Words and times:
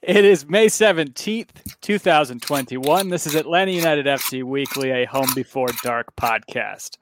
It 0.00 0.24
is 0.24 0.48
May 0.48 0.68
17th, 0.68 1.80
2021. 1.82 3.08
This 3.10 3.26
is 3.26 3.34
Atlanta 3.34 3.72
United 3.72 4.06
FC 4.06 4.42
Weekly, 4.42 4.90
a 4.90 5.04
Home 5.06 5.28
Before 5.34 5.68
Dark 5.82 6.16
podcast. 6.16 6.96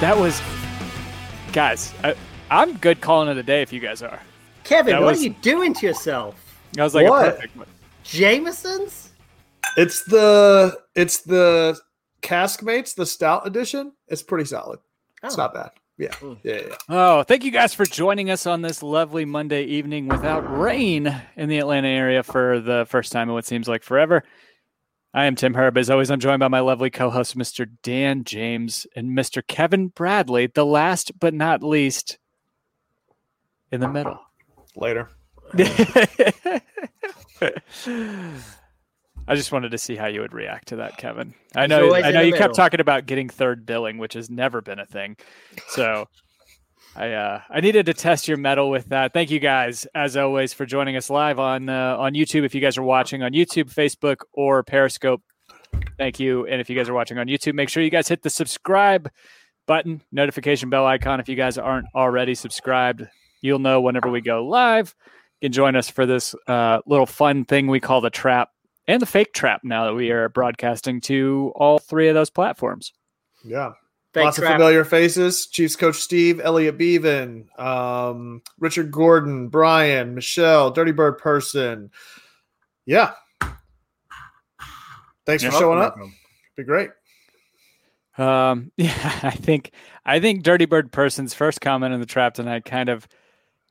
That 0.00 0.16
was, 0.16 0.40
guys, 1.52 1.92
I, 2.02 2.14
I'm 2.50 2.76
good 2.78 3.00
calling 3.02 3.28
it 3.28 3.36
a 3.36 3.42
day 3.42 3.60
if 3.60 3.70
you 3.72 3.80
guys 3.80 4.02
are. 4.02 4.18
Kevin, 4.64 4.94
That 4.94 5.02
what 5.02 5.10
was- 5.10 5.20
are 5.20 5.24
you 5.24 5.30
doing 5.42 5.74
to 5.74 5.86
yourself? 5.86 6.36
I 6.78 6.84
was 6.84 6.94
like 6.94 7.08
What? 7.08 7.28
a 7.28 7.30
perfect 7.32 7.56
one. 7.56 7.66
Jameson's? 8.04 9.10
It's 9.76 10.02
the 10.04 10.78
it's 10.94 11.20
the 11.22 11.78
Caskmates, 12.22 12.94
the 12.94 13.04
stout 13.06 13.46
edition. 13.46 13.92
It's 14.08 14.22
pretty 14.22 14.44
solid. 14.46 14.78
It's 15.22 15.34
Oh. 15.34 15.36
not 15.38 15.52
bad. 15.54 15.70
Yeah. 15.98 16.08
Mm. 16.14 16.38
Yeah, 16.42 16.54
yeah. 16.68 16.74
Oh, 16.88 17.22
thank 17.24 17.44
you 17.44 17.50
guys 17.50 17.74
for 17.74 17.84
joining 17.84 18.30
us 18.30 18.46
on 18.46 18.62
this 18.62 18.82
lovely 18.82 19.24
Monday 19.26 19.64
evening 19.64 20.08
without 20.08 20.40
rain 20.58 21.14
in 21.36 21.48
the 21.48 21.58
Atlanta 21.58 21.88
area 21.88 22.22
for 22.22 22.58
the 22.60 22.86
first 22.88 23.12
time 23.12 23.28
in 23.28 23.34
what 23.34 23.44
seems 23.44 23.68
like 23.68 23.82
forever. 23.82 24.24
I 25.12 25.24
am 25.24 25.34
Tim 25.34 25.54
Herb. 25.54 25.76
As 25.76 25.90
always, 25.90 26.10
I'm 26.10 26.20
joined 26.20 26.38
by 26.38 26.48
my 26.48 26.60
lovely 26.60 26.90
co 26.90 27.10
host, 27.10 27.36
Mr. 27.36 27.68
Dan 27.82 28.22
James 28.22 28.86
and 28.94 29.10
Mr. 29.10 29.44
Kevin 29.44 29.88
Bradley, 29.88 30.46
the 30.46 30.64
last 30.64 31.18
but 31.18 31.34
not 31.34 31.64
least 31.64 32.18
in 33.72 33.80
the 33.80 33.88
middle. 33.88 34.20
Later. 34.76 35.10
I 39.26 39.34
just 39.34 39.50
wanted 39.50 39.72
to 39.72 39.78
see 39.78 39.96
how 39.96 40.06
you 40.06 40.20
would 40.20 40.32
react 40.32 40.68
to 40.68 40.76
that, 40.76 40.96
Kevin. 40.96 41.34
I 41.56 41.66
know 41.66 41.92
I 41.94 42.12
know 42.12 42.20
the 42.20 42.26
you 42.28 42.32
kept 42.32 42.54
talking 42.54 42.80
about 42.80 43.06
getting 43.06 43.28
third 43.28 43.66
billing, 43.66 43.98
which 43.98 44.14
has 44.14 44.30
never 44.30 44.60
been 44.60 44.78
a 44.78 44.86
thing. 44.86 45.16
So 45.68 46.08
I 46.96 47.12
uh, 47.12 47.40
I 47.48 47.60
needed 47.60 47.86
to 47.86 47.94
test 47.94 48.26
your 48.26 48.36
mettle 48.36 48.68
with 48.70 48.88
that. 48.88 49.12
Thank 49.12 49.30
you 49.30 49.38
guys, 49.38 49.86
as 49.94 50.16
always, 50.16 50.52
for 50.52 50.66
joining 50.66 50.96
us 50.96 51.08
live 51.08 51.38
on 51.38 51.68
uh, 51.68 51.96
on 51.98 52.14
YouTube. 52.14 52.44
If 52.44 52.54
you 52.54 52.60
guys 52.60 52.76
are 52.78 52.82
watching 52.82 53.22
on 53.22 53.32
YouTube, 53.32 53.72
Facebook, 53.72 54.22
or 54.32 54.62
Periscope, 54.64 55.22
thank 55.98 56.18
you. 56.18 56.46
And 56.46 56.60
if 56.60 56.68
you 56.68 56.76
guys 56.76 56.88
are 56.88 56.94
watching 56.94 57.18
on 57.18 57.26
YouTube, 57.28 57.54
make 57.54 57.68
sure 57.68 57.82
you 57.82 57.90
guys 57.90 58.08
hit 58.08 58.22
the 58.22 58.30
subscribe 58.30 59.10
button, 59.66 60.02
notification 60.10 60.68
bell 60.68 60.84
icon. 60.84 61.20
If 61.20 61.28
you 61.28 61.36
guys 61.36 61.56
aren't 61.56 61.86
already 61.94 62.34
subscribed, 62.34 63.06
you'll 63.40 63.60
know 63.60 63.80
whenever 63.80 64.10
we 64.10 64.20
go 64.20 64.44
live. 64.44 64.94
You 65.40 65.46
can 65.46 65.52
join 65.52 65.76
us 65.76 65.88
for 65.88 66.06
this 66.06 66.34
uh, 66.48 66.80
little 66.86 67.06
fun 67.06 67.44
thing 67.44 67.68
we 67.68 67.78
call 67.78 68.00
the 68.00 68.10
trap 68.10 68.48
and 68.88 69.00
the 69.00 69.06
fake 69.06 69.32
trap 69.32 69.60
now 69.62 69.84
that 69.84 69.94
we 69.94 70.10
are 70.10 70.28
broadcasting 70.28 71.00
to 71.02 71.52
all 71.54 71.78
three 71.78 72.08
of 72.08 72.14
those 72.14 72.30
platforms. 72.30 72.92
Yeah. 73.44 73.72
Fake 74.12 74.24
Lots 74.24 74.38
trap. 74.38 74.50
of 74.50 74.54
familiar 74.56 74.84
faces. 74.84 75.46
Chiefs 75.46 75.76
coach 75.76 75.96
Steve, 75.96 76.40
Elliot 76.42 76.76
Beaven, 76.76 77.46
um, 77.60 78.42
Richard 78.58 78.90
Gordon, 78.90 79.48
Brian, 79.48 80.14
Michelle, 80.16 80.72
Dirty 80.72 80.90
Bird 80.90 81.18
person. 81.18 81.90
Yeah. 82.86 83.12
Thanks 85.26 85.44
for 85.44 85.52
showing 85.52 85.78
up. 85.78 85.96
Be 86.56 86.64
great. 86.64 86.90
Um, 88.18 88.72
yeah, 88.76 89.20
I 89.22 89.30
think 89.30 89.70
I 90.04 90.18
think 90.18 90.42
Dirty 90.42 90.66
Bird 90.66 90.90
Person's 90.90 91.32
first 91.32 91.60
comment 91.60 91.94
in 91.94 92.00
the 92.00 92.06
trap 92.06 92.34
tonight 92.34 92.64
kind 92.64 92.88
of 92.88 93.06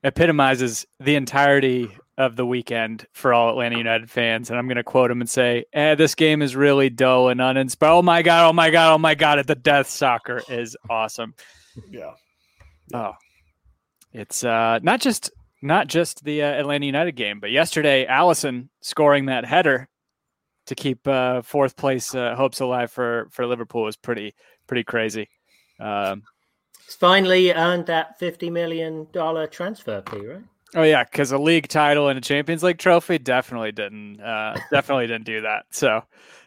epitomizes 0.03 0.85
the 1.01 1.15
entirety 1.15 1.89
of 2.19 2.35
the 2.35 2.45
weekend 2.45 3.07
for 3.13 3.33
all 3.33 3.49
Atlanta 3.49 3.77
United 3.77 4.11
fans. 4.11 4.49
And 4.49 4.59
I'm 4.59 4.67
going 4.67 4.75
to 4.75 4.83
quote 4.83 5.09
him 5.09 5.21
and 5.21 5.29
say, 5.29 5.65
eh, 5.73 5.95
"This 5.95 6.13
game 6.13 6.43
is 6.43 6.55
really 6.55 6.91
dull 6.91 7.29
and 7.29 7.41
uninspired. 7.41 7.91
Oh 7.91 8.01
my 8.03 8.21
god! 8.21 8.49
Oh 8.49 8.53
my 8.53 8.69
god! 8.69 8.93
Oh 8.93 8.97
my 8.99 9.15
god! 9.15 9.39
At 9.39 9.47
the 9.47 9.55
Death 9.55 9.89
Soccer 9.89 10.43
is 10.49 10.77
awesome. 10.89 11.33
Yeah. 11.89 12.11
Oh, 12.93 13.13
it's 14.13 14.43
uh, 14.43 14.79
not 14.83 14.99
just 15.01 15.31
not 15.61 15.87
just 15.87 16.23
the 16.23 16.43
uh, 16.43 16.47
Atlanta 16.47 16.85
United 16.85 17.13
game, 17.13 17.39
but 17.39 17.51
yesterday 17.51 18.05
Alisson 18.05 18.69
scoring 18.81 19.25
that 19.27 19.45
header 19.45 19.87
to 20.65 20.75
keep 20.75 21.07
uh, 21.07 21.41
fourth 21.41 21.75
place 21.75 22.13
uh, 22.13 22.35
hopes 22.35 22.59
alive 22.59 22.91
for 22.91 23.27
for 23.31 23.47
Liverpool 23.47 23.83
was 23.83 23.95
pretty 23.95 24.35
pretty 24.67 24.83
crazy. 24.83 25.29
Um, 25.79 26.23
It's 26.85 26.95
finally 26.95 27.53
earned 27.53 27.85
that 27.85 28.19
$50 28.19 28.51
million 28.51 29.07
transfer 29.49 30.03
fee, 30.09 30.25
right? 30.27 30.41
Oh 30.75 30.83
yeah, 30.83 31.03
because 31.03 31.31
a 31.31 31.37
league 31.37 31.67
title 31.67 32.09
and 32.09 32.17
a 32.17 32.21
Champions 32.21 32.63
League 32.63 32.77
trophy 32.77 33.17
definitely 33.17 33.71
didn't 33.71 34.19
uh, 34.21 34.57
definitely 34.71 35.07
didn't 35.07 35.25
do 35.25 35.41
that. 35.41 35.65
So. 35.71 36.03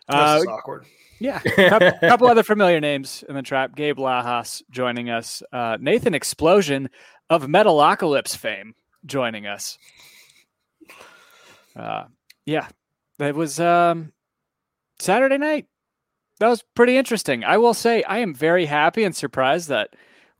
Uh, 0.09 0.37
just 0.38 0.49
awkward. 0.49 0.87
Yeah, 1.21 1.41
a 1.44 1.50
couple, 1.69 1.93
couple 2.00 2.27
other 2.27 2.43
familiar 2.43 2.81
names 2.81 3.22
in 3.28 3.37
the 3.37 3.43
trap. 3.43 3.77
Gabe 3.77 3.99
Lajas 3.99 4.62
joining 4.71 5.09
us. 5.09 5.43
Uh, 5.53 5.78
Nathan 5.81 6.15
Explosion 6.15 6.91
of 7.31 7.44
Metalocalypse 7.44 8.37
fame 8.37 8.75
joining 9.06 9.47
us. 9.47 9.78
Uh, 11.77 12.05
yeah, 12.44 12.69
it 13.21 13.34
was 13.37 13.61
um, 13.61 14.12
Saturday 14.99 15.38
night. 15.38 15.66
That 16.41 16.49
was 16.49 16.65
pretty 16.75 16.97
interesting. 16.97 17.44
I 17.44 17.59
will 17.59 17.75
say 17.75 18.03
I 18.03 18.19
am 18.19 18.34
very 18.34 18.66
happy 18.66 19.05
and 19.05 19.15
surprised 19.15 19.69
that 19.69 19.91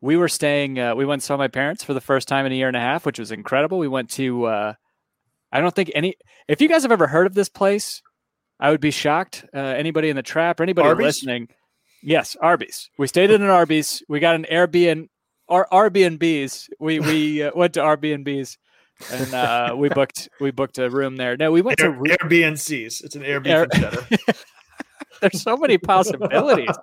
we 0.03 0.17
were 0.17 0.29
staying. 0.29 0.79
Uh, 0.79 0.95
we 0.95 1.07
went 1.07 1.21
and 1.21 1.23
saw 1.23 1.39
my 1.39 1.49
parents 1.49 1.83
for 1.85 1.95
the 1.95 2.01
first 2.01 2.29
time 2.29 2.45
in 2.45 2.53
a 2.53 2.55
year 2.57 2.67
and 2.69 2.77
a 2.77 2.81
half, 2.81 3.07
which 3.07 3.19
was 3.19 3.31
incredible. 3.31 3.79
We 3.79 3.89
went 3.89 4.11
to. 4.11 4.45
Uh, 4.45 4.75
I 5.51 5.61
don't 5.61 5.75
think 5.75 5.91
any. 5.95 6.17
If 6.49 6.61
you 6.61 6.69
guys 6.69 6.83
have 6.83 6.93
ever 6.93 7.07
heard 7.07 7.27
of 7.27 7.35
this 7.35 7.49
place, 7.49 8.03
I 8.61 8.71
would 8.71 8.81
be 8.81 8.91
shocked. 8.91 9.47
Uh, 9.55 9.59
anybody 9.59 10.11
in 10.11 10.17
the 10.17 10.23
trap 10.23 10.61
or 10.61 10.65
anybody 10.65 10.89
Arby's? 10.89 11.05
listening? 11.05 11.49
Yes, 12.03 12.37
Arby's. 12.41 12.91
We 12.99 13.07
stayed 13.07 13.31
in 13.31 13.43
an 13.43 13.49
Arby's. 13.49 14.03
We 14.09 14.19
got 14.19 14.35
an 14.35 14.45
Airbnb. 14.51 15.09
Our 15.49 15.69
Airbnbs. 15.73 16.69
We 16.81 16.99
we 16.99 17.45
uh, 17.45 17.53
went 17.57 17.75
to 17.75 17.81
Airbnbs, 17.81 18.57
and 19.13 19.35
uh, 19.35 19.75
we 19.79 19.89
booked 19.89 20.29
we 20.41 20.51
booked 20.51 20.79
a 20.79 20.91
room 20.91 21.15
there. 21.15 21.37
No, 21.37 21.53
we 21.53 21.63
went 21.63 21.81
Air, 21.81 21.93
to. 21.93 21.99
Airbnbs. 21.99 23.05
It's 23.05 23.15
an 23.15 23.23
Airbnb 23.23 23.47
Air-. 23.47 24.35
There's 25.23 25.41
so 25.41 25.57
many 25.57 25.79
possibilities, 25.79 26.75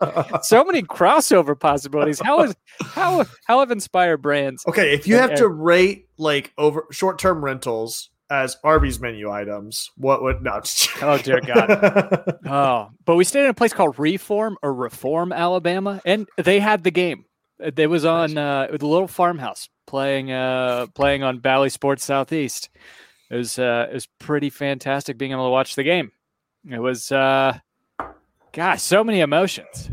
so 0.41 0.63
many 0.63 0.81
crossover 0.81 1.59
possibilities. 1.59 2.19
How 2.19 2.41
is 2.43 2.55
how 2.81 3.25
how 3.45 3.59
have 3.59 3.69
inspired 3.69 4.21
brands? 4.21 4.63
Okay, 4.67 4.93
if 4.93 5.07
you 5.07 5.17
have 5.17 5.35
to 5.35 5.47
rate 5.47 6.07
like 6.17 6.53
over 6.57 6.85
short 6.89 7.19
term 7.19 7.43
rentals 7.43 8.09
as 8.31 8.57
Arby's 8.63 8.99
menu 8.99 9.29
items, 9.29 9.89
what 9.97 10.23
would 10.23 10.41
no? 10.41 10.61
Oh 11.01 11.17
dear 11.17 11.41
God. 11.41 12.37
Oh, 12.47 12.89
but 13.05 13.15
we 13.15 13.25
stayed 13.25 13.43
in 13.43 13.49
a 13.49 13.53
place 13.53 13.73
called 13.73 13.99
Reform 13.99 14.57
or 14.63 14.73
Reform, 14.73 15.31
Alabama, 15.31 16.01
and 16.05 16.27
they 16.37 16.59
had 16.59 16.83
the 16.83 16.91
game. 16.91 17.25
It 17.59 17.89
was 17.89 18.05
on 18.05 18.37
uh, 18.37 18.67
the 18.71 18.87
little 18.87 19.07
farmhouse 19.07 19.69
playing 19.85 20.31
uh, 20.31 20.87
playing 20.95 21.23
on 21.23 21.39
Bally 21.39 21.69
Sports 21.69 22.05
Southeast. 22.05 22.69
It 23.29 23.35
was 23.35 23.59
uh, 23.59 23.87
it 23.91 23.93
was 23.93 24.07
pretty 24.19 24.49
fantastic 24.49 25.17
being 25.17 25.31
able 25.31 25.47
to 25.47 25.51
watch 25.51 25.75
the 25.75 25.83
game. 25.83 26.11
It 26.69 26.79
was 26.79 27.11
uh, 27.11 27.57
gosh, 28.53 28.81
so 28.81 29.03
many 29.03 29.19
emotions. 29.19 29.89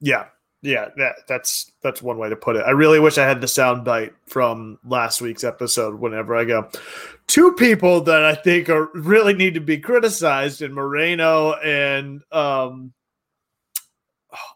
yeah, 0.00 0.26
yeah. 0.62 0.88
That 0.96 1.16
that's 1.28 1.72
that's 1.82 2.02
one 2.02 2.18
way 2.18 2.28
to 2.28 2.36
put 2.36 2.56
it. 2.56 2.64
I 2.66 2.70
really 2.70 3.00
wish 3.00 3.18
I 3.18 3.26
had 3.26 3.40
the 3.40 3.48
sound 3.48 3.84
bite 3.84 4.12
from 4.26 4.78
last 4.84 5.20
week's 5.20 5.44
episode. 5.44 5.94
Whenever 5.94 6.36
I 6.36 6.44
go, 6.44 6.68
two 7.26 7.52
people 7.52 8.00
that 8.02 8.24
I 8.24 8.34
think 8.34 8.68
are 8.68 8.88
really 8.94 9.34
need 9.34 9.54
to 9.54 9.60
be 9.60 9.78
criticized, 9.78 10.62
in 10.62 10.72
Moreno 10.72 11.54
and 11.54 12.22
um, 12.32 12.92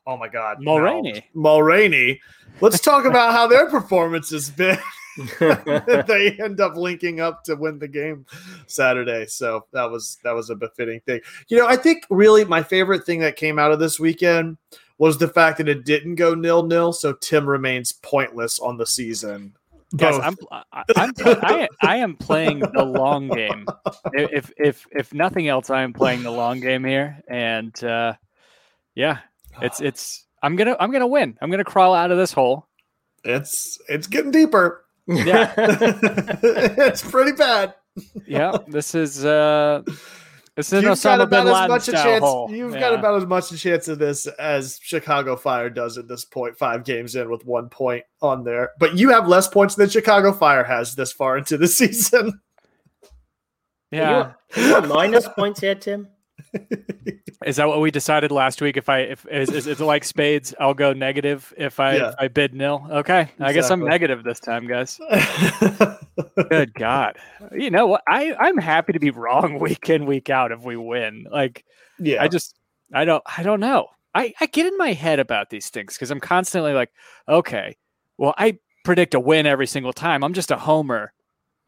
oh 0.07 0.17
my 0.17 0.29
god, 0.29 0.59
Mulraney. 0.59 1.23
Mulraney. 1.35 2.19
Let's 2.61 2.81
talk 2.81 3.05
about 3.05 3.33
how 3.33 3.47
their 3.47 3.71
performance 3.71 4.31
has 4.31 4.51
been. 4.51 4.79
they 5.41 6.37
end 6.41 6.61
up 6.61 6.77
linking 6.77 7.21
up 7.21 7.45
to 7.45 7.55
win 7.57 7.79
the 7.79 7.89
game 7.89 8.25
Saturday. 8.67 9.27
So 9.27 9.67
that 9.73 9.91
was 9.91 10.19
that 10.25 10.35
was 10.35 10.51
a 10.51 10.55
befitting 10.55 11.01
thing. 11.01 11.21
You 11.49 11.59
know, 11.59 11.67
I 11.67 11.77
think 11.77 12.07
really 12.11 12.45
my 12.45 12.63
favorite 12.63 13.05
thing 13.05 13.21
that 13.21 13.37
came 13.37 13.59
out 13.59 13.73
of 13.73 13.79
this 13.79 13.99
weekend 13.99 14.57
was 14.99 15.19
the 15.19 15.29
fact 15.29 15.59
that 15.59 15.69
it 15.69 15.85
didn't 15.85 16.17
go 16.17 16.35
nil 16.35 16.63
nil. 16.65 16.93
So 16.93 17.13
Tim 17.13 17.49
remains 17.49 17.93
pointless 17.93 18.59
on 18.59 18.77
the 18.77 18.87
season. 18.87 19.55
Guys, 19.97 20.17
Both. 20.17 20.25
I'm, 20.25 20.37
I- 20.73 20.85
I'm 20.97 21.13
I, 21.17 21.69
I 21.83 21.97
am 21.97 22.15
playing 22.17 22.59
the 22.61 22.85
long 22.85 23.29
game. 23.29 23.67
If 24.13 24.53
if 24.57 24.87
if 24.91 25.13
nothing 25.15 25.49
else, 25.49 25.71
I 25.71 25.83
am 25.83 25.93
playing 25.93 26.23
the 26.23 26.31
long 26.31 26.61
game 26.61 26.85
here, 26.85 27.21
and 27.29 27.73
uh, 27.85 28.15
yeah, 28.95 29.19
it's 29.63 29.81
it's 29.81 30.25
I'm 30.43 30.57
gonna 30.57 30.77
I'm 30.81 30.91
gonna 30.91 31.07
win. 31.07 31.37
I'm 31.41 31.51
gonna 31.51 31.65
crawl 31.65 31.95
out 31.95 32.11
of 32.11 32.19
this 32.19 32.33
hole. 32.33 32.67
it's 33.25 33.79
it's 33.89 34.07
getting 34.07 34.31
deeper. 34.31 34.85
Yeah. 35.09 35.55
it's 35.57 37.03
pretty 37.03 37.33
bad. 37.33 37.75
Yeah, 38.27 38.57
this 38.69 38.95
is 38.95 39.25
uh, 39.25 39.83
this 40.55 40.73
is 40.73 40.83
You've 40.83 40.85
got 40.85 40.99
Osama 40.99 41.29
bin 41.31 41.41
about 41.47 41.65
as 41.65 41.69
much 41.69 41.89
a 41.89 41.93
chance. 41.93 42.23
hole. 42.23 42.51
You've 42.51 42.75
Yeah. 42.75 42.81
got 42.81 42.95
about 42.95 43.17
as 43.17 43.27
much 43.27 43.51
a 43.53 43.57
chance 43.57 43.89
of 43.89 43.99
this 43.99 44.27
as 44.27 44.79
Chicago 44.83 45.35
Fire 45.37 45.71
does 45.71 45.99
at 45.99 46.07
this. 46.09 46.27
Five 46.59 46.85
games 46.85 47.17
in 47.17 47.31
with 47.31 47.45
one 47.47 47.69
point 47.69 48.05
on 48.23 48.45
there, 48.45 48.71
but 48.79 48.97
you 48.97 49.09
have 49.11 49.27
less 49.27 49.49
points 49.49 49.75
than 49.77 49.89
Chicago 49.89 50.33
Fire 50.33 50.63
has 50.65 50.95
this 50.95 51.13
far 51.13 51.39
into 51.39 51.57
the 51.57 51.69
season. 51.69 52.41
yeah. 53.91 54.33
You, 54.57 54.63
you 54.67 54.81
minus 54.83 55.27
points 55.29 55.61
here, 55.61 55.75
Tim? 55.75 56.09
Is 57.45 57.57
that 57.57 57.69
what 57.69 57.81
we 57.81 57.91
decided 57.91 58.33
last 58.33 58.61
week? 58.61 58.77
If 58.77 58.89
I 58.89 59.01
if 59.01 59.27
is, 59.31 59.51
is 59.51 59.67
it 59.67 59.79
like 59.81 60.03
spades, 60.05 60.55
I'll 60.59 60.75
go 60.75 60.93
negative 60.93 61.55
if 61.57 61.79
I 61.79 61.97
Yeah. 61.97 62.09
if 62.09 62.15
I 62.19 62.29
bid 62.29 62.53
nil. 62.55 62.87
Okay, 62.91 63.31
I 63.39 63.53
guess 63.53 63.71
I'm 63.71 63.81
negative 63.85 64.25
this 64.25 64.41
time, 64.41 64.67
guys. 64.67 64.99
Good 66.51 66.75
God, 66.75 67.17
you 67.53 67.71
know 67.71 67.87
what? 67.87 68.03
I 68.09 68.35
I'm 68.39 68.59
happy 68.59 68.93
to 68.93 68.99
be 68.99 69.11
wrong 69.11 69.59
week 69.61 69.89
in 69.89 70.07
week 70.07 70.31
out 70.31 70.53
if 70.53 70.63
we 70.63 70.77
win. 70.77 71.27
Like 71.31 71.65
yeah, 71.99 72.23
I 72.23 72.29
just 72.29 72.55
I 72.93 73.05
don't 73.05 73.23
I 73.37 73.43
don't 73.43 73.61
know. 73.61 73.89
I 74.15 74.35
I 74.41 74.47
get 74.47 74.67
in 74.67 74.77
my 74.77 74.93
head 74.93 75.21
about 75.21 75.51
these 75.51 75.69
things 75.71 75.95
because 75.95 76.11
I'm 76.11 76.21
constantly 76.21 76.73
like, 76.73 76.91
okay, 77.29 77.77
well 78.17 78.35
I 78.37 78.59
predict 78.85 79.15
a 79.15 79.21
win 79.21 79.47
every 79.47 79.67
single 79.67 79.93
time. 79.93 80.25
I'm 80.25 80.33
just 80.35 80.51
a 80.51 80.57
homer. 80.57 81.13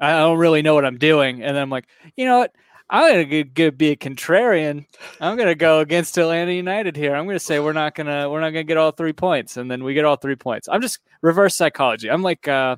I 0.01 0.13
don't 0.13 0.39
really 0.39 0.63
know 0.63 0.75
what 0.75 0.87
I'm 0.87 0.97
doing, 0.99 1.43
and 1.43 1.55
then 1.55 1.63
I'm 1.63 1.71
like, 1.71 1.87
you 2.17 2.25
know 2.25 2.39
what? 2.39 2.53
I'm 2.93 3.09
gonna 3.13 3.25
g- 3.25 3.45
g- 3.45 3.71
be 3.71 3.91
a 3.91 3.97
contrarian. 3.97 4.85
I'm 5.21 5.37
gonna 5.37 5.55
go 5.55 5.79
against 5.79 6.19
Atlanta 6.19 6.53
United 6.53 6.97
here. 6.97 7.15
I'm 7.15 7.25
gonna 7.27 7.39
say 7.39 7.61
we're 7.61 7.73
not 7.73 7.95
gonna 7.95 8.29
we're 8.29 8.41
not 8.41 8.51
gonna 8.51 8.65
get 8.65 8.77
all 8.77 8.91
three 8.91 9.13
points, 9.13 9.57
and 9.57 9.71
then 9.71 9.85
we 9.85 9.95
get 9.95 10.05
all 10.05 10.17
three 10.17 10.35
points. 10.37 10.69
I'm 10.71 10.83
just 10.83 10.99
reverse 11.23 11.55
psychology. 11.55 12.11
I'm 12.11 12.23
like 12.23 12.49
uh, 12.49 12.77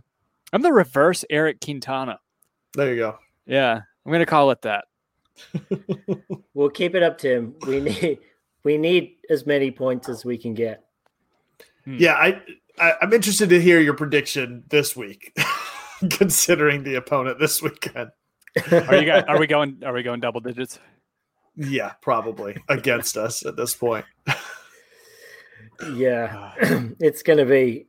I'm 0.53 0.61
the 0.62 0.73
reverse 0.73 1.25
Eric 1.31 1.61
Quintana. 1.61 2.19
there 2.75 2.91
you 2.93 3.00
go. 3.00 3.19
Yeah, 3.47 3.81
I'm 4.05 4.12
gonna 4.12 4.26
call 4.26 4.50
it 4.50 4.62
that. 4.62 4.85
We'll 6.55 6.69
keep 6.69 6.94
it 6.94 7.03
up, 7.03 7.17
Tim. 7.17 7.55
We 7.67 7.81
need 7.88 8.19
we 8.64 8.76
need 8.76 9.17
as 9.31 9.47
many 9.47 9.70
points 9.70 10.09
as 10.11 10.25
we 10.25 10.37
can 10.37 10.53
get. 10.53 10.85
Yeah, 11.87 12.12
I, 12.14 12.43
I 12.79 12.93
I'm 13.00 13.12
interested 13.14 13.49
to 13.49 13.61
hear 13.61 13.81
your 13.81 13.94
prediction 13.94 14.64
this 14.69 14.94
week, 14.94 15.35
considering 16.11 16.85
the 16.85 16.97
opponent 16.97 17.38
this 17.41 17.62
weekend. 17.62 18.11
Are 18.70 18.96
you 18.96 19.06
guys? 19.06 19.25
Are 19.28 19.38
we 19.38 19.46
going? 19.46 19.82
Are 19.84 19.93
we 19.93 20.02
going 20.02 20.20
double 20.20 20.40
digits? 20.40 20.78
Yeah, 21.56 21.93
probably 22.00 22.56
against 22.69 23.16
us 23.16 23.44
at 23.44 23.56
this 23.56 23.75
point. 23.75 24.04
Yeah, 25.94 26.52
it's 27.00 27.22
gonna 27.22 27.44
be. 27.44 27.87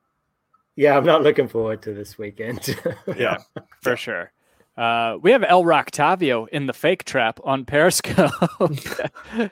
Yeah, 0.76 0.98
I'm 0.98 1.06
not 1.06 1.22
looking 1.22 1.48
forward 1.48 1.82
to 1.84 1.94
this 1.94 2.18
weekend. 2.18 2.76
Yeah, 3.16 3.38
for 3.82 3.96
sure. 3.96 4.32
Uh, 4.76 5.18
we 5.22 5.32
have 5.32 5.44
El 5.44 5.72
Octavio 5.72 6.46
in 6.46 6.66
the 6.66 6.74
fake 6.74 7.04
trap 7.04 7.40
on 7.44 7.64
Periscope. 7.64 8.32
uh, 8.60 9.50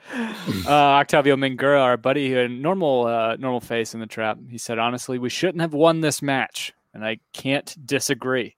Octavio 0.66 1.36
Mingura, 1.36 1.80
our 1.80 1.96
buddy, 1.96 2.28
who 2.28 2.36
had 2.36 2.50
normal 2.50 3.06
uh, 3.06 3.36
normal 3.36 3.60
face 3.60 3.94
in 3.94 4.00
the 4.00 4.06
trap. 4.06 4.38
He 4.50 4.58
said, 4.58 4.78
"Honestly, 4.78 5.18
we 5.18 5.28
shouldn't 5.28 5.60
have 5.60 5.74
won 5.74 6.00
this 6.00 6.22
match," 6.22 6.72
and 6.92 7.04
I 7.04 7.18
can't 7.32 7.76
disagree. 7.86 8.56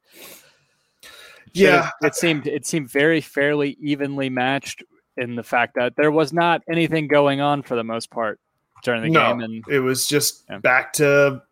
Yeah. 1.55 1.91
it 2.03 2.15
seemed 2.15 2.47
it 2.47 2.67
seemed 2.67 2.91
very 2.91 3.21
fairly 3.21 3.77
evenly 3.81 4.29
matched 4.29 4.83
in 5.17 5.37
the 5.37 5.43
fact 5.43 5.75
that 5.77 5.95
there 5.97 6.11
was 6.11 6.33
not 6.33 6.63
anything 6.71 7.09
going 7.09 7.41
on 7.41 7.63
for 7.63 7.77
the 7.77 7.85
most 7.85 8.11
part 8.11 8.41
during 8.83 9.03
the 9.03 9.11
no, 9.11 9.31
game, 9.31 9.41
and 9.41 9.65
it 9.69 9.81
was 9.81 10.07
just 10.07 10.45
Yeah. 10.51 10.59
back 10.59 10.93
to 10.95 11.43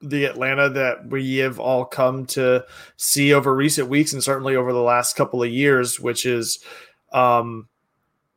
the 0.00 0.24
Atlanta 0.24 0.68
that 0.70 1.08
we 1.08 1.36
have 1.38 1.60
all 1.60 1.84
come 1.84 2.24
to 2.24 2.64
see 2.96 3.34
over 3.34 3.54
recent 3.54 3.88
weeks 3.88 4.12
and 4.12 4.24
certainly 4.24 4.56
over 4.56 4.72
the 4.72 4.80
last 4.82 5.14
couple 5.14 5.42
of 5.42 5.50
years, 5.50 6.00
which 6.00 6.24
is 6.24 6.64
um, 7.12 7.68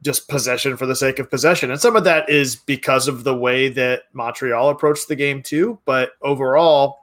just 0.02 0.28
possession 0.28 0.76
for 0.76 0.86
the 0.86 0.96
sake 0.96 1.20
of 1.20 1.30
possession. 1.30 1.72
And 1.72 1.80
some 1.80 1.96
of 1.96 2.04
that 2.04 2.30
is 2.30 2.58
because 2.58 3.08
of 3.08 3.24
the 3.24 3.36
way 3.36 3.70
that 3.70 4.04
Montreal 4.12 4.70
approached 4.70 5.08
the 5.08 5.16
game 5.16 5.42
too. 5.42 5.80
But 5.86 6.12
overall, 6.22 7.00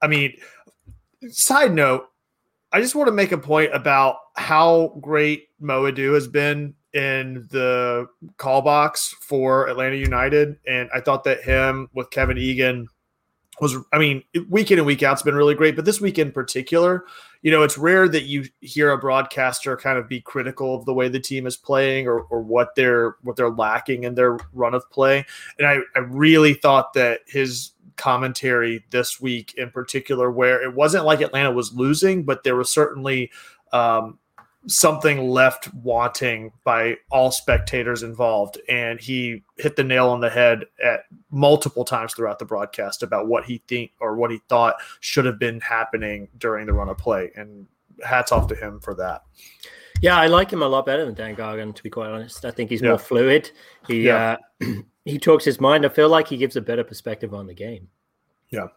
I 0.00 0.06
mean, 0.06 0.34
side 1.28 1.74
note, 1.74 2.06
I 2.72 2.80
just 2.80 2.94
want 2.94 3.08
to 3.08 3.12
make 3.12 3.32
a 3.32 3.38
point 3.38 3.74
about 3.74 4.16
how 4.36 4.98
great 5.00 5.48
Mo 5.60 5.82
Edu 5.82 6.14
has 6.14 6.26
been 6.26 6.74
in 6.94 7.46
the 7.50 8.06
call 8.36 8.62
box 8.62 9.14
for 9.20 9.68
Atlanta 9.68 9.96
United. 9.96 10.56
And 10.66 10.88
I 10.94 11.00
thought 11.00 11.24
that 11.24 11.42
him 11.42 11.88
with 11.94 12.10
Kevin 12.10 12.38
Egan 12.38 12.88
was, 13.60 13.76
I 13.92 13.98
mean, 13.98 14.22
week 14.48 14.70
in 14.70 14.78
and 14.78 14.86
week 14.86 15.02
out's 15.02 15.22
been 15.22 15.34
really 15.34 15.54
great, 15.54 15.76
but 15.76 15.84
this 15.84 16.00
week 16.00 16.18
in 16.18 16.32
particular, 16.32 17.04
you 17.42 17.50
know, 17.50 17.62
it's 17.62 17.76
rare 17.76 18.08
that 18.08 18.24
you 18.24 18.44
hear 18.60 18.90
a 18.90 18.98
broadcaster 18.98 19.76
kind 19.76 19.98
of 19.98 20.08
be 20.08 20.20
critical 20.20 20.74
of 20.74 20.84
the 20.84 20.94
way 20.94 21.08
the 21.08 21.20
team 21.20 21.46
is 21.46 21.56
playing 21.56 22.06
or, 22.08 22.20
or 22.22 22.40
what 22.40 22.74
they're 22.74 23.16
what 23.22 23.36
they're 23.36 23.50
lacking 23.50 24.04
in 24.04 24.14
their 24.14 24.38
run 24.52 24.74
of 24.74 24.88
play. 24.90 25.24
And 25.58 25.66
I, 25.66 25.78
I 25.94 26.00
really 26.00 26.54
thought 26.54 26.94
that 26.94 27.20
his 27.26 27.72
commentary 28.02 28.84
this 28.90 29.20
week 29.20 29.54
in 29.56 29.70
particular, 29.70 30.30
where 30.30 30.60
it 30.60 30.74
wasn't 30.74 31.04
like 31.04 31.20
Atlanta 31.20 31.52
was 31.52 31.72
losing, 31.72 32.24
but 32.24 32.42
there 32.42 32.56
was 32.56 32.68
certainly 32.72 33.30
um, 33.72 34.18
something 34.66 35.28
left 35.28 35.72
wanting 35.74 36.50
by 36.64 36.96
all 37.12 37.30
spectators 37.30 38.02
involved. 38.02 38.58
And 38.68 39.00
he 39.00 39.44
hit 39.56 39.76
the 39.76 39.84
nail 39.84 40.08
on 40.08 40.20
the 40.20 40.30
head 40.30 40.64
at 40.84 41.04
multiple 41.30 41.84
times 41.84 42.12
throughout 42.14 42.40
the 42.40 42.44
broadcast 42.44 43.04
about 43.04 43.28
what 43.28 43.44
he 43.44 43.62
think 43.68 43.92
or 44.00 44.16
what 44.16 44.32
he 44.32 44.40
thought 44.48 44.74
should 44.98 45.24
have 45.24 45.38
been 45.38 45.60
happening 45.60 46.28
during 46.38 46.66
the 46.66 46.72
run 46.72 46.88
of 46.88 46.98
play. 46.98 47.30
And 47.36 47.66
hats 48.04 48.32
off 48.32 48.48
to 48.48 48.56
him 48.56 48.80
for 48.80 48.94
that. 48.94 49.22
Yeah, 50.00 50.18
I 50.18 50.26
like 50.26 50.52
him 50.52 50.62
a 50.62 50.66
lot 50.66 50.84
better 50.84 51.04
than 51.04 51.14
Dan 51.14 51.36
Gargan, 51.36 51.72
to 51.72 51.82
be 51.84 51.90
quite 51.90 52.10
honest. 52.10 52.44
I 52.44 52.50
think 52.50 52.68
he's 52.70 52.82
Yeah. 52.82 52.88
more 52.88 52.98
fluid. 52.98 53.52
He 53.86 54.06
Yeah. 54.06 54.38
uh, 54.60 54.66
he 55.04 55.18
talks 55.18 55.44
his 55.44 55.60
mind. 55.60 55.84
I 55.84 55.88
feel 55.88 56.08
like 56.08 56.28
he 56.28 56.36
gives 56.36 56.56
a 56.56 56.60
better 56.60 56.84
perspective 56.84 57.34
on 57.34 57.46
the 57.46 57.54
game. 57.54 57.88
Yeah. 58.50 58.68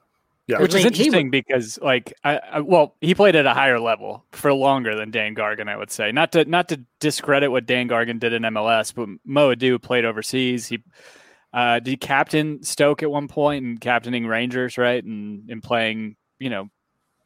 Yeah. 0.48 0.60
Which 0.60 0.76
I 0.76 0.78
is 0.78 0.84
mean, 0.84 0.94
he 0.94 1.06
interesting 1.06 1.32
because 1.32 1.80
like 1.82 2.14
I, 2.24 2.38
I 2.38 2.60
well 2.60 2.96
he 3.02 3.16
played 3.16 3.36
at 3.36 3.48
a 3.48 3.54
higher 3.54 3.80
level 3.80 4.26
for 4.32 4.54
longer 4.54 4.96
than 4.96 5.10
Dan 5.10 5.34
Gargan 5.34 5.68
I 5.68 5.76
would 5.76 5.90
say 5.90 6.12
not 6.12 6.32
to 6.34 6.46
not 6.46 6.70
to 6.70 6.80
discredit 7.00 7.50
what 7.50 7.66
Dan 7.66 7.90
Gargan 7.90 8.20
did 8.20 8.32
in 8.32 8.44
MLS 8.44 8.94
but 8.94 9.10
Mo 9.26 9.56
Edu 9.56 9.82
played 9.82 10.06
overseas 10.06 10.68
he 10.68 10.84
uh 11.52 11.80
did 11.80 11.88
he 11.88 11.98
captain 11.98 12.62
Stoke 12.62 13.02
at 13.02 13.10
one 13.10 13.28
point 13.28 13.66
and 13.66 13.82
captaining 13.82 14.28
Rangers 14.28 14.78
right 14.78 15.04
and 15.04 15.50
and 15.50 15.64
playing 15.64 16.16
you 16.38 16.52
know 16.52 16.70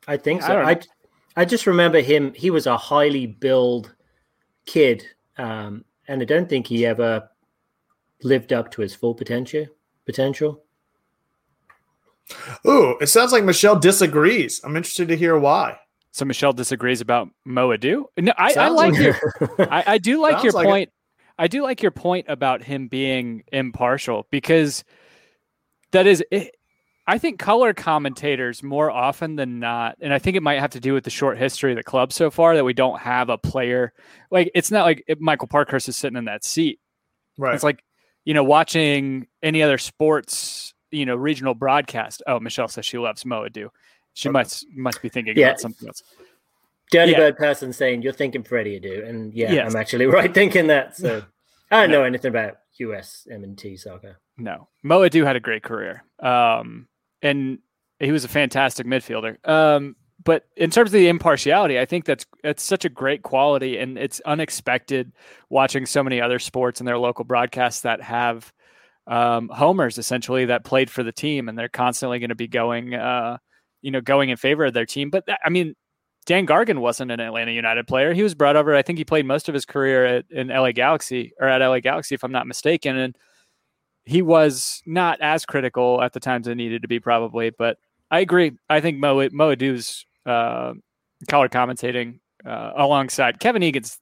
I 0.07 0.15
think 0.15 0.41
so. 0.41 0.53
don't 0.53 0.65
I, 0.65 0.79
I 1.35 1.45
just 1.45 1.67
remember 1.67 2.01
him. 2.01 2.33
He 2.33 2.49
was 2.49 2.67
a 2.67 2.75
highly 2.75 3.27
billed 3.27 3.93
kid, 4.65 5.05
um, 5.37 5.85
and 6.07 6.21
I 6.21 6.25
don't 6.25 6.49
think 6.49 6.67
he 6.67 6.85
ever 6.85 7.29
lived 8.23 8.51
up 8.53 8.71
to 8.71 8.81
his 8.81 8.93
full 8.95 9.13
potential. 9.15 9.65
Potential. 10.05 10.63
Ooh, 12.67 12.95
it 13.01 13.07
sounds 13.07 13.31
like 13.31 13.43
Michelle 13.43 13.77
disagrees. 13.79 14.61
I'm 14.63 14.75
interested 14.75 15.07
to 15.07 15.17
hear 15.17 15.37
why. 15.39 15.79
so 16.11 16.25
Michelle 16.25 16.53
disagrees 16.53 17.01
about 17.01 17.29
Mo 17.45 17.69
Edu. 17.69 18.05
no 18.17 18.33
I, 18.37 18.53
I 18.53 18.67
like 18.69 18.93
like 18.93 19.01
your 19.01 19.15
I, 19.71 19.83
I 19.87 19.97
do 19.97 20.21
like 20.21 20.33
Sounds 20.33 20.43
your 20.45 20.53
like 20.53 20.65
it. 20.65 20.69
point. 20.69 20.89
I 21.39 21.47
do 21.47 21.63
like 21.63 21.81
your 21.81 21.91
point 21.91 22.25
about 22.29 22.61
him 22.63 22.87
being 22.87 23.43
impartial 23.51 24.27
because 24.29 24.83
that 25.91 26.05
is 26.05 26.23
it, 26.31 26.55
I 27.07 27.17
think 27.17 27.39
color 27.39 27.73
commentators 27.73 28.61
more 28.61 28.91
often 28.91 29.35
than 29.35 29.59
not, 29.59 29.95
and 29.99 30.13
I 30.13 30.19
think 30.19 30.37
it 30.37 30.43
might 30.43 30.59
have 30.59 30.71
to 30.71 30.79
do 30.79 30.93
with 30.93 31.05
the 31.05 31.09
short 31.09 31.39
history 31.39 31.71
of 31.71 31.77
the 31.77 31.83
club 31.83 32.13
so 32.13 32.29
far 32.29 32.55
that 32.55 32.65
we 32.65 32.73
don't 32.73 32.99
have 32.99 33.29
a 33.29 33.37
player 33.39 33.93
like 34.29 34.51
it's 34.53 34.69
not 34.69 34.83
like 34.85 35.03
Michael 35.19 35.47
Parkhurst 35.47 35.89
is 35.89 35.97
sitting 35.97 36.17
in 36.17 36.25
that 36.25 36.43
seat. 36.43 36.79
Right. 37.37 37.55
It's 37.55 37.63
like 37.63 37.83
you 38.29 38.35
know 38.35 38.43
watching 38.43 39.25
any 39.41 39.63
other 39.63 39.79
sports 39.79 40.75
you 40.91 41.03
know 41.07 41.15
regional 41.15 41.55
broadcast. 41.55 42.21
Oh, 42.27 42.39
Michelle 42.39 42.67
says 42.67 42.85
she 42.85 42.99
loves 42.99 43.25
Mo 43.25 43.47
Edu. 43.49 43.69
She 44.13 44.29
Okay. 44.29 44.33
must 44.33 44.67
must 44.75 45.01
be 45.01 45.09
thinking 45.09 45.35
Yeah. 45.35 45.47
about 45.47 45.59
something 45.59 45.87
else. 45.87 46.03
Dirty 46.91 47.13
Yeah. 47.13 47.17
bird 47.17 47.37
person 47.37 47.73
saying 47.73 48.03
you're 48.03 48.13
thinking 48.13 48.43
Freddie 48.43 48.79
Adu, 48.79 49.07
and 49.09 49.33
yeah, 49.33 49.51
Yes. 49.51 49.73
I'm 49.73 49.79
actually 49.81 50.05
right 50.19 50.31
thinking 50.31 50.67
that. 50.67 50.95
So 50.95 51.23
I 51.71 51.81
don't 51.81 51.91
know 51.91 52.03
anything 52.03 52.29
about 52.29 52.57
USMNT 52.79 53.79
soccer. 53.79 54.19
No, 54.37 54.67
Mo 54.83 54.99
Edu 54.99 55.25
had 55.25 55.35
a 55.35 55.39
great 55.39 55.63
career, 55.63 56.03
um, 56.19 56.87
and 57.23 57.59
he 57.99 58.11
was 58.11 58.23
a 58.25 58.27
fantastic 58.29 58.85
midfielder. 58.85 59.37
Um, 59.47 59.95
but 60.23 60.45
in 60.57 60.69
terms 60.69 60.89
of 60.89 60.93
the 60.93 61.07
impartiality, 61.07 61.79
I 61.79 61.85
think 61.85 62.05
that's 62.05 62.25
that's 62.43 62.63
such 62.63 62.85
a 62.85 62.89
great 62.89 63.23
quality, 63.23 63.77
and 63.77 63.97
it's 63.97 64.19
unexpected 64.21 65.11
watching 65.49 65.85
so 65.85 66.03
many 66.03 66.19
other 66.19 66.39
sports 66.39 66.81
and 66.81 66.87
their 66.87 66.97
local 66.97 67.23
broadcasts 67.23 67.81
that 67.81 68.01
have 68.01 68.51
um, 69.07 69.49
homers 69.49 69.97
essentially 69.97 70.45
that 70.45 70.65
played 70.65 70.89
for 70.89 71.03
the 71.03 71.11
team, 71.11 71.47
and 71.47 71.57
they're 71.57 71.69
constantly 71.69 72.19
going 72.19 72.29
to 72.29 72.35
be 72.35 72.47
going, 72.47 72.93
uh, 72.93 73.37
you 73.81 73.91
know, 73.91 74.01
going 74.01 74.29
in 74.29 74.37
favor 74.37 74.65
of 74.65 74.73
their 74.73 74.85
team. 74.85 75.09
But 75.09 75.23
I 75.43 75.49
mean, 75.49 75.75
Dan 76.25 76.45
Gargan 76.45 76.79
wasn't 76.79 77.11
an 77.11 77.19
Atlanta 77.19 77.51
United 77.51 77.87
player. 77.87 78.13
He 78.13 78.23
was 78.23 78.35
brought 78.35 78.57
over. 78.57 78.75
I 78.75 78.81
think 78.81 78.97
he 78.97 79.05
played 79.05 79.25
most 79.25 79.47
of 79.47 79.53
his 79.53 79.65
career 79.65 80.05
at, 80.05 80.25
in 80.29 80.49
LA 80.49 80.73
Galaxy 80.73 81.33
or 81.39 81.47
at 81.47 81.65
LA 81.65 81.79
Galaxy, 81.79 82.13
if 82.13 82.23
I'm 82.23 82.31
not 82.31 82.45
mistaken, 82.45 82.97
and 82.97 83.17
he 84.05 84.21
was 84.21 84.81
not 84.85 85.21
as 85.21 85.45
critical 85.45 86.01
at 86.01 86.13
the 86.13 86.19
times 86.19 86.47
it 86.47 86.55
needed 86.55 86.81
to 86.81 86.87
be, 86.87 86.99
probably. 86.99 87.51
But 87.51 87.77
I 88.11 88.19
agree. 88.19 88.51
I 88.69 88.81
think 88.81 88.97
Mo 88.99 89.29
Mo 89.31 89.55
uh, 90.29 90.73
color 91.27 91.49
commentating 91.49 92.19
uh, 92.45 92.71
alongside 92.75 93.39
Kevin 93.39 93.63
Egan's 93.63 93.99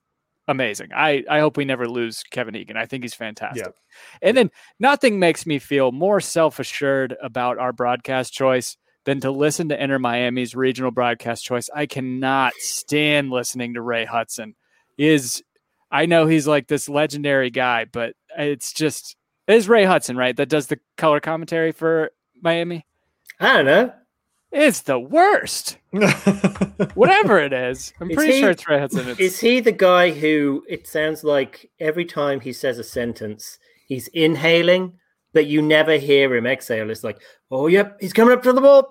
amazing. 0.48 0.90
I 0.96 1.24
I 1.30 1.40
hope 1.40 1.58
we 1.58 1.66
never 1.66 1.88
lose 1.88 2.24
Kevin 2.24 2.56
Egan. 2.56 2.78
I 2.78 2.86
think 2.86 3.04
he's 3.04 3.14
fantastic. 3.14 3.66
Yeah. 3.66 4.28
And 4.28 4.38
then 4.38 4.52
nothing 4.80 5.20
makes 5.20 5.46
me 5.46 5.60
feel 5.60 5.92
more 5.92 6.22
self 6.22 6.60
assured 6.60 7.16
about 7.22 7.58
our 7.58 7.74
broadcast 7.74 8.34
choice 8.34 8.78
than 9.06 9.22
to 9.22 9.32
listen 9.32 9.70
to 9.70 9.82
Inter 9.82 10.00
Miami's 10.00 10.56
regional 10.56 10.92
broadcast 10.92 11.46
choice. 11.46 11.70
I 11.74 11.86
cannot 11.86 12.54
stand 12.60 13.30
listening 13.30 13.74
to 13.76 13.82
Ray 13.82 14.06
Hudson. 14.06 14.56
He 14.98 15.08
is 15.08 15.44
I 15.90 16.06
know 16.06 16.28
he's 16.28 16.48
like 16.48 16.68
this 16.68 16.90
legendary 16.90 17.50
guy, 17.50 17.86
but 17.86 18.14
it's 18.38 18.74
just 18.74 19.16
it 19.48 19.56
is 19.56 19.70
Ray 19.70 19.86
Hudson, 19.86 20.18
right? 20.18 20.36
That 20.36 20.50
does 20.50 20.68
the 20.68 20.80
color 20.98 21.20
commentary 21.20 21.72
for 21.72 22.12
Miami. 22.42 22.86
I 23.40 23.54
don't 23.54 23.66
know. 23.66 23.94
It's 24.52 24.82
the 24.82 24.98
worst. 25.00 25.78
Whatever 26.94 27.40
it 27.40 27.54
is. 27.54 27.94
I'm 28.00 28.10
Is 28.10 28.16
pretty 28.16 28.34
he- 28.34 28.40
sure 28.40 28.52
it's 28.52 28.68
Ray 28.68 28.80
Hudson. 28.80 29.10
It's, 29.10 29.20
Is 29.20 29.40
he 29.40 29.60
the 29.60 29.72
guy 29.72 30.12
who 30.12 30.64
it 30.70 30.88
sounds 30.88 31.24
like 31.24 31.70
every 31.80 32.06
time 32.06 32.40
he 32.40 32.54
says 32.54 32.80
a 32.80 32.84
sentence, 32.84 33.60
he's 33.88 34.08
inhaling, 34.10 34.94
but 35.34 35.48
you 35.48 35.62
never 35.62 35.98
hear 35.98 36.34
him 36.36 36.48
exhale? 36.48 36.90
It's 36.90 37.04
like, 37.04 37.22
oh, 37.52 37.68
yep, 37.68 37.98
he's 38.00 38.14
coming 38.14 38.34
up 38.34 38.44
to 38.44 38.54
the 38.54 38.62
ball. 38.62 38.88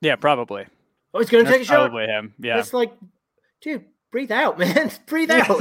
yeah, 0.00 0.16
probably. 0.16 0.66
Oh, 1.12 1.18
he's 1.18 1.30
going 1.30 1.44
to 1.44 1.50
take 1.50 1.62
a 1.62 1.64
shot. 1.64 1.90
probably 1.90 2.06
him. 2.06 2.34
Yeah. 2.38 2.58
It's 2.60 2.72
like, 2.72 2.92
dude, 3.60 3.84
breathe 4.12 4.30
out, 4.32 4.58
man. 4.60 4.90
breathe 5.06 5.30
out. 5.32 5.60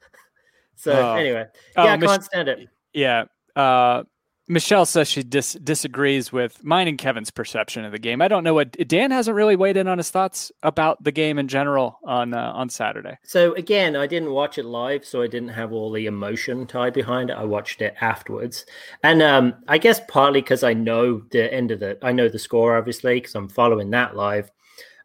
so, 0.76 0.92
Oh. 0.92 1.14
anyway, 1.14 1.44
Oh, 1.76 1.84
yeah, 1.84 1.92
I 1.92 1.96
Mich- 1.98 2.08
can't 2.08 2.24
stand 2.24 2.48
it. 2.48 2.68
Yeah. 2.94 3.24
Uh, 3.54 4.04
Michelle 4.50 4.84
says 4.84 5.08
she 5.08 5.22
dis- 5.22 5.52
disagrees 5.52 6.32
with 6.32 6.64
mine 6.64 6.88
and 6.88 6.98
Kevin's 6.98 7.30
perception 7.30 7.84
of 7.84 7.92
the 7.92 8.00
game. 8.00 8.20
I 8.20 8.26
don't 8.26 8.42
know 8.42 8.52
what 8.52 8.72
Dan 8.88 9.12
hasn't 9.12 9.36
really 9.36 9.54
weighed 9.54 9.76
in 9.76 9.86
on 9.86 9.96
his 9.96 10.10
thoughts 10.10 10.50
about 10.64 11.04
the 11.04 11.12
game 11.12 11.38
in 11.38 11.46
general 11.46 12.00
on 12.04 12.34
uh, 12.34 12.50
on 12.52 12.68
Saturday. 12.68 13.16
So 13.22 13.54
again, 13.54 13.94
I 13.94 14.08
didn't 14.08 14.32
watch 14.32 14.58
it 14.58 14.64
live, 14.64 15.04
so 15.04 15.22
I 15.22 15.28
didn't 15.28 15.50
have 15.50 15.72
all 15.72 15.92
the 15.92 16.06
emotion 16.06 16.66
tied 16.66 16.94
behind 16.94 17.30
it. 17.30 17.34
I 17.34 17.44
watched 17.44 17.80
it 17.80 17.94
afterwards, 18.00 18.66
and 19.04 19.22
um, 19.22 19.54
I 19.68 19.78
guess 19.78 20.00
partly 20.08 20.40
because 20.40 20.64
I 20.64 20.72
know 20.72 21.22
the 21.30 21.52
end 21.54 21.70
of 21.70 21.78
the, 21.78 21.96
I 22.02 22.10
know 22.10 22.28
the 22.28 22.38
score 22.40 22.76
obviously 22.76 23.20
because 23.20 23.36
I'm 23.36 23.48
following 23.48 23.90
that 23.90 24.16
live. 24.16 24.50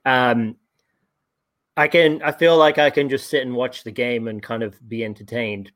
Um, 0.06 0.56
I 1.78 1.88
can, 1.88 2.24
I 2.24 2.32
feel 2.32 2.58
like 2.58 2.80
I 2.80 2.90
can 2.90 3.10
just 3.10 3.30
sit 3.30 3.44
and 3.44 3.54
watch 3.54 3.84
the 3.84 3.92
game 3.92 4.28
and 4.28 4.42
kind 4.42 4.64
of 4.64 4.76
be 4.90 5.04
entertained. 5.04 5.72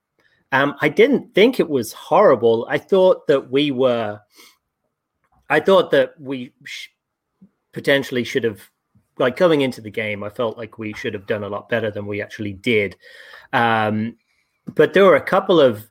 Um, 0.51 0.75
I 0.81 0.89
didn't 0.89 1.35
think 1.35 1.59
it 1.59 1.69
was 1.69 1.93
horrible. 1.93 2.65
I 2.69 2.77
thought 2.77 3.27
that 3.27 3.51
we 3.51 3.71
were, 3.71 4.19
I 5.49 5.59
thought 5.59 5.91
that 5.91 6.19
we 6.19 6.53
sh- 6.63 6.87
potentially 7.71 8.23
should 8.23 8.43
have 8.43 8.61
like 9.19 9.35
going 9.35 9.61
into 9.61 9.81
the 9.81 9.91
game, 9.91 10.23
I 10.23 10.29
felt 10.29 10.57
like 10.57 10.79
we 10.79 10.93
should 10.93 11.13
have 11.13 11.27
done 11.27 11.43
a 11.43 11.49
lot 11.49 11.69
better 11.69 11.91
than 11.91 12.07
we 12.07 12.21
actually 12.21 12.53
did. 12.53 12.95
Um, 13.53 14.15
but 14.75 14.93
there 14.93 15.05
were 15.05 15.17
a 15.17 15.21
couple 15.21 15.59
of 15.59 15.87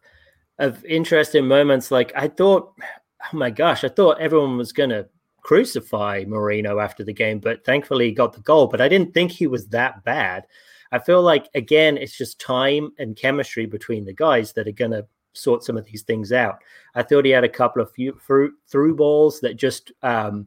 of 0.59 0.85
interesting 0.85 1.47
moments. 1.47 1.91
Like 1.91 2.11
I 2.17 2.27
thought, 2.27 2.73
oh 2.83 3.37
my 3.37 3.50
gosh, 3.50 3.85
I 3.85 3.88
thought 3.88 4.21
everyone 4.21 4.57
was 4.57 4.73
going 4.73 4.91
to 4.91 5.09
crucify 5.43 6.25
Moreno 6.27 6.81
after 6.81 7.05
the 7.05 7.12
game, 7.12 7.38
but 7.38 7.65
thankfully 7.65 8.07
he 8.07 8.12
got 8.12 8.33
the 8.33 8.41
goal. 8.41 8.67
But 8.67 8.81
I 8.81 8.88
didn't 8.88 9.15
think 9.15 9.31
he 9.31 9.47
was 9.47 9.69
that 9.69 10.03
bad. 10.05 10.47
I 10.92 10.99
feel 10.99 11.23
like 11.23 11.49
again, 11.54 11.97
it's 11.97 12.16
just 12.16 12.40
time 12.40 12.92
and 12.99 13.16
chemistry 13.16 13.66
between 13.66 14.04
the 14.04 14.14
guys 14.14 14.52
that 14.54 14.68
are 14.68 14.73
going 14.73 14.92
to 14.92 15.07
sort 15.33 15.64
some 15.64 15.76
of 15.76 15.85
these 15.87 16.02
things 16.02 16.33
out. 16.33 16.59
I 16.95 17.02
thought 17.02 17.25
he 17.25 17.30
had 17.30 17.45
a 17.45 17.49
couple 17.49 17.83
of 17.83 17.92
few 17.92 18.18
through 18.26 18.54
through 18.66 18.97
balls 18.97 19.40
that 19.40 19.57
just 19.57 19.92
um, 20.02 20.47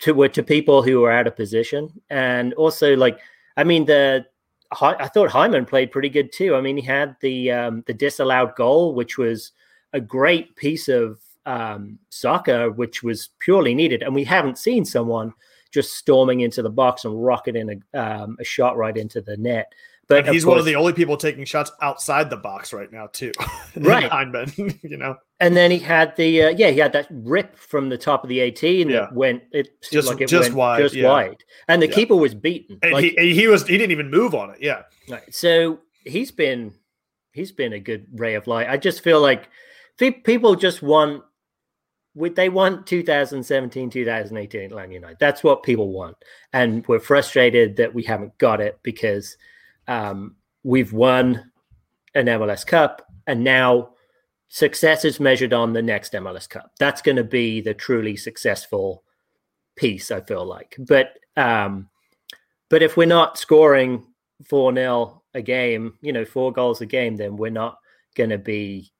to 0.00 0.12
were 0.12 0.28
to 0.28 0.42
people 0.42 0.82
who 0.82 1.00
were 1.00 1.12
out 1.12 1.26
of 1.26 1.36
position, 1.36 1.90
and 2.10 2.54
also 2.54 2.96
like 2.96 3.18
I 3.56 3.64
mean 3.64 3.84
the 3.84 4.26
I 4.70 5.08
thought 5.08 5.30
Hyndman 5.30 5.66
played 5.66 5.90
pretty 5.90 6.10
good 6.10 6.32
too. 6.32 6.54
I 6.54 6.60
mean 6.60 6.76
he 6.76 6.82
had 6.82 7.16
the 7.20 7.50
um, 7.52 7.84
the 7.86 7.94
disallowed 7.94 8.54
goal, 8.56 8.94
which 8.94 9.18
was 9.18 9.52
a 9.92 10.00
great 10.00 10.54
piece 10.56 10.88
of 10.88 11.20
um, 11.46 11.98
soccer, 12.10 12.70
which 12.70 13.02
was 13.02 13.30
purely 13.38 13.74
needed, 13.74 14.02
and 14.02 14.14
we 14.14 14.24
haven't 14.24 14.58
seen 14.58 14.84
someone 14.84 15.32
just 15.72 15.94
storming 15.94 16.40
into 16.40 16.62
the 16.62 16.70
box 16.70 17.04
and 17.04 17.22
rocketing 17.24 17.82
a, 17.94 17.98
um, 18.00 18.36
a 18.40 18.44
shot 18.44 18.76
right 18.76 18.96
into 18.96 19.20
the 19.20 19.36
net. 19.36 19.72
But 20.08 20.24
and 20.24 20.34
he's 20.34 20.46
one 20.46 20.58
of 20.58 20.64
the 20.64 20.74
only 20.74 20.94
people 20.94 21.18
taking 21.18 21.44
shots 21.44 21.70
outside 21.82 22.30
the 22.30 22.36
box 22.38 22.72
right 22.72 22.90
now, 22.90 23.08
too. 23.08 23.30
Right. 23.76 24.10
Hyndman, 24.10 24.78
you 24.82 24.96
know, 24.96 25.16
And 25.38 25.54
then 25.54 25.70
he 25.70 25.78
had 25.78 26.16
the 26.16 26.44
uh, 26.44 26.48
yeah 26.48 26.70
he 26.70 26.78
had 26.78 26.92
that 26.94 27.06
rip 27.10 27.56
from 27.56 27.90
the 27.90 27.98
top 27.98 28.24
of 28.24 28.28
the 28.30 28.40
18 28.40 28.88
Yeah. 28.88 29.00
that 29.00 29.12
went 29.14 29.42
it 29.52 29.68
Just- 29.92 30.08
like 30.08 30.20
it 30.22 30.28
just 30.28 30.48
went 30.48 30.54
wide, 30.56 30.82
just 30.82 30.94
yeah. 30.94 31.06
wide 31.08 31.44
and 31.68 31.80
the 31.82 31.86
Yeah. 31.88 31.94
keeper 31.94 32.16
was 32.16 32.34
beaten 32.34 32.78
and 32.82 32.92
like, 32.94 33.04
he, 33.16 33.34
he 33.34 33.46
was 33.46 33.66
he 33.66 33.76
didn't 33.76 33.92
even 33.92 34.10
move 34.10 34.34
on 34.34 34.50
it. 34.50 34.56
Yeah. 34.60 34.82
right. 35.10 35.22
so 35.32 35.78
he's 36.04 36.30
been 36.32 36.72
he's 37.32 37.52
been 37.52 37.74
a 37.74 37.78
good 37.78 38.06
ray 38.14 38.34
of 38.34 38.46
light 38.46 38.68
I 38.68 38.78
just 38.78 39.04
feel 39.04 39.20
like 39.20 39.48
people 39.98 40.54
just 40.56 40.82
want 40.82 41.22
they 42.34 42.48
want 42.48 42.86
2017 42.86 43.90
2018 43.90 44.60
Atlanta 44.62 44.94
United 44.94 45.18
that's 45.20 45.44
what 45.44 45.62
people 45.62 45.92
want 45.92 46.16
and 46.52 46.86
we're 46.86 46.98
frustrated 46.98 47.76
that 47.76 47.94
we 47.94 48.02
haven't 48.02 48.36
got 48.38 48.60
it 48.60 48.78
because 48.82 49.36
um, 49.86 50.36
we've 50.64 50.92
won 50.92 51.50
an 52.14 52.26
MLS 52.26 52.66
Cup 52.66 53.06
and 53.26 53.44
now 53.44 53.90
success 54.48 55.04
is 55.04 55.20
measured 55.20 55.52
on 55.52 55.72
the 55.72 55.82
next 55.82 56.12
MLS 56.14 56.48
Cup. 56.48 56.72
That's 56.78 57.02
going 57.02 57.16
to 57.16 57.24
be 57.24 57.60
the 57.60 57.74
truly 57.74 58.16
successful 58.16 59.04
piece, 59.76 60.10
I 60.10 60.20
feel 60.20 60.44
like. 60.44 60.74
But 60.78 61.18
um, 61.36 61.88
but 62.68 62.82
if 62.82 62.96
we're 62.96 63.06
not 63.06 63.38
scoring 63.38 64.06
four 64.44 64.74
0 64.74 65.22
a 65.34 65.42
game, 65.42 65.94
you 66.00 66.12
know, 66.12 66.24
four 66.24 66.52
goals 66.52 66.80
a 66.80 66.86
game, 66.86 67.16
then 67.16 67.36
we're 67.36 67.50
not 67.50 67.78
going 68.16 68.30
to 68.30 68.38
be. 68.38 68.92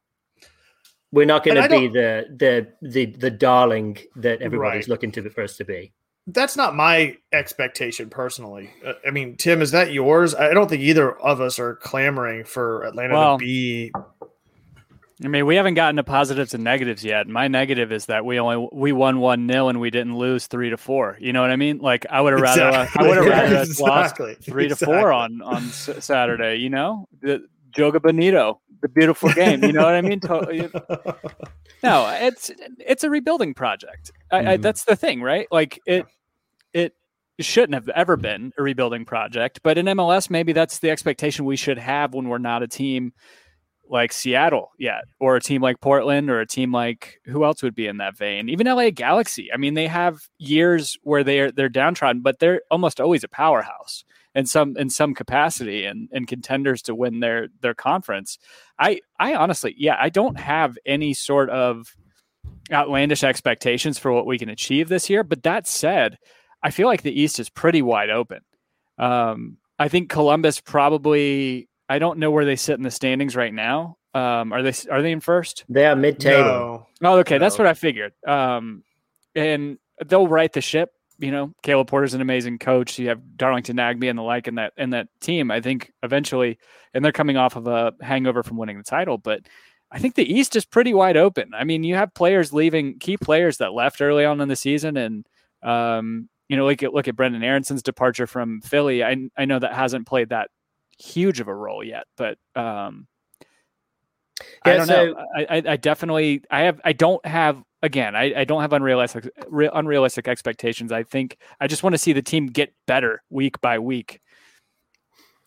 We're 1.13 1.27
not 1.27 1.43
going 1.45 1.63
to 1.63 1.69
be 1.69 1.89
the, 1.89 2.27
the 2.37 2.69
the 2.83 3.07
the 3.07 3.31
darling 3.31 3.99
that 4.17 4.43
everybody's 4.43 4.85
Right. 4.85 4.89
looking 4.89 5.11
to 5.13 5.31
for 5.31 5.43
us 5.43 5.57
to 5.57 5.65
be. 5.65 5.93
That's 6.27 6.57
not 6.57 6.75
my 6.77 7.17
expectation 7.33 8.11
personally. 8.11 8.69
Uh, 8.85 8.93
I 9.07 9.11
mean, 9.11 9.37
Tim, 9.37 9.63
is 9.63 9.71
that 9.71 9.93
yours? 9.93 10.35
I 10.35 10.53
don't 10.53 10.69
think 10.69 10.83
either 10.83 11.11
of 11.19 11.41
us 11.41 11.59
are 11.59 11.77
clamoring 11.77 12.45
for 12.45 12.85
Atlanta 12.85 13.15
Well, 13.15 13.39
to 13.39 13.45
be. 13.45 13.91
I 15.25 15.27
mean, 15.27 15.47
we 15.47 15.57
haven't 15.57 15.75
gotten 15.75 15.97
to 15.97 16.05
positives 16.05 16.55
and 16.55 16.63
negatives 16.63 17.03
yet. 17.03 17.27
My 17.27 17.49
negative 17.49 17.91
is 17.91 18.07
that 18.07 18.25
we 18.25 18.39
only 18.39 18.69
we 18.73 18.93
won 18.93 19.19
one 19.19 19.47
nil 19.47 19.69
and 19.69 19.81
we 19.81 19.91
didn't 19.91 20.17
lose 20.17 20.47
three 20.47 20.71
to 20.71 20.77
four. 20.77 21.17
You 21.19 21.33
know 21.33 21.41
what 21.41 21.51
I 21.51 21.57
mean? 21.57 21.79
Like 21.79 22.07
I 22.09 22.21
would 22.21 22.35
have 22.35 22.43
rather 22.43 22.63
uh, 22.69 22.87
I 22.97 23.03
would 23.03 23.17
have 23.17 23.27
rather 23.27 23.55
Yeah, 23.55 23.61
us 23.63 23.81
lost 23.81 24.13
exactly. 24.21 24.35
three 24.43 24.69
to 24.69 24.77
four 24.77 25.11
on 25.13 25.43
on 25.43 25.57
S- 25.65 25.91
Saturday. 26.01 26.57
You 26.57 26.71
know, 26.71 27.09
the 27.21 27.47
Joga 27.77 28.01
Bonito, 28.01 28.61
the 28.83 28.89
beautiful 28.89 29.33
game. 29.33 29.63
You 29.65 29.73
know 29.73 29.85
what 29.85 29.95
I 29.95 30.03
mean? 30.03 30.21
No, 31.83 32.09
it's 32.21 32.51
it's 32.81 33.05
a 33.05 33.11
rebuilding 33.11 33.55
project. 33.55 34.11
I, 34.33 34.39
I, 34.39 34.57
Mhm. 34.57 34.63
that's 34.63 34.85
the 34.85 34.97
thing, 34.97 35.23
right? 35.23 35.47
Like 35.53 35.79
it 35.87 36.07
it 36.73 36.95
shouldn't 37.41 37.75
have 37.75 37.89
ever 37.91 38.17
been 38.17 38.53
a 38.59 38.63
rebuilding 38.65 39.05
project, 39.05 39.61
but 39.63 39.79
in 39.79 39.87
MLS, 39.87 40.29
maybe 40.29 40.53
that's 40.53 40.81
the 40.81 40.91
expectation 40.91 41.45
we 41.45 41.55
should 41.57 41.79
have 41.79 42.13
when 42.15 42.29
we're 42.29 42.39
not 42.39 42.65
a 42.65 42.67
team 42.69 43.13
like 43.89 44.13
Seattle 44.13 44.71
yet, 44.77 45.05
or 45.21 45.37
a 45.37 45.41
team 45.41 45.63
like 45.63 45.81
Portland, 45.81 46.29
or 46.31 46.41
a 46.41 46.47
team 46.47 46.73
like 46.73 47.21
who 47.27 47.45
else 47.45 47.63
would 47.63 47.77
be 47.77 47.87
in 47.87 47.99
that 47.99 48.17
vein? 48.19 48.49
Even 48.49 48.67
LA 48.67 48.91
Galaxy. 48.91 49.53
I 49.53 49.57
mean, 49.57 49.75
they 49.75 49.87
have 49.87 50.19
years 50.39 50.99
where 51.05 51.23
they're 51.23 51.53
they're 51.53 51.69
downtrodden, 51.69 52.23
but 52.23 52.41
they're 52.41 52.63
almost 52.73 53.01
always 53.01 53.23
a 53.23 53.29
powerhouse 53.29 54.03
in 54.35 54.47
some 54.47 54.77
in 54.77 54.91
some 54.91 55.15
capacity 55.15 55.85
and 55.85 56.09
and 56.13 56.27
contenders 56.27 56.83
to 56.83 56.95
win 56.95 57.21
their 57.21 57.49
their 57.61 57.75
conference. 57.75 58.39
I 58.79 59.01
I 59.19 59.35
honestly, 59.35 59.75
yeah, 59.77 59.97
I 59.99 60.09
don't 60.09 60.39
have 60.39 60.79
any 60.87 61.15
sort 61.15 61.51
of 61.51 61.95
outlandish 62.73 63.25
expectations 63.25 63.99
for 63.99 64.13
what 64.13 64.27
we 64.27 64.39
can 64.39 64.49
achieve 64.49 64.89
this 64.89 65.09
year. 65.11 65.25
But 65.25 65.43
that 65.45 65.67
said, 65.67 66.19
I 66.63 66.71
feel 66.71 66.87
like 66.87 67.03
the 67.03 67.21
East 67.21 67.39
is 67.39 67.51
pretty 67.51 67.83
wide 67.83 68.11
open. 68.11 68.41
Um, 68.99 69.59
I 69.79 69.89
think 69.89 70.11
Columbus 70.11 70.61
probably. 70.61 71.69
I 71.89 71.99
don't 71.99 72.19
know 72.19 72.31
where 72.31 72.45
they 72.45 72.57
sit 72.57 72.77
in 72.77 72.83
the 72.83 72.91
standings 72.91 73.35
right 73.35 73.53
now. 73.53 73.97
Um, 74.13 74.53
are 74.53 74.63
they 74.63 74.73
are 74.91 75.01
they 75.01 75.13
in 75.13 75.21
first? 75.21 75.65
They 75.69 75.87
are 75.87 75.97
mid-table. 75.97 76.87
No. 77.01 77.13
Oh, 77.13 77.19
okay, 77.19 77.39
that's 77.39 77.59
what 77.59 77.67
I 77.67 77.75
figured. 77.75 78.13
Um, 78.27 78.83
and 79.35 79.79
they'll 80.07 80.29
right 80.29 80.53
the 80.53 80.61
ship. 80.61 80.91
You 81.19 81.33
know, 81.33 81.53
Caleb 81.63 81.89
Porter's 81.89 82.15
an 82.15 82.21
amazing 82.21 82.59
coach. 82.59 82.99
You 82.99 83.09
have 83.09 83.37
Darlington 83.37 83.77
Nagbe 83.77 84.09
and 84.09 84.19
the 84.19 84.23
like 84.23 84.47
in 84.47 84.55
that 84.57 84.73
in 84.77 84.91
that 84.91 85.09
team. 85.21 85.51
I 85.51 85.61
think 85.61 85.93
eventually, 86.03 86.59
and 86.95 87.05
they're 87.05 87.13
coming 87.13 87.37
off 87.37 87.57
of 87.57 87.67
a 87.67 87.93
hangover 88.01 88.43
from 88.43 88.57
winning 88.57 88.79
the 88.79 88.85
title, 88.85 89.19
but 89.19 89.41
I 89.91 89.99
think 89.99 90.15
the 90.15 90.33
East 90.33 90.55
is 90.55 90.65
pretty 90.65 90.93
wide 90.95 91.17
open. 91.17 91.53
I 91.55 91.65
mean, 91.65 91.83
you 91.83 91.95
have 91.95 92.13
players 92.15 92.53
leaving, 92.53 92.99
key 92.99 93.17
players 93.17 93.57
that 93.59 93.73
left 93.73 94.01
early 94.01 94.25
on 94.25 94.41
in 94.41 94.49
the 94.49 94.57
season, 94.57 94.97
and 94.97 95.27
um, 95.63 96.29
you 96.49 96.57
know, 96.57 96.67
look 96.67 96.83
at 96.83 96.95
look 96.95 97.09
at 97.09 97.17
Brenden 97.17 97.43
Aaronson's 97.43 97.83
departure 97.83 98.27
from 98.27 98.61
Philly. 98.61 99.03
I 99.03 99.17
I 99.37 99.45
know 99.45 99.59
that 99.59 99.75
hasn't 99.75 100.07
played 100.07 100.29
that 100.29 100.51
huge 100.99 101.41
of 101.41 101.49
a 101.49 101.55
role 101.55 101.83
yet, 101.83 102.05
but 102.17 102.39
um, 102.55 103.07
I 104.63 104.77
don't 104.77 104.87
so- 104.87 105.07
know. 105.07 105.25
I, 105.37 105.47
I 105.51 105.63
I 105.73 105.77
definitely 105.77 106.43
I 106.51 106.61
have 106.61 106.81
I 106.85 106.93
don't 106.93 107.25
have 107.27 107.63
again 107.83 108.17
I, 108.17 108.41
I 108.41 108.45
don't 108.45 108.61
have 108.61 108.73
unrealistic 108.73 109.31
re, 109.49 109.71
unrealistic 109.73 110.29
expectations. 110.29 110.93
I 110.93 111.03
think 111.03 111.37
I 111.61 111.67
just 111.67 111.83
want 111.83 111.95
to 111.95 111.99
see 111.99 112.13
the 112.13 112.23
team 112.23 112.47
get 112.47 112.73
better 112.87 113.23
week 113.31 113.61
by 113.61 113.79
week. 113.79 114.21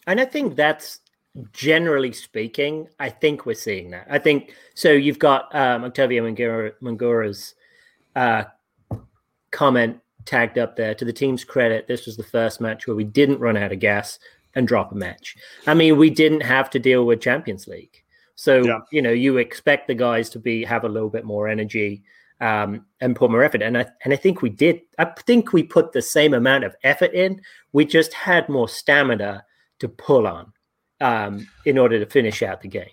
And 0.07 0.19
I 0.19 0.25
think 0.25 0.55
that's 0.55 0.99
generally 1.53 2.11
speaking, 2.11 2.87
I 2.99 3.09
think 3.09 3.45
we're 3.45 3.53
seeing 3.55 3.91
that. 3.91 4.07
I 4.09 4.19
think 4.19 4.53
so. 4.73 4.91
You've 4.91 5.19
got 5.19 5.53
um, 5.55 5.83
Octavio 5.85 6.23
Mangura, 6.29 6.73
Mangura's 6.81 7.55
uh, 8.15 8.43
comment 9.51 9.99
tagged 10.25 10.57
up 10.57 10.75
there. 10.75 10.93
To 10.95 11.05
the 11.05 11.13
team's 11.13 11.43
credit, 11.43 11.87
this 11.87 12.05
was 12.05 12.17
the 12.17 12.23
first 12.23 12.61
match 12.61 12.87
where 12.87 12.95
we 12.95 13.03
didn't 13.03 13.39
run 13.39 13.57
out 13.57 13.71
of 13.71 13.79
gas 13.79 14.19
and 14.55 14.67
drop 14.67 14.91
a 14.91 14.95
match. 14.95 15.35
I 15.67 15.73
mean, 15.73 15.97
we 15.97 16.09
didn't 16.09 16.41
have 16.41 16.69
to 16.71 16.79
deal 16.79 17.05
with 17.05 17.21
Champions 17.21 17.67
League, 17.67 18.03
so 18.35 18.63
Yeah. 18.65 18.79
you 18.91 19.01
know 19.01 19.11
you 19.11 19.37
expect 19.37 19.87
the 19.87 19.95
guys 19.95 20.29
to 20.31 20.39
be 20.39 20.65
have 20.65 20.83
a 20.83 20.89
little 20.89 21.09
bit 21.09 21.23
more 21.25 21.47
energy 21.47 22.03
um, 22.41 22.85
and 22.99 23.15
put 23.15 23.31
more 23.31 23.43
effort. 23.43 23.61
And 23.61 23.77
I 23.77 23.85
and 24.03 24.13
I 24.13 24.17
think 24.17 24.41
we 24.41 24.49
did. 24.49 24.81
I 24.97 25.05
think 25.05 25.53
we 25.53 25.63
put 25.63 25.93
the 25.93 26.01
same 26.01 26.33
amount 26.33 26.65
of 26.65 26.75
effort 26.83 27.13
in. 27.13 27.41
We 27.71 27.85
just 27.85 28.13
had 28.13 28.49
more 28.49 28.67
stamina 28.67 29.45
to 29.79 29.87
pull 29.87 30.27
on 30.27 30.51
um, 30.99 31.47
in 31.65 31.77
order 31.77 31.99
to 32.03 32.05
finish 32.05 32.41
out 32.41 32.61
the 32.61 32.67
game. 32.67 32.89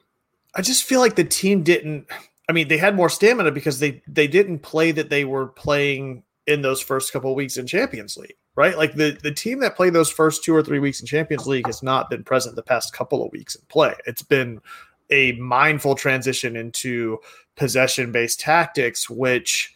I 0.55 0.63
just 0.63 0.85
feel 0.85 1.01
like 1.01 1.17
the 1.17 1.25
team 1.25 1.63
didn't. 1.63 2.07
I 2.49 2.53
mean, 2.53 2.69
they 2.69 2.79
had 2.79 2.95
more 2.95 3.09
stamina 3.09 3.51
because 3.51 3.81
they 3.81 4.03
they 4.07 4.29
didn't 4.29 4.61
play 4.61 4.93
that 4.93 5.11
they 5.11 5.25
were 5.25 5.49
playing 5.49 6.23
in 6.47 6.63
those 6.63 6.81
first 6.81 7.13
couple 7.13 7.31
of 7.31 7.37
weeks 7.37 7.57
in 7.57 7.67
Champions 7.67 8.17
League, 8.17 8.37
right? 8.55 8.77
Like 8.77 8.95
the 8.95 9.19
the 9.23 9.33
team 9.33 9.61
that 9.61 9.77
played 9.77 9.95
those 9.95 10.11
first 10.11 10.45
two 10.45 10.55
or 10.55 10.63
three 10.63 10.79
weeks 10.79 11.01
in 11.01 11.07
Champions 11.07 11.47
League 11.47 11.67
has 11.67 11.83
not 11.83 12.11
been 12.11 12.23
present 12.23 12.55
the 12.55 12.63
past 12.63 12.93
couple 12.93 13.25
of 13.25 13.33
weeks 13.33 13.55
in 13.55 13.63
play. 13.69 13.95
It's 14.07 14.23
been 14.23 14.61
a 15.11 15.33
mindful 15.33 15.95
transition 15.95 16.57
into 16.57 17.19
possession 17.57 18.13
based 18.13 18.41
tactics, 18.41 19.09
which 19.11 19.75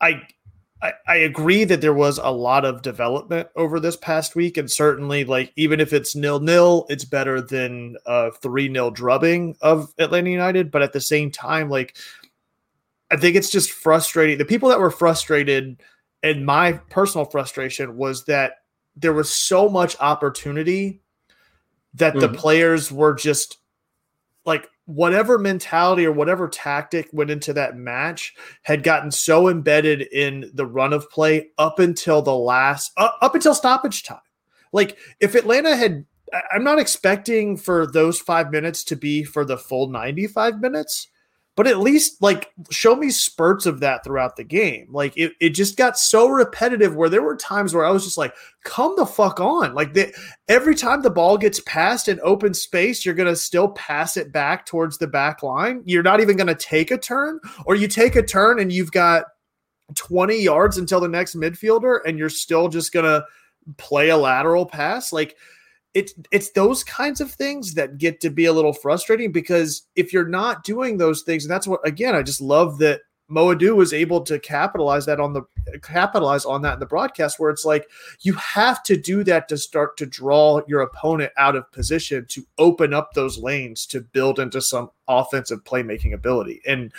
I, 0.00 0.22
I 0.82 0.92
I 1.06 1.16
agree 1.16 1.64
that 1.64 1.80
there 1.80 1.94
was 1.94 2.18
a 2.18 2.30
lot 2.30 2.64
of 2.64 2.82
development 2.82 3.48
over 3.56 3.80
this 3.80 3.96
past 3.96 4.36
week, 4.36 4.56
and 4.56 4.70
certainly, 4.70 5.24
like 5.24 5.52
even 5.56 5.80
if 5.80 5.92
it's 5.92 6.14
nil 6.14 6.40
nil, 6.40 6.86
it's 6.88 7.04
better 7.04 7.40
than 7.40 7.96
a 8.06 8.30
three 8.30 8.68
nil 8.68 8.90
drubbing 8.90 9.56
of 9.60 9.92
Atlanta 9.98 10.30
United. 10.30 10.70
But 10.70 10.82
at 10.82 10.92
the 10.92 11.00
same 11.00 11.30
time, 11.30 11.68
like 11.68 11.96
I 13.10 13.16
think 13.16 13.36
it's 13.36 13.50
just 13.50 13.72
frustrating. 13.72 14.38
The 14.38 14.44
people 14.44 14.68
that 14.68 14.80
were 14.80 14.90
frustrated, 14.90 15.82
and 16.22 16.46
my 16.46 16.72
personal 16.90 17.24
frustration 17.24 17.96
was 17.96 18.24
that 18.26 18.58
there 18.96 19.12
was 19.12 19.30
so 19.30 19.68
much 19.68 19.96
opportunity 20.00 21.00
that 21.94 22.14
the 22.20 22.28
Mhm. 22.28 22.36
players 22.36 22.92
were 22.92 23.14
just 23.14 23.58
like 24.48 24.68
whatever 24.86 25.38
mentality 25.38 26.06
or 26.06 26.12
whatever 26.12 26.48
tactic 26.48 27.08
went 27.12 27.30
into 27.30 27.52
that 27.52 27.76
match 27.76 28.34
had 28.62 28.82
gotten 28.82 29.10
so 29.10 29.48
embedded 29.48 30.00
in 30.00 30.50
the 30.54 30.66
run 30.66 30.94
of 30.94 31.08
play 31.10 31.50
up 31.58 31.78
until 31.78 32.22
the 32.22 32.34
last 32.34 32.90
uh, 32.96 33.10
up 33.20 33.34
until 33.34 33.54
stoppage 33.54 34.02
time. 34.02 34.18
Like 34.72 34.98
if 35.20 35.34
atlanta 35.34 35.76
had 35.76 36.04
i'm 36.52 36.64
not 36.64 36.78
expecting 36.78 37.56
for 37.56 37.86
those 37.86 38.18
five 38.18 38.50
minutes 38.50 38.82
to 38.84 38.96
be 38.96 39.24
for 39.24 39.44
the 39.44 39.56
full 39.56 39.88
95 39.88 40.60
minutes 40.60 41.08
but 41.58 41.66
at 41.66 41.80
least 41.80 42.22
like 42.22 42.52
show 42.70 42.94
me 42.94 43.10
spurts 43.10 43.66
of 43.66 43.80
that 43.80 44.04
throughout 44.04 44.36
the 44.36 44.44
game. 44.44 44.86
Like 44.92 45.16
it, 45.16 45.32
it 45.40 45.48
just 45.50 45.76
got 45.76 45.98
so 45.98 46.28
repetitive 46.28 46.94
where 46.94 47.08
there 47.08 47.20
were 47.20 47.34
times 47.34 47.74
where 47.74 47.84
i 47.84 47.90
was 47.90 48.04
just 48.04 48.16
like 48.16 48.32
come 48.62 48.94
the 48.96 49.04
fuck 49.04 49.40
on. 49.40 49.74
Like 49.74 49.92
the, 49.92 50.14
every 50.46 50.76
time 50.76 51.02
the 51.02 51.10
ball 51.10 51.36
gets 51.36 51.58
passed 51.66 52.06
in 52.06 52.20
open 52.22 52.54
space 52.54 53.04
you're 53.04 53.16
going 53.16 53.28
to 53.28 53.34
still 53.34 53.70
pass 53.70 54.16
it 54.16 54.30
back 54.30 54.66
towards 54.66 54.98
the 54.98 55.08
back 55.08 55.42
line. 55.42 55.82
You're 55.84 56.04
not 56.04 56.20
even 56.20 56.36
going 56.36 56.46
to 56.46 56.54
take 56.54 56.92
a 56.92 56.96
turn 56.96 57.40
or 57.66 57.74
you 57.74 57.88
take 57.88 58.14
a 58.14 58.22
turn 58.22 58.60
and 58.60 58.70
you've 58.70 58.92
got 58.92 59.24
20 59.96 60.40
yards 60.40 60.78
until 60.78 61.00
the 61.00 61.08
next 61.08 61.34
midfielder 61.34 61.98
and 62.06 62.20
you're 62.20 62.28
still 62.28 62.68
just 62.68 62.92
going 62.92 63.04
to 63.04 63.24
play 63.78 64.10
a 64.10 64.16
lateral 64.16 64.64
pass. 64.64 65.12
Like 65.12 65.36
it's 65.94 66.14
it's 66.30 66.50
those 66.52 66.84
kinds 66.84 67.20
of 67.20 67.30
things 67.30 67.74
that 67.74 67.98
get 67.98 68.20
to 68.20 68.30
be 68.30 68.44
a 68.44 68.52
little 68.52 68.72
frustrating 68.72 69.32
because 69.32 69.86
if 69.96 70.12
you're 70.12 70.28
not 70.28 70.62
doing 70.64 70.98
those 70.98 71.22
things 71.22 71.44
and 71.44 71.50
that's 71.50 71.66
what 71.66 71.80
again 71.86 72.14
I 72.14 72.22
just 72.22 72.40
love 72.40 72.78
that 72.78 73.00
Mo 73.30 73.54
Edu 73.54 73.76
was 73.76 73.92
able 73.92 74.22
to 74.22 74.38
capitalize 74.38 75.04
that 75.06 75.20
on 75.20 75.34
the 75.34 75.42
capitalize 75.82 76.46
on 76.46 76.62
that 76.62 76.74
in 76.74 76.80
the 76.80 76.86
broadcast 76.86 77.38
where 77.38 77.50
it's 77.50 77.64
like 77.64 77.86
you 78.22 78.32
have 78.34 78.82
to 78.84 78.96
do 78.96 79.22
that 79.24 79.48
to 79.48 79.58
start 79.58 79.98
to 79.98 80.06
draw 80.06 80.62
your 80.66 80.80
opponent 80.80 81.30
out 81.36 81.54
of 81.54 81.70
position 81.70 82.24
to 82.30 82.46
open 82.56 82.94
up 82.94 83.12
those 83.12 83.36
lanes 83.36 83.84
to 83.86 84.00
build 84.00 84.38
into 84.38 84.62
some 84.62 84.90
offensive 85.08 85.62
playmaking 85.64 86.14
ability. 86.14 86.62
And 86.66 86.90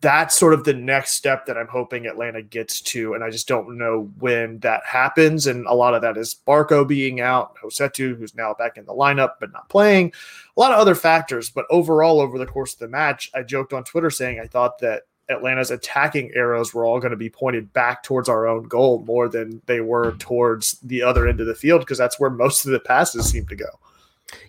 that's 0.00 0.38
sort 0.38 0.54
of 0.54 0.62
the 0.62 0.74
next 0.74 1.14
step 1.14 1.46
that 1.46 1.58
I'm 1.58 1.66
hoping 1.66 2.06
Atlanta 2.06 2.40
gets 2.40 2.80
to. 2.82 3.14
And 3.14 3.24
I 3.24 3.30
just 3.30 3.48
don't 3.48 3.76
know 3.76 4.10
when 4.20 4.60
that 4.60 4.84
happens. 4.84 5.46
And 5.48 5.66
a 5.66 5.74
lot 5.74 5.94
of 5.94 6.02
that 6.02 6.16
is 6.16 6.36
Barco 6.46 6.86
being 6.86 7.20
out, 7.20 7.56
Hosetu, 7.56 8.16
who's 8.16 8.34
now 8.34 8.54
back 8.54 8.76
in 8.76 8.84
the 8.84 8.94
lineup 8.94 9.34
but 9.40 9.52
not 9.52 9.68
playing, 9.68 10.12
a 10.56 10.60
lot 10.60 10.72
of 10.72 10.78
other 10.78 10.94
factors. 10.94 11.50
But 11.50 11.66
overall, 11.68 12.20
over 12.20 12.38
the 12.38 12.46
course 12.46 12.74
of 12.74 12.78
the 12.78 12.88
match, 12.88 13.30
I 13.34 13.42
joked 13.42 13.72
on 13.72 13.82
Twitter 13.82 14.10
saying 14.10 14.38
I 14.38 14.46
thought 14.46 14.78
that 14.78 15.02
Atlanta's 15.30 15.70
attacking 15.70 16.32
arrows 16.34 16.72
were 16.72 16.84
all 16.84 17.00
going 17.00 17.10
to 17.10 17.16
be 17.16 17.28
pointed 17.28 17.72
back 17.72 18.02
towards 18.02 18.28
our 18.28 18.46
own 18.46 18.62
goal 18.62 19.04
more 19.04 19.28
than 19.28 19.60
they 19.66 19.80
were 19.80 20.12
towards 20.12 20.78
the 20.80 21.02
other 21.02 21.26
end 21.26 21.40
of 21.40 21.46
the 21.46 21.54
field 21.54 21.80
because 21.80 21.98
that's 21.98 22.18
where 22.18 22.30
most 22.30 22.64
of 22.64 22.72
the 22.72 22.80
passes 22.80 23.28
seem 23.28 23.46
to 23.46 23.56
go. 23.56 23.68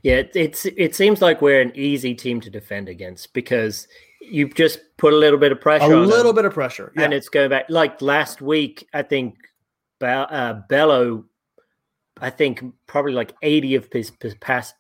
Yeah, 0.04 0.16
it, 0.16 0.32
it's 0.36 0.66
it 0.66 0.96
seems 0.96 1.22
like 1.22 1.42
we're 1.42 1.62
an 1.62 1.72
easy 1.74 2.14
team 2.14 2.42
to 2.42 2.50
defend 2.50 2.90
against 2.90 3.34
because 3.34 3.88
you 4.22 4.50
just 4.50 4.80
put 4.98 5.14
a 5.14 5.16
little 5.16 5.40
bit 5.40 5.52
of 5.52 5.62
pressure 5.62 5.92
A 5.94 6.00
little 6.00 6.34
bit 6.34 6.46
of 6.46 6.54
pressure. 6.54 6.92
Yeah. 6.96 7.04
and 7.04 7.14
it's 7.14 7.30
going 7.30 7.50
back. 7.50 7.66
Like 7.70 8.02
last 8.02 8.42
week, 8.42 8.88
I 8.94 9.02
think 9.02 9.36
Be- 10.00 10.06
uh, 10.08 10.62
Bello, 10.70 11.26
I 12.20 12.30
think 12.30 12.64
probably 12.88 13.14
like 13.14 13.34
eighty 13.42 13.76
of 13.76 13.88
his, 13.92 14.12
his 14.22 14.36
pass, 14.36 14.74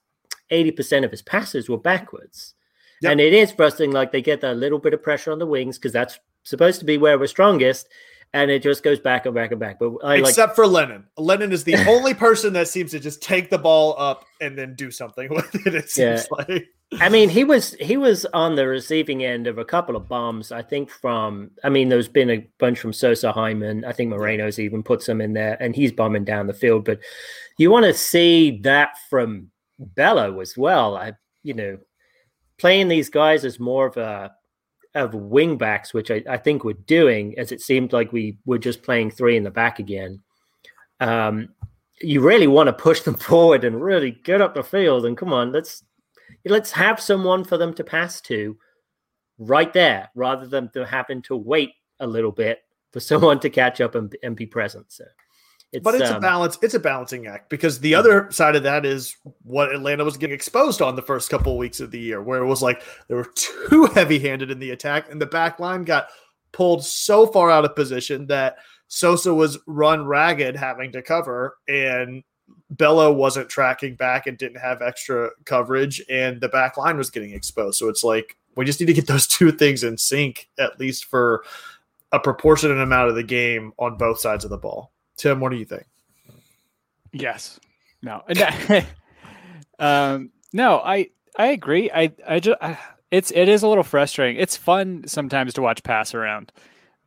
eighty 0.49 0.71
percent 0.71 1.05
of 1.05 1.11
his 1.11 1.21
passes 1.21 1.69
were 1.69 1.77
backwards, 1.77 2.53
Yep. 3.01 3.11
and 3.13 3.21
it 3.21 3.33
is 3.33 3.51
frustrating. 3.51 3.93
Like 3.93 4.11
they 4.11 4.21
get 4.21 4.41
that 4.41 4.57
little 4.57 4.79
bit 4.79 4.93
of 4.93 5.01
pressure 5.01 5.31
on 5.31 5.39
the 5.39 5.45
wings 5.45 5.77
because 5.77 5.93
that's 5.93 6.19
supposed 6.43 6.79
to 6.79 6.85
be 6.85 6.97
where 6.97 7.17
we're 7.17 7.27
strongest, 7.27 7.87
and 8.33 8.51
it 8.51 8.61
just 8.61 8.83
goes 8.83 8.99
back 8.99 9.25
and 9.25 9.33
back 9.33 9.51
and 9.51 9.59
back. 9.59 9.79
But 9.79 9.93
I 10.03 10.17
like 10.17 10.29
Except 10.29 10.55
for 10.55 10.67
Lennon. 10.67 11.05
Lennon 11.17 11.51
is 11.51 11.63
the 11.63 11.75
only 11.89 12.13
person 12.13 12.53
that 12.53 12.67
seems 12.67 12.91
to 12.91 12.99
just 12.99 13.21
take 13.21 13.49
the 13.49 13.57
ball 13.57 13.95
up 13.97 14.25
and 14.39 14.57
then 14.57 14.75
do 14.75 14.91
something 14.91 15.29
with 15.33 15.55
it. 15.65 15.73
It 15.75 15.89
seems 15.89 16.27
Yeah. 16.37 16.45
like. 16.47 16.67
I 16.99 17.07
mean, 17.07 17.29
he 17.29 17.43
was 17.43 17.73
he 17.75 17.97
was 17.97 18.25
on 18.33 18.55
the 18.55 18.65
receiving 18.67 19.23
end 19.23 19.45
of 19.45 19.59
a 19.59 19.65
couple 19.65 19.95
of 19.95 20.07
bombs. 20.07 20.51
I 20.51 20.63
think 20.63 20.89
from 20.89 21.51
I 21.63 21.69
mean, 21.69 21.89
there's 21.89 22.07
been 22.07 22.31
a 22.31 22.47
bunch 22.57 22.79
from 22.79 22.93
Sosa 22.93 23.31
Hyndman. 23.31 23.85
I 23.85 23.91
think 23.91 24.09
Moreno's 24.09 24.57
even 24.57 24.81
put 24.81 25.03
some 25.03 25.21
in 25.21 25.33
there, 25.33 25.55
and 25.61 25.75
he's 25.75 25.91
bombing 25.91 26.23
down 26.23 26.47
the 26.47 26.53
field. 26.53 26.85
But 26.85 26.99
you 27.59 27.69
want 27.69 27.85
to 27.85 27.93
see 27.93 28.59
that 28.61 28.93
from 29.07 29.51
Bello 29.77 30.39
as 30.39 30.57
well. 30.57 30.97
I 30.97 31.13
you 31.43 31.53
know, 31.53 31.77
playing 32.57 32.87
these 32.87 33.09
guys 33.09 33.45
as 33.45 33.59
more 33.59 33.85
of 33.87 33.97
a 33.97 34.31
of 34.95 35.13
wing 35.13 35.57
backs, 35.57 35.93
which 35.93 36.11
I, 36.11 36.23
I 36.27 36.37
think 36.37 36.63
we're 36.63 36.73
doing, 36.73 37.37
as 37.37 37.51
it 37.51 37.61
seemed 37.61 37.93
like 37.93 38.11
we 38.11 38.37
were 38.45 38.57
just 38.57 38.83
playing 38.83 39.11
three 39.11 39.37
in 39.37 39.43
the 39.43 39.51
back 39.51 39.79
again. 39.79 40.21
Um, 40.99 41.49
you 42.01 42.21
really 42.21 42.47
want 42.47 42.67
to 42.67 42.73
push 42.73 43.01
them 43.01 43.13
forward 43.29 43.63
and 43.63 43.81
really 43.81 44.11
get 44.11 44.41
up 44.41 44.55
the 44.55 44.63
field 44.63 45.05
and 45.05 45.17
come 45.17 45.33
on, 45.33 45.51
let's 45.51 45.83
let's 46.45 46.71
have 46.71 46.99
someone 46.99 47.43
for 47.43 47.57
them 47.57 47.73
to 47.73 47.83
pass 47.83 48.21
to 48.21 48.57
right 49.37 49.73
there 49.73 50.09
rather 50.15 50.47
than 50.47 50.69
to 50.71 50.85
having 50.85 51.21
to 51.23 51.35
wait 51.35 51.71
a 51.99 52.07
little 52.07 52.31
bit 52.31 52.59
for 52.91 52.99
someone 52.99 53.39
to 53.39 53.49
catch 53.49 53.81
up 53.81 53.95
and, 53.95 54.15
and 54.23 54.35
be 54.35 54.45
present. 54.45 54.85
So 54.91 55.05
it's, 55.71 55.83
but 55.83 55.95
it's 55.95 56.09
a 56.09 56.15
um, 56.15 56.21
balance. 56.21 56.57
It's 56.61 56.73
a 56.73 56.79
balancing 56.79 57.27
act 57.27 57.49
because 57.49 57.79
the 57.79 57.93
other 57.93 58.31
side 58.31 58.55
of 58.55 58.63
that 58.63 58.85
is 58.85 59.15
what 59.43 59.71
Atlanta 59.73 60.03
was 60.03 60.17
getting 60.17 60.33
exposed 60.33 60.81
on 60.81 60.95
the 60.95 61.01
first 61.01 61.29
couple 61.29 61.51
of 61.51 61.59
weeks 61.59 61.79
of 61.79 61.91
the 61.91 61.99
year, 61.99 62.21
where 62.21 62.41
it 62.41 62.47
was 62.47 62.61
like 62.61 62.81
they 63.07 63.15
were 63.15 63.31
too 63.35 63.85
heavy-handed 63.93 64.49
in 64.49 64.59
the 64.59 64.71
attack, 64.71 65.11
and 65.11 65.21
the 65.21 65.27
back 65.27 65.59
line 65.59 65.83
got 65.83 66.09
pulled 66.51 66.83
so 66.83 67.27
far 67.27 67.51
out 67.51 67.65
of 67.65 67.75
position 67.75 68.25
that 68.27 68.57
Sosa 68.87 69.33
was 69.33 69.59
run 69.67 70.07
ragged, 70.07 70.55
having 70.55 70.91
to 70.93 71.03
cover, 71.03 71.57
and 71.67 72.23
Bello 72.71 73.13
wasn't 73.13 73.49
tracking 73.49 73.95
back 73.95 74.25
and 74.25 74.37
didn't 74.39 74.59
have 74.59 74.81
extra 74.81 75.29
coverage, 75.45 76.01
and 76.09 76.41
the 76.41 76.49
back 76.49 76.77
line 76.77 76.97
was 76.97 77.11
getting 77.11 77.31
exposed. 77.31 77.77
So 77.77 77.89
it's 77.89 78.03
like 78.03 78.37
we 78.55 78.65
just 78.65 78.79
need 78.79 78.87
to 78.87 78.93
get 78.93 79.05
those 79.07 79.27
two 79.27 79.51
things 79.51 79.83
in 79.83 79.99
sync, 79.99 80.49
at 80.57 80.79
least 80.79 81.05
for 81.05 81.43
a 82.11 82.19
proportionate 82.19 82.79
amount 82.79 83.09
of 83.09 83.15
the 83.15 83.23
game 83.23 83.71
on 83.77 83.97
both 83.97 84.19
sides 84.19 84.43
of 84.43 84.49
the 84.49 84.57
ball. 84.57 84.91
Tim, 85.19 85.39
what 85.39 85.51
do 85.51 85.57
you 85.57 85.65
think? 85.65 85.83
Yes. 87.13 87.59
No. 88.01 88.23
Um, 89.79 90.31
no, 90.51 90.79
I 90.79 91.07
I 91.37 91.47
agree. 91.47 91.89
I 91.89 92.11
I 92.27 92.39
just 92.41 92.57
I, 92.61 92.77
it's 93.11 93.31
it 93.31 93.47
is 93.47 93.63
a 93.63 93.67
little 93.69 93.83
frustrating. 93.83 94.35
It's 94.41 94.57
fun 94.57 95.03
sometimes 95.07 95.53
to 95.53 95.61
watch 95.61 95.83
pass 95.83 96.13
around, 96.13 96.51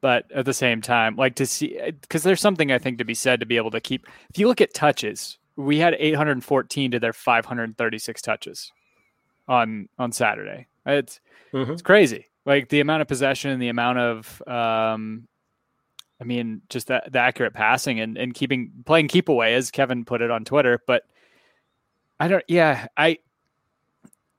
but 0.01 0.25
at 0.35 0.47
the 0.47 0.55
same 0.55 0.81
time, 0.81 1.17
like 1.17 1.35
to 1.35 1.45
see 1.47 1.79
because 2.01 2.23
there's 2.23 2.41
something 2.41 2.73
I 2.73 2.79
think 2.79 2.97
to 2.99 3.05
be 3.05 3.13
said 3.13 3.41
to 3.41 3.47
be 3.47 3.59
able 3.59 3.73
to 3.73 3.81
keep. 3.81 4.07
If 4.31 4.39
you 4.39 4.49
look 4.49 4.63
at 4.63 4.73
touches, 4.73 5.37
we 5.57 5.79
had 5.79 5.95
814 5.99 6.93
to 6.93 6.99
their 6.99 7.13
536 7.13 8.23
touches 8.23 8.73
on 9.49 9.89
on 9.99 10.13
Saturday. 10.13 10.67
It's 10.87 11.21
Mhm. 11.53 11.73
it's 11.75 11.83
crazy. 11.83 12.29
Like 12.47 12.71
the 12.71 12.81
amount 12.81 13.03
of 13.03 13.09
possession 13.09 13.51
and 13.51 13.61
the 13.61 13.69
amount 13.69 13.99
of 13.99 14.43
um 14.47 15.29
I 16.23 16.25
mean, 16.25 16.63
just 16.69 16.87
the, 16.87 17.03
the 17.11 17.19
accurate 17.19 17.53
passing 17.53 17.99
and, 17.99 18.17
and 18.17 18.33
keeping 18.33 18.71
playing 18.87 19.09
keep 19.09 19.29
away, 19.29 19.55
as 19.55 19.73
Kevin 19.73 20.05
put 20.05 20.23
it 20.23 20.31
on 20.31 20.45
Twitter. 20.45 20.81
But 20.87 21.03
I 22.21 22.29
don't, 22.29 22.45
yeah, 22.47 22.87
I, 22.97 23.19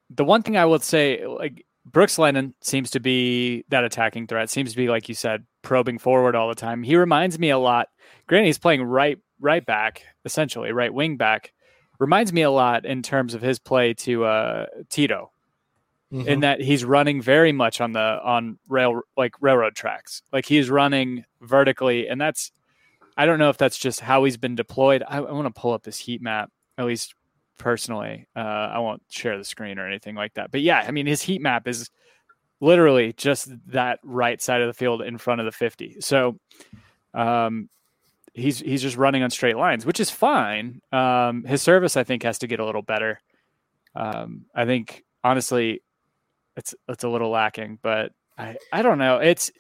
the 0.10 0.24
one 0.24 0.43
thing 0.43 0.56
I 0.56 0.65
would 0.65 0.82
say, 0.82 1.28
like 1.28 1.65
Brooks 1.86 2.17
Lennon 2.17 2.54
seems 2.62 2.91
to 2.91 3.02
be 3.02 3.65
that 3.67 3.84
attacking 3.84 4.28
threat, 4.28 4.50
seems 4.50 4.72
to 4.72 4.78
be, 4.78 4.88
like 4.88 5.10
you 5.10 5.15
said, 5.15 5.43
probing 5.62 5.98
forward 5.98 6.38
all 6.38 6.48
the 6.48 6.56
time. 6.56 6.84
He 6.84 6.96
reminds 6.96 7.38
me 7.38 7.50
a 7.50 7.58
lot. 7.58 7.89
Granted, 8.28 8.46
he's 8.46 8.58
playing 8.58 8.84
right, 8.84 9.19
right 9.41 9.65
back, 9.65 10.04
essentially, 10.24 10.72
right 10.72 10.93
wing 10.93 11.17
back. 11.17 11.52
Reminds 12.00 12.32
me 12.32 12.43
a 12.43 12.52
lot 12.52 12.86
in 12.86 13.02
terms 13.02 13.34
of 13.34 13.41
his 13.41 13.60
play 13.60 13.93
to 13.96 14.24
uh, 14.24 14.67
Tito 14.89 15.32
in 16.13 16.41
that 16.41 16.62
he's 16.62 16.86
running 16.86 17.21
very 17.21 17.52
much 17.52 17.82
on 17.82 17.91
the 17.93 17.99
on 18.23 18.60
rail 18.67 19.02
like 19.17 19.34
railroad 19.41 19.76
tracks. 19.76 20.21
Like 20.32 20.45
he's 20.45 20.69
running 20.69 21.26
vertically 21.41 22.08
and 22.08 22.21
that's 22.21 22.52
i 23.17 23.26
don't 23.26 23.39
know 23.39 23.49
if 23.49 23.58
that's 23.58 23.78
just 23.78 23.99
how 23.99 24.23
he's 24.23 24.38
been 24.38 24.56
deployed. 24.56 25.04
I, 25.08 25.17
I 25.17 25.32
want 25.32 25.54
to 25.54 25.60
pull 25.60 25.73
up 25.73 25.86
his 25.86 25.97
heat 25.97 26.21
map 26.21 26.52
at 26.78 26.86
least 26.86 27.15
personally. 27.58 28.28
Uh, 28.36 28.39
i 28.39 28.80
won't 28.80 29.02
share 29.10 29.38
the 29.38 29.43
screen 29.43 29.80
or 29.80 29.88
anything 29.88 30.15
like 30.15 30.36
that. 30.36 30.52
But 30.52 30.62
yeah 30.62 30.84
i 30.88 30.91
mean 30.91 31.08
his 31.08 31.21
heat 31.21 31.41
map 31.41 31.67
is 31.67 31.89
literally 32.60 33.13
just 33.13 33.49
that 33.67 33.99
right 34.04 34.41
side 34.41 34.62
of 34.62 34.67
the 34.67 34.73
field 34.73 35.02
in 35.02 35.17
front 35.17 35.41
of 35.41 35.45
the 35.45 35.52
50 35.52 35.97
so 35.99 36.39
um 37.13 37.69
he's 38.34 38.60
he's 38.60 38.82
just 38.82 38.95
running 38.97 39.21
on 39.23 39.30
straight 39.30 39.58
lines 39.58 39.86
which 39.86 39.99
is 39.99 40.10
fine. 40.10 40.82
Um 40.91 41.43
his 41.43 41.62
service 41.62 41.97
i 41.97 42.04
think 42.04 42.23
has 42.23 42.39
to 42.39 42.47
get 42.47 42.60
a 42.60 42.65
little 42.65 42.82
better. 42.84 43.19
Um 43.95 44.45
i 44.56 44.65
think 44.65 45.04
honestly 45.23 45.82
it's 46.56 46.76
it's 46.88 47.04
a 47.04 47.10
little 47.10 47.30
lacking, 47.30 47.80
but 47.82 48.12
I 48.38 48.58
I 48.72 48.82
don't 48.82 48.98
know. 48.98 49.18
It's 49.18 49.52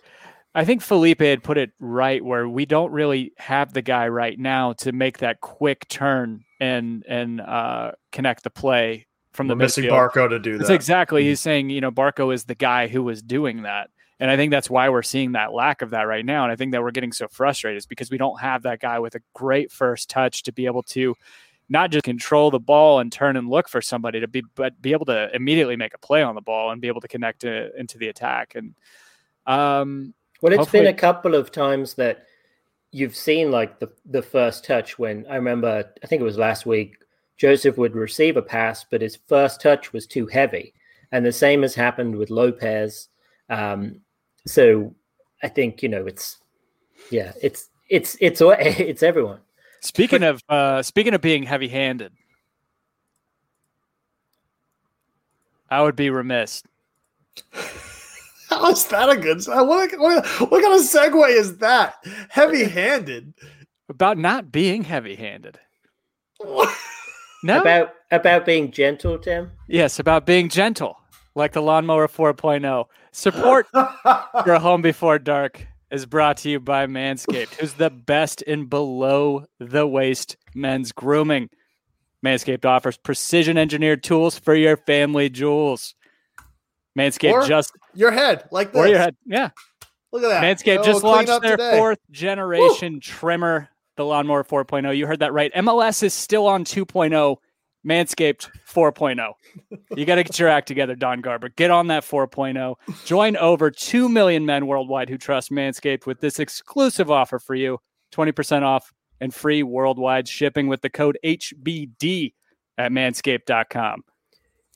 I 0.55 0.65
think 0.65 0.81
Felipe 0.81 1.21
had 1.21 1.43
put 1.43 1.57
it 1.57 1.71
right 1.79 2.23
where 2.23 2.47
we 2.47 2.65
don't 2.65 2.91
really 2.91 3.33
have 3.37 3.73
the 3.73 3.81
guy 3.81 4.07
right 4.07 4.37
now 4.37 4.73
to 4.73 4.91
make 4.91 5.19
that 5.19 5.41
quick 5.41 5.87
turn 5.87 6.43
and 6.59 7.03
and 7.07 7.41
uh, 7.41 7.91
connect 8.11 8.43
the 8.43 8.49
play 8.49 9.07
from 9.33 9.47
We're 9.47 9.53
the 9.53 9.55
missing 9.57 9.85
midfield. 9.85 10.11
Barco 10.11 10.29
to 10.29 10.39
do 10.39 10.53
that. 10.53 10.57
That's 10.59 10.69
that. 10.69 10.75
exactly 10.75 11.23
he's 11.23 11.41
saying. 11.41 11.69
You 11.69 11.81
know, 11.81 11.91
Barco 11.91 12.33
is 12.33 12.45
the 12.45 12.55
guy 12.55 12.87
who 12.87 13.01
was 13.01 13.23
doing 13.23 13.63
that, 13.63 13.89
and 14.19 14.29
I 14.29 14.37
think 14.37 14.51
that's 14.51 14.69
why 14.69 14.89
we're 14.89 15.01
seeing 15.01 15.31
that 15.31 15.53
lack 15.53 15.81
of 15.81 15.89
that 15.89 16.03
right 16.03 16.25
now. 16.25 16.43
And 16.43 16.51
I 16.51 16.55
think 16.55 16.71
that 16.73 16.83
we're 16.83 16.91
getting 16.91 17.13
so 17.13 17.27
frustrated 17.27 17.79
is 17.79 17.87
because 17.87 18.11
we 18.11 18.19
don't 18.19 18.39
have 18.39 18.63
that 18.63 18.79
guy 18.79 18.99
with 18.99 19.15
a 19.15 19.21
great 19.33 19.71
first 19.71 20.09
touch 20.09 20.43
to 20.43 20.53
be 20.53 20.67
able 20.67 20.83
to 20.83 21.15
not 21.69 21.91
just 21.91 22.03
control 22.03 22.51
the 22.51 22.59
ball 22.59 22.99
and 22.99 23.11
turn 23.11 23.37
and 23.37 23.49
look 23.49 23.69
for 23.69 23.81
somebody 23.81 24.19
to 24.19 24.27
be, 24.27 24.43
but 24.55 24.81
be 24.81 24.91
able 24.91 25.05
to 25.05 25.33
immediately 25.35 25.75
make 25.75 25.93
a 25.93 25.97
play 25.97 26.21
on 26.21 26.35
the 26.35 26.41
ball 26.41 26.71
and 26.71 26.81
be 26.81 26.87
able 26.87 27.01
to 27.01 27.07
connect 27.07 27.41
to, 27.41 27.75
into 27.79 27.97
the 27.97 28.09
attack. 28.09 28.53
And 28.55 28.75
um, 29.47 30.13
Well, 30.41 30.51
it's 30.53 30.59
Hopefully- 30.59 30.83
been 30.83 30.93
a 30.93 30.97
couple 30.97 31.35
of 31.35 31.51
times 31.51 31.93
that 31.95 32.25
you've 32.95 33.15
seen 33.15 33.49
like 33.49 33.79
the 33.79 33.91
the 34.05 34.21
first 34.21 34.63
touch 34.63 34.99
when 34.99 35.25
I 35.27 35.35
remember 35.35 35.83
I 36.03 36.07
think 36.07 36.21
it 36.21 36.25
was 36.25 36.37
last 36.37 36.67
week 36.67 36.97
Joseph 37.37 37.75
would 37.79 37.95
receive 37.95 38.37
a 38.37 38.41
pass, 38.41 38.85
but 38.89 39.01
his 39.01 39.17
first 39.27 39.59
touch 39.59 39.91
was 39.91 40.05
too 40.05 40.27
heavy, 40.27 40.73
and 41.11 41.25
the 41.25 41.31
same 41.31 41.63
has 41.63 41.73
happened 41.73 42.15
with 42.15 42.29
Lopez. 42.29 43.09
Um, 43.49 44.01
so 44.45 44.93
I 45.41 45.47
think 45.49 45.81
you 45.81 45.89
know 45.89 46.05
it's 46.05 46.37
yeah 47.09 47.31
it's 47.41 47.69
it's 47.89 48.15
it's 48.21 48.41
it's 48.41 49.01
everyone. 49.01 49.39
Speaking 49.83 50.23
of 50.23 50.41
uh, 50.49 50.81
speaking 50.81 51.13
of 51.13 51.21
being 51.21 51.43
heavy-handed, 51.43 52.13
I 55.69 55.81
would 55.81 55.95
be 55.95 56.09
remiss. 56.09 56.63
How 58.49 58.69
is 58.69 58.85
that 58.85 59.09
a 59.09 59.17
good? 59.17 59.43
What, 59.45 59.91
what, 59.99 60.25
what 60.25 60.61
kind 60.61 60.75
of 60.75 60.81
segue 60.81 61.29
is 61.29 61.57
that? 61.57 61.95
Heavy-handed. 62.29 63.33
About 63.89 64.17
not 64.17 64.51
being 64.51 64.83
heavy-handed. 64.83 65.59
No. 67.45 67.59
About 67.59 67.95
about 68.09 68.45
being 68.45 68.71
gentle, 68.71 69.19
Tim. 69.19 69.51
Yes, 69.67 69.99
about 69.99 70.25
being 70.25 70.47
gentle, 70.47 70.97
like 71.35 71.51
the 71.51 71.61
Lawnmower 71.61 72.07
4.0. 72.07 72.85
Support 73.11 73.67
your 74.45 74.59
Home 74.59 74.81
Before 74.81 75.19
Dark 75.19 75.67
is 75.93 76.05
brought 76.07 76.37
to 76.37 76.49
you 76.49 76.59
by 76.59 76.87
Manscaped, 76.87 77.53
who's 77.55 77.73
the 77.73 77.89
best 77.91 78.41
in 78.41 78.65
below 78.65 79.45
the 79.59 79.85
waist 79.87 80.35
men's 80.55 80.91
grooming. 80.91 81.49
Manscaped 82.25 82.65
offers 82.65 82.97
precision 82.97 83.57
engineered 83.57 84.03
tools 84.03 84.37
for 84.37 84.55
your 84.55 84.75
family 84.75 85.29
jewels. 85.29 85.93
Manscaped 86.97 87.31
Or 87.33 87.45
just 87.45 87.71
your 87.93 88.11
head, 88.11 88.45
like 88.51 88.71
this. 88.71 88.79
or 88.79 88.87
your 88.87 88.97
head, 88.97 89.15
yeah. 89.25 89.49
Look 90.11 90.23
at 90.23 90.29
that. 90.29 90.43
Manscaped 90.43 90.79
Oh, 90.79 90.83
just 90.83 91.03
launched 91.03 91.41
their 91.41 91.57
today. 91.57 91.77
fourth 91.77 91.99
generation 92.11 92.99
trimmer, 92.99 93.69
the 93.95 94.05
Lawnmower 94.05 94.43
4.0. 94.43 94.95
You 94.97 95.05
heard 95.07 95.19
that 95.19 95.33
right. 95.33 95.51
MLS 95.53 96.01
is 96.03 96.13
still 96.13 96.47
on 96.47 96.65
2.0, 96.65 97.37
Manscaped 97.85 98.49
4.0. 98.67 99.33
You 99.95 100.05
got 100.05 100.15
to 100.15 100.23
get 100.23 100.39
your 100.39 100.49
act 100.49 100.67
together, 100.67 100.95
Don 100.95 101.21
Garber. 101.21 101.49
Get 101.49 101.71
on 101.71 101.87
that 101.87 102.03
4.0. 102.03 102.75
Join 103.05 103.37
over 103.37 103.69
2 103.69 104.09
million 104.09 104.45
men 104.45 104.67
worldwide 104.67 105.09
who 105.09 105.17
trust 105.17 105.51
Manscaped 105.51 106.05
with 106.05 106.19
this 106.21 106.39
exclusive 106.39 107.11
offer 107.11 107.39
for 107.39 107.55
you 107.55 107.79
20% 108.13 108.63
off 108.63 108.93
and 109.19 109.33
free 109.33 109.63
worldwide 109.63 110.27
shipping 110.27 110.67
with 110.67 110.81
the 110.81 110.89
code 110.89 111.17
HBD 111.23 112.33
at 112.77 112.91
manscaped.com. 112.91 114.03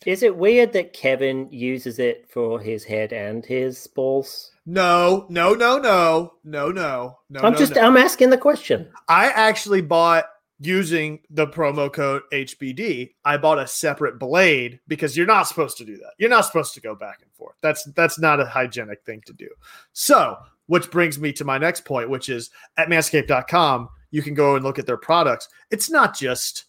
Is 0.06 0.22
it 0.22 0.38
weird 0.38 0.74
that 0.74 0.94
Kevin 0.94 1.52
uses 1.52 1.98
it 1.98 2.30
for 2.30 2.60
his 2.60 2.84
head 2.84 3.12
and 3.12 3.44
his 3.44 3.88
balls? 3.88 4.52
No, 4.66 5.26
no, 5.30 5.54
no, 5.54 5.80
no, 5.80 6.34
no, 6.44 6.72
no, 6.72 7.18
no. 7.30 7.40
I'm 7.40 7.54
no, 7.54 7.58
just 7.58 7.76
no. 7.76 7.82
I'm 7.82 7.98
asking 7.98 8.30
the 8.30 8.38
question. 8.38 8.90
I 9.10 9.30
actually 9.30 9.82
bought 9.82 10.26
using 10.60 11.20
the 11.30 11.48
promo 11.48 11.92
code 11.92 12.24
HBD. 12.34 13.14
I 13.24 13.38
bought 13.38 13.60
a 13.60 13.68
separate 13.68 14.18
blade 14.18 14.80
because 14.88 15.16
you're 15.16 15.28
not 15.28 15.48
supposed 15.48 15.78
to 15.78 15.86
do 15.86 15.98
that. 15.98 16.14
You're 16.18 16.30
not 16.30 16.46
supposed 16.46 16.74
to 16.74 16.82
go 16.82 16.96
back 16.96 17.20
and 17.22 17.32
forth. 17.34 17.56
That's 17.62 17.84
that's 17.96 18.20
not 18.20 18.40
a 18.40 18.46
hygienic 18.46 19.04
thing 19.04 19.22
to 19.28 19.34
do. 19.34 19.50
So, 19.94 20.38
which 20.66 20.90
brings 20.90 21.20
me 21.20 21.32
to 21.34 21.46
my 21.46 21.58
next 21.58 21.86
point, 21.86 22.10
which 22.10 22.30
is 22.30 22.50
at 22.78 22.90
manscaped.com, 22.90 23.90
you 24.12 24.22
can 24.22 24.34
go 24.34 24.56
and 24.56 24.64
look 24.64 24.80
at 24.80 24.86
their 24.86 24.98
products. 24.98 25.48
It's 25.70 25.90
not 25.90 26.18
just 26.18 26.66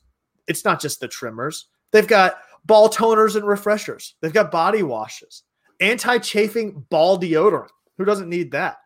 it's 0.46 0.64
not 0.64 0.81
just 0.81 1.01
the 1.01 1.09
trimmers. 1.09 1.66
They've 1.90 2.07
got 2.07 2.38
ball 2.66 2.88
toners 2.88 3.37
and 3.37 3.46
refreshers. 3.46 4.14
They've 4.20 4.33
got 4.33 4.51
body 4.51 4.83
washes, 4.83 5.44
anti-chafing 5.81 6.87
ball 6.90 7.18
deodorant. 7.18 7.68
Who 7.96 8.05
doesn't 8.05 8.29
need 8.29 8.53
that? 8.53 8.79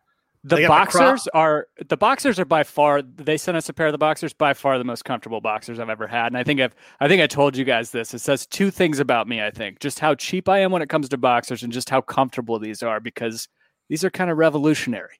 The 0.45 0.67
boxers 0.67 1.27
are 1.33 1.67
the 1.87 1.95
boxers 1.95 2.37
are 2.37 2.45
by 2.45 2.63
far 2.63 3.01
they 3.01 3.37
sent 3.37 3.55
us 3.55 3.69
a 3.69 3.73
pair 3.73 3.87
of 3.87 3.93
the 3.93 3.97
boxers 3.97 4.33
by 4.33 4.53
far 4.53 4.77
the 4.77 4.83
most 4.83 5.05
comfortable 5.05 5.39
boxers 5.39 5.79
I've 5.79 5.89
ever 5.89 6.05
had 6.05 6.27
and 6.27 6.37
I 6.37 6.43
think 6.43 6.59
I've 6.59 6.75
I 6.99 7.07
think 7.07 7.21
I 7.21 7.27
told 7.27 7.55
you 7.55 7.63
guys 7.63 7.91
this 7.91 8.13
it 8.13 8.19
says 8.19 8.45
two 8.45 8.69
things 8.69 8.99
about 8.99 9.25
me 9.27 9.41
I 9.41 9.51
think 9.51 9.79
just 9.79 9.99
how 9.99 10.15
cheap 10.15 10.49
I 10.49 10.59
am 10.59 10.71
when 10.71 10.81
it 10.81 10.89
comes 10.89 11.07
to 11.09 11.17
boxers 11.17 11.63
and 11.63 11.71
just 11.71 11.89
how 11.89 12.01
comfortable 12.01 12.59
these 12.59 12.83
are 12.83 12.99
because 12.99 13.47
these 13.87 14.03
are 14.03 14.09
kind 14.09 14.29
of 14.29 14.37
revolutionary 14.37 15.15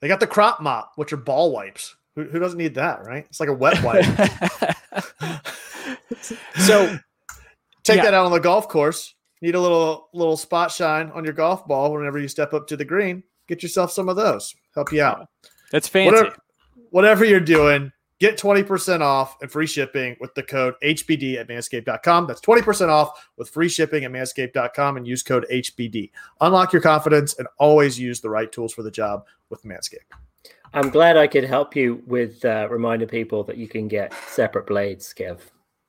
They 0.00 0.08
got 0.08 0.18
the 0.18 0.26
crop 0.26 0.60
mop, 0.60 0.92
which 0.96 1.12
are 1.12 1.16
ball 1.16 1.52
wipes. 1.52 1.94
Who, 2.16 2.24
who 2.24 2.40
doesn't 2.40 2.58
need 2.58 2.74
that, 2.74 3.04
right? 3.04 3.24
It's 3.28 3.38
like 3.38 3.48
a 3.48 3.52
wet 3.54 3.80
wipe. 3.84 4.04
so 6.56 6.98
Take 7.84 7.96
Yeah. 7.98 8.04
that 8.04 8.14
out 8.14 8.26
on 8.26 8.32
the 8.32 8.40
golf 8.40 8.68
course. 8.68 9.14
Need 9.40 9.54
a 9.54 9.60
little 9.60 10.08
little 10.12 10.36
spot 10.36 10.70
shine 10.70 11.10
on 11.14 11.24
your 11.24 11.32
golf 11.32 11.66
ball 11.66 11.92
whenever 11.92 12.18
you 12.18 12.28
step 12.28 12.52
up 12.52 12.66
to 12.68 12.76
the 12.76 12.84
green. 12.84 13.22
Get 13.50 13.64
yourself 13.64 13.90
some 13.90 14.08
of 14.08 14.14
those. 14.14 14.54
Help 14.76 14.92
you 14.92 15.02
out. 15.02 15.28
That's 15.72 15.88
fancy 15.88 16.14
Whatever, 16.14 16.36
whatever 16.90 17.24
you're 17.24 17.40
doing, 17.40 17.90
get 18.20 18.38
20% 18.38 19.00
off 19.00 19.42
and 19.42 19.50
free 19.50 19.66
shipping 19.66 20.16
with 20.20 20.32
the 20.36 20.44
code 20.44 20.74
HBD 20.84 21.36
at 21.36 21.48
manscaped.com. 21.48 22.28
That's 22.28 22.40
20% 22.40 22.90
off 22.90 23.26
with 23.36 23.50
free 23.50 23.68
shipping 23.68 24.04
at 24.04 24.12
manscaped.com 24.12 24.98
and 24.98 25.04
use 25.04 25.24
code 25.24 25.46
HBD. 25.50 26.12
Unlock 26.40 26.72
your 26.72 26.80
confidence 26.80 27.36
and 27.40 27.48
always 27.58 27.98
use 27.98 28.20
the 28.20 28.30
right 28.30 28.52
tools 28.52 28.72
for 28.72 28.84
the 28.84 28.90
job 28.90 29.26
with 29.48 29.64
Manscaped. 29.64 30.14
I'm 30.72 30.88
glad 30.88 31.16
I 31.16 31.26
could 31.26 31.42
help 31.42 31.74
you 31.74 32.04
with 32.06 32.44
uh, 32.44 32.68
reminding 32.70 33.08
people 33.08 33.42
that 33.42 33.56
you 33.56 33.66
can 33.66 33.88
get 33.88 34.14
separate 34.28 34.68
blades, 34.68 35.12
Kev. 35.12 35.40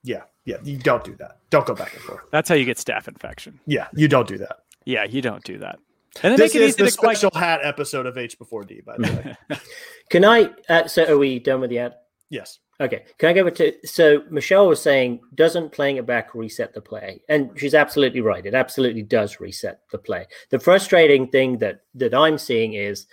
Yeah, 0.01 0.23
yeah. 0.45 0.57
You 0.63 0.77
don't 0.77 1.03
do 1.03 1.15
that. 1.17 1.37
Don't 1.51 1.67
go 1.67 1.75
back 1.75 1.93
and 1.93 2.01
forth. 2.01 2.21
That's 2.31 2.49
how 2.49 2.55
you 2.55 2.65
get 2.65 2.77
staph 2.77 3.07
infection. 3.07 3.59
Yeah, 3.67 3.87
you 3.93 4.07
don't 4.07 4.27
do 4.27 4.39
that. 4.39 4.61
Yeah, 4.85 5.03
you 5.03 5.21
don't 5.21 5.43
do 5.43 5.59
that. 5.59 5.77
And 6.23 6.31
then 6.31 6.39
This 6.39 6.53
make 6.53 6.61
it 6.61 6.65
is 6.65 6.69
easy 6.69 6.83
the 6.83 6.91
to 6.91 7.05
like, 7.05 7.17
special 7.17 7.39
hat 7.39 7.61
episode 7.63 8.05
of 8.05 8.17
H 8.17 8.37
before 8.37 8.63
D, 8.63 8.81
by 8.85 8.97
the 8.97 9.35
way. 9.49 9.57
Can 10.09 10.25
I? 10.25 10.49
Uh, 10.67 10.87
so, 10.87 11.05
are 11.05 11.17
we 11.17 11.39
done 11.39 11.61
with 11.61 11.69
the 11.69 11.79
ad? 11.79 11.93
yes. 12.29 12.59
Okay. 12.79 13.03
Can 13.19 13.29
I 13.29 13.33
go 13.33 13.41
over 13.41 13.51
to? 13.51 13.73
So, 13.85 14.23
Michelle 14.31 14.67
was 14.67 14.81
saying, 14.81 15.21
doesn't 15.35 15.71
playing 15.71 15.97
it 15.97 16.07
back 16.07 16.33
reset 16.33 16.73
the 16.73 16.81
play? 16.81 17.21
And 17.29 17.51
she's 17.55 17.75
absolutely 17.75 18.21
right. 18.21 18.43
It 18.43 18.55
absolutely 18.55 19.03
does 19.03 19.39
reset 19.39 19.81
the 19.91 19.99
play. 19.99 20.25
The 20.49 20.59
frustrating 20.59 21.27
thing 21.27 21.59
that 21.59 21.81
that 21.95 22.15
I'm 22.15 22.37
seeing 22.37 22.73
is 22.73 23.05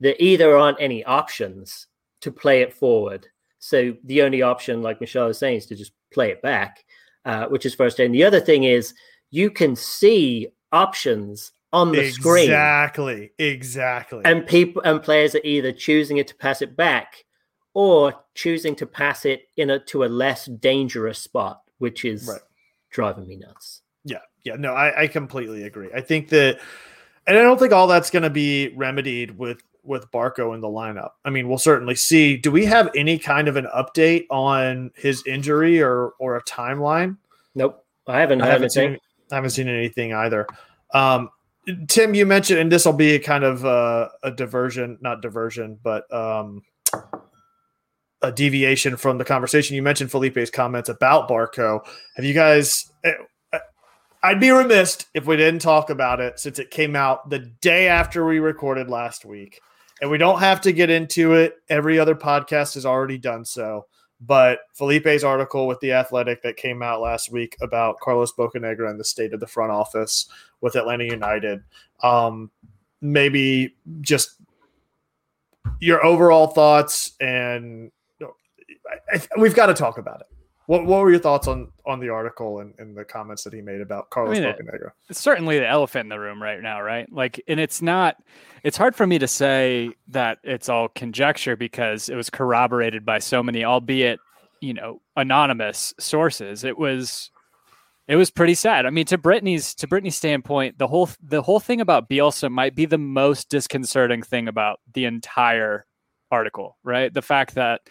there 0.00 0.16
either 0.18 0.56
aren't 0.56 0.80
any 0.80 1.04
options 1.04 1.86
to 2.22 2.32
play 2.32 2.62
it 2.62 2.72
forward. 2.72 3.26
So 3.58 3.94
the 4.04 4.22
only 4.22 4.40
option, 4.40 4.82
like 4.82 5.00
Michelle 5.00 5.26
was 5.26 5.38
saying, 5.38 5.58
is 5.58 5.66
to 5.66 5.76
just 5.76 5.92
play 6.12 6.30
it 6.30 6.40
back, 6.40 6.82
uh, 7.26 7.46
which 7.46 7.66
is 7.66 7.74
frustrating. 7.74 8.12
The 8.12 8.24
other 8.24 8.40
thing 8.40 8.64
is 8.64 8.94
you 9.30 9.50
can 9.50 9.76
see 9.76 10.48
options 10.72 11.52
on 11.72 11.92
the 11.92 12.10
screen. 12.10 12.44
Exactly. 12.44 13.30
Exactly. 13.38 14.22
and 14.24 14.46
people 14.46 14.82
and 14.82 15.02
players 15.02 15.34
are 15.34 15.40
either 15.44 15.72
choosing 15.72 16.16
it 16.16 16.26
to 16.28 16.34
pass 16.34 16.62
it 16.62 16.76
back 16.76 17.24
or 17.74 18.14
choosing 18.34 18.74
to 18.76 18.86
pass 18.86 19.24
it 19.24 19.42
in 19.56 19.70
a 19.70 19.78
to 19.84 20.04
a 20.04 20.06
less 20.06 20.46
dangerous 20.46 21.18
spot 21.18 21.60
which 21.78 22.04
is 22.04 22.26
Right. 22.28 22.40
driving 22.90 23.26
me 23.28 23.36
nuts 23.36 23.82
Yeah, 24.04 24.18
yeah, 24.44 24.56
no, 24.56 24.74
I, 24.74 25.02
I 25.02 25.06
completely 25.06 25.62
agree. 25.64 25.88
I 25.94 26.00
think 26.00 26.28
that, 26.30 26.58
and 27.26 27.38
I 27.38 27.42
don't 27.42 27.58
think 27.58 27.72
all 27.72 27.86
that's 27.86 28.10
going 28.10 28.22
to 28.24 28.30
be 28.30 28.72
remedied 28.76 29.38
with 29.38 29.62
with 29.82 30.10
Barco 30.10 30.54
in 30.54 30.60
the 30.60 30.68
lineup. 30.68 31.12
I 31.24 31.30
mean, 31.30 31.48
we'll 31.48 31.56
certainly 31.58 31.94
see. 31.94 32.36
Do 32.36 32.50
we 32.50 32.66
have 32.66 32.90
any 32.94 33.18
kind 33.18 33.48
of 33.48 33.56
an 33.56 33.66
update 33.74 34.26
on 34.30 34.90
his 34.96 35.22
injury 35.26 35.80
or 35.80 36.10
or 36.18 36.36
a 36.36 36.42
timeline? 36.44 37.16
nope 37.54 37.84
i 38.06 38.20
haven't 38.20 38.42
I 38.42 38.46
haven't 38.46 38.76
anything 38.76 38.92
seen. 38.94 38.98
I 39.30 39.34
haven't 39.36 39.50
seen 39.50 39.68
anything 39.68 40.12
either. 40.14 40.46
Um, 40.92 41.30
Tim, 41.88 42.14
you 42.14 42.26
mentioned, 42.26 42.58
and 42.58 42.72
this 42.72 42.84
will 42.84 42.92
be 42.92 43.14
a 43.14 43.18
kind 43.18 43.44
of 43.44 43.64
a, 43.64 44.10
a 44.22 44.30
diversion, 44.30 44.98
not 45.00 45.22
diversion, 45.22 45.78
but 45.82 46.12
um, 46.12 46.62
a 48.22 48.32
deviation 48.32 48.96
from 48.96 49.18
the 49.18 49.24
conversation. 49.24 49.76
You 49.76 49.82
mentioned 49.82 50.10
Felipe's 50.10 50.50
comments 50.50 50.88
about 50.88 51.28
Barco. 51.28 51.80
Have 52.16 52.24
you 52.24 52.34
guys? 52.34 52.90
eh, 53.04 53.12
I'd 54.22 54.40
be 54.40 54.50
remiss 54.50 55.06
if 55.14 55.26
we 55.26 55.36
didn't 55.36 55.62
talk 55.62 55.88
about 55.88 56.20
it 56.20 56.38
since 56.38 56.58
it 56.58 56.70
came 56.70 56.94
out 56.94 57.30
the 57.30 57.38
day 57.38 57.88
after 57.88 58.26
we 58.26 58.38
recorded 58.38 58.90
last 58.90 59.24
week. 59.24 59.60
And 60.02 60.10
we 60.10 60.18
don't 60.18 60.40
have 60.40 60.60
to 60.62 60.72
get 60.72 60.90
into 60.90 61.34
it. 61.34 61.56
Every 61.68 61.98
other 61.98 62.14
podcast 62.14 62.74
has 62.74 62.84
already 62.84 63.18
done 63.18 63.44
so. 63.44 63.86
But 64.20 64.60
Felipe's 64.74 65.24
article 65.24 65.66
with 65.66 65.80
The 65.80 65.92
Athletic 65.92 66.42
that 66.42 66.58
came 66.58 66.82
out 66.82 67.00
last 67.00 67.32
week 67.32 67.56
about 67.62 68.00
Carlos 68.00 68.32
Bocanegra 68.32 68.90
and 68.90 69.00
the 69.00 69.04
state 69.04 69.32
of 69.32 69.40
the 69.40 69.46
front 69.46 69.72
office 69.72 70.28
with 70.60 70.76
Atlanta 70.76 71.04
United. 71.04 71.62
Um, 72.02 72.50
maybe 73.00 73.76
just 74.00 74.36
your 75.80 76.04
overall 76.04 76.48
thoughts 76.48 77.12
and 77.20 77.90
I, 78.90 79.16
I, 79.16 79.40
we've 79.40 79.54
got 79.54 79.66
to 79.66 79.74
talk 79.74 79.98
about 79.98 80.20
it. 80.20 80.26
What, 80.66 80.86
what 80.86 81.00
were 81.00 81.10
your 81.10 81.20
thoughts 81.20 81.48
on 81.48 81.68
on 81.84 81.98
the 82.00 82.10
article 82.10 82.60
and, 82.60 82.74
and 82.78 82.96
the 82.96 83.04
comments 83.04 83.42
that 83.44 83.52
he 83.52 83.60
made 83.60 83.80
about 83.80 84.10
Carlos 84.10 84.38
I 84.38 84.40
mean, 84.40 84.52
Bocanegra? 84.52 84.92
it's 85.08 85.20
certainly 85.20 85.58
the 85.58 85.66
elephant 85.66 86.04
in 86.06 86.08
the 86.08 86.20
room 86.20 86.40
right 86.42 86.60
now, 86.60 86.80
right? 86.80 87.10
Like, 87.12 87.42
and 87.48 87.58
it's 87.58 87.82
not, 87.82 88.16
it's 88.62 88.76
hard 88.76 88.94
for 88.94 89.06
me 89.06 89.18
to 89.18 89.26
say 89.26 89.90
that 90.08 90.38
it's 90.44 90.68
all 90.68 90.88
conjecture 90.88 91.56
because 91.56 92.08
it 92.08 92.14
was 92.14 92.30
corroborated 92.30 93.04
by 93.04 93.18
so 93.18 93.42
many, 93.42 93.64
albeit, 93.64 94.20
you 94.60 94.74
know, 94.74 95.00
anonymous 95.16 95.92
sources. 95.98 96.62
It 96.62 96.78
was, 96.78 97.30
it 98.10 98.16
was 98.16 98.28
pretty 98.28 98.54
sad. 98.54 98.86
I 98.86 98.90
mean, 98.90 99.06
to 99.06 99.16
Brittany's, 99.16 99.72
to 99.76 99.86
Brittany's 99.86 100.16
standpoint, 100.16 100.78
the 100.78 100.88
whole, 100.88 101.08
the 101.22 101.40
whole 101.40 101.60
thing 101.60 101.80
about 101.80 102.08
Bielsa 102.08 102.50
might 102.50 102.74
be 102.74 102.84
the 102.84 102.98
most 102.98 103.48
disconcerting 103.48 104.22
thing 104.22 104.48
about 104.48 104.80
the 104.94 105.04
entire 105.04 105.86
article, 106.32 106.76
right? 106.82 107.14
The 107.14 107.22
fact 107.22 107.54
that 107.54 107.82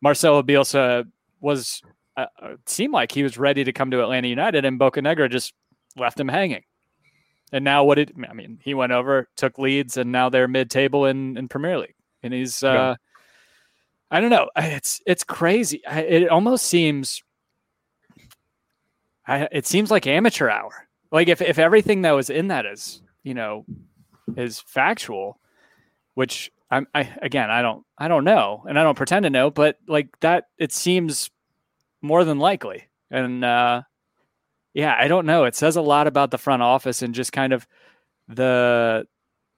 Marcelo 0.00 0.42
Bielsa 0.42 1.06
was, 1.40 1.80
uh, 2.16 2.26
uh, 2.42 2.56
seemed 2.66 2.92
like 2.92 3.12
he 3.12 3.22
was 3.22 3.38
ready 3.38 3.62
to 3.62 3.72
come 3.72 3.92
to 3.92 4.02
Atlanta 4.02 4.26
United 4.26 4.64
and 4.64 4.80
Bocanegra 4.80 5.30
just 5.30 5.54
left 5.96 6.18
him 6.18 6.28
hanging. 6.28 6.64
And 7.52 7.64
now 7.64 7.84
what 7.84 7.94
did 7.94 8.12
I 8.28 8.32
mean? 8.32 8.58
He 8.60 8.74
went 8.74 8.90
over, 8.90 9.28
took 9.36 9.58
Leeds, 9.58 9.96
and 9.96 10.10
now 10.10 10.30
they're 10.30 10.48
mid-table 10.48 11.06
in, 11.06 11.38
in 11.38 11.46
Premier 11.46 11.78
League. 11.78 11.94
And 12.24 12.34
he's, 12.34 12.64
uh, 12.64 12.72
Yeah. 12.72 12.94
I 14.10 14.20
don't 14.20 14.30
know, 14.30 14.50
it's 14.56 15.00
it's 15.06 15.24
crazy. 15.24 15.84
I, 15.86 16.00
it 16.00 16.28
almost 16.28 16.66
seems, 16.66 17.22
I, 19.26 19.48
it 19.52 19.66
seems 19.66 19.90
like 19.90 20.06
amateur 20.06 20.48
hour. 20.48 20.88
Like 21.10 21.28
if 21.28 21.40
if 21.40 21.58
everything 21.58 22.02
that 22.02 22.12
was 22.12 22.30
in 22.30 22.48
that 22.48 22.66
is 22.66 23.00
you 23.22 23.34
know 23.34 23.64
is 24.36 24.60
factual, 24.60 25.38
which 26.14 26.50
I'm 26.70 26.86
I 26.94 27.14
again 27.22 27.50
I 27.50 27.62
don't 27.62 27.84
I 27.96 28.08
don't 28.08 28.24
know 28.24 28.64
and 28.68 28.78
I 28.78 28.82
don't 28.82 28.96
pretend 28.96 29.24
to 29.24 29.30
know, 29.30 29.50
but 29.50 29.78
like 29.86 30.08
that 30.20 30.48
it 30.58 30.72
seems 30.72 31.30
more 32.02 32.24
than 32.24 32.38
likely. 32.38 32.84
And 33.10 33.44
uh 33.44 33.82
yeah, 34.74 34.96
I 34.98 35.06
don't 35.06 35.26
know. 35.26 35.44
It 35.44 35.54
says 35.54 35.76
a 35.76 35.82
lot 35.82 36.08
about 36.08 36.32
the 36.32 36.38
front 36.38 36.62
office 36.62 37.00
and 37.00 37.14
just 37.14 37.32
kind 37.32 37.52
of 37.52 37.66
the 38.26 39.06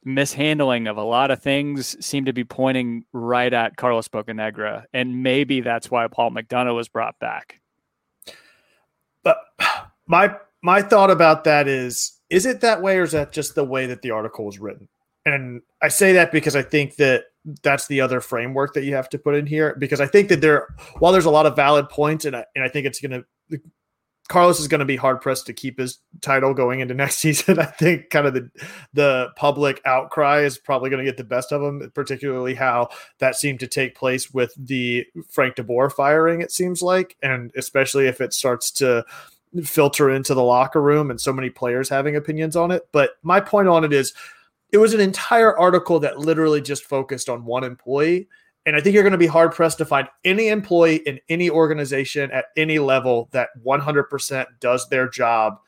mishandling 0.04 0.86
of 0.86 0.98
a 0.98 1.02
lot 1.02 1.30
of 1.30 1.42
things 1.42 1.96
seem 2.04 2.26
to 2.26 2.32
be 2.32 2.44
pointing 2.44 3.04
right 3.12 3.52
at 3.52 3.76
Carlos 3.76 4.08
Bocanegra. 4.08 4.84
And 4.92 5.22
maybe 5.22 5.62
that's 5.62 5.90
why 5.90 6.06
Paul 6.08 6.30
McDonough 6.30 6.76
was 6.76 6.88
brought 6.88 7.18
back. 7.18 7.60
But 9.26 9.38
my 10.06 10.36
my 10.62 10.82
thought 10.82 11.10
about 11.10 11.42
that 11.44 11.66
is 11.66 12.20
is 12.30 12.46
it 12.46 12.60
that 12.60 12.80
way 12.80 12.96
or 12.98 13.02
is 13.02 13.10
that 13.10 13.32
just 13.32 13.56
the 13.56 13.64
way 13.64 13.86
that 13.86 14.02
the 14.02 14.12
article 14.12 14.46
was 14.46 14.60
written? 14.60 14.88
And 15.24 15.62
I 15.82 15.88
say 15.88 16.12
that 16.12 16.30
because 16.30 16.54
I 16.54 16.62
think 16.62 16.94
that 16.96 17.24
that's 17.64 17.88
the 17.88 18.00
other 18.00 18.20
framework 18.20 18.74
that 18.74 18.84
you 18.84 18.94
have 18.94 19.08
to 19.08 19.18
put 19.18 19.34
in 19.34 19.46
here 19.46 19.74
because 19.80 20.00
I 20.00 20.06
think 20.06 20.28
that 20.28 20.40
there 20.40 20.68
while 20.98 21.10
there's 21.10 21.24
a 21.24 21.30
lot 21.30 21.44
of 21.44 21.56
valid 21.56 21.88
points 21.88 22.24
and 22.24 22.36
I, 22.36 22.44
and 22.54 22.64
I 22.64 22.68
think 22.68 22.86
it's 22.86 23.00
going 23.00 23.24
to 23.50 23.60
Carlos 24.28 24.58
is 24.58 24.68
going 24.68 24.80
to 24.80 24.84
be 24.84 24.96
hard 24.96 25.20
pressed 25.20 25.46
to 25.46 25.52
keep 25.52 25.78
his 25.78 25.98
title 26.20 26.52
going 26.52 26.80
into 26.80 26.94
next 27.06 27.18
season. 27.18 27.58
I 27.58 27.66
think 27.66 28.10
kind 28.10 28.26
of 28.26 28.34
the 28.34 28.50
the 28.92 29.28
public 29.36 29.80
outcry 29.84 30.40
is 30.40 30.58
probably 30.58 30.90
going 30.90 31.04
to 31.04 31.10
get 31.10 31.16
the 31.16 31.24
best 31.24 31.52
of 31.52 31.62
him, 31.62 31.90
particularly 31.94 32.54
how 32.54 32.88
that 33.18 33.36
seemed 33.36 33.60
to 33.60 33.66
take 33.66 33.94
place 33.94 34.32
with 34.32 34.54
the 34.56 35.06
Frank 35.28 35.56
DeBoer 35.56 35.92
firing. 35.92 36.40
It 36.40 36.50
seems 36.50 36.82
like, 36.82 37.16
and 37.22 37.52
especially 37.56 38.06
if 38.06 38.20
it 38.20 38.32
starts 38.32 38.70
to 38.72 39.04
filter 39.64 40.10
into 40.10 40.34
the 40.34 40.42
locker 40.42 40.82
room 40.82 41.10
and 41.10 41.20
so 41.20 41.32
many 41.32 41.50
players 41.50 41.88
having 41.88 42.16
opinions 42.16 42.56
on 42.56 42.70
it. 42.70 42.86
But 42.92 43.12
my 43.22 43.40
point 43.40 43.68
on 43.68 43.84
it 43.84 43.92
is, 43.92 44.12
it 44.72 44.78
was 44.78 44.92
an 44.92 45.00
entire 45.00 45.56
article 45.56 46.00
that 46.00 46.18
literally 46.18 46.60
just 46.60 46.84
focused 46.84 47.28
on 47.28 47.44
one 47.44 47.64
employee. 47.64 48.28
And 48.66 48.74
I 48.74 48.80
think 48.80 48.94
you're 48.94 49.04
going 49.04 49.12
to 49.12 49.18
be 49.18 49.28
hard 49.28 49.52
pressed 49.52 49.78
to 49.78 49.84
find 49.84 50.08
any 50.24 50.48
employee 50.48 50.96
in 51.06 51.20
any 51.28 51.48
organization 51.48 52.30
at 52.32 52.46
any 52.56 52.80
level 52.80 53.28
that 53.30 53.50
100% 53.64 54.46
does 54.60 54.88
their 54.88 55.08
job 55.08 55.58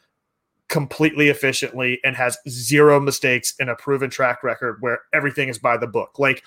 completely 0.68 1.28
efficiently 1.28 2.00
and 2.04 2.16
has 2.16 2.36
zero 2.48 3.00
mistakes 3.00 3.54
and 3.58 3.70
a 3.70 3.76
proven 3.76 4.10
track 4.10 4.42
record 4.42 4.78
where 4.80 4.98
everything 5.14 5.48
is 5.48 5.58
by 5.58 5.76
the 5.76 5.86
book. 5.86 6.18
Like, 6.18 6.42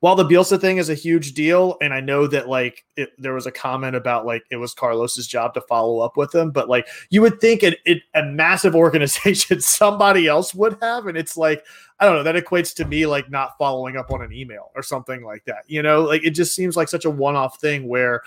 while 0.00 0.16
the 0.16 0.24
Bielsa 0.24 0.58
thing 0.58 0.78
is 0.78 0.88
a 0.88 0.94
huge 0.94 1.34
deal, 1.34 1.76
and 1.82 1.92
I 1.92 2.00
know 2.00 2.26
that 2.26 2.48
like 2.48 2.84
it, 2.96 3.10
there 3.18 3.34
was 3.34 3.46
a 3.46 3.52
comment 3.52 3.94
about 3.94 4.24
like 4.24 4.42
it 4.50 4.56
was 4.56 4.72
Carlos's 4.72 5.26
job 5.26 5.52
to 5.54 5.60
follow 5.60 6.00
up 6.00 6.16
with 6.16 6.34
him, 6.34 6.50
but 6.50 6.70
like 6.70 6.88
you 7.10 7.20
would 7.20 7.38
think 7.40 7.62
it, 7.62 7.78
it 7.84 8.02
a 8.14 8.22
massive 8.22 8.74
organization 8.74 9.60
somebody 9.60 10.26
else 10.26 10.54
would 10.54 10.78
have, 10.80 11.06
and 11.06 11.18
it's 11.18 11.36
like 11.36 11.64
I 11.98 12.06
don't 12.06 12.16
know 12.16 12.22
that 12.22 12.42
equates 12.42 12.74
to 12.76 12.86
me 12.86 13.06
like 13.06 13.30
not 13.30 13.58
following 13.58 13.98
up 13.98 14.10
on 14.10 14.22
an 14.22 14.32
email 14.32 14.70
or 14.74 14.82
something 14.82 15.22
like 15.22 15.44
that. 15.44 15.64
You 15.66 15.82
know, 15.82 16.02
like 16.02 16.24
it 16.24 16.30
just 16.30 16.54
seems 16.54 16.76
like 16.76 16.88
such 16.88 17.04
a 17.04 17.10
one 17.10 17.36
off 17.36 17.60
thing 17.60 17.86
where 17.86 18.22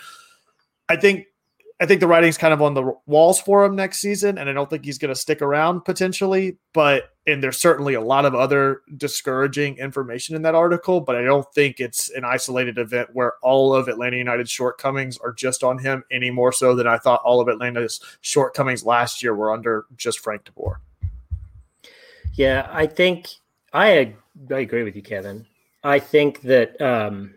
I 0.89 0.95
think 0.95 1.25
I 1.81 1.85
think 1.85 1.99
the 1.99 2.07
writing's 2.07 2.37
kind 2.37 2.53
of 2.53 2.61
on 2.61 2.75
the 2.75 2.93
walls 3.07 3.41
for 3.41 3.65
him 3.65 3.75
next 3.75 3.99
season, 3.99 4.37
and 4.37 4.49
I 4.49 4.53
don't 4.53 4.69
think 4.69 4.85
he's 4.85 4.97
going 4.97 5.13
to 5.13 5.19
stick 5.19 5.41
around 5.41 5.81
potentially. 5.81 6.57
But 6.73 7.09
and 7.25 7.41
there's 7.41 7.57
certainly 7.57 7.93
a 7.93 8.01
lot 8.01 8.25
of 8.25 8.35
other 8.35 8.81
discouraging 8.97 9.77
information 9.77 10.35
in 10.35 10.41
that 10.43 10.55
article, 10.55 11.01
but 11.01 11.15
I 11.15 11.23
don't 11.23 11.47
think 11.53 11.79
it's 11.79 12.09
an 12.11 12.25
isolated 12.25 12.77
event 12.77 13.09
where 13.13 13.33
all 13.41 13.73
of 13.73 13.87
Atlanta 13.87 14.17
United's 14.17 14.51
shortcomings 14.51 15.17
are 15.17 15.33
just 15.33 15.63
on 15.63 15.77
him 15.77 16.03
any 16.11 16.31
more 16.31 16.51
so 16.51 16.75
than 16.75 16.87
I 16.87 16.97
thought 16.97 17.21
all 17.23 17.41
of 17.41 17.47
Atlanta's 17.47 17.99
shortcomings 18.21 18.85
last 18.85 19.23
year 19.23 19.35
were 19.35 19.51
under 19.51 19.85
just 19.97 20.19
Frank 20.19 20.43
DeBoer. 20.43 20.75
Yeah, 22.33 22.67
I 22.71 22.87
think 22.87 23.29
I 23.73 24.13
I 24.51 24.59
agree 24.59 24.83
with 24.83 24.95
you, 24.95 25.03
Kevin. 25.03 25.45
I 25.83 25.99
think 25.99 26.41
that 26.41 26.79
um, 26.81 27.33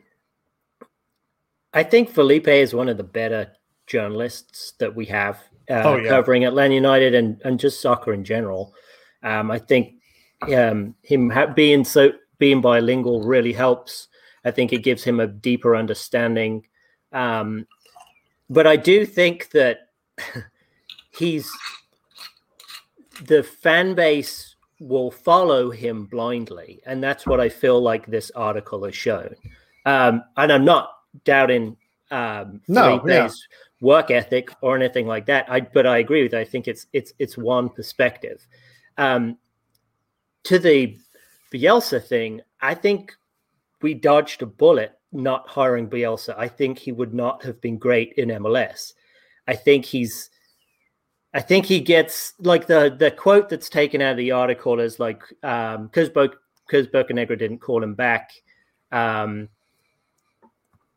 I 1.72 1.82
think 1.82 2.10
Felipe 2.10 2.48
is 2.48 2.74
one 2.74 2.88
of 2.88 2.96
the 2.96 3.02
better 3.02 3.55
journalists 3.86 4.72
that 4.78 4.94
we 4.94 5.04
have 5.06 5.36
uh, 5.70 5.82
Oh, 5.84 5.96
yeah. 5.96 6.08
covering 6.08 6.44
Atlanta 6.44 6.74
United 6.74 7.14
and, 7.14 7.40
and 7.44 7.58
just 7.58 7.80
soccer 7.80 8.12
in 8.12 8.24
general. 8.24 8.74
Um, 9.22 9.50
I 9.50 9.58
think 9.58 9.94
um, 10.54 10.94
him 11.02 11.30
ha- 11.30 11.46
being 11.46 11.84
so 11.84 12.10
being 12.38 12.60
bilingual 12.60 13.22
really 13.22 13.52
helps. 13.52 14.08
I 14.44 14.50
think 14.50 14.72
it 14.72 14.82
gives 14.84 15.02
him 15.02 15.18
a 15.20 15.26
deeper 15.26 15.74
understanding. 15.74 16.66
Um, 17.12 17.66
but 18.50 18.66
I 18.66 18.76
do 18.76 19.04
think 19.06 19.50
that 19.50 19.88
he's 21.18 21.50
the 23.24 23.42
fan 23.42 23.94
base 23.94 24.54
will 24.78 25.10
follow 25.10 25.70
him 25.70 26.04
blindly, 26.04 26.82
and 26.86 27.02
that's 27.02 27.26
what 27.26 27.40
I 27.40 27.48
feel 27.48 27.80
like 27.80 28.06
this 28.06 28.30
article 28.36 28.84
has 28.84 28.94
shown. 28.94 29.34
Um, 29.86 30.22
and 30.36 30.52
I'm 30.52 30.64
not 30.64 30.90
doubting 31.24 31.76
um, 32.10 32.60
No, 32.68 33.02
yeah. 33.08 33.28
Work 33.80 34.10
ethic 34.10 34.50
or 34.62 34.76
anything 34.76 35.06
like 35.06 35.26
that. 35.26 35.46
I, 35.50 35.60
but 35.60 35.86
I 35.86 35.98
agree 35.98 36.22
with. 36.22 36.32
You. 36.32 36.38
I 36.40 36.44
think 36.44 36.68
it's 36.68 36.86
it's 36.92 37.12
it's 37.18 37.36
one 37.36 37.68
perspective. 37.68 38.46
Um, 38.98 39.38
to 40.44 40.58
the 40.58 40.96
Bielsa 41.52 42.02
thing, 42.02 42.40
I 42.60 42.74
think 42.74 43.12
we 43.82 43.94
dodged 43.94 44.42
a 44.42 44.46
bullet 44.46 44.92
not 45.12 45.48
hiring 45.48 45.88
Bielsa. 45.88 46.34
I 46.36 46.48
think 46.48 46.78
he 46.78 46.92
would 46.92 47.14
not 47.14 47.44
have 47.44 47.60
been 47.60 47.78
great 47.78 48.12
in 48.16 48.28
MLS. 48.28 48.92
I 49.48 49.54
think 49.54 49.84
he's 49.84 50.30
I 51.34 51.40
think 51.40 51.66
he 51.66 51.80
gets 51.80 52.34
like 52.38 52.66
the 52.66 52.94
the 52.98 53.10
quote 53.10 53.48
that's 53.48 53.68
taken 53.68 54.00
out 54.00 54.12
of 54.12 54.16
the 54.16 54.32
article 54.32 54.80
is 54.80 54.98
like 54.98 55.22
um 55.42 55.86
because 55.86 56.08
Bo 56.08 56.28
because 56.66 56.86
Bocanegra 56.88 57.38
didn't 57.38 57.58
call 57.58 57.82
him 57.82 57.94
back. 57.94 58.30
Um 58.92 59.48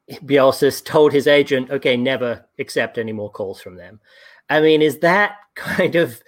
Bielsa 0.10 0.84
told 0.84 1.14
his 1.14 1.28
agent, 1.28 1.70
okay, 1.70 1.96
never 1.96 2.46
accept 2.58 2.98
any 2.98 3.12
more 3.12 3.32
calls 3.32 3.62
from 3.62 3.76
them. 3.76 4.00
I 4.50 4.62
mean, 4.62 4.82
is 4.82 5.00
that 5.00 5.36
kind 5.56 5.96
of 5.96 6.22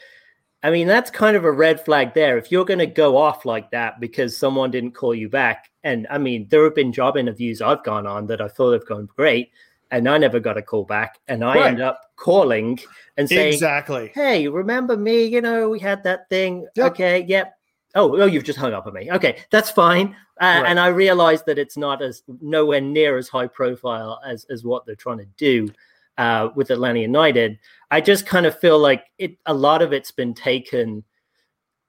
I 0.63 0.69
mean, 0.69 0.85
that's 0.87 1.09
kind 1.09 1.35
of 1.35 1.43
a 1.43 1.51
red 1.51 1.83
flag 1.83 2.13
there. 2.13 2.37
If 2.37 2.51
you're 2.51 2.65
going 2.65 2.77
to 2.79 2.85
go 2.85 3.17
off 3.17 3.45
like 3.45 3.71
that 3.71 3.99
because 3.99 4.37
someone 4.37 4.69
didn't 4.69 4.91
call 4.91 5.15
you 5.15 5.27
back, 5.27 5.71
and 5.83 6.05
I 6.11 6.19
mean, 6.19 6.47
there 6.49 6.63
have 6.65 6.75
been 6.75 6.93
job 6.93 7.17
interviews 7.17 7.63
I've 7.63 7.83
gone 7.83 8.05
on 8.05 8.27
that 8.27 8.41
I 8.41 8.47
thought 8.47 8.73
have 8.73 8.85
gone 8.87 9.09
great, 9.15 9.49
and 9.89 10.07
I 10.07 10.19
never 10.19 10.39
got 10.39 10.57
a 10.57 10.61
call 10.61 10.83
back, 10.85 11.19
and 11.27 11.43
I 11.43 11.55
Right. 11.55 11.67
end 11.71 11.81
up 11.81 11.99
calling 12.15 12.79
and 13.17 13.27
saying, 13.27 13.53
Exactly. 13.53 14.11
"Hey, 14.13 14.47
remember 14.47 14.95
me? 14.95 15.23
You 15.25 15.41
know, 15.41 15.69
we 15.69 15.79
had 15.79 16.03
that 16.03 16.29
thing. 16.29 16.67
Yep. 16.75 16.91
Okay, 16.91 17.25
yep. 17.27 17.53
Oh, 17.95 18.21
oh, 18.21 18.25
you've 18.25 18.43
just 18.43 18.59
hung 18.59 18.73
up 18.73 18.87
on 18.87 18.93
me. 18.93 19.11
Okay, 19.11 19.43
that's 19.51 19.69
fine." 19.71 20.15
Uh, 20.39 20.61
Right. 20.61 20.65
And 20.65 20.79
I 20.79 20.87
realized 20.87 21.45
that 21.45 21.59
it's 21.59 21.77
not 21.77 22.01
as 22.01 22.23
nowhere 22.41 22.81
near 22.81 23.17
as 23.17 23.27
high 23.29 23.47
profile 23.47 24.19
as 24.25 24.45
as 24.49 24.63
what 24.63 24.85
they're 24.85 24.95
trying 24.95 25.19
to 25.19 25.27
do 25.37 25.69
uh, 26.17 26.49
with 26.55 26.71
Atlanta 26.71 26.99
United. 26.99 27.59
I 27.91 28.01
just 28.01 28.25
kind 28.25 28.45
of 28.45 28.57
feel 28.59 28.79
like 28.79 29.05
it. 29.17 29.37
A 29.45 29.53
lot 29.53 29.81
of 29.81 29.93
it's 29.93 30.11
been 30.11 30.33
taken 30.33 31.03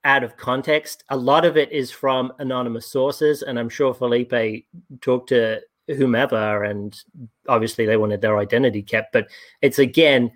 out 0.05 0.23
of 0.23 0.37
context. 0.37 1.03
A 1.09 1.17
lot 1.17 1.45
of 1.45 1.55
it 1.57 1.71
is 1.71 1.89
from 1.89 2.33
anonymous 2.39 2.87
sources, 2.87 3.41
and 3.41 3.57
I'm 3.57 3.69
sure 3.69 3.93
Felipe 3.93 4.65
talked 5.01 5.29
to 5.29 5.61
whomever, 5.87 6.63
and 6.63 6.95
obviously 7.47 7.85
they 7.85 7.97
wanted 7.97 8.21
their 8.21 8.37
identity 8.37 8.81
kept. 8.83 9.13
But 9.13 9.27
it's 9.61 9.79
again 9.79 10.31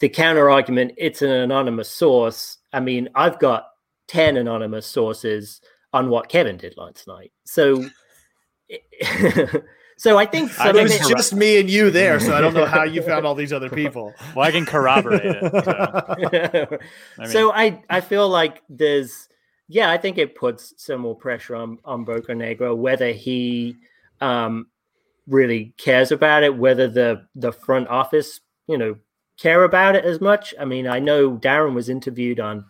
the 0.00 0.08
counter 0.08 0.50
argument. 0.50 0.92
It's 0.96 1.22
an 1.22 1.30
anonymous 1.30 1.90
source. 1.90 2.58
I 2.72 2.80
mean, 2.80 3.08
I've 3.14 3.38
got 3.38 3.68
ten 4.06 4.36
anonymous 4.36 4.86
sources 4.86 5.60
on 5.92 6.10
what 6.10 6.28
Kevin 6.28 6.56
did 6.56 6.76
last 6.76 7.06
night. 7.06 7.32
So, 7.44 7.88
so 9.96 10.18
I 10.18 10.26
think 10.26 10.50
I 10.58 10.66
some 10.66 10.76
It 10.76 10.82
was 10.82 10.98
think 10.98 11.08
just 11.08 11.32
me 11.32 11.60
and 11.60 11.70
you 11.70 11.90
there, 11.90 12.18
so 12.18 12.34
I 12.34 12.40
don't 12.40 12.52
know 12.52 12.66
how 12.66 12.82
you 12.82 13.00
found 13.00 13.24
all 13.24 13.34
these 13.34 13.52
other 13.52 13.70
people. 13.82 14.12
Well, 14.34 14.44
I 14.46 14.50
can 14.50 14.66
corroborate 14.66 15.22
it. 15.24 15.40
So, 15.64 16.78
I 17.18 17.26
so 17.26 17.52
I 17.52 17.82
I 17.88 18.00
feel 18.00 18.28
like 18.28 18.62
there's 18.68 19.28
yeah 19.68 19.90
I 19.90 19.96
think 19.96 20.18
it 20.18 20.34
puts 20.34 20.74
some 20.76 21.00
more 21.00 21.16
pressure 21.16 21.54
on 21.54 21.78
on 21.84 22.04
Bocanegra 22.04 22.76
whether 22.76 23.12
he 23.12 23.76
um 24.20 24.66
really 25.26 25.72
cares 25.78 26.12
about 26.12 26.42
it 26.42 26.54
whether 26.56 26.86
the 26.86 27.26
the 27.34 27.52
front 27.52 27.88
office 27.88 28.40
you 28.66 28.76
know 28.76 28.96
care 29.38 29.64
about 29.64 29.96
it 29.96 30.04
as 30.04 30.20
much 30.20 30.54
I 30.60 30.64
mean 30.64 30.86
I 30.86 30.98
know 30.98 31.36
Darren 31.36 31.74
was 31.74 31.88
interviewed 31.88 32.40
on 32.40 32.66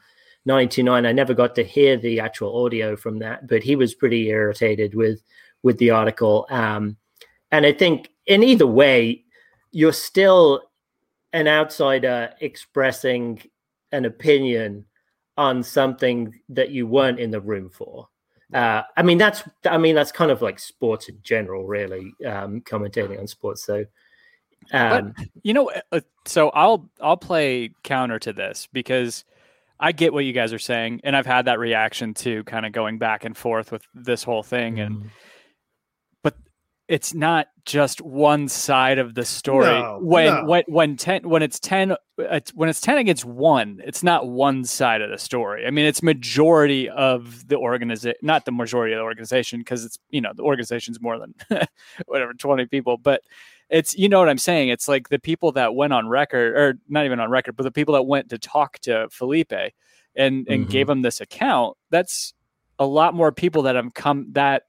929 0.47 1.07
I 1.07 1.13
never 1.13 1.35
got 1.35 1.55
to 1.55 1.65
hear 1.65 1.97
the 1.97 2.21
actual 2.21 2.65
audio 2.65 2.97
from 2.97 3.19
that 3.21 3.47
but 3.47 3.63
he 3.63 3.77
was 3.77 3.95
pretty 3.95 4.29
irritated 4.29 4.95
with 4.95 5.23
with 5.63 5.79
the 5.79 5.91
article 5.91 6.47
um 6.51 6.97
and 7.51 7.65
I 7.65 7.73
think 7.73 8.11
in 8.27 8.43
either 8.43 8.67
way 8.67 9.25
you're 9.73 9.93
still 9.93 10.63
an 11.33 11.49
outsider 11.49 12.33
expressing 12.41 13.43
an 13.93 14.05
opinion 14.05 14.87
on 15.37 15.63
something 15.63 16.33
that 16.49 16.71
you 16.71 16.87
weren't 16.87 17.19
in 17.19 17.31
the 17.31 17.41
room 17.41 17.69
for. 17.69 18.09
Uh, 18.53 18.83
I 18.97 19.03
mean, 19.03 19.19
that's 19.19 19.43
I 19.65 19.79
mean 19.79 19.97
that's 19.97 20.13
kind 20.13 20.31
of 20.31 20.43
like 20.43 20.61
sports 20.61 21.09
in 21.09 21.19
general, 21.23 21.67
really, 21.67 22.15
um, 22.25 22.61
commentating 22.61 23.19
on 23.19 23.27
sports. 23.27 23.65
So, 23.65 23.85
um, 24.73 25.13
you 25.43 25.53
know, 25.55 25.73
uh, 25.91 26.01
so 26.25 26.51
I'll 26.51 26.89
I'll 27.01 27.17
play 27.17 27.73
counter 27.83 28.19
to 28.21 28.33
this 28.33 28.69
because 28.73 29.25
I 29.79 29.93
get 29.93 30.13
what 30.13 30.25
you 30.25 30.33
guys 30.33 30.53
are 30.53 30.59
saying, 30.59 31.01
and 31.05 31.17
I've 31.17 31.27
had 31.27 31.47
that 31.47 31.59
reaction 31.59 32.15
too, 32.15 32.45
kind 32.45 32.65
of 32.65 32.73
going 32.73 32.99
back 32.99 33.25
and 33.25 33.37
forth 33.37 33.73
with 33.73 33.83
this 33.95 34.23
whole 34.23 34.43
thing, 34.43 34.79
and 34.81 34.97
Mm-hmm. 34.97 35.09
but 36.23 36.37
it's 36.89 37.13
not 37.15 37.49
just 37.65 38.01
one 38.01 38.49
side 38.49 38.99
of 38.99 39.15
the 39.15 39.25
story. 39.25 39.67
No, 39.67 39.99
when 40.01 40.27
no. 40.27 40.45
when 40.45 40.65
when 40.69 40.97
ten 40.97 41.29
when 41.29 41.43
it's 41.43 41.59
ten 41.59 41.97
it's, 42.19 42.53
when 42.55 42.69
it's 42.69 42.81
ten 42.81 42.99
against 42.99 43.25
one, 43.25 43.81
it's 43.85 44.03
not 44.03 44.29
one 44.29 44.65
side 44.65 45.03
of 45.03 45.11
the 45.11 45.19
story. 45.19 45.67
I 45.67 45.71
mean, 45.71 45.87
it's 45.87 46.03
majority 46.03 46.89
of 46.89 47.49
the 47.49 47.57
organization, 47.57 48.19
not 48.23 48.45
the 48.45 48.53
majority 48.53 48.95
of 48.95 48.99
the 48.99 49.05
organization, 49.05 49.61
because 49.61 49.85
it's 49.85 49.99
you 50.11 50.21
know 50.21 50.33
the 50.35 50.43
organization's 50.43 51.01
more 51.01 51.19
than 51.19 51.35
whatever 52.07 52.33
twenty 52.35 52.67
people, 52.67 52.97
but 52.97 53.23
it's 53.75 53.97
you 53.99 54.09
know 54.09 54.21
what 54.21 54.29
I'm 54.29 54.39
saying. 54.39 54.69
It's 54.69 54.87
like 54.87 55.09
the 55.09 55.19
people 55.19 55.51
that 55.53 55.75
went 55.75 55.93
on 55.93 56.09
record, 56.09 56.57
or 56.57 56.79
not 56.89 57.05
even 57.07 57.19
on 57.19 57.29
record, 57.29 57.57
but 57.57 57.65
the 57.65 57.73
people 57.73 57.95
that 57.95 58.05
went 58.05 58.29
to 58.31 58.39
talk 58.39 58.79
to 58.81 59.09
Felipe 59.11 59.53
and 59.53 59.73
and 60.15 60.47
Mm-hmm. 60.49 60.71
gave 60.71 60.89
him 60.89 61.03
this 61.03 61.21
account. 61.21 61.77
That's 61.91 62.35
a 62.79 62.87
lot 62.87 63.15
more 63.15 63.33
people 63.33 63.63
that 63.63 63.75
have 63.75 63.93
come 63.93 64.29
that 64.33 64.63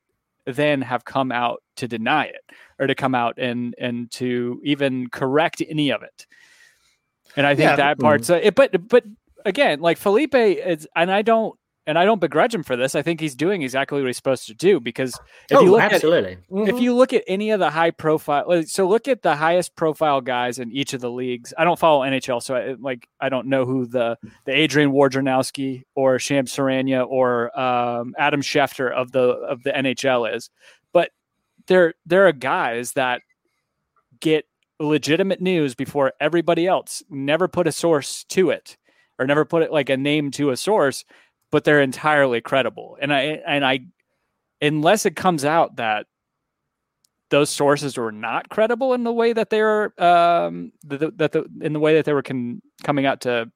then 0.46 0.82
have 0.82 1.06
come 1.06 1.32
out 1.32 1.62
to 1.76 1.88
deny 1.88 2.26
it 2.26 2.42
or 2.80 2.88
to 2.88 2.96
come 2.96 3.14
out 3.14 3.38
and 3.38 3.76
and 3.78 4.10
to 4.12 4.60
even 4.64 5.08
correct 5.10 5.62
any 5.70 5.92
of 5.92 6.02
it. 6.02 6.26
And 7.38 7.46
I 7.46 7.54
think 7.56 7.70
Yeah, 7.70 7.76
that 7.76 8.00
part's 8.00 8.30
uh, 8.30 8.40
it, 8.42 8.56
but 8.56 8.88
but 8.88 9.04
again, 9.46 9.82
like 9.82 9.98
Felipe 9.98 10.34
is, 10.36 10.88
and 10.96 11.12
I 11.12 11.22
don't 11.22 11.58
and 11.88 12.00
I 12.00 12.06
don't 12.06 12.20
begrudge 12.20 12.54
him 12.54 12.64
for 12.64 12.76
this. 12.76 12.96
I 12.96 13.02
think 13.02 13.20
he's 13.20 13.36
doing 13.36 13.62
exactly 13.62 14.02
what 14.02 14.08
he's 14.08 14.18
supposed 14.18 14.48
to 14.48 14.54
do 14.54 14.80
because 14.80 15.20
if 15.50 15.58
oh, 15.58 15.62
you 15.62 15.72
look 15.72 15.82
at 15.82 15.94
absolutely. 15.94 16.38
if 16.50 16.80
you 16.80 16.96
look 16.96 17.14
at 17.14 17.24
any 17.28 17.52
of 17.52 17.60
the 17.60 17.70
high 17.70 17.92
profile 17.92 18.64
so 18.66 18.88
look 18.88 19.08
at 19.08 19.22
the 19.22 19.36
highest 19.36 19.76
profile 19.76 20.22
guys 20.22 20.58
in 20.58 20.72
each 20.72 20.94
of 20.94 21.02
the 21.02 21.12
leagues. 21.12 21.54
I 21.58 21.64
don't 21.64 21.78
follow 21.78 22.02
nhl 22.06 22.42
so 22.42 22.56
I, 22.56 22.76
like 22.80 23.08
i 23.20 23.30
don't 23.30 23.48
know 23.48 23.66
who 23.66 23.86
the 23.86 24.18
the 24.46 24.52
adrian 24.52 24.92
wojnarowski 24.92 25.84
or 25.96 26.20
shams 26.20 26.54
charania 26.54 27.06
or 27.08 27.58
um, 27.60 28.16
adam 28.18 28.42
schefter 28.42 28.92
of 28.92 29.12
the 29.12 29.22
of 29.22 29.64
the 29.64 29.72
nhl 29.72 30.34
is. 30.34 30.50
But 30.92 31.12
there 31.68 31.94
there 32.06 32.28
are 32.28 32.32
guys 32.32 32.94
that 32.94 33.22
get 34.20 34.46
legitimate 34.80 35.42
news 35.42 35.76
before 35.76 36.14
everybody 36.20 36.68
else. 36.68 37.04
Never 37.10 37.48
put 37.48 37.68
a 37.68 37.72
source 37.72 38.24
to 38.30 38.50
it 38.50 38.78
or 39.18 39.26
never 39.26 39.46
put 39.46 39.64
it 39.64 39.72
like 39.72 39.90
a 39.90 39.98
name 39.98 40.32
to 40.32 40.50
a 40.50 40.58
source 40.58 41.06
but 41.56 41.64
they're 41.64 41.82
entirely 41.82 42.42
credible. 42.42 42.98
And 43.00 43.14
i 43.14 43.22
and 43.48 43.66
i 43.66 43.80
unless 44.62 45.06
it 45.06 45.16
comes 45.16 45.46
out 45.46 45.78
that 45.78 46.06
those 47.30 47.50
sources 47.50 47.96
were 47.96 48.12
not 48.12 48.50
credible 48.50 48.94
in 48.94 49.06
the 49.06 49.14
way 49.14 49.32
that 49.32 49.50
they 49.52 49.62
were 49.62 49.94
um 49.98 50.74
that 50.84 51.00
the, 51.18 51.30
the 51.30 51.46
in 51.62 51.72
the 51.72 51.80
way 51.80 51.96
that 51.96 52.04
they 52.04 52.12
were 52.12 52.24
con- 52.24 52.62
coming 52.84 53.06
out 53.06 53.22
to 53.22 53.50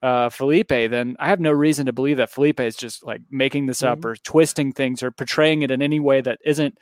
uh 0.00 0.28
Felipe 0.28 0.68
then 0.68 1.16
I 1.18 1.26
have 1.26 1.40
no 1.40 1.50
reason 1.50 1.86
to 1.86 1.92
believe 1.92 2.18
that 2.18 2.30
Felipe 2.30 2.60
is 2.60 2.76
just 2.76 3.04
like 3.04 3.22
making 3.32 3.66
this 3.66 3.82
up 3.82 4.04
or 4.04 4.14
twisting 4.14 4.72
things 4.72 5.02
or 5.02 5.10
portraying 5.10 5.62
it 5.62 5.72
in 5.72 5.82
any 5.82 5.98
way 5.98 6.20
that 6.20 6.38
isn't 6.44 6.78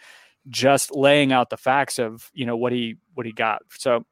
just 0.49 0.95
laying 0.95 1.33
out 1.33 1.49
the 1.49 1.57
facts 1.57 1.99
of 1.99 2.31
you 2.35 2.45
know 2.45 2.59
what 2.59 2.73
he 2.73 2.97
what 3.15 3.25
he 3.25 3.33
got. 3.33 3.63
So 3.79 4.05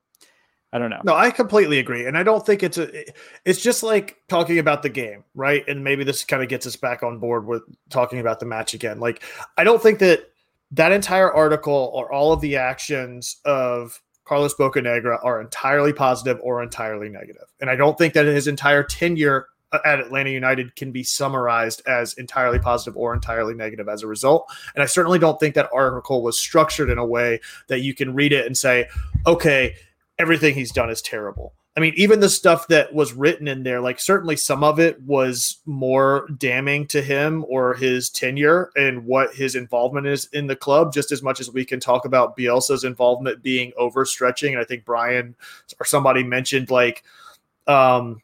I 0.76 0.78
don't 0.78 0.90
know 0.90 1.00
No, 1.04 1.14
I 1.14 1.30
completely 1.30 1.78
agree, 1.78 2.04
and 2.04 2.18
I 2.18 2.22
don't 2.22 2.44
think 2.44 2.62
it's 2.62 2.76
a. 2.76 3.04
It's 3.46 3.62
just 3.62 3.82
like 3.82 4.18
talking 4.28 4.58
about 4.58 4.82
the 4.82 4.90
game, 4.90 5.24
right? 5.34 5.66
And 5.66 5.82
maybe 5.82 6.04
this 6.04 6.22
kind 6.22 6.42
of 6.42 6.50
gets 6.50 6.66
us 6.66 6.76
back 6.76 7.02
on 7.02 7.18
board 7.18 7.46
with 7.46 7.62
talking 7.88 8.18
about 8.18 8.40
the 8.40 8.46
match 8.46 8.74
again. 8.74 9.00
Like, 9.00 9.22
I 9.56 9.64
don't 9.64 9.82
think 9.82 10.00
that 10.00 10.30
that 10.72 10.92
entire 10.92 11.32
article 11.32 11.90
or 11.94 12.12
all 12.12 12.30
of 12.30 12.42
the 12.42 12.56
actions 12.56 13.36
of 13.46 14.02
Carlos 14.26 14.54
Bocanegra 14.54 15.18
are 15.24 15.40
entirely 15.40 15.94
positive 15.94 16.38
or 16.42 16.62
entirely 16.62 17.08
negative, 17.08 17.46
and 17.62 17.70
I 17.70 17.76
don't 17.76 17.96
think 17.96 18.12
that 18.12 18.26
his 18.26 18.46
entire 18.46 18.82
tenure 18.82 19.46
at 19.72 19.98
Atlanta 19.98 20.30
United 20.30 20.76
can 20.76 20.92
be 20.92 21.02
summarized 21.02 21.80
as 21.86 22.12
entirely 22.14 22.58
positive 22.58 22.96
or 22.98 23.14
entirely 23.14 23.54
negative 23.54 23.88
as 23.88 24.02
a 24.02 24.06
result. 24.06 24.46
And 24.74 24.82
I 24.82 24.86
certainly 24.86 25.18
don't 25.18 25.40
think 25.40 25.54
that 25.54 25.68
article 25.72 26.22
was 26.22 26.38
structured 26.38 26.90
in 26.90 26.98
a 26.98 27.06
way 27.06 27.40
that 27.68 27.80
you 27.80 27.94
can 27.94 28.14
read 28.14 28.32
it 28.32 28.46
and 28.46 28.56
say, 28.56 28.88
okay, 29.26 29.74
everything 30.18 30.54
he's 30.54 30.72
done 30.72 30.90
is 30.90 31.02
terrible. 31.02 31.54
I 31.76 31.80
mean, 31.80 31.92
even 31.96 32.20
the 32.20 32.30
stuff 32.30 32.68
that 32.68 32.94
was 32.94 33.12
written 33.12 33.46
in 33.46 33.62
there, 33.62 33.82
like 33.82 34.00
certainly 34.00 34.36
some 34.36 34.64
of 34.64 34.80
it 34.80 35.00
was 35.02 35.58
more 35.66 36.26
damning 36.38 36.86
to 36.88 37.02
him 37.02 37.44
or 37.48 37.74
his 37.74 38.08
tenure 38.08 38.70
and 38.76 39.04
what 39.04 39.34
his 39.34 39.54
involvement 39.54 40.06
is 40.06 40.24
in 40.32 40.46
the 40.46 40.56
club, 40.56 40.94
just 40.94 41.12
as 41.12 41.22
much 41.22 41.38
as 41.38 41.50
we 41.50 41.66
can 41.66 41.78
talk 41.78 42.06
about 42.06 42.34
Bielsa's 42.34 42.84
involvement 42.84 43.42
being 43.42 43.72
overstretching. 43.78 44.52
And 44.52 44.58
I 44.58 44.64
think 44.64 44.86
Brian 44.86 45.36
or 45.78 45.84
somebody 45.84 46.22
mentioned 46.22 46.70
like 46.70 47.04
um 47.66 48.22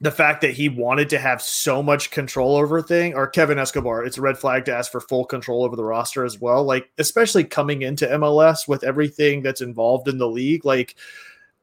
the 0.00 0.10
fact 0.10 0.42
that 0.42 0.52
he 0.52 0.68
wanted 0.68 1.08
to 1.10 1.18
have 1.18 1.40
so 1.40 1.82
much 1.82 2.10
control 2.10 2.56
over 2.56 2.82
thing 2.82 3.14
or 3.14 3.26
Kevin 3.26 3.58
Escobar, 3.58 4.04
it's 4.04 4.18
a 4.18 4.22
red 4.22 4.36
flag 4.36 4.64
to 4.66 4.74
ask 4.74 4.92
for 4.92 5.00
full 5.00 5.24
control 5.24 5.64
over 5.64 5.74
the 5.74 5.84
roster 5.84 6.24
as 6.24 6.38
well. 6.38 6.64
Like, 6.64 6.90
especially 6.98 7.44
coming 7.44 7.82
into 7.82 8.06
MLS 8.06 8.68
with 8.68 8.84
everything 8.84 9.42
that's 9.42 9.62
involved 9.62 10.08
in 10.08 10.18
the 10.18 10.28
league, 10.28 10.64
like 10.64 10.96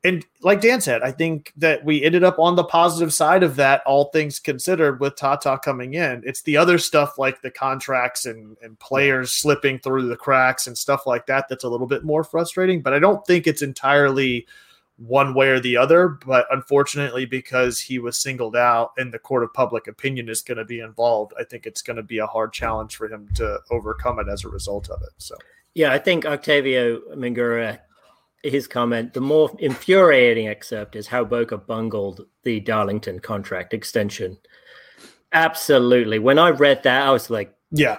and 0.06 0.26
like 0.42 0.60
Dan 0.60 0.82
said, 0.82 1.02
I 1.02 1.12
think 1.12 1.54
that 1.56 1.86
we 1.86 2.04
ended 2.04 2.26
up 2.26 2.38
on 2.38 2.58
the 2.58 2.64
positive 2.66 3.14
side 3.14 3.42
of 3.42 3.56
that, 3.56 3.82
all 3.86 4.06
things 4.06 4.38
considered, 4.38 5.00
with 5.00 5.16
Tata 5.16 5.58
coming 5.64 5.94
in. 5.94 6.22
It's 6.26 6.42
the 6.42 6.58
other 6.58 6.78
stuff 6.78 7.18
like 7.18 7.42
the 7.42 7.52
contracts 7.52 8.26
and, 8.26 8.58
and 8.62 8.78
players 8.80 9.32
slipping 9.32 9.80
through 9.80 10.10
the 10.10 10.18
cracks 10.18 10.68
and 10.68 10.78
stuff 10.78 11.08
like 11.08 11.26
that 11.28 11.48
that's 11.48 11.64
a 11.64 11.70
little 11.70 11.88
bit 11.88 12.04
more 12.04 12.26
frustrating. 12.26 12.82
But 12.82 12.94
I 12.94 13.00
don't 13.00 13.26
think 13.26 13.48
it's 13.48 13.62
entirely 13.62 14.46
one 14.98 15.34
way 15.34 15.50
or 15.50 15.60
the 15.60 15.78
other. 15.78 16.08
But 16.26 16.46
unfortunately, 16.52 17.26
because 17.26 17.80
he 17.80 18.00
was 18.00 18.18
singled 18.18 18.56
out 18.56 18.92
and 18.98 19.14
the 19.14 19.20
court 19.20 19.44
of 19.44 19.54
public 19.54 19.88
opinion 19.88 20.30
is 20.30 20.42
going 20.42 20.58
to 20.58 20.66
be 20.66 20.80
involved, 20.80 21.34
I 21.40 21.44
think 21.44 21.66
it's 21.66 21.82
going 21.82 21.98
to 21.98 22.04
be 22.04 22.20
a 22.20 22.28
hard 22.28 22.54
challenge 22.54 22.96
for 22.96 23.08
him 23.08 23.30
to 23.36 23.60
overcome 23.72 24.20
it 24.20 24.28
as 24.30 24.44
a 24.44 24.50
result 24.50 24.90
of 24.90 25.02
it. 25.02 25.14
So. 25.18 25.36
Yeah, 25.74 25.92
I 25.92 25.98
think 25.98 26.26
Octavio 26.26 27.00
Mingura 27.16 27.80
his 28.44 28.68
comment, 28.68 29.14
the 29.14 29.22
more 29.22 29.50
infuriating 29.60 30.48
excerpt 30.48 30.96
is 30.96 31.08
how 31.08 31.24
Boca 31.24 31.58
bungled 31.58 32.26
the 32.44 32.60
Darlington 32.60 33.20
contract 33.20 33.74
extension. 33.74 34.38
Absolutely. 35.32 36.20
When 36.20 36.38
I 36.38 36.50
read 36.50 36.84
that, 36.84 37.08
I 37.08 37.12
was 37.12 37.30
like, 37.30 37.56
Yeah. 37.72 37.98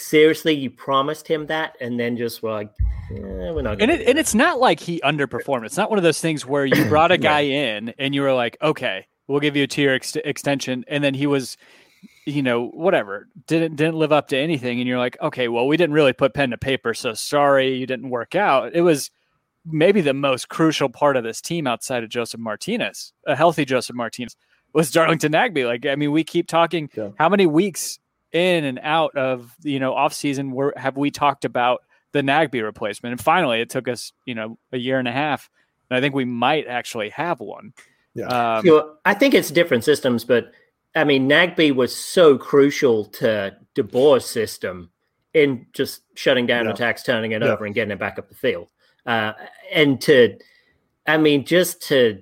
Seriously, 0.00 0.54
you 0.54 0.70
promised 0.70 1.28
him 1.28 1.46
that? 1.46 1.76
And 1.80 2.00
then 2.00 2.16
just 2.16 2.42
were 2.42 2.50
like, 2.50 2.70
eh, 3.12 3.50
we're 3.50 3.62
not 3.62 3.80
And 3.82 3.90
it 3.90 4.08
and 4.08 4.18
it's 4.18 4.34
not 4.34 4.58
like 4.58 4.80
he 4.80 5.00
underperformed. 5.04 5.66
It's 5.66 5.76
not 5.76 5.90
one 5.90 5.98
of 5.98 6.02
those 6.02 6.20
things 6.20 6.46
where 6.46 6.64
you 6.64 6.84
brought 6.88 7.12
a 7.12 7.18
guy 7.18 7.40
in 7.40 7.92
and 7.98 8.14
you 8.14 8.22
were 8.22 8.32
like, 8.32 8.56
okay, 8.62 9.06
we'll 9.28 9.40
give 9.40 9.56
you 9.56 9.64
a 9.64 9.66
tier 9.66 9.92
ex- 9.92 10.16
extension, 10.16 10.84
and 10.88 11.04
then 11.04 11.14
he 11.14 11.26
was, 11.26 11.56
you 12.26 12.42
know, 12.42 12.68
whatever, 12.68 13.28
didn't 13.46 13.76
didn't 13.76 13.96
live 13.96 14.10
up 14.10 14.28
to 14.28 14.36
anything, 14.36 14.80
and 14.80 14.88
you're 14.88 14.98
like, 14.98 15.16
okay, 15.20 15.48
well, 15.48 15.66
we 15.66 15.76
didn't 15.76 15.94
really 15.94 16.12
put 16.12 16.34
pen 16.34 16.50
to 16.50 16.58
paper, 16.58 16.94
so 16.94 17.14
sorry, 17.14 17.76
you 17.76 17.86
didn't 17.86 18.10
work 18.10 18.34
out. 18.34 18.74
It 18.74 18.82
was 18.82 19.10
maybe 19.64 20.00
the 20.00 20.14
most 20.14 20.48
crucial 20.48 20.88
part 20.88 21.16
of 21.16 21.24
this 21.24 21.40
team 21.40 21.66
outside 21.66 22.02
of 22.02 22.10
Josef 22.10 22.40
Martinez, 22.40 23.12
a 23.26 23.36
healthy 23.36 23.64
Josef 23.64 23.94
Martinez, 23.94 24.34
was 24.72 24.90
Darlington 24.90 25.32
Nagbe. 25.32 25.64
Like, 25.64 25.86
I 25.86 25.94
mean, 25.94 26.10
we 26.10 26.24
keep 26.24 26.48
talking. 26.48 26.90
Yeah. 26.96 27.10
How 27.18 27.28
many 27.28 27.46
weeks 27.46 27.99
in 28.32 28.64
and 28.64 28.78
out 28.82 29.16
of 29.16 29.54
you 29.62 29.78
know 29.80 29.94
off 29.94 30.12
season 30.12 30.52
were 30.52 30.72
have 30.76 30.96
we 30.96 31.10
talked 31.10 31.44
about 31.44 31.82
the 32.12 32.22
Nagbe 32.22 32.62
replacement? 32.62 33.12
And 33.12 33.20
finally, 33.20 33.60
it 33.60 33.70
took 33.70 33.88
us 33.88 34.12
you 34.24 34.34
know 34.34 34.58
a 34.72 34.78
year 34.78 34.98
and 34.98 35.08
a 35.08 35.12
half, 35.12 35.50
and 35.90 35.96
I 35.96 36.00
think 36.00 36.14
we 36.14 36.24
might 36.24 36.66
actually 36.66 37.10
have 37.10 37.40
one. 37.40 37.72
Yeah. 38.14 38.26
Um, 38.58 38.66
You 38.66 38.72
know, 38.72 38.96
I 39.04 39.14
think 39.14 39.34
it's 39.34 39.50
different 39.50 39.84
systems, 39.84 40.24
but 40.24 40.52
I 40.96 41.04
mean, 41.04 41.28
Nagbe 41.28 41.74
was 41.74 41.94
so 41.94 42.36
crucial 42.36 43.04
to 43.04 43.56
De 43.74 43.82
Boer's 43.84 44.26
system 44.26 44.90
in 45.34 45.66
just 45.72 46.02
shutting 46.16 46.46
down 46.46 46.64
Yeah. 46.64 46.72
attacks, 46.72 47.04
turning 47.04 47.30
it 47.32 47.42
Yeah. 47.42 47.52
over, 47.52 47.64
and 47.64 47.74
getting 47.74 47.92
it 47.92 48.00
back 48.00 48.18
up 48.18 48.28
the 48.28 48.34
field. 48.34 48.68
Uh, 49.06 49.32
and 49.72 50.00
to, 50.02 50.36
I 51.06 51.16
mean, 51.16 51.44
just 51.44 51.80
to 51.88 52.20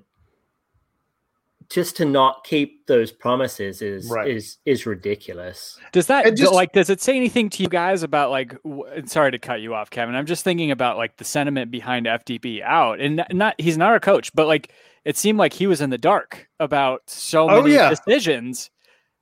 just 1.71 1.97
to 1.99 2.05
not 2.05 2.45
keep 2.45 2.87
those 2.87 3.13
promises 3.13 3.83
is 3.83 4.09
Right. 4.11 4.29
is 4.29 4.57
is 4.65 4.87
ridiculous. 4.87 5.79
Does 5.93 6.07
that 6.07 6.35
just- 6.37 6.53
like 6.53 6.73
does 6.73 6.89
it 6.91 7.01
say 7.01 7.17
anything 7.17 7.51
to 7.51 7.63
you 7.63 7.69
guys 7.69 8.03
about 8.03 8.31
like 8.31 8.61
w- 8.63 8.85
sorry 9.07 9.31
to 9.33 9.39
cut 9.39 9.61
you 9.61 9.75
off 9.75 9.91
Kevin 9.91 10.15
I'm 10.15 10.27
just 10.27 10.45
thinking 10.45 10.71
about 10.71 10.97
like 10.97 11.17
the 11.19 11.25
sentiment 11.25 11.71
behind 11.71 12.07
FDB 12.07 12.63
out 12.63 13.01
and 13.01 13.17
not, 13.17 13.35
not 13.35 13.55
he's 13.61 13.77
not 13.77 13.91
our 13.91 14.01
coach 14.01 14.33
but 14.35 14.47
like 14.47 14.73
it 15.05 15.17
seemed 15.17 15.39
like 15.39 15.53
he 15.53 15.67
was 15.67 15.81
in 15.81 15.91
the 15.91 15.99
dark 15.99 16.49
about 16.59 17.03
so 17.07 17.49
Oh, 17.51 17.63
many 17.63 17.75
yeah. 17.75 17.91
decisions 17.91 18.71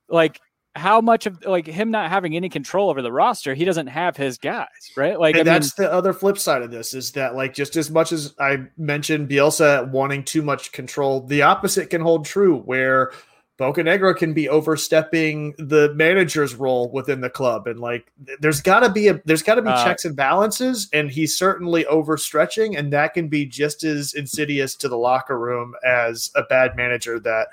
like 0.09 0.39
how 0.77 1.01
much 1.01 1.25
of 1.25 1.43
like 1.45 1.67
him 1.67 1.91
not 1.91 2.09
having 2.09 2.35
any 2.35 2.49
control 2.49 2.89
over 2.89 3.01
the 3.01 3.11
roster 3.11 3.53
he 3.53 3.65
doesn't 3.65 3.87
have 3.87 4.15
his 4.15 4.37
guys 4.37 4.67
right? 4.95 5.19
Like 5.19 5.35
and 5.35 5.49
I 5.49 5.53
mean 5.53 5.61
that's 5.61 5.73
the 5.73 5.91
other 5.91 6.13
flip 6.13 6.37
side 6.37 6.61
of 6.61 6.71
this 6.71 6.93
is 6.93 7.11
that 7.13 7.35
like 7.35 7.53
just 7.53 7.75
as 7.75 7.89
much 7.89 8.11
as 8.11 8.33
I 8.39 8.65
mentioned 8.77 9.29
Bielsa 9.29 9.89
wanting 9.89 10.23
too 10.23 10.41
much 10.41 10.71
control, 10.71 11.21
the 11.21 11.41
opposite 11.41 11.89
can 11.89 12.01
hold 12.01 12.25
true 12.25 12.59
where 12.59 13.11
Bocanegra 13.59 14.15
can 14.15 14.33
be 14.33 14.47
overstepping 14.47 15.55
the 15.57 15.91
manager's 15.95 16.53
role 16.53 16.91
within 16.91 17.21
the 17.21 17.29
club, 17.29 17.65
and 17.65 17.79
like 17.79 18.11
th- 18.23 18.37
there's 18.39 18.61
got 18.61 18.81
to 18.81 18.89
be 18.89 19.07
a 19.07 19.19
there's 19.25 19.41
got 19.41 19.55
to 19.55 19.63
be 19.63 19.69
Uh, 19.69 19.83
checks 19.83 20.05
and 20.05 20.15
balances, 20.15 20.87
and 20.93 21.09
he's 21.09 21.35
certainly 21.35 21.83
overstretching, 21.85 22.77
and 22.77 22.93
that 22.93 23.15
can 23.15 23.29
be 23.29 23.47
just 23.47 23.83
as 23.83 24.13
insidious 24.13 24.75
to 24.75 24.87
the 24.87 24.97
locker 24.97 25.39
room 25.39 25.73
as 25.83 26.29
a 26.35 26.43
bad 26.43 26.75
manager 26.75 27.19
that 27.19 27.47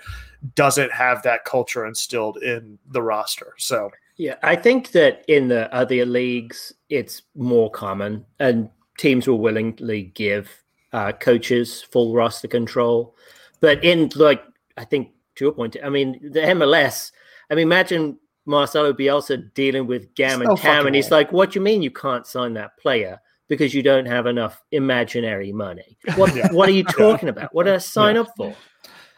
doesn't 0.55 0.92
have 0.92 1.22
that 1.22 1.45
culture 1.45 1.86
instilled 1.86 2.36
in 2.38 2.78
the 2.90 3.03
roster. 3.03 3.55
So 3.59 3.90
Yeah, 4.16 4.36
I 4.42 4.57
think 4.57 4.92
that 4.92 5.24
in 5.26 5.49
the 5.49 5.72
other 5.74 6.05
leagues, 6.05 6.72
it's 6.88 7.22
more 7.34 7.70
common, 7.70 8.24
and 8.38 8.68
teams 8.99 9.26
will 9.26 9.38
willingly 9.38 10.05
give 10.14 10.62
uh, 10.92 11.12
coaches 11.12 11.82
full 11.82 12.14
roster 12.14 12.49
control. 12.49 13.16
But 13.61 13.82
in 13.82 14.11
like, 14.14 14.42
I 14.76 14.84
think 14.84 15.11
to 15.36 15.45
your 15.45 15.53
point, 15.53 15.76
I 15.82 15.88
mean, 15.88 16.20
the 16.32 16.40
MLS. 16.40 17.11
I 17.51 17.55
mean, 17.55 17.62
imagine 17.62 18.18
Marcelo 18.47 18.92
Bielsa 18.92 19.53
dealing 19.55 19.86
with 19.86 20.14
GAM 20.14 20.42
and 20.42 20.57
TAM, 20.57 20.57
fucking 20.57 20.86
and 20.88 20.97
he's 20.97 21.07
awful. 21.07 21.18
like, 21.18 21.32
"What 21.32 21.53
do 21.53 21.59
you 21.59 21.64
mean 21.64 21.82
you 21.82 21.90
can't 21.90 22.26
sign 22.26 22.55
that 22.55 22.76
player?" 22.78 23.20
Because 23.47 23.74
you 23.74 23.82
don't 23.82 24.07
have 24.07 24.26
enough 24.26 24.62
imaginary 24.72 25.53
money. 25.53 25.99
What 26.16 26.34
Yeah. 26.36 26.51
What 26.53 26.68
are 26.68 26.72
you 26.72 26.84
talking 26.84 27.28
about? 27.28 27.55
What 27.55 27.64
did 27.64 27.74
I 27.74 27.78
sign 27.78 28.16
up 28.16 28.28
for? 28.36 28.55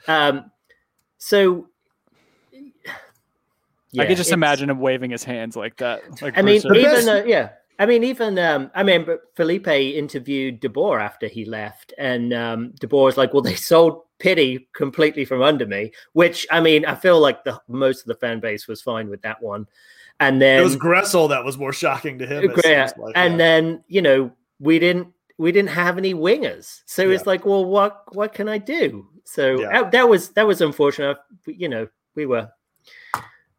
Um, 0.09 0.51
so 1.27 1.67
I 2.89 2.93
yeah, 3.91 4.07
could 4.07 4.17
just 4.17 4.31
imagine 4.31 4.71
him 4.71 4.79
waving 4.79 5.11
his 5.11 5.25
hands 5.25 5.57
like 5.57 5.77
that 5.79 6.23
like 6.23 6.39
I 6.39 6.43
mean, 6.43 6.63
Bruce 6.63 6.79
even 6.79 7.09
uh, 7.09 7.25
yeah, 7.27 7.51
I 7.81 7.87
mean, 7.87 8.05
even 8.05 8.39
um, 8.39 8.71
I 8.77 8.85
mean, 8.85 9.07
Felipe 9.35 9.67
interviewed 9.67 10.61
De 10.61 10.69
Boer 10.69 11.01
after 11.01 11.27
he 11.27 11.45
left, 11.45 11.93
and 11.99 12.33
um, 12.33 12.73
De 12.79 12.87
Boer 12.87 13.07
was 13.07 13.17
like, 13.17 13.33
"Well, 13.33 13.43
they 13.43 13.57
sold 13.57 14.03
Pity 14.19 14.69
completely 14.73 15.25
from 15.25 15.43
under 15.43 15.67
me," 15.67 15.91
which 16.13 16.47
I 16.51 16.61
mean, 16.61 16.87
I 16.87 16.95
feel 16.95 17.19
like 17.19 17.43
the 17.43 17.61
most 17.67 18.03
of 18.03 18.07
the 18.07 18.15
fan 18.15 18.39
base 18.39 18.69
was 18.69 18.81
fine 18.81 19.09
with 19.09 19.23
that 19.23 19.43
one. 19.43 19.67
And 20.21 20.41
then 20.41 20.61
it 20.61 20.65
was 20.65 20.77
Gressel 20.77 21.29
that 21.31 21.45
was 21.45 21.59
more 21.59 21.73
shocking 21.73 22.19
to 22.21 22.27
him. 22.27 22.53
yeah, 22.65 22.91
like, 22.97 23.17
and 23.17 23.33
yeah. 23.33 23.39
then 23.39 23.85
you 23.89 24.01
know 24.01 24.31
we 24.61 24.79
didn't 24.79 25.09
we 25.39 25.51
didn't 25.51 25.71
have 25.71 25.99
any 25.99 26.15
wingers, 26.15 26.83
so 26.87 27.03
Yeah. 27.03 27.17
it's 27.17 27.27
like, 27.27 27.45
well, 27.45 27.65
what 27.65 28.15
what 28.15 28.33
can 28.33 28.49
I 28.49 28.59
do? 28.59 29.09
So 29.27 29.61
Yeah. 29.61 29.83
that, 29.83 29.91
that 29.93 30.09
was 30.09 30.31
that 30.31 30.47
was 30.47 30.61
unfortunate. 30.63 31.19
You 31.47 31.69
know, 31.69 31.89
we 32.15 32.25
were 32.27 32.49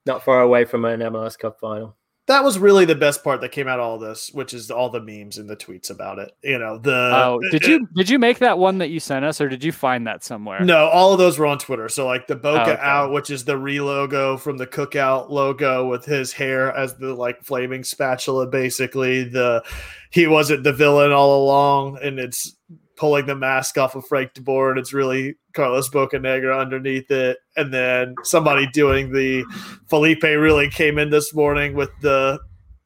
not 0.05 0.23
far 0.23 0.41
away 0.41 0.65
from 0.65 0.85
an 0.85 1.01
MLS 1.01 1.37
Cup 1.37 1.59
final. 1.59 1.95
that 2.27 2.43
was 2.43 2.57
really 2.59 2.83
the 2.85 2.95
best 2.95 3.23
part 3.23 3.39
that 3.41 3.51
came 3.53 3.67
out 3.69 3.79
of 3.79 3.85
all 3.85 3.97
this, 3.99 4.31
which 4.33 4.53
is 4.53 4.69
all 4.71 4.89
the 4.89 4.99
memes 5.01 5.37
and 5.37 5.49
the 5.49 5.55
tweets 5.55 5.89
about 5.89 6.19
it. 6.19 6.31
You 6.43 6.57
know, 6.59 6.77
the 6.77 7.11
oh 7.13 7.39
did 7.51 7.65
you 7.65 7.87
did 7.95 8.09
you 8.09 8.17
make 8.19 8.39
that 8.39 8.57
one 8.57 8.77
that 8.79 8.89
you 8.89 8.99
sent 9.01 9.23
us 9.25 9.39
or 9.41 9.47
did 9.49 9.63
you 9.63 9.71
find 9.73 10.07
that 10.07 10.23
somewhere 10.23 10.61
No, 10.63 10.87
all 10.87 11.11
of 11.13 11.19
those 11.19 11.37
were 11.39 11.45
on 11.45 11.57
Twitter. 11.59 11.87
So 11.89 12.05
like 12.05 12.27
the 12.27 12.35
Boca 12.37 12.59
Oh, 12.69 12.71
okay. 12.73 12.81
out, 12.81 13.11
which 13.11 13.29
is 13.29 13.43
the 13.45 13.57
re 13.57 13.79
logo 13.81 14.37
from 14.37 14.57
the 14.57 14.67
cookout 14.67 15.29
logo 15.29 15.87
with 15.89 16.05
his 16.05 16.31
hair 16.33 16.71
as 16.75 16.95
the 16.95 17.13
like 17.13 17.43
flaming 17.43 17.83
spatula, 17.83 18.47
basically. 18.47 19.23
The 19.25 19.63
he 20.11 20.27
wasn't 20.27 20.63
the 20.63 20.73
villain 20.73 21.11
all 21.11 21.43
along, 21.43 21.99
and 22.01 22.19
it's 22.19 22.55
pulling 22.97 23.25
the 23.27 23.35
mask 23.35 23.77
off 23.77 23.95
of 23.95 24.05
Frank 24.05 24.33
DeBoer, 24.33 24.71
and 24.71 24.79
it's 24.79 24.91
really 24.93 25.35
Carlos 25.53 25.89
Bocanegra 25.89 26.59
underneath 26.59 27.09
it. 27.11 27.37
And 27.55 27.73
then 27.73 28.15
somebody 28.23 28.67
doing 28.67 29.13
the 29.13 29.45
Felipe 29.87 30.23
really 30.23 30.69
came 30.69 30.97
in 30.97 31.09
this 31.09 31.33
morning 31.33 31.73
with 31.75 31.91
the 32.01 32.39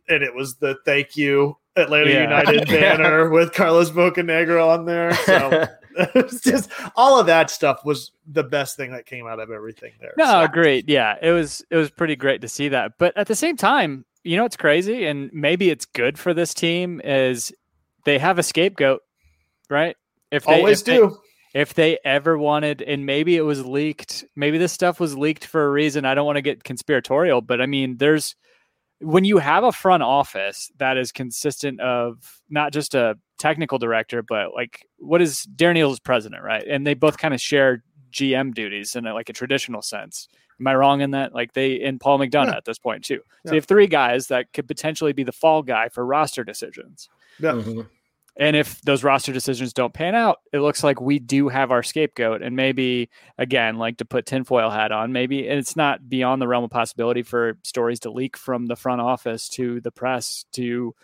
and 0.10 0.22
it 0.24 0.36
was 0.36 0.56
the 0.58 0.78
thank 0.86 1.16
you 1.16 1.58
Atlanta 1.78 2.10
Yeah. 2.12 2.24
United 2.24 2.68
banner 2.68 3.30
with 3.30 3.54
Carlos 3.54 3.90
Bocanegra 3.92 4.68
on 4.78 4.86
there. 4.86 5.14
So 5.16 5.66
it's 6.16 6.42
just 6.42 6.70
all 6.96 7.20
of 7.20 7.26
that 7.28 7.50
stuff 7.50 7.86
was 7.86 8.12
the 8.30 8.44
best 8.44 8.76
thing 8.76 8.92
that 8.92 9.06
came 9.06 9.26
out 9.28 9.40
of 9.40 9.52
everything 9.52 9.94
there. 10.02 10.14
No, 10.18 10.26
So- 10.26 10.48
great. 10.50 10.90
Yeah, 10.90 11.16
it 11.22 11.32
was 11.32 11.64
it 11.70 11.78
was 11.78 11.90
pretty 11.90 12.16
great 12.18 12.42
to 12.42 12.50
see 12.50 12.68
that. 12.70 12.94
But 12.98 13.16
at 13.18 13.28
the 13.28 13.36
same 13.36 13.56
time, 13.56 14.04
you 14.24 14.36
know 14.38 14.46
it's 14.46 14.58
crazy, 14.58 15.06
and 15.06 15.30
maybe 15.34 15.70
it's 15.70 15.86
good 15.86 16.20
for 16.20 16.34
this 16.34 16.54
team 16.54 17.00
is 17.04 17.52
they 18.06 18.20
have 18.20 18.38
a 18.38 18.44
scapegoat, 18.44 19.02
right? 19.70 19.96
If 20.32 20.46
they 20.46 20.54
always 20.58 20.80
if 20.82 20.86
they- 20.86 20.98
do. 20.98 21.18
if 21.54 21.74
they 21.74 22.00
ever 22.06 22.38
wanted, 22.38 22.82
and 22.82 23.06
maybe 23.06 23.36
it 23.36 23.42
was 23.42 23.66
leaked, 23.66 24.24
maybe 24.36 24.58
this 24.58 24.72
stuff 24.72 25.00
was 25.00 25.18
leaked 25.18 25.46
for 25.46 25.66
a 25.66 25.70
reason. 25.70 26.06
I 26.06 26.16
don't 26.16 26.26
want 26.26 26.38
to 26.38 26.42
get 26.42 26.64
conspiratorial, 26.64 27.42
but 27.42 27.62
I 27.62 27.66
mean, 27.66 27.98
there's 27.98 28.36
when 29.04 29.26
you 29.26 29.40
have 29.40 29.64
a 29.64 29.72
front 29.72 30.04
office 30.04 30.72
that 30.78 30.96
is 30.96 31.12
consistent 31.12 31.80
of 31.82 32.40
not 32.52 32.72
just 32.72 32.94
a 32.94 33.18
technical 33.40 33.80
director, 33.80 34.22
but 34.22 34.54
like 34.54 34.86
what 35.00 35.22
is 35.24 35.48
Darren 35.56 35.76
Eales 35.78 36.02
president, 36.04 36.44
right? 36.44 36.64
And 36.68 36.86
they 36.86 36.94
both 36.94 37.18
kind 37.18 37.34
of 37.34 37.42
share 37.42 37.84
GM 38.12 38.54
duties 38.54 38.96
in 38.96 39.08
a, 39.08 39.14
like 39.16 39.28
a 39.30 39.34
traditional 39.34 39.82
sense. 39.82 40.28
Am 40.60 40.68
I 40.68 40.76
wrong 40.76 41.02
in 41.02 41.12
that? 41.12 41.34
Like 41.34 41.54
they 41.54 41.82
and 41.82 42.00
Paul 42.00 42.20
McDonough 42.20 42.48
Yeah. 42.52 42.58
at 42.58 42.66
this 42.66 42.78
point 42.78 43.04
too. 43.04 43.16
So 43.18 43.24
Yeah. 43.46 43.52
you 43.54 43.56
have 43.56 43.66
three 43.66 43.88
guys 43.88 44.28
that 44.28 44.54
could 44.54 44.68
potentially 44.68 45.14
be 45.14 45.24
the 45.24 45.32
fall 45.32 45.64
guy 45.64 45.90
for 45.90 46.06
roster 46.06 46.44
decisions. 46.44 47.10
Yeah. 47.40 47.54
Mhm. 47.54 47.88
And 48.38 48.56
if 48.56 48.82
those 48.82 49.04
roster 49.04 49.34
decisions 49.34 49.74
don't 49.74 49.94
pan 49.94 50.16
out, 50.16 50.40
it 50.54 50.60
looks 50.60 50.84
like 50.84 51.02
we 51.02 51.20
do 51.20 51.50
have 51.50 51.70
our 51.70 51.84
scapegoat. 51.84 52.42
And 52.42 52.56
maybe, 52.56 53.10
again, 53.38 53.78
like 53.78 53.98
to 53.98 54.06
put 54.06 54.26
tinfoil 54.26 54.70
hat 54.70 54.92
on, 54.92 55.12
maybe 55.12 55.48
and 55.50 55.60
it's 55.60 55.76
not 55.76 56.08
beyond 56.10 56.42
the 56.42 56.48
realm 56.48 56.64
of 56.64 56.70
possibility 56.72 57.24
for 57.24 57.58
stories 57.64 58.00
to 58.02 58.10
leak 58.12 58.38
from 58.38 58.68
the 58.68 58.76
front 58.78 59.02
office 59.02 59.50
to 59.50 59.82
the 59.82 59.92
press 59.92 60.46
to 60.54 60.96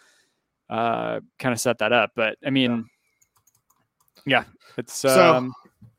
uh, 0.69 1.19
kind 1.37 1.53
of 1.53 1.59
set 1.59 1.79
that 1.79 1.91
up. 1.91 2.11
But 2.15 2.37
I 2.45 2.49
mean, 2.49 2.89
yeah, 4.25 4.45
it's 4.77 4.93
So, 4.93 5.35
um, 5.35 5.53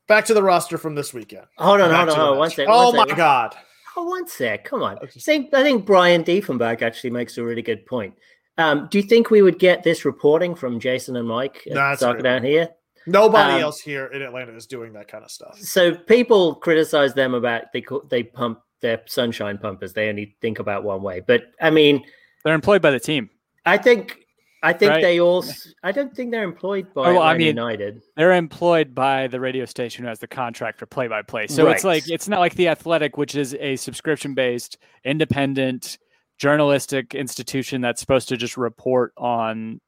Back 0.07 0.25
to 0.25 0.33
the 0.33 0.41
roster 0.43 0.79
from 0.79 0.95
this 0.95 1.13
weekend. 1.13 1.45
Hold 1.59 1.81
on, 1.81 1.89
Back 1.91 2.07
hold 2.07 2.09
on, 2.09 2.15
hold 2.15 2.31
on. 2.31 2.37
One 2.39 2.47
match. 2.47 2.55
sec. 2.55 2.67
Oh 2.69 2.87
one 2.87 2.95
my 2.97 3.07
sec. 3.07 3.17
god. 3.17 3.55
Oh, 3.95 4.03
one 4.05 4.27
sec. 4.27 4.65
Come 4.65 4.81
on. 4.81 4.97
I 5.01 5.05
just- 5.05 5.29
I 5.29 5.43
think 5.47 5.85
Brian 5.85 6.23
Diefenbach 6.23 6.81
actually 6.81 7.11
makes 7.11 7.37
a 7.37 7.43
really 7.43 7.61
good 7.61 7.85
point. 7.85 8.15
Um, 8.59 8.87
do 8.91 8.97
you 8.99 9.03
think 9.03 9.31
we 9.31 9.41
would 9.41 9.57
get 9.57 9.83
this 9.83 10.03
reporting 10.05 10.53
from 10.53 10.79
Jason 10.79 11.15
and 11.15 11.27
Mike 11.27 11.63
at 11.67 11.73
That's 11.75 12.01
Soccer. 12.01 12.21
Down 12.21 12.43
here? 12.43 12.69
Nobody 13.07 13.53
Um, 13.55 13.61
else 13.61 13.79
here 13.79 14.07
in 14.07 14.21
Atlanta 14.21 14.53
is 14.55 14.67
doing 14.67 14.93
that 14.93 15.07
kind 15.07 15.23
of 15.23 15.31
stuff. 15.31 15.57
So 15.59 15.95
people 15.95 16.55
criticize 16.55 17.13
them 17.13 17.33
about 17.33 17.71
they 17.73 17.83
they 18.09 18.23
pump 18.23 18.59
their 18.81 19.01
sunshine 19.07 19.57
pumpers. 19.57 19.93
They 19.93 20.09
only 20.09 20.35
think 20.41 20.59
about 20.59 20.83
one 20.83 21.01
way. 21.01 21.21
But 21.25 21.43
I 21.61 21.69
mean, 21.69 22.03
they're 22.43 22.53
employed 22.53 22.81
by 22.81 22.91
the 22.91 22.99
team. 22.99 23.29
I 23.65 23.77
think 23.77 24.19
I 24.61 24.73
think 24.73 24.91
Right. 24.91 25.01
they 25.01 25.19
all. 25.21 25.45
I 25.83 25.93
don't 25.93 26.13
think 26.13 26.31
they're 26.31 26.43
employed 26.43 26.93
by 26.93 27.09
Oh, 27.09 27.13
well, 27.13 27.21
I 27.23 27.31
Atlanta 27.31 27.37
mean, 27.37 27.47
United. 27.47 28.01
They're 28.17 28.33
employed 28.33 28.93
by 28.93 29.27
the 29.27 29.39
radio 29.39 29.63
station 29.63 30.03
who 30.03 30.09
has 30.09 30.19
the 30.19 30.27
contract 30.27 30.79
for 30.79 30.85
play 30.85 31.07
by 31.07 31.21
play. 31.21 31.47
So 31.47 31.69
it's 31.69 31.85
like 31.85 32.09
it's 32.09 32.27
not 32.27 32.41
like 32.41 32.55
the 32.55 32.67
Athletic, 32.67 33.17
which 33.17 33.35
is 33.35 33.55
a 33.55 33.77
subscription 33.77 34.33
based, 34.33 34.77
independent, 35.05 35.97
journalistic 36.39 37.13
institution 37.13 37.81
that's 37.81 37.99
supposed 37.99 38.29
to 38.29 38.37
just 38.37 38.57
report 38.57 39.13
on. 39.17 39.79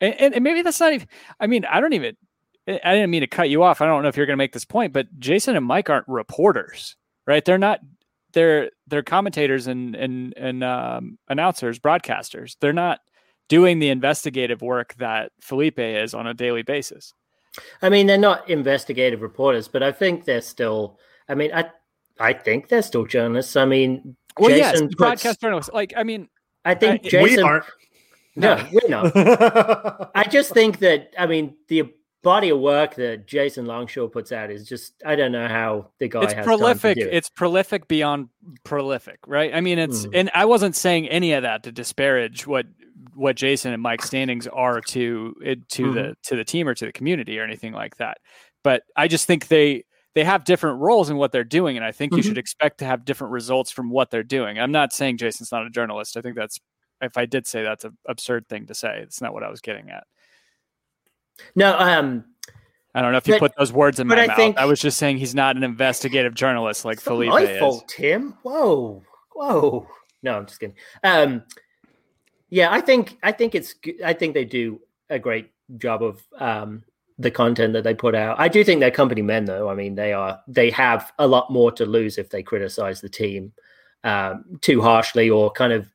And, 0.00 0.14
and, 0.14 0.34
and 0.34 0.44
maybe 0.44 0.62
that's 0.62 0.80
not 0.80 0.92
even. 0.92 1.08
I 1.38 1.46
mean, 1.46 1.64
I 1.64 1.80
don't 1.80 1.92
even. 1.92 2.16
I 2.66 2.94
didn't 2.94 3.10
mean 3.10 3.22
to 3.22 3.26
cut 3.26 3.48
you 3.48 3.62
off. 3.62 3.80
I 3.80 3.86
don't 3.86 4.02
know 4.02 4.08
if 4.08 4.16
you're 4.16 4.26
going 4.26 4.36
to 4.36 4.42
make 4.42 4.52
this 4.52 4.64
point, 4.64 4.92
but 4.92 5.06
Jason 5.18 5.56
and 5.56 5.64
Mike 5.64 5.88
aren't 5.88 6.06
reporters, 6.08 6.96
right? 7.26 7.44
They're 7.44 7.58
not. 7.58 7.80
They're 8.32 8.70
they're 8.86 9.02
commentators 9.02 9.66
and 9.66 9.94
and 9.94 10.34
and 10.36 10.64
um, 10.64 11.18
announcers, 11.28 11.78
broadcasters. 11.78 12.56
They're 12.60 12.72
not 12.72 13.00
doing 13.48 13.78
the 13.78 13.88
investigative 13.88 14.60
work 14.60 14.94
that 14.96 15.32
Felipe 15.40 15.78
is 15.78 16.12
on 16.12 16.26
a 16.26 16.34
daily 16.34 16.62
basis. 16.62 17.14
I 17.80 17.88
mean, 17.88 18.06
they're 18.06 18.18
not 18.18 18.48
investigative 18.50 19.22
reporters, 19.22 19.66
but 19.66 19.82
I 19.82 19.92
think 19.92 20.24
they're 20.24 20.42
still. 20.42 20.98
I 21.28 21.34
mean, 21.34 21.50
I 21.52 21.70
I 22.20 22.32
think 22.32 22.68
they're 22.68 22.82
still 22.82 23.06
journalists. 23.06 23.56
I 23.56 23.64
mean, 23.64 24.16
Well, 24.40 24.50
yes, 24.50 24.72
Jason 24.72 24.86
puts- 24.88 24.96
broadcast 24.96 25.40
journalists. 25.40 25.70
Like, 25.72 25.92
I 25.96 26.02
mean, 26.04 26.28
I 26.64 26.74
think 26.74 27.04
I- 27.06 27.08
Jason. 27.08 27.36
we 27.36 27.42
aren't. 27.42 27.64
No, 28.36 28.64
we're 28.72 28.88
not. 28.88 30.10
I 30.14 30.24
just 30.24 30.52
think 30.52 30.78
that 30.80 31.12
I 31.18 31.26
mean 31.26 31.56
the 31.68 31.92
body 32.22 32.50
of 32.50 32.60
work 32.60 32.94
that 32.96 33.26
Jason 33.26 33.66
Longshore 33.66 34.08
puts 34.10 34.30
out 34.32 34.50
is 34.50 34.68
just 34.68 34.92
I 35.04 35.16
don't 35.16 35.32
know 35.32 35.48
how 35.48 35.90
the 35.98 36.08
guy 36.08 36.22
it's 36.22 36.32
has 36.34 36.44
prolific. 36.46 36.82
Time 36.82 36.94
to 36.94 37.00
do 37.02 37.08
it. 37.08 37.14
It's 37.14 37.28
prolific 37.30 37.88
beyond 37.88 38.28
prolific, 38.64 39.18
right? 39.26 39.52
I 39.52 39.60
mean, 39.60 39.78
it's 39.80 40.06
Mm. 40.06 40.10
and 40.14 40.30
I 40.34 40.44
wasn't 40.44 40.76
saying 40.76 41.08
any 41.08 41.32
of 41.32 41.42
that 41.42 41.64
to 41.64 41.72
disparage 41.72 42.46
what 42.46 42.66
what 43.14 43.34
Jason 43.34 43.72
and 43.72 43.82
Mike 43.82 44.02
standings 44.02 44.46
are 44.46 44.80
to 44.82 45.34
it 45.42 45.68
to 45.70 45.92
the 45.92 46.16
to 46.24 46.36
the 46.36 46.44
team 46.44 46.68
or 46.68 46.74
to 46.74 46.86
the 46.86 46.92
community 46.92 47.40
or 47.40 47.42
anything 47.44 47.72
like 47.72 47.96
that. 47.96 48.18
But 48.62 48.84
I 48.94 49.08
just 49.08 49.26
think 49.26 49.48
they 49.48 49.84
they 50.18 50.24
have 50.24 50.42
different 50.42 50.80
roles 50.80 51.10
in 51.10 51.16
what 51.16 51.30
they're 51.30 51.44
doing, 51.44 51.76
and 51.76 51.86
I 51.86 51.92
think 51.92 52.12
you 52.12 52.18
Mhm. 52.18 52.24
should 52.24 52.38
expect 52.38 52.78
to 52.78 52.84
have 52.84 53.04
different 53.04 53.32
results 53.32 53.70
from 53.70 53.88
what 53.88 54.10
they're 54.10 54.24
doing. 54.24 54.58
I'm 54.58 54.72
not 54.72 54.92
saying 54.92 55.18
Jason's 55.18 55.52
not 55.52 55.64
a 55.64 55.70
journalist. 55.70 56.16
I 56.16 56.22
think 56.22 56.34
that's 56.34 56.58
if 57.00 57.16
I 57.16 57.24
did 57.24 57.46
say 57.46 57.62
that's 57.62 57.84
an 57.84 57.96
absurd 58.08 58.48
thing 58.48 58.66
to 58.66 58.74
say. 58.74 58.98
It's 59.00 59.20
not 59.20 59.32
what 59.32 59.44
I 59.44 59.48
was 59.48 59.60
getting 59.60 59.90
at. 59.90 60.02
no. 61.54 61.78
Um, 61.78 62.24
I 62.96 63.00
don't 63.00 63.12
know 63.12 63.18
if 63.18 63.28
you 63.28 63.34
But- 63.34 63.38
put 63.38 63.56
those 63.56 63.72
words 63.72 64.00
in 64.00 64.08
my 64.08 64.20
I 64.20 64.26
mouth. 64.26 64.34
think- 64.36 64.58
I 64.58 64.64
was 64.64 64.80
just 64.80 64.98
saying 64.98 65.18
he's 65.18 65.36
not 65.36 65.54
an 65.56 65.62
investigative 65.62 66.34
journalist 66.34 66.84
like 66.84 67.00
Felipe 67.00 67.28
my 67.30 67.42
is. 67.42 67.60
fault, 67.60 67.86
Tim. 67.88 68.32
Whoa, 68.42 69.04
whoa. 69.34 69.86
No, 70.24 70.36
I'm 70.38 70.46
just 70.46 70.58
kidding. 70.58 70.74
Um, 71.04 71.44
yeah, 72.48 72.72
I 72.72 72.80
think 72.80 73.18
I 73.22 73.30
think 73.30 73.54
it's 73.54 73.76
I 74.04 74.14
think 74.14 74.34
they 74.34 74.44
do 74.44 74.80
a 75.10 75.20
great 75.20 75.52
job 75.76 76.02
of 76.02 76.20
um 76.40 76.82
the 77.18 77.30
content 77.30 77.72
that 77.72 77.82
they 77.84 77.94
put 77.94 78.14
out. 78.14 78.38
I 78.38 78.48
do 78.48 78.62
think 78.62 78.80
they're 78.80 78.90
company 78.90 79.22
men, 79.22 79.44
though. 79.44 79.68
I 79.68 79.74
mean, 79.74 79.94
they 79.96 80.12
are 80.12 80.40
they 80.46 80.70
have 80.70 81.12
a 81.18 81.26
lot 81.26 81.50
more 81.50 81.72
to 81.72 81.84
lose 81.84 82.16
if 82.18 82.30
they 82.30 82.42
criticize 82.42 83.00
the 83.00 83.08
team 83.08 83.52
um, 84.04 84.58
too 84.60 84.80
harshly 84.80 85.28
or 85.28 85.50
kind 85.50 85.72
of 85.72 85.88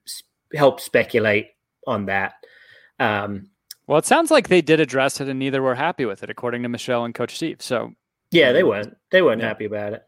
help 0.53 0.79
speculate 0.81 1.51
on 1.87 2.05
that. 2.07 2.33
Um, 2.99 3.49
Well, 3.87 3.97
it 3.99 4.05
sounds 4.05 4.31
like 4.31 4.49
they 4.49 4.61
did 4.61 4.79
address 4.79 5.19
it 5.21 5.29
and 5.29 5.39
neither 5.39 5.61
were 5.61 5.75
happy 5.75 6.05
with 6.05 6.23
it, 6.23 6.29
according 6.29 6.63
to 6.63 6.69
Michelle 6.69 7.05
and 7.05 7.15
Coach 7.15 7.35
Steve. 7.35 7.61
So 7.61 7.93
Yeah, 8.31 8.51
they 8.51 8.63
weren't. 8.63 8.95
They 9.11 9.21
weren't 9.21 9.41
Yeah. 9.41 9.47
happy 9.47 9.65
about 9.65 9.93
it. 9.93 10.03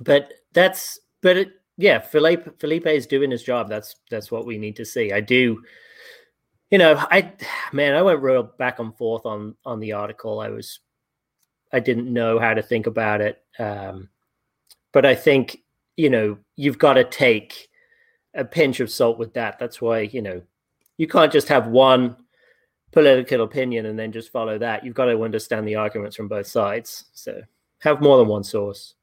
But 0.00 0.32
that's 0.52 1.00
but 1.22 1.36
it 1.36 1.48
yeah, 1.76 1.98
Felipe 2.00 2.58
Felipe 2.60 2.86
is 2.86 3.06
doing 3.06 3.30
his 3.30 3.42
job. 3.42 3.68
That's 3.68 3.96
that's 4.10 4.30
what 4.30 4.46
we 4.46 4.58
need 4.58 4.76
to 4.76 4.84
see. 4.84 5.12
I 5.12 5.20
do 5.20 5.62
you 6.70 6.78
know, 6.78 6.96
I 7.10 7.32
man, 7.72 7.94
I 7.94 8.02
went 8.02 8.20
real 8.22 8.42
back 8.42 8.78
and 8.78 8.96
forth 8.96 9.26
on 9.26 9.54
on 9.64 9.80
the 9.80 9.92
article. 9.92 10.40
I 10.40 10.50
was 10.50 10.80
I 11.72 11.80
didn't 11.80 12.12
know 12.12 12.38
how 12.38 12.54
to 12.54 12.62
think 12.62 12.86
about 12.86 13.20
it. 13.20 13.42
Um 13.58 14.08
but 14.92 15.04
I 15.04 15.14
think, 15.14 15.58
you 15.96 16.10
know, 16.10 16.38
you've 16.56 16.78
got 16.78 16.94
to 16.94 17.04
take 17.04 17.68
a 18.34 18.44
pinch 18.44 18.80
of 18.80 18.90
salt 18.90 19.18
with 19.18 19.34
that. 19.34 19.58
That's 19.58 19.80
why, 19.82 20.00
you 20.00 20.22
know, 20.22 20.42
you 20.96 21.06
can't 21.06 21.32
just 21.32 21.48
have 21.48 21.66
one 21.66 22.16
political 22.92 23.42
opinion 23.42 23.86
and 23.86 23.98
then 23.98 24.12
just 24.12 24.32
follow 24.32 24.58
that. 24.58 24.84
You've 24.84 24.94
got 24.94 25.06
to 25.06 25.22
understand 25.22 25.68
the 25.68 25.76
arguments 25.76 26.16
from 26.16 26.28
both 26.28 26.46
sides. 26.46 27.04
So 27.12 27.42
have 27.80 28.00
more 28.00 28.18
than 28.18 28.28
one 28.28 28.44
source. 28.44 28.94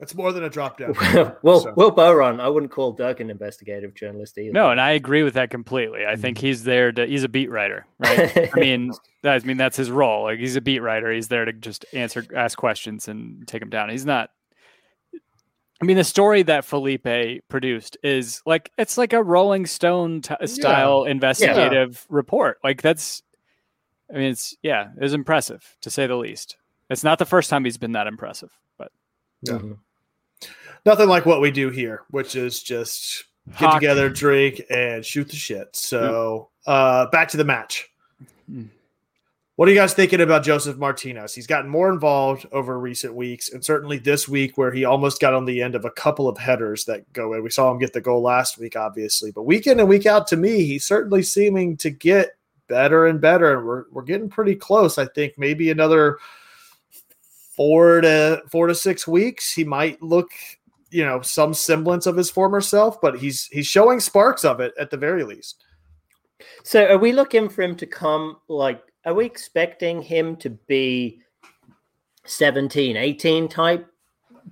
It's 0.00 0.14
more 0.14 0.32
than 0.32 0.42
a 0.42 0.50
drop 0.50 0.78
down. 0.78 0.94
well, 1.42 1.60
So- 1.60 1.72
Will 1.76 1.90
Boron, 1.92 2.40
I 2.40 2.48
wouldn't 2.48 2.72
call 2.72 2.92
Doug 2.92 3.20
an 3.20 3.30
investigative 3.30 3.94
journalist 3.94 4.36
either. 4.36 4.52
no, 4.52 4.70
and 4.70 4.80
I 4.80 4.90
agree 4.90 5.22
with 5.22 5.34
that 5.34 5.50
completely. 5.50 6.04
I 6.04 6.16
think 6.16 6.38
he's 6.38 6.64
there 6.64 6.90
to 6.92 7.06
he's 7.06 7.22
a 7.24 7.28
beat 7.28 7.50
writer, 7.50 7.86
right? 7.98 8.50
I 8.54 8.58
mean, 8.60 8.92
I 9.24 9.38
mean 9.40 9.56
that's 9.56 9.76
his 9.76 9.90
role. 9.90 10.24
Like 10.24 10.38
he's 10.40 10.56
a 10.56 10.60
beat 10.60 10.80
writer. 10.80 11.12
He's 11.12 11.28
there 11.28 11.44
to 11.44 11.52
just 11.52 11.86
answer 11.92 12.24
ask 12.34 12.58
questions 12.58 13.06
and 13.08 13.46
take 13.46 13.60
them 13.60 13.70
down. 13.70 13.88
He's 13.90 14.04
not 14.04 14.30
I 15.82 15.86
mean, 15.86 15.96
the 15.96 16.04
story 16.04 16.42
that 16.44 16.64
Felipe 16.64 17.06
produced 17.48 17.96
is 18.02 18.42
like 18.46 18.70
it's 18.78 18.96
like 18.98 19.12
a 19.12 19.22
Rolling 19.22 19.66
Stone 19.66 20.22
t- 20.22 20.34
style 20.46 21.04
investigative 21.04 22.06
report. 22.08 22.58
Like 22.64 22.80
that's, 22.80 23.22
I 24.12 24.14
mean, 24.18 24.30
it's 24.30 24.56
yeah, 24.62 24.88
it 24.96 25.02
was 25.02 25.14
impressive 25.14 25.76
to 25.82 25.90
say 25.90 26.06
the 26.06 26.16
least. 26.16 26.56
It's 26.90 27.02
not 27.04 27.18
the 27.18 27.24
first 27.26 27.50
time 27.50 27.64
he's 27.64 27.76
been 27.78 27.92
that 27.92 28.06
impressive, 28.06 28.50
but 28.78 28.92
Yeah. 29.42 29.54
Mhm. 29.54 29.78
Nothing 30.86 31.08
like 31.08 31.26
what 31.26 31.40
we 31.40 31.50
do 31.50 31.70
here, 31.70 32.02
which 32.10 32.36
is 32.36 32.62
just 32.62 33.24
get 33.48 33.56
Hawk- 33.56 33.74
together, 33.80 34.08
drink, 34.10 34.62
and 34.70 35.04
shoot 35.04 35.28
the 35.28 35.36
shit. 35.36 35.74
So 35.76 36.50
uh 36.66 37.06
back 37.06 37.28
to 37.28 37.36
the 37.36 37.44
match. 37.44 37.90
Mm. 38.50 38.68
What 39.56 39.68
are 39.68 39.70
you 39.70 39.78
guys 39.78 39.94
thinking 39.94 40.20
about 40.20 40.42
Josef 40.42 40.78
Martinez? 40.78 41.32
He's 41.32 41.46
gotten 41.46 41.70
more 41.70 41.88
involved 41.92 42.44
over 42.50 42.76
recent 42.80 43.14
weeks, 43.14 43.52
and 43.52 43.64
certainly 43.64 43.98
this 43.98 44.28
week, 44.28 44.58
where 44.58 44.72
he 44.72 44.84
almost 44.84 45.20
got 45.20 45.32
on 45.32 45.44
the 45.44 45.62
end 45.62 45.76
of 45.76 45.84
a 45.84 45.92
couple 45.92 46.28
of 46.28 46.36
headers 46.36 46.84
that 46.86 47.10
go 47.12 47.34
in. 47.34 47.42
We 47.44 47.50
saw 47.50 47.70
him 47.70 47.78
get 47.78 47.92
the 47.92 48.00
goal 48.00 48.20
last 48.20 48.58
week, 48.58 48.74
obviously, 48.74 49.30
but 49.30 49.44
week 49.44 49.68
in 49.68 49.78
and 49.78 49.88
week 49.88 50.06
out, 50.06 50.26
to 50.28 50.36
me, 50.36 50.64
he's 50.64 50.84
certainly 50.84 51.22
seeming 51.22 51.76
to 51.76 51.90
get 51.90 52.30
better 52.66 53.06
and 53.06 53.20
better, 53.20 53.56
and 53.56 53.64
we're 53.64 53.84
we're 53.92 54.02
getting 54.02 54.28
pretty 54.28 54.56
close. 54.56 54.98
I 54.98 55.06
think 55.06 55.34
maybe 55.38 55.70
another 55.70 56.18
four 57.54 58.00
to 58.00 58.42
four 58.50 58.66
to 58.66 58.74
six 58.74 59.06
weeks, 59.06 59.52
he 59.52 59.62
might 59.62 60.02
look, 60.02 60.30
you 60.94 61.04
know, 61.04 61.20
some 61.22 61.52
semblance 61.52 62.06
of 62.06 62.16
his 62.16 62.30
former 62.30 62.60
self, 62.60 63.00
but 63.00 63.18
he's 63.18 63.46
he's 63.46 63.66
showing 63.66 63.98
sparks 63.98 64.44
of 64.44 64.60
it 64.60 64.72
at 64.78 64.90
the 64.90 64.96
very 64.96 65.24
least. 65.24 65.64
So 66.62 66.86
are 66.86 66.98
we 66.98 67.12
looking 67.12 67.48
for 67.48 67.62
him 67.62 67.74
to 67.76 67.86
come 67.86 68.36
like 68.48 68.80
are 69.04 69.12
we 69.12 69.26
expecting 69.26 70.00
him 70.00 70.36
to 70.36 70.50
be 70.50 71.20
17, 72.26 72.96
18 72.96 73.48
type 73.48 73.86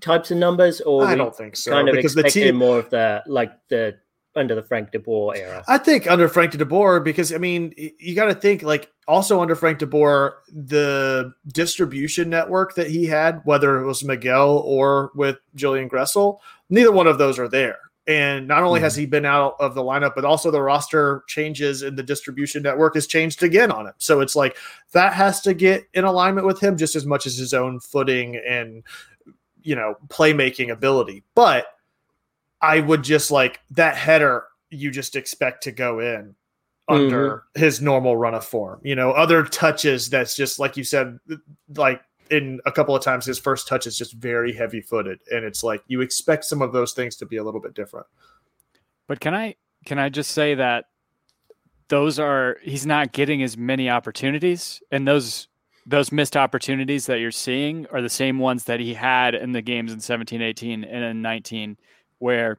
types 0.01 0.33
of 0.33 0.39
numbers 0.39 0.81
or 0.81 1.05
I 1.05 1.15
don't 1.15 1.35
think 1.35 1.55
so 1.55 1.71
kind 1.71 1.89
of 1.89 1.95
because 1.95 2.15
the 2.15 2.23
expecting 2.23 2.49
team. 2.49 2.57
more 2.57 2.81
of 2.81 2.91
the 2.91 3.23
like 3.27 3.53
the 3.69 3.99
under 4.35 4.55
the 4.55 4.63
Frank 4.63 4.91
de 4.91 4.99
Boer 4.99 5.37
era? 5.37 5.65
I 5.69 5.79
think 5.79 6.11
under 6.11 6.29
Frank 6.29 6.53
de 6.53 6.65
Boer, 6.65 7.01
because 7.01 7.33
I 7.33 7.39
mean, 7.39 7.75
you 7.77 8.15
got 8.15 8.27
to 8.27 8.35
think 8.35 8.63
like 8.63 8.91
also 9.09 9.41
under 9.41 9.55
Frank 9.55 9.79
de 9.79 9.87
Boer, 9.87 10.43
the 10.53 11.33
distribution 11.49 12.31
network 12.31 12.75
that 12.75 12.89
he 12.89 13.07
had, 13.07 13.41
whether 13.45 13.81
it 13.81 13.87
was 13.87 14.05
Miguel 14.05 14.59
or 14.59 15.11
with 15.15 15.39
Julian 15.55 15.89
Gressel, 15.89 16.39
neither 16.71 16.93
one 16.93 17.07
of 17.07 17.19
those 17.19 17.39
are 17.39 17.49
there. 17.49 17.79
And 18.09 18.49
not 18.49 18.65
only 18.65 18.81
has 18.81 18.97
hmm. 18.97 19.01
he 19.01 19.07
been 19.07 19.25
out 19.25 19.55
of 19.61 19.77
the 19.77 19.83
lineup, 19.83 20.17
but 20.17 20.25
also 20.25 20.51
the 20.51 20.61
roster 20.61 21.23
changes 21.29 21.83
in 21.83 21.95
the 21.95 22.03
distribution 22.03 22.63
network 22.63 22.95
has 22.95 23.07
changed 23.07 23.45
again 23.45 23.71
on 23.71 23.87
him. 23.87 23.95
So 23.99 24.21
it's 24.21 24.35
like 24.35 24.57
that 24.93 25.13
has 25.13 25.41
to 25.43 25.55
get 25.55 25.85
in 25.95 26.05
alignment 26.05 26.47
with 26.47 26.61
him 26.61 26.77
just 26.77 26.97
as 26.97 27.07
much 27.07 27.27
as 27.27 27.37
his 27.37 27.55
own 27.55 27.79
footing 27.79 28.41
and 28.45 28.83
you 29.63 29.77
know, 29.77 29.95
playmaking 30.09 30.71
ability. 30.71 31.25
But 31.35 31.67
I 32.63 32.81
would 32.81 33.03
just 33.03 33.31
like 33.31 33.61
that 33.73 33.97
header 33.97 34.45
you 34.71 34.91
just 34.91 35.17
expect 35.17 35.65
to 35.65 35.73
go 35.73 36.01
in 36.01 36.35
under 36.89 37.31
mm-hmm. 37.31 37.61
his 37.61 37.83
normal 37.83 38.17
run 38.17 38.35
of 38.35 38.45
form. 38.45 38.81
You 38.83 38.95
know, 38.95 39.11
other 39.11 39.45
touches 39.45 40.09
that's 40.09 40.35
just 40.35 40.59
like 40.59 40.77
you 40.77 40.85
said, 40.85 41.19
like 41.77 42.01
in 42.31 42.61
a 42.65 42.73
couple 42.73 42.97
of 42.97 43.03
times 43.03 43.27
his 43.27 43.39
first 43.39 43.69
touch 43.69 43.87
is 43.87 43.97
just 43.97 44.15
very 44.15 44.53
heavy 44.53 44.81
footed. 44.81 45.21
And 45.31 45.45
it's 45.45 45.63
like 45.63 45.83
you 45.87 46.01
expect 46.01 46.45
some 46.45 46.63
of 46.63 46.73
those 46.73 46.93
things 46.93 47.17
to 47.17 47.27
be 47.27 47.37
a 47.37 47.45
little 47.45 47.61
bit 47.61 47.75
different. 47.75 48.07
But 49.07 49.21
can 49.21 49.35
I 49.35 49.57
can 49.85 49.99
I 49.99 50.09
just 50.09 50.31
say 50.31 50.55
that 50.55 50.87
those 51.89 52.19
are 52.19 52.57
he's 52.63 52.87
not 52.87 53.13
getting 53.13 53.43
as 53.43 53.57
many 53.57 53.91
opportunities 53.91 54.83
and 54.91 55.07
those 55.07 55.49
those 55.85 56.13
missed 56.13 56.37
opportunities 56.37 57.07
that 57.07 57.19
you're 57.19 57.33
seeing 57.33 57.87
are 57.91 58.01
the 58.01 58.09
same 58.09 58.39
ones 58.39 58.65
that 58.65 58.79
he 58.79 58.95
had 58.95 59.35
in 59.35 59.53
the 59.53 59.61
games 59.61 59.93
in 59.93 60.01
17 60.01 60.41
18 60.41 60.85
and 60.85 61.05
in 61.05 61.21
19 61.21 61.77
where 62.23 62.59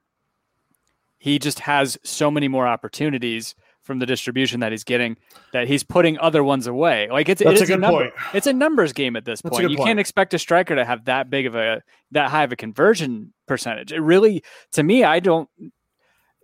he 1.18 1.40
just 1.40 1.60
has 1.62 1.98
so 2.04 2.30
many 2.30 2.48
more 2.48 2.68
opportunities 2.68 3.56
from 3.82 4.00
the 4.00 4.06
distribution 4.06 4.60
that 4.62 4.72
he's 4.72 4.84
getting 4.84 5.18
that 5.52 5.68
he's 5.68 5.84
putting 5.84 6.18
other 6.20 6.44
ones 6.44 6.68
away 6.68 7.10
like 7.12 7.28
it's 7.28 7.44
That's 7.44 7.60
it 7.60 7.64
is 7.64 7.70
a 7.70 7.74
good 7.74 7.82
number, 7.82 8.10
point. 8.12 8.14
it's 8.34 8.48
a 8.48 8.54
numbers 8.54 8.94
game 8.94 9.16
at 9.16 9.26
this 9.26 9.42
That's 9.42 9.58
point 9.58 9.70
you 9.70 9.76
point. 9.78 9.88
can't 9.88 10.00
expect 10.00 10.34
a 10.34 10.40
striker 10.40 10.76
to 10.76 10.86
have 10.86 11.06
that 11.06 11.30
big 11.30 11.46
of 11.46 11.56
a 11.56 11.82
that 12.12 12.30
high 12.30 12.44
of 12.44 12.52
a 12.54 12.56
conversion 12.56 13.34
percentage 13.46 13.92
it 13.92 14.00
really 14.00 14.42
to 14.72 14.84
me 14.84 15.04
i 15.04 15.20
don't 15.20 15.50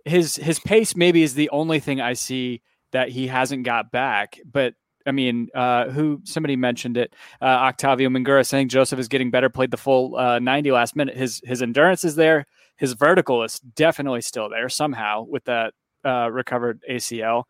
his 0.04 0.36
his 0.36 0.58
pace 0.58 0.96
maybe 0.96 1.22
is 1.22 1.34
the 1.34 1.50
only 1.50 1.80
thing 1.80 2.00
I 2.00 2.14
see 2.14 2.62
that 2.92 3.08
he 3.10 3.26
hasn't 3.26 3.64
got 3.64 3.90
back. 3.90 4.38
But 4.50 4.74
I 5.06 5.12
mean, 5.12 5.48
uh, 5.54 5.88
who 5.90 6.20
somebody 6.24 6.56
mentioned 6.56 6.96
it, 6.96 7.14
uh, 7.40 7.44
Octavio 7.44 8.08
Mingura 8.08 8.46
saying 8.46 8.68
Josef 8.68 8.98
is 8.98 9.08
getting 9.08 9.30
better, 9.30 9.48
played 9.48 9.70
the 9.70 9.76
full 9.76 10.16
uh, 10.16 10.38
90 10.38 10.72
last 10.72 10.96
minute. 10.96 11.16
His 11.16 11.40
his 11.44 11.62
endurance 11.62 12.04
is 12.04 12.16
there. 12.16 12.46
His 12.80 12.94
vertical 12.94 13.44
is 13.44 13.60
definitely 13.60 14.22
still 14.22 14.48
there 14.48 14.68
somehow 14.70 15.22
with 15.28 15.44
that 15.44 15.74
uh, 16.02 16.30
recovered 16.32 16.82
ACL. 16.90 17.44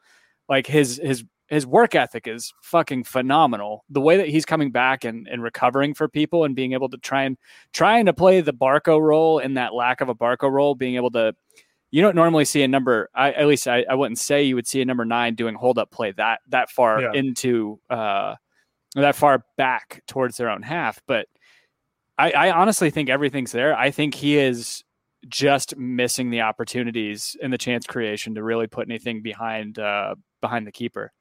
Like 0.49 0.67
his 0.67 1.01
his 1.03 1.25
his 1.47 1.65
work 1.67 1.95
ethic 1.95 2.27
is 2.27 2.53
fucking 2.63 3.05
phenomenal. 3.05 3.85
The 3.91 4.01
way 4.01 4.17
that 4.17 4.29
he's 4.29 4.45
coming 4.45 4.73
back 4.73 5.05
and, 5.05 5.29
and 5.29 5.41
recovering 5.43 5.95
for 5.95 6.09
people 6.09 6.45
and 6.45 6.55
being 6.57 6.73
able 6.73 6.89
to 6.89 6.97
try 6.99 7.23
and 7.23 7.37
trying 7.73 8.07
to 8.07 8.13
play 8.13 8.41
the 8.41 8.53
Barco 8.53 9.01
role 9.01 9.39
in 9.39 9.55
that 9.55 9.73
lack 9.73 10.01
of 10.01 10.09
a 10.09 10.15
Barco 10.15 10.51
role, 10.51 10.75
being 10.75 10.97
able 10.97 11.13
to 11.13 11.33
you 11.93 12.03
don't 12.03 12.15
normally 12.17 12.45
see 12.45 12.63
a 12.65 12.69
number 12.69 13.09
I, 13.15 13.33
at 13.33 13.47
least 13.47 13.67
I, 13.69 13.85
I 13.89 13.95
wouldn't 13.95 14.19
say 14.19 14.43
you 14.43 14.57
would 14.57 14.67
see 14.67 14.81
a 14.83 14.85
number 14.85 15.05
nine 15.05 15.37
doing 15.37 15.55
hold 15.55 15.79
up 15.79 15.91
play 15.93 16.11
that 16.13 16.41
that 16.49 16.71
far 16.71 17.01
Yeah. 17.03 17.13
into 17.15 17.79
uh 17.89 18.35
that 18.97 19.15
far 19.17 19.45
back 19.57 20.03
towards 20.09 20.37
their 20.37 20.51
own 20.51 20.63
half 20.63 21.01
but 21.09 21.27
I, 22.19 22.31
I 22.31 22.51
honestly 22.53 22.91
think 22.91 23.09
everything's 23.09 23.51
there 23.53 23.77
i 23.77 23.91
think 23.91 24.15
he 24.15 24.37
is 24.39 24.85
just 25.29 25.77
missing 25.77 26.31
the 26.31 26.41
opportunities 26.41 27.37
in 27.43 27.51
the 27.51 27.59
chance 27.59 27.87
creation 27.87 28.35
to 28.35 28.43
really 28.43 28.67
put 28.67 28.89
anything 28.89 29.23
behind 29.23 29.79
uh 29.79 30.15
behind 30.41 30.67
the 30.67 30.73
keeper 30.73 31.13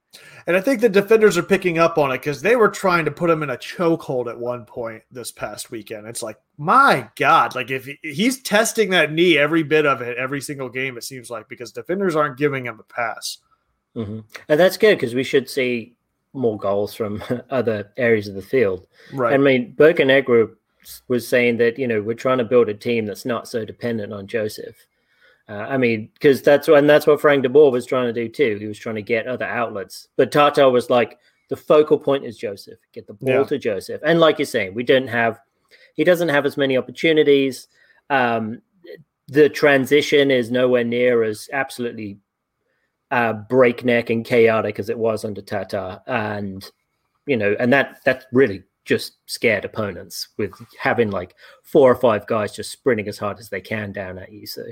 And 0.48 0.56
I 0.58 0.62
think 0.62 0.82
the 0.82 0.90
defenders 0.90 1.38
are 1.38 1.44
picking 1.44 1.78
up 1.78 1.98
on 2.00 2.10
it 2.12 2.18
because 2.20 2.42
they 2.42 2.56
were 2.56 2.70
trying 2.70 3.06
to 3.06 3.12
put 3.12 3.30
him 3.30 3.44
in 3.44 3.50
a 3.52 3.58
chokehold 3.58 4.28
at 4.28 4.40
one 4.40 4.66
point 4.66 5.04
this 5.12 5.32
past 5.32 5.70
weekend. 5.70 6.08
It's 6.08 6.24
like, 6.24 6.38
my 6.58 7.10
God, 7.16 7.54
like 7.54 7.70
if 7.70 7.86
he- 7.86 8.00
he's 8.02 8.42
testing 8.42 8.90
that 8.90 9.12
knee 9.12 9.38
every 9.38 9.62
bit 9.62 9.86
of 9.86 10.02
it, 10.02 10.18
every 10.18 10.42
single 10.42 10.68
game, 10.70 10.98
it 10.98 11.04
seems 11.04 11.30
like, 11.30 11.48
because 11.48 11.72
defenders 11.72 12.16
aren't 12.16 12.38
giving 12.40 12.66
him 12.66 12.80
a 12.80 12.84
pass. 12.84 13.38
hmm 13.94 14.22
And 14.48 14.60
that's 14.60 14.78
good 14.78 14.96
because 14.98 15.14
we 15.14 15.24
should 15.24 15.48
see 15.48 15.96
more 16.34 16.58
goals 16.58 16.96
from 16.96 17.22
other 17.52 17.92
areas 17.98 18.28
of 18.28 18.34
the 18.36 18.42
field. 18.42 18.88
Right. 19.14 19.34
I 19.34 19.38
mean, 19.38 19.74
Burke 19.74 20.00
and 20.00 20.10
Birkenegger 20.10 20.56
was 21.08 21.28
saying 21.28 21.58
that 21.58 21.78
you 21.78 21.88
know 21.88 22.02
we're 22.02 22.14
trying 22.14 22.38
to 22.40 22.44
build 22.44 22.70
a 22.70 22.74
team 22.74 23.06
that's 23.06 23.26
not 23.26 23.48
so 23.48 23.66
dependent 23.66 24.14
on 24.14 24.28
Josef. 24.28 24.76
Uh, 25.48 25.66
I 25.68 25.78
mean, 25.78 26.10
because 26.14 26.44
that's 26.44 26.68
what, 26.68 26.78
and 26.78 26.88
that's 26.90 27.08
what 27.08 27.20
Frank 27.20 27.42
de 27.42 27.50
Boer 27.50 27.72
was 27.72 27.86
trying 27.88 28.06
to 28.06 28.14
do 28.14 28.30
too. 28.30 28.58
He 28.60 28.68
was 28.68 28.78
trying 28.78 28.96
to 28.96 29.02
get 29.02 29.26
other 29.28 29.46
outlets, 29.46 30.08
but 30.16 30.32
Tata 30.32 30.70
was 30.70 30.92
like, 30.92 31.18
the 31.50 31.56
focal 31.56 31.98
point 31.98 32.24
is 32.24 32.38
Josef. 32.38 32.78
Get 32.94 33.08
the 33.08 33.14
ball 33.14 33.30
Yeah. 33.30 33.44
to 33.46 33.58
Josef, 33.58 34.00
and 34.06 34.20
like 34.20 34.38
you're 34.38 34.46
saying, 34.46 34.76
we 34.76 34.84
don't 34.84 35.08
have, 35.08 35.40
he 35.96 36.04
doesn't 36.04 36.30
have 36.30 36.46
as 36.46 36.56
many 36.58 36.78
opportunities. 36.78 37.68
Um, 38.12 38.62
the 39.28 39.50
transition 39.50 40.30
is 40.32 40.52
nowhere 40.52 40.84
near 40.84 41.24
as 41.24 41.50
absolutely 41.52 42.20
uh, 43.12 43.34
breakneck 43.34 44.12
and 44.12 44.24
chaotic 44.24 44.78
as 44.80 44.90
it 44.90 44.98
was 45.00 45.26
under 45.26 45.42
Tata, 45.42 46.04
and 46.06 46.70
you 47.26 47.38
know, 47.38 47.56
and 47.60 47.74
that 47.74 48.04
that 48.06 48.26
really 48.32 48.64
just 48.90 49.18
scared 49.28 49.66
opponents 49.66 50.30
with 50.40 50.52
having 50.80 51.12
like 51.12 51.36
four 51.62 51.92
or 51.92 51.96
five 51.96 52.26
guys 52.26 52.56
just 52.56 52.72
sprinting 52.72 53.08
as 53.08 53.20
hard 53.20 53.40
as 53.40 53.48
they 53.48 53.62
can 53.62 53.92
down 53.92 54.18
at 54.18 54.32
you. 54.32 54.48
So 54.48 54.64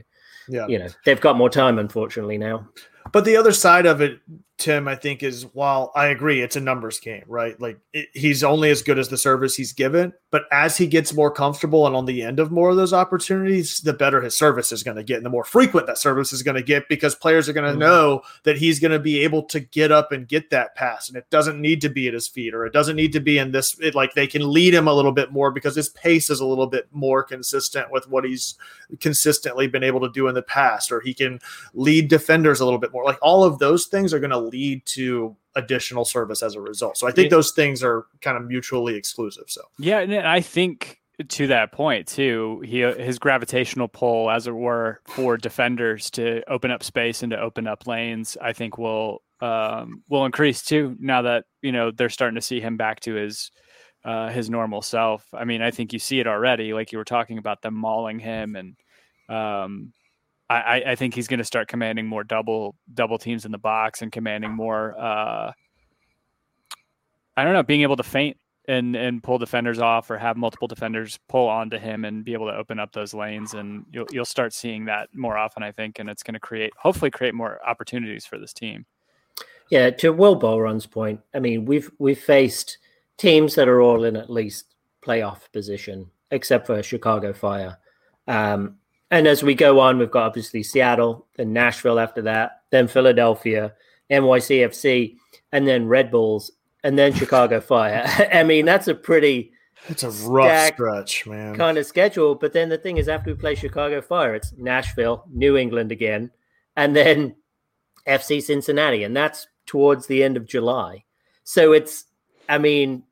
yeah. 0.49 0.65
you 0.65 0.79
know, 0.79 0.87
they've 1.05 1.21
got 1.21 1.37
more 1.37 1.51
time, 1.51 1.77
unfortunately 1.77 2.39
now. 2.39 2.67
But 3.11 3.25
the 3.25 3.37
other 3.37 3.51
side 3.51 3.85
of 3.85 4.01
it, 4.01 4.19
Tim, 4.57 4.87
I 4.87 4.95
think 4.95 5.21
is 5.21 5.43
while 5.53 5.91
I 5.95 6.07
agree 6.07 6.41
it's 6.41 6.55
a 6.55 6.59
numbers 6.59 6.99
game, 6.99 7.23
right? 7.27 7.59
Like 7.61 7.77
it, 7.93 8.07
he's 8.15 8.43
only 8.43 8.71
as 8.71 8.81
good 8.81 8.97
as 8.97 9.07
the 9.07 9.17
service 9.17 9.55
he's 9.55 9.71
given. 9.71 10.13
But 10.31 10.45
as 10.51 10.75
he 10.75 10.87
gets 10.87 11.13
more 11.13 11.29
comfortable 11.29 11.85
and 11.85 11.95
on 11.95 12.05
the 12.05 12.23
end 12.23 12.39
of 12.39 12.51
more 12.51 12.71
of 12.71 12.75
those 12.75 12.91
opportunities, 12.91 13.79
the 13.81 13.93
better 13.93 14.19
his 14.19 14.35
service 14.35 14.71
is 14.71 14.81
going 14.81 14.97
to 14.97 15.03
get, 15.03 15.17
and 15.17 15.25
the 15.25 15.29
more 15.29 15.43
frequent 15.43 15.85
that 15.85 15.99
service 15.99 16.33
is 16.33 16.41
going 16.41 16.55
to 16.55 16.63
get 16.63 16.89
because 16.89 17.13
players 17.13 17.47
are 17.47 17.53
going 17.53 17.71
to 17.71 17.77
Mhm. 17.77 17.87
know 17.87 18.21
that 18.43 18.57
he's 18.57 18.79
going 18.79 18.91
to 18.91 18.99
be 18.99 19.21
able 19.23 19.43
to 19.43 19.59
get 19.59 19.91
up 19.91 20.11
and 20.11 20.27
get 20.27 20.49
that 20.49 20.75
pass, 20.75 21.07
and 21.07 21.17
it 21.17 21.29
doesn't 21.29 21.61
need 21.61 21.79
to 21.81 21.89
be 21.89 22.07
at 22.07 22.15
his 22.15 22.27
feet 22.27 22.55
or 22.55 22.65
it 22.65 22.73
doesn't 22.73 22.95
need 22.95 23.13
to 23.13 23.19
be 23.19 23.37
in 23.37 23.51
this. 23.51 23.77
It, 23.79 23.93
like 23.93 24.15
they 24.15 24.27
can 24.27 24.51
lead 24.51 24.73
him 24.73 24.87
a 24.87 24.93
little 24.93 25.11
bit 25.13 25.31
more 25.31 25.51
because 25.51 25.75
his 25.75 25.89
pace 25.89 26.31
is 26.31 26.39
a 26.39 26.45
little 26.47 26.67
bit 26.67 26.87
more 26.91 27.23
consistent 27.23 27.91
with 27.91 28.09
what 28.09 28.25
he's 28.25 28.55
consistently 28.99 29.67
been 29.67 29.83
able 29.83 29.99
to 30.01 30.09
do 30.09 30.27
in 30.27 30.33
the 30.33 30.41
past, 30.41 30.91
or 30.91 30.99
he 30.99 31.13
can 31.13 31.39
lead 31.75 32.07
defenders 32.07 32.59
a 32.59 32.65
little 32.65 32.79
bit 32.79 32.91
more. 32.91 32.96
Like 33.03 33.19
all 33.21 33.43
of 33.43 33.59
those 33.59 33.85
things 33.87 34.13
are 34.13 34.19
going 34.19 34.31
to 34.31 34.39
lead 34.39 34.85
to 34.87 35.35
additional 35.55 36.05
service 36.05 36.43
as 36.43 36.55
a 36.55 36.61
result. 36.61 36.97
So 36.97 37.07
I 37.07 37.11
think 37.11 37.29
those 37.29 37.51
things 37.51 37.83
are 37.83 38.05
kind 38.21 38.37
of 38.37 38.45
mutually 38.45 38.95
exclusive. 38.95 39.45
So 39.47 39.61
Yeah, 39.79 39.99
and 39.99 40.13
I 40.15 40.41
think 40.41 40.99
to 41.29 41.47
that 41.47 41.71
point 41.71 42.07
too, 42.07 42.61
he 42.65 42.81
his 42.81 43.17
gravitational 43.17 43.87
pull, 43.87 44.29
as 44.29 44.47
it 44.47 44.51
were, 44.51 45.01
for 45.07 45.37
defenders 45.37 46.11
to 46.11 46.47
open 46.49 46.69
up 46.71 46.83
space 46.83 47.23
and 47.23 47.31
to 47.31 47.39
open 47.39 47.67
up 47.67 47.87
lanes, 47.87 48.37
I 48.41 48.53
think 48.53 48.77
will 48.77 49.23
um, 49.41 50.03
will 50.09 50.25
increase 50.25 50.63
too. 50.63 50.95
Now 50.99 51.23
that 51.23 51.45
you 51.61 51.71
know 51.71 51.91
they're 51.91 52.09
starting 52.09 52.35
to 52.35 52.41
see 52.41 52.61
him 52.61 52.77
back 52.77 52.99
to 53.01 53.15
his 53.15 53.51
uh, 54.05 54.29
his 54.29 54.49
normal 54.49 54.81
self. 54.81 55.25
I 55.33 55.43
mean, 55.45 55.61
I 55.61 55.71
think 55.71 55.91
you 55.91 55.99
see 55.99 56.19
it 56.19 56.27
already, 56.27 56.73
like 56.73 56.91
you 56.91 56.97
were 56.97 57.03
talking 57.03 57.39
about 57.39 57.61
them 57.61 57.73
mauling 57.73 58.19
him, 58.19 58.55
and 58.55 58.75
um, 59.27 59.93
I, 60.49 60.83
I- 60.87 60.95
think 60.95 61.13
he's 61.13 61.27
going 61.27 61.39
to 61.39 61.43
start 61.43 61.67
commanding 61.67 62.07
more 62.07 62.23
double 62.23 62.75
double 62.93 63.17
teams 63.17 63.45
in 63.45 63.51
the 63.51 63.57
box 63.57 64.01
and 64.01 64.11
commanding 64.11 64.51
more. 64.51 64.95
Uh, 64.97 65.51
I 67.35 67.43
don't 67.43 67.53
know, 67.53 67.63
being 67.63 67.81
able 67.81 67.97
to 67.97 68.03
feint 68.03 68.37
and 68.67 68.95
and 68.95 69.23
pull 69.23 69.37
defenders 69.37 69.79
off 69.79 70.09
or 70.09 70.17
have 70.17 70.35
multiple 70.37 70.67
defenders 70.67 71.17
pull 71.29 71.47
onto 71.47 71.77
him 71.77 72.03
and 72.05 72.25
be 72.25 72.33
able 72.33 72.47
to 72.47 72.55
open 72.55 72.79
up 72.79 72.91
those 72.91 73.13
lanes 73.13 73.53
and 73.53 73.85
you'll 73.91 74.07
you'll 74.11 74.25
start 74.25 74.53
seeing 74.53 74.85
that 74.85 75.07
more 75.13 75.37
often 75.37 75.63
I 75.63 75.71
think 75.71 75.99
and 75.99 76.09
it's 76.09 76.21
going 76.23 76.33
to 76.33 76.39
create 76.39 76.73
hopefully 76.77 77.09
create 77.09 77.33
more 77.33 77.59
opportunities 77.65 78.25
for 78.25 78.37
this 78.37 78.51
team. 78.53 78.85
Yeah, 79.69 79.89
to 79.91 80.11
Will 80.11 80.39
Bolron's 80.39 80.85
point, 80.85 81.19
I 81.33 81.39
mean, 81.39 81.65
we've 81.65 81.91
we've 81.99 82.19
faced 82.19 82.77
teams 83.17 83.55
that 83.55 83.67
are 83.67 83.81
all 83.81 84.05
in 84.05 84.15
at 84.15 84.29
least 84.29 84.75
playoff 85.01 85.51
position, 85.51 86.09
except 86.31 86.67
for 86.67 86.81
Chicago 86.81 87.33
Fire. 87.33 87.77
Um, 88.27 88.77
and 89.11 89.27
as 89.27 89.43
we 89.43 89.55
go 89.55 89.79
on, 89.79 89.97
we've 89.97 90.11
got 90.11 90.27
obviously 90.27 90.63
Seattle, 90.63 91.27
then 91.35 91.53
Nashville 91.53 91.99
after 91.99 92.21
that, 92.23 92.63
then 92.71 92.87
Philadelphia, 92.87 93.73
NYCFC, 94.11 95.15
and 95.51 95.67
then 95.67 95.87
Red 95.87 96.11
Bulls, 96.11 96.51
and 96.83 96.97
then 96.97 97.13
Chicago 97.13 97.61
Fire. 97.61 98.03
I 98.33 98.43
mean, 98.43 98.65
that's 98.65 98.87
a 98.87 98.95
pretty 98.95 99.51
it's 99.87 100.03
a 100.03 100.11
rough 100.27 100.73
stretch, 100.73 101.25
man. 101.25 101.55
kind 101.55 101.77
of 101.77 101.85
schedule. 101.85 102.35
But 102.35 102.53
then 102.53 102.69
the 102.69 102.77
thing 102.77 102.97
is, 102.97 103.07
after 103.07 103.31
we 103.31 103.37
play 103.37 103.55
Chicago 103.55 104.01
Fire, 104.01 104.35
it's 104.35 104.53
Nashville, 104.57 105.25
New 105.31 105.57
England 105.57 105.91
again, 105.91 106.31
and 106.75 106.95
then 106.95 107.35
FC 108.05 108.41
Cincinnati, 108.41 109.03
and 109.03 109.15
that's 109.15 109.47
towards 109.65 110.07
the 110.07 110.23
end 110.23 110.37
of 110.37 110.45
July. 110.45 111.03
So 111.43 111.71
it's, 111.71 112.05
I 112.49 112.57
mean, 112.57 113.03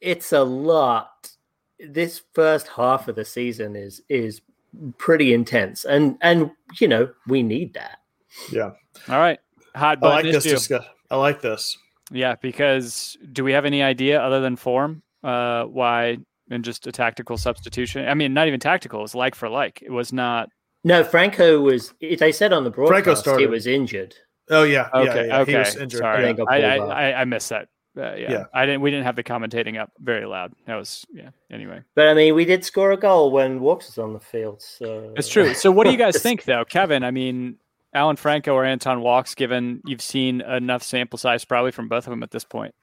it's 0.00 0.32
a 0.32 0.42
lot. 0.42 1.30
This 1.78 2.22
first 2.34 2.68
half 2.68 3.08
of 3.08 3.16
the 3.16 3.24
season 3.24 3.76
is 3.76 4.02
is 4.08 4.40
pretty 4.98 5.32
intense, 5.34 5.84
and 5.84 6.16
and 6.20 6.50
you 6.80 6.88
know 6.88 7.10
we 7.26 7.42
need 7.42 7.74
that. 7.74 7.98
yeah, 8.52 8.70
All 9.08 9.18
right. 9.18 9.38
Hot 9.74 9.98
I 10.02 10.06
like 10.08 10.24
this. 10.24 10.44
issue. 10.46 10.54
Discuss- 10.56 10.84
I 11.10 11.16
like 11.16 11.40
this. 11.40 11.76
Yeah, 12.12 12.34
because 12.42 13.16
do 13.32 13.44
we 13.44 13.52
have 13.52 13.64
any 13.64 13.82
idea 13.82 14.20
other 14.20 14.40
than 14.40 14.56
form 14.56 15.02
uh 15.22 15.64
why 15.64 16.18
and 16.50 16.64
just 16.64 16.86
a 16.86 16.92
tactical 16.92 17.36
substitution? 17.36 18.08
I 18.08 18.14
mean, 18.14 18.34
not 18.34 18.48
even 18.48 18.58
tactical, 18.60 19.04
it's 19.04 19.14
like 19.14 19.34
for 19.34 19.48
like. 19.48 19.80
It 19.82 19.90
was 19.92 20.12
not 20.12 20.48
No, 20.84 21.04
Franco 21.04 21.60
was. 21.60 21.92
They 22.00 22.32
said 22.32 22.52
on 22.52 22.64
the 22.64 22.70
broadcast 22.70 23.06
he 23.06 23.14
started. 23.30 23.50
was 23.50 23.66
injured. 23.66 24.14
Oh 24.48 24.64
yeah, 24.64 24.88
yeah, 24.92 25.00
Okay, 25.00 25.26
yeah, 25.28 25.38
okay. 25.40 25.52
He 25.52 25.58
was 25.58 25.76
injured. 25.76 26.00
Sorry, 26.00 26.30
And 26.30 26.40
I, 26.48 26.60
I. 26.62 26.76
I, 27.10 27.20
I 27.20 27.24
missed 27.24 27.50
that. 27.50 27.68
Uh, 27.96 28.14
yeah, 28.14 28.30
Yeah. 28.30 28.44
I 28.54 28.66
didn't. 28.66 28.82
We 28.82 28.90
didn't 28.90 29.04
have 29.04 29.16
the 29.16 29.24
commentating 29.24 29.78
up 29.78 29.90
very 29.98 30.26
loud. 30.26 30.52
That 30.66 30.76
was 30.76 31.04
yeah. 31.12 31.30
Anyway, 31.50 31.82
But 31.94 32.08
I 32.08 32.14
mean, 32.14 32.34
we 32.34 32.44
did 32.44 32.64
score 32.64 32.92
a 32.92 32.96
goal 32.96 33.32
when 33.32 33.60
Walkes 33.60 33.86
was 33.88 33.98
on 33.98 34.12
the 34.12 34.20
field. 34.20 34.62
So 34.62 35.12
it's 35.16 35.28
true. 35.28 35.54
So 35.54 35.70
what 35.70 35.84
do 35.84 35.90
you 35.90 35.98
guys 35.98 36.22
think, 36.22 36.44
though, 36.44 36.64
Kevin? 36.64 37.02
I 37.02 37.10
mean, 37.10 37.56
Alan 37.92 38.16
Franco 38.16 38.54
or 38.54 38.64
Anton 38.64 39.00
Walkes? 39.00 39.34
Given 39.34 39.82
you've 39.86 40.02
seen 40.02 40.40
enough 40.40 40.82
sample 40.82 41.18
size, 41.18 41.44
probably 41.44 41.72
from 41.72 41.88
both 41.88 42.06
of 42.06 42.10
them 42.10 42.22
at 42.22 42.30
this 42.30 42.44
point. 42.44 42.74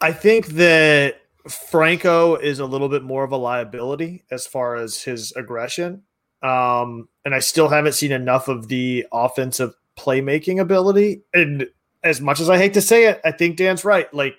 I 0.00 0.12
think 0.12 0.46
that 0.48 1.20
Franco 1.48 2.36
is 2.36 2.58
a 2.58 2.66
little 2.66 2.88
bit 2.88 3.02
more 3.02 3.24
of 3.24 3.32
a 3.32 3.36
liability 3.36 4.24
as 4.30 4.46
far 4.46 4.76
as 4.76 5.02
his 5.02 5.32
aggression. 5.32 6.02
Um, 6.42 7.08
and 7.24 7.34
I 7.34 7.40
still 7.40 7.68
haven't 7.68 7.94
seen 7.94 8.12
enough 8.12 8.48
of 8.48 8.68
the 8.68 9.06
offensive 9.12 9.74
playmaking 9.98 10.60
ability. 10.60 11.22
And 11.34 11.68
as 12.08 12.20
much 12.20 12.40
as 12.40 12.48
I 12.50 12.58
hate 12.58 12.74
to 12.74 12.80
say 12.80 13.06
it, 13.06 13.20
I 13.24 13.30
think 13.32 13.56
Dan's 13.56 13.84
right. 13.84 14.12
Like 14.12 14.34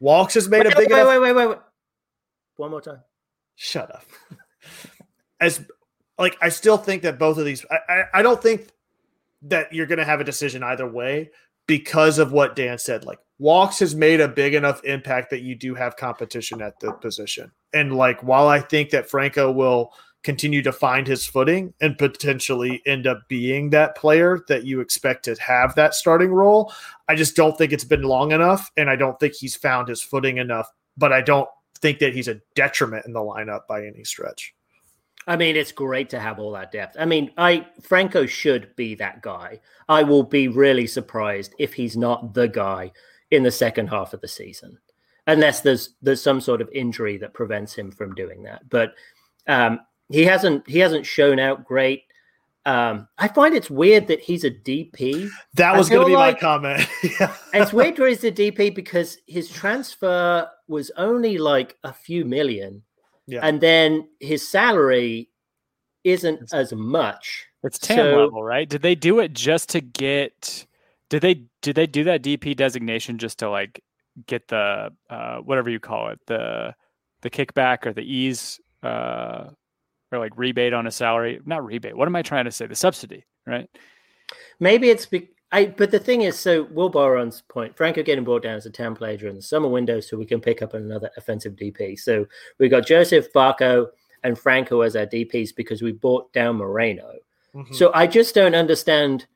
Walkes 0.00 0.34
has 0.34 0.48
made 0.48 0.64
Wait, 0.64 0.72
a 0.72 0.76
big 0.76 0.90
wait, 0.90 1.00
enough 1.00 1.08
wait, 1.08 1.18
wait, 1.18 1.32
wait, 1.32 1.46
wait. 1.48 1.58
One 2.56 2.70
more 2.70 2.80
time. 2.80 3.00
shut 3.56 3.90
up. 3.94 4.04
As 5.40 5.64
like 6.18 6.36
I 6.40 6.48
still 6.50 6.76
think 6.76 7.02
that 7.02 7.18
both 7.18 7.38
of 7.38 7.44
these 7.44 7.64
I, 7.70 7.92
I, 7.92 8.02
I 8.14 8.22
don't 8.22 8.40
think 8.40 8.68
that 9.42 9.72
you're 9.72 9.86
gonna 9.86 10.04
have 10.04 10.20
a 10.20 10.24
decision 10.24 10.62
either 10.62 10.86
way 10.86 11.30
because 11.66 12.18
of 12.18 12.32
what 12.32 12.54
Dan 12.54 12.78
said. 12.78 13.04
Like 13.04 13.18
Walkes 13.38 13.80
has 13.80 13.94
made 13.94 14.20
a 14.20 14.28
big 14.28 14.54
enough 14.54 14.84
impact 14.84 15.30
that 15.30 15.42
you 15.42 15.56
do 15.56 15.74
have 15.74 15.96
competition 15.96 16.62
at 16.62 16.78
the 16.80 16.92
position. 16.92 17.50
And 17.72 17.96
like 17.96 18.22
while 18.22 18.48
I 18.48 18.60
think 18.60 18.90
that 18.90 19.10
Franco 19.10 19.50
will 19.50 19.92
continue 20.22 20.62
to 20.62 20.72
find 20.72 21.06
his 21.06 21.26
footing 21.26 21.74
and 21.80 21.98
potentially 21.98 22.82
end 22.86 23.06
up 23.06 23.20
being 23.28 23.70
that 23.70 23.96
player 23.96 24.40
that 24.48 24.64
you 24.64 24.80
expect 24.80 25.24
to 25.24 25.34
have 25.34 25.74
that 25.74 25.94
starting 25.94 26.32
role, 26.32 26.72
I 27.08 27.14
just 27.14 27.36
don't 27.36 27.58
think 27.58 27.72
it's 27.72 27.84
been 27.84 28.02
long 28.02 28.32
enough 28.32 28.70
and 28.76 28.88
I 28.88 28.96
don't 28.96 29.18
think 29.20 29.34
he's 29.34 29.56
found 29.56 29.88
his 29.88 30.00
footing 30.00 30.38
enough, 30.38 30.70
but 30.96 31.12
I 31.12 31.20
don't 31.20 31.48
think 31.80 31.98
that 31.98 32.14
he's 32.14 32.28
a 32.28 32.40
detriment 32.54 33.04
in 33.04 33.12
the 33.12 33.20
lineup 33.20 33.66
by 33.68 33.84
any 33.84 34.04
stretch. 34.04 34.54
I 35.26 35.36
mean, 35.36 35.56
it's 35.56 35.72
great 35.72 36.10
to 36.10 36.20
have 36.20 36.38
all 36.38 36.52
that 36.52 36.70
depth. 36.70 36.96
I 36.98 37.06
mean, 37.06 37.30
I 37.38 37.66
Franco 37.82 38.26
should 38.26 38.76
be 38.76 38.94
that 38.96 39.22
guy. 39.22 39.60
I 39.88 40.02
will 40.02 40.22
be 40.22 40.48
really 40.48 40.86
surprised 40.86 41.54
if 41.58 41.72
he's 41.72 41.96
not 41.96 42.34
the 42.34 42.46
guy 42.46 42.92
in 43.34 43.42
the 43.42 43.50
second 43.50 43.88
half 43.88 44.12
of 44.14 44.20
the 44.20 44.28
season, 44.28 44.78
unless 45.26 45.60
there's 45.60 45.90
there's 46.02 46.22
some 46.22 46.40
sort 46.40 46.60
of 46.60 46.68
injury 46.72 47.16
that 47.18 47.34
prevents 47.34 47.74
him 47.74 47.90
from 47.90 48.14
doing 48.14 48.42
that. 48.44 48.68
But 48.68 48.94
um, 49.46 49.80
he 50.08 50.24
hasn't 50.24 50.68
he 50.68 50.78
hasn't 50.78 51.06
shown 51.06 51.38
out 51.38 51.64
great. 51.64 52.02
Um, 52.66 53.08
I 53.18 53.28
find 53.28 53.54
it's 53.54 53.68
weird 53.68 54.06
that 54.06 54.20
he's 54.20 54.42
a 54.44 54.50
DP. 54.50 55.28
That 55.54 55.76
was 55.76 55.90
going 55.90 56.00
to 56.00 56.06
be 56.06 56.16
like- 56.16 56.36
my 56.36 56.40
comment. 56.40 56.88
it's 57.52 57.74
weird 57.74 57.98
where 57.98 58.08
he's 58.08 58.24
a 58.24 58.32
DP 58.32 58.74
because 58.74 59.18
his 59.26 59.50
transfer 59.50 60.48
was 60.66 60.90
only 60.96 61.36
like 61.36 61.76
a 61.84 61.92
few 61.92 62.24
million, 62.24 62.82
Yeah. 63.26 63.40
and 63.42 63.60
then 63.60 64.08
his 64.18 64.48
salary 64.48 65.28
isn't 66.04 66.54
as 66.54 66.72
much. 66.72 67.44
It's 67.64 67.78
TAM 67.78 67.96
So- 67.98 68.16
level, 68.24 68.42
right? 68.42 68.66
Did 68.68 68.80
they 68.80 68.94
do 68.94 69.18
it 69.20 69.34
just 69.34 69.68
to 69.70 69.80
get? 69.82 70.64
Did 71.10 71.22
they 71.22 71.42
did 71.62 71.76
they 71.76 71.86
do 71.86 72.04
that 72.04 72.22
DP 72.22 72.56
designation 72.56 73.18
just 73.18 73.38
to 73.40 73.50
like 73.50 73.82
get 74.26 74.48
the 74.48 74.92
uh, 75.10 75.38
whatever 75.38 75.70
you 75.70 75.80
call 75.80 76.08
it 76.08 76.20
the 76.26 76.74
the 77.22 77.30
kickback 77.30 77.86
or 77.86 77.92
the 77.92 78.02
ease 78.02 78.60
uh, 78.82 79.50
or 80.12 80.18
like 80.18 80.32
rebate 80.36 80.72
on 80.72 80.86
a 80.86 80.90
salary? 80.90 81.40
Not 81.44 81.64
rebate. 81.64 81.96
What 81.96 82.08
am 82.08 82.16
I 82.16 82.22
trying 82.22 82.46
to 82.46 82.52
say? 82.52 82.66
The 82.66 82.74
subsidy, 82.74 83.24
right? 83.46 83.68
Maybe 84.60 84.90
it's 84.90 85.06
be- 85.06 85.30
I, 85.52 85.66
but 85.66 85.92
the 85.92 86.00
thing 86.00 86.22
is, 86.22 86.36
so 86.36 86.64
Will 86.64 86.88
Boron's 86.88 87.42
point, 87.42 87.76
Franco 87.76 88.02
getting 88.02 88.24
brought 88.24 88.42
down 88.42 88.56
as 88.56 88.66
a 88.66 88.70
TAM 88.70 88.96
player 88.96 89.16
during 89.16 89.36
the 89.36 89.42
summer 89.42 89.68
window, 89.68 90.00
so 90.00 90.16
we 90.16 90.26
can 90.26 90.40
pick 90.40 90.62
up 90.62 90.74
another 90.74 91.10
offensive 91.16 91.54
DP. 91.54 91.96
So 91.98 92.26
we 92.58 92.68
got 92.68 92.86
Josef 92.86 93.32
Barco 93.32 93.86
and 94.24 94.36
Franco 94.36 94.80
as 94.80 94.96
our 94.96 95.06
DPs 95.06 95.54
because 95.54 95.80
we 95.80 95.92
bought 95.92 96.32
down 96.32 96.56
Moreno. 96.56 97.12
Mhm. 97.54 97.72
So 97.72 97.92
I 97.94 98.08
just 98.08 98.34
don't 98.34 98.54
understand 98.56 99.26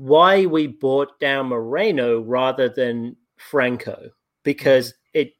why 0.00 0.46
we 0.46 0.66
bought 0.66 1.20
down 1.20 1.48
Moreno 1.48 2.22
rather 2.22 2.70
than 2.70 3.14
Franco 3.36 4.08
because 4.44 4.94
it 5.12 5.34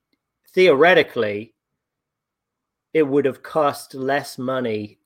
theoretically 0.53 1.55
it 2.93 3.03
would 3.05 3.25
have 3.25 3.43
cost 3.43 3.95
less 3.95 4.37
money 4.37 4.99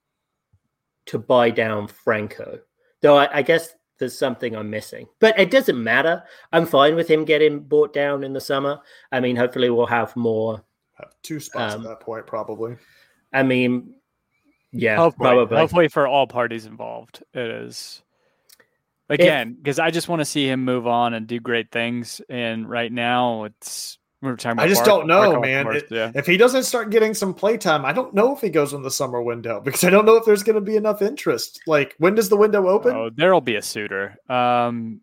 to 1.06 1.20
buy 1.20 1.50
down 1.50 1.86
Franco. 1.86 2.58
Though 3.00 3.16
I, 3.16 3.28
I 3.38 3.42
guess 3.42 3.72
there's 4.00 4.18
something 4.18 4.56
I'm 4.56 4.70
missing, 4.70 5.06
but 5.20 5.38
it 5.38 5.52
doesn't 5.52 5.80
matter. 5.80 6.24
I'm 6.52 6.66
fine 6.66 6.96
with 6.96 7.06
him 7.06 7.24
getting 7.24 7.60
bought 7.60 7.92
down 7.92 8.24
in 8.24 8.32
the 8.32 8.40
summer. 8.40 8.80
I 9.12 9.20
mean, 9.20 9.36
hopefully 9.36 9.70
we'll 9.70 9.86
have 9.86 10.16
more. 10.16 10.64
Have 10.94 11.12
two 11.22 11.38
spots 11.38 11.76
Um, 11.76 11.82
at 11.82 11.90
that 11.90 12.00
point, 12.00 12.26
probably. 12.26 12.76
I 13.32 13.44
mean, 13.44 13.94
yeah, 14.72 14.96
hopefully, 14.96 15.28
probably. 15.28 15.56
hopefully 15.56 15.88
for 15.88 16.08
all 16.08 16.26
parties 16.26 16.66
involved, 16.66 17.22
it 17.34 17.48
is. 17.48 18.02
Again, 19.10 19.54
because 19.54 19.78
I 19.78 19.90
just 19.90 20.08
want 20.08 20.20
to 20.20 20.24
see 20.24 20.48
him 20.48 20.64
move 20.64 20.86
on 20.86 21.12
and 21.14 21.26
do 21.26 21.38
great 21.40 21.70
things. 21.70 22.20
And 22.28 22.68
right 22.68 22.90
now, 22.90 23.44
it's 23.44 23.98
we 24.22 24.30
were 24.30 24.36
talking 24.36 24.52
about. 24.52 24.64
I 24.64 24.68
just 24.68 24.82
Barco- 24.82 24.86
don't 24.86 25.06
know, 25.08 25.20
Barco, 25.20 25.36
of 25.36 25.42
man. 25.42 25.64
course, 25.64 25.82
It- 25.82 25.90
yeah. 25.90 26.12
If 26.14 26.26
he 26.26 26.36
doesn't 26.38 26.62
start 26.62 26.90
getting 26.90 27.12
some 27.12 27.34
playtime, 27.34 27.84
I 27.84 27.92
don't 27.92 28.14
know 28.14 28.34
if 28.34 28.40
he 28.40 28.48
goes 28.48 28.72
in 28.72 28.82
the 28.82 28.90
summer 28.90 29.20
window 29.22 29.60
because 29.64 29.84
I 29.84 29.90
don't 29.90 30.06
know 30.06 30.16
if 30.16 30.24
there's 30.24 30.42
going 30.42 30.54
to 30.54 30.62
be 30.62 30.76
enough 30.76 31.02
interest. 31.02 31.60
Like, 31.66 31.94
when 31.98 32.14
does 32.14 32.30
the 32.30 32.36
window 32.36 32.66
open? 32.68 32.96
Oh, 32.96 33.10
there'll 33.14 33.42
be 33.42 33.56
a 33.56 33.62
suitor. 33.62 34.16
Um, 34.28 35.00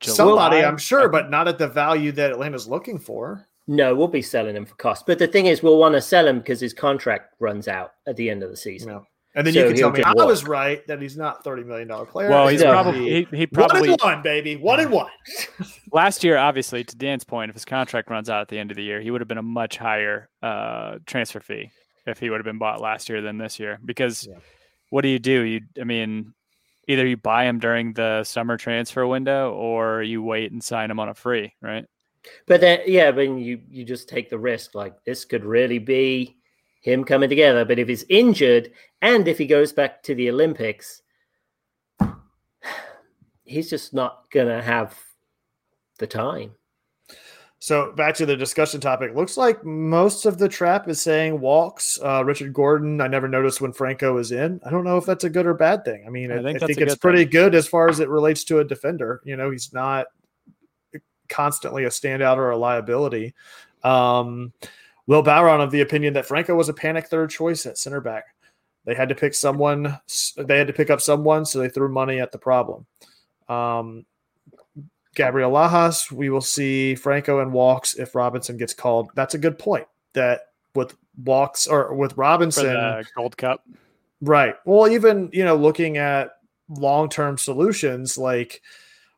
Somebody, 0.00 0.58
I'm 0.62 0.78
sure, 0.78 1.04
I 1.04 1.08
but 1.08 1.28
not 1.28 1.48
at 1.48 1.58
the 1.58 1.66
value 1.68 2.12
that 2.12 2.30
Atlanta's 2.30 2.68
looking 2.68 2.98
for. 2.98 3.46
No, 3.66 3.94
we'll 3.94 4.08
be 4.08 4.22
selling 4.22 4.56
him 4.56 4.64
for 4.64 4.76
cost. 4.76 5.06
But 5.06 5.18
the 5.18 5.26
thing 5.26 5.46
is, 5.46 5.62
we'll 5.62 5.76
want 5.76 5.94
to 5.94 6.00
sell 6.00 6.26
him 6.26 6.38
because 6.38 6.60
his 6.60 6.72
contract 6.72 7.34
runs 7.40 7.68
out 7.68 7.92
at 8.06 8.16
the 8.16 8.30
end 8.30 8.42
of 8.42 8.50
the 8.50 8.56
season. 8.56 8.90
No. 8.90 9.04
And 9.38 9.46
then 9.46 9.54
So 9.54 9.60
you 9.60 9.66
can 9.68 9.76
tell 9.76 9.92
he'll 9.92 9.98
me 9.98 10.02
I 10.02 10.24
was 10.24 10.44
right 10.44 10.84
that 10.88 11.00
he's 11.00 11.16
not 11.16 11.44
thirty 11.44 11.62
million 11.62 11.86
dollar 11.86 12.06
player. 12.06 12.28
Well, 12.28 12.48
he's 12.48 12.60
Yeah. 12.60 12.72
probably 12.72 12.98
he, 13.30 13.36
he 13.36 13.46
one 13.46 13.48
probably 13.52 13.90
and 13.90 14.00
one, 14.02 14.20
baby, 14.20 14.56
one 14.56 14.80
and 14.80 14.90
one. 14.90 15.10
last 15.92 16.24
year, 16.24 16.36
obviously, 16.36 16.82
to 16.82 16.96
Dan's 16.96 17.22
point, 17.22 17.48
if 17.48 17.54
his 17.54 17.64
contract 17.64 18.10
runs 18.10 18.28
out 18.28 18.40
at 18.40 18.48
the 18.48 18.58
end 18.58 18.72
of 18.72 18.76
the 18.76 18.82
year, 18.82 19.00
he 19.00 19.12
would 19.12 19.20
have 19.20 19.28
been 19.28 19.38
a 19.38 19.42
much 19.42 19.76
higher 19.76 20.28
uh, 20.42 20.98
transfer 21.06 21.38
fee 21.38 21.70
if 22.04 22.18
he 22.18 22.30
would 22.30 22.38
have 22.38 22.44
been 22.44 22.58
bought 22.58 22.80
last 22.80 23.08
year 23.08 23.22
than 23.22 23.38
this 23.38 23.60
year. 23.60 23.78
Because 23.84 24.26
Yeah. 24.28 24.38
what 24.90 25.02
do 25.02 25.08
you 25.08 25.20
do? 25.20 25.42
You, 25.42 25.60
I 25.80 25.84
mean, 25.84 26.34
either 26.88 27.06
you 27.06 27.16
buy 27.16 27.44
him 27.44 27.60
during 27.60 27.92
the 27.92 28.24
summer 28.24 28.56
transfer 28.56 29.06
window 29.06 29.52
or 29.52 30.02
you 30.02 30.20
wait 30.20 30.50
and 30.50 30.64
sign 30.64 30.90
him 30.90 30.98
on 30.98 31.10
a 31.10 31.14
free, 31.14 31.54
right? 31.62 31.84
But 32.48 32.60
then, 32.60 32.80
yeah, 32.86 33.10
when 33.10 33.38
you 33.38 33.60
you 33.70 33.84
just 33.84 34.08
take 34.08 34.30
the 34.30 34.38
risk, 34.38 34.74
like 34.74 35.04
this 35.04 35.24
could 35.24 35.44
really 35.44 35.78
be 35.78 36.37
him 36.80 37.04
coming 37.04 37.28
together. 37.28 37.64
But 37.64 37.78
if 37.78 37.88
he's 37.88 38.04
injured 38.08 38.70
and 39.02 39.26
if 39.28 39.38
he 39.38 39.46
goes 39.46 39.72
back 39.72 40.02
to 40.04 40.14
the 40.14 40.30
Olympics, 40.30 41.02
he's 43.44 43.70
just 43.70 43.94
not 43.94 44.30
gonna 44.30 44.62
have 44.62 44.98
the 45.98 46.06
time. 46.06 46.52
So 47.60 47.92
back 47.92 48.14
to 48.16 48.26
the 48.26 48.36
discussion 48.36 48.80
topic. 48.80 49.16
Looks 49.16 49.36
like 49.36 49.64
most 49.64 50.26
of 50.26 50.38
the 50.38 50.48
trap 50.48 50.88
is 50.88 51.02
saying 51.02 51.40
walkes. 51.40 51.98
Uh, 52.00 52.24
Richard 52.24 52.52
Gordon. 52.52 53.00
I 53.00 53.08
never 53.08 53.26
noticed 53.26 53.60
when 53.60 53.72
Franco 53.72 54.16
is 54.18 54.30
in. 54.30 54.60
I 54.64 54.70
don't 54.70 54.84
know 54.84 54.96
if 54.96 55.04
that's 55.04 55.24
a 55.24 55.30
good 55.30 55.46
or 55.46 55.54
bad 55.54 55.84
thing. 55.84 56.04
I 56.06 56.10
mean, 56.10 56.30
I 56.30 56.36
I, 56.36 56.42
think 56.42 56.48
I 56.48 56.52
that's 56.52 56.66
think 56.66 56.80
it's 56.80 56.94
good 56.94 57.00
pretty 57.00 57.24
thing. 57.24 57.30
good 57.30 57.54
as 57.56 57.66
far 57.66 57.88
as 57.88 57.98
it 57.98 58.08
relates 58.08 58.44
to 58.44 58.60
a 58.60 58.64
defender. 58.64 59.20
You 59.24 59.36
know, 59.36 59.50
he's 59.50 59.72
not 59.72 60.06
constantly 61.28 61.84
a 61.84 61.88
standout 61.88 62.36
or 62.36 62.50
a 62.50 62.56
liability. 62.56 63.34
Um, 63.82 64.52
Will 65.08 65.24
Bowron 65.24 65.62
of 65.62 65.70
the 65.70 65.80
opinion 65.80 66.12
that 66.12 66.26
Franco 66.26 66.54
was 66.54 66.68
a 66.68 66.74
panic 66.74 67.06
third 67.06 67.30
choice 67.30 67.64
at 67.64 67.78
center 67.78 68.00
back. 68.00 68.24
They 68.84 68.94
had 68.94 69.08
to 69.08 69.14
pick 69.14 69.34
someone. 69.34 69.98
They 70.36 70.58
had 70.58 70.66
to 70.66 70.72
pick 70.72 70.90
up 70.90 71.00
someone, 71.00 71.46
so 71.46 71.58
they 71.58 71.70
threw 71.70 71.88
money 71.88 72.20
at 72.20 72.30
the 72.30 72.38
problem. 72.38 72.86
Um, 73.48 74.04
Gabriel 75.14 75.50
Lajas, 75.50 76.12
we 76.12 76.28
will 76.28 76.42
see 76.42 76.94
Franco 76.94 77.40
and 77.40 77.54
Walkes 77.54 77.94
if 77.94 78.14
Robinson 78.14 78.58
gets 78.58 78.74
called. 78.74 79.10
That's 79.14 79.32
a 79.32 79.38
good 79.38 79.58
point. 79.58 79.86
That 80.12 80.42
with 80.74 80.94
Walkes 81.24 81.66
or 81.66 81.94
with 81.94 82.12
For 82.12 82.20
Robinson, 82.20 82.66
the 82.66 83.04
Gold 83.16 83.36
Cup. 83.38 83.66
right? 84.20 84.56
Well, 84.66 84.88
even 84.88 85.30
you 85.32 85.44
know, 85.44 85.56
looking 85.56 85.96
at 85.96 86.32
long 86.68 87.08
term 87.08 87.38
solutions, 87.38 88.18
like 88.18 88.60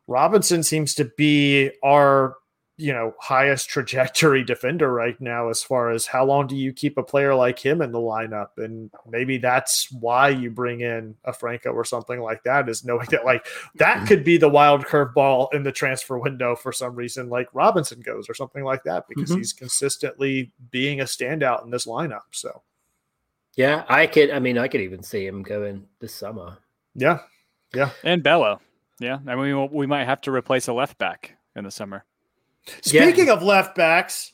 Robinson 0.07 0.63
seems 0.63 0.95
to 0.95 1.05
be 1.17 1.71
our 1.83 2.35
you 2.81 2.91
know 2.91 3.13
highest 3.19 3.69
trajectory 3.69 4.43
defender 4.53 4.91
right 4.93 5.19
now 5.21 5.49
as 5.49 5.61
far 5.61 5.91
as 5.91 6.05
how 6.07 6.25
long 6.25 6.47
do 6.47 6.55
you 6.55 6.73
keep 6.73 6.97
a 6.97 7.03
player 7.03 7.35
like 7.35 7.59
him 7.59 7.81
in 7.81 7.91
the 7.91 7.99
lineup 7.99 8.49
and 8.57 8.89
maybe 9.07 9.37
that's 9.37 9.91
why 9.91 10.29
you 10.29 10.49
bring 10.49 10.81
in 10.81 11.15
a 11.25 11.31
franco 11.33 11.69
or 11.71 11.85
something 11.85 12.19
like 12.19 12.43
that 12.43 12.67
is 12.67 12.83
knowing 12.83 13.05
that 13.11 13.23
like 13.25 13.45
that 13.75 14.07
could 14.07 14.23
be 14.23 14.37
the 14.37 14.49
wild 14.49 14.83
curveball 14.85 15.53
in 15.53 15.63
the 15.63 15.71
transfer 15.71 16.17
window 16.17 16.55
for 16.55 16.71
some 16.71 16.95
reason 16.95 17.29
like 17.29 17.47
robinson 17.53 17.99
goes 18.01 18.29
or 18.29 18.33
something 18.33 18.63
like 18.63 18.83
that 18.83 19.07
because 19.07 19.29
Mhm. 19.31 19.37
he's 19.37 19.53
consistently 19.53 20.51
being 20.71 20.99
a 21.01 21.05
standout 21.05 21.63
in 21.63 21.69
this 21.71 21.85
lineup 21.85 22.21
so 22.31 22.61
Yeah, 23.55 23.83
I 23.89 24.07
could. 24.07 24.31
I 24.31 24.39
mean, 24.39 24.57
I 24.57 24.69
could 24.69 24.79
even 24.81 25.03
see 25.03 25.25
him 25.27 25.43
going 25.43 25.85
this 25.99 26.13
summer. 26.15 26.57
yeah 26.95 27.19
Yeah. 27.75 27.91
And 28.03 28.23
Bello. 28.23 28.59
Yeah. 28.99 29.19
I 29.27 29.35
mean, 29.35 29.59
we, 29.59 29.67
we 29.79 29.87
might 29.87 30.05
have 30.05 30.21
to 30.21 30.31
replace 30.31 30.67
a 30.69 30.73
left 30.73 30.97
back 30.97 31.35
in 31.55 31.63
the 31.65 31.71
summer. 31.71 32.05
Speaking 32.81 33.29
of 33.29 33.43
left 33.43 33.75
backs, 33.75 34.33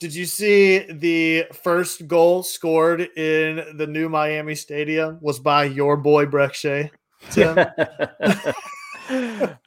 did 0.00 0.14
you 0.14 0.26
see 0.26 0.90
the 0.90 1.46
first 1.62 2.06
goal 2.06 2.42
scored 2.42 3.00
in 3.00 3.76
the 3.76 3.86
new 3.86 4.08
Miami 4.08 4.54
Stadium 4.54 5.18
was 5.20 5.40
by 5.40 5.64
your 5.64 5.96
boy 5.96 6.26
Brek 6.26 6.54
Shea? 6.54 6.90
Tim? 7.30 7.58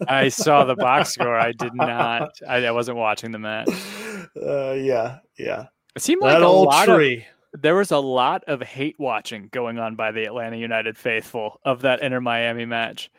I 0.07 0.29
saw 0.29 0.65
the 0.65 0.75
box 0.75 1.13
score. 1.13 1.35
I 1.35 1.51
did 1.51 1.73
not. 1.73 2.31
I, 2.47 2.65
I 2.65 2.71
wasn't 2.71 2.97
watching 2.97 3.31
the 3.31 3.39
match. 3.39 3.69
uh, 4.41 4.73
yeah, 4.73 5.17
yeah. 5.37 5.65
It 5.95 6.01
seemed 6.01 6.21
like 6.21 6.35
that 6.35 6.43
a 6.43 6.45
old 6.45 6.67
lot 6.67 6.87
of 6.87 7.01
there 7.53 7.75
was 7.75 7.91
a 7.91 7.97
lot 7.97 8.43
of 8.47 8.61
hate 8.61 8.95
watching 8.97 9.49
going 9.51 9.77
on 9.77 9.95
by 9.95 10.11
the 10.11 10.23
Atlanta 10.23 10.55
United 10.55 10.97
faithful 10.97 11.59
of 11.65 11.81
that 11.81 12.01
Inter 12.01 12.21
Miami 12.21 12.65
match. 12.65 13.11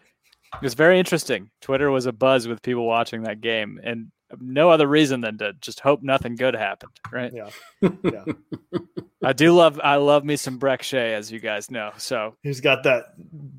It 0.55 0.63
was 0.63 0.75
very 0.75 0.99
interesting. 0.99 1.51
Twitter 1.61 1.91
was 1.91 2.07
a 2.07 2.13
buzz 2.13 2.49
with 2.49 2.63
people 2.63 2.87
watching 2.87 3.23
that 3.25 3.41
game, 3.41 3.79
and 3.83 4.11
no 4.41 4.71
other 4.71 4.87
reason 4.87 5.21
than 5.21 5.39
to 5.39 5.53
just 5.61 5.81
hope 5.81 6.03
nothing 6.03 6.37
good 6.37 6.55
happened. 6.55 6.93
Right? 7.11 7.33
Yeah, 7.35 7.51
yeah. 8.03 8.25
I 9.25 9.33
do 9.33 9.53
love. 9.53 9.81
I 9.83 9.97
love 9.97 10.25
me 10.25 10.37
some 10.37 10.59
Brek 10.59 10.83
Shea, 10.83 11.15
as 11.15 11.31
you 11.31 11.39
guys 11.39 11.71
know. 11.71 11.93
So 11.97 12.35
He's 12.43 12.61
got 12.61 12.83
that 12.85 13.05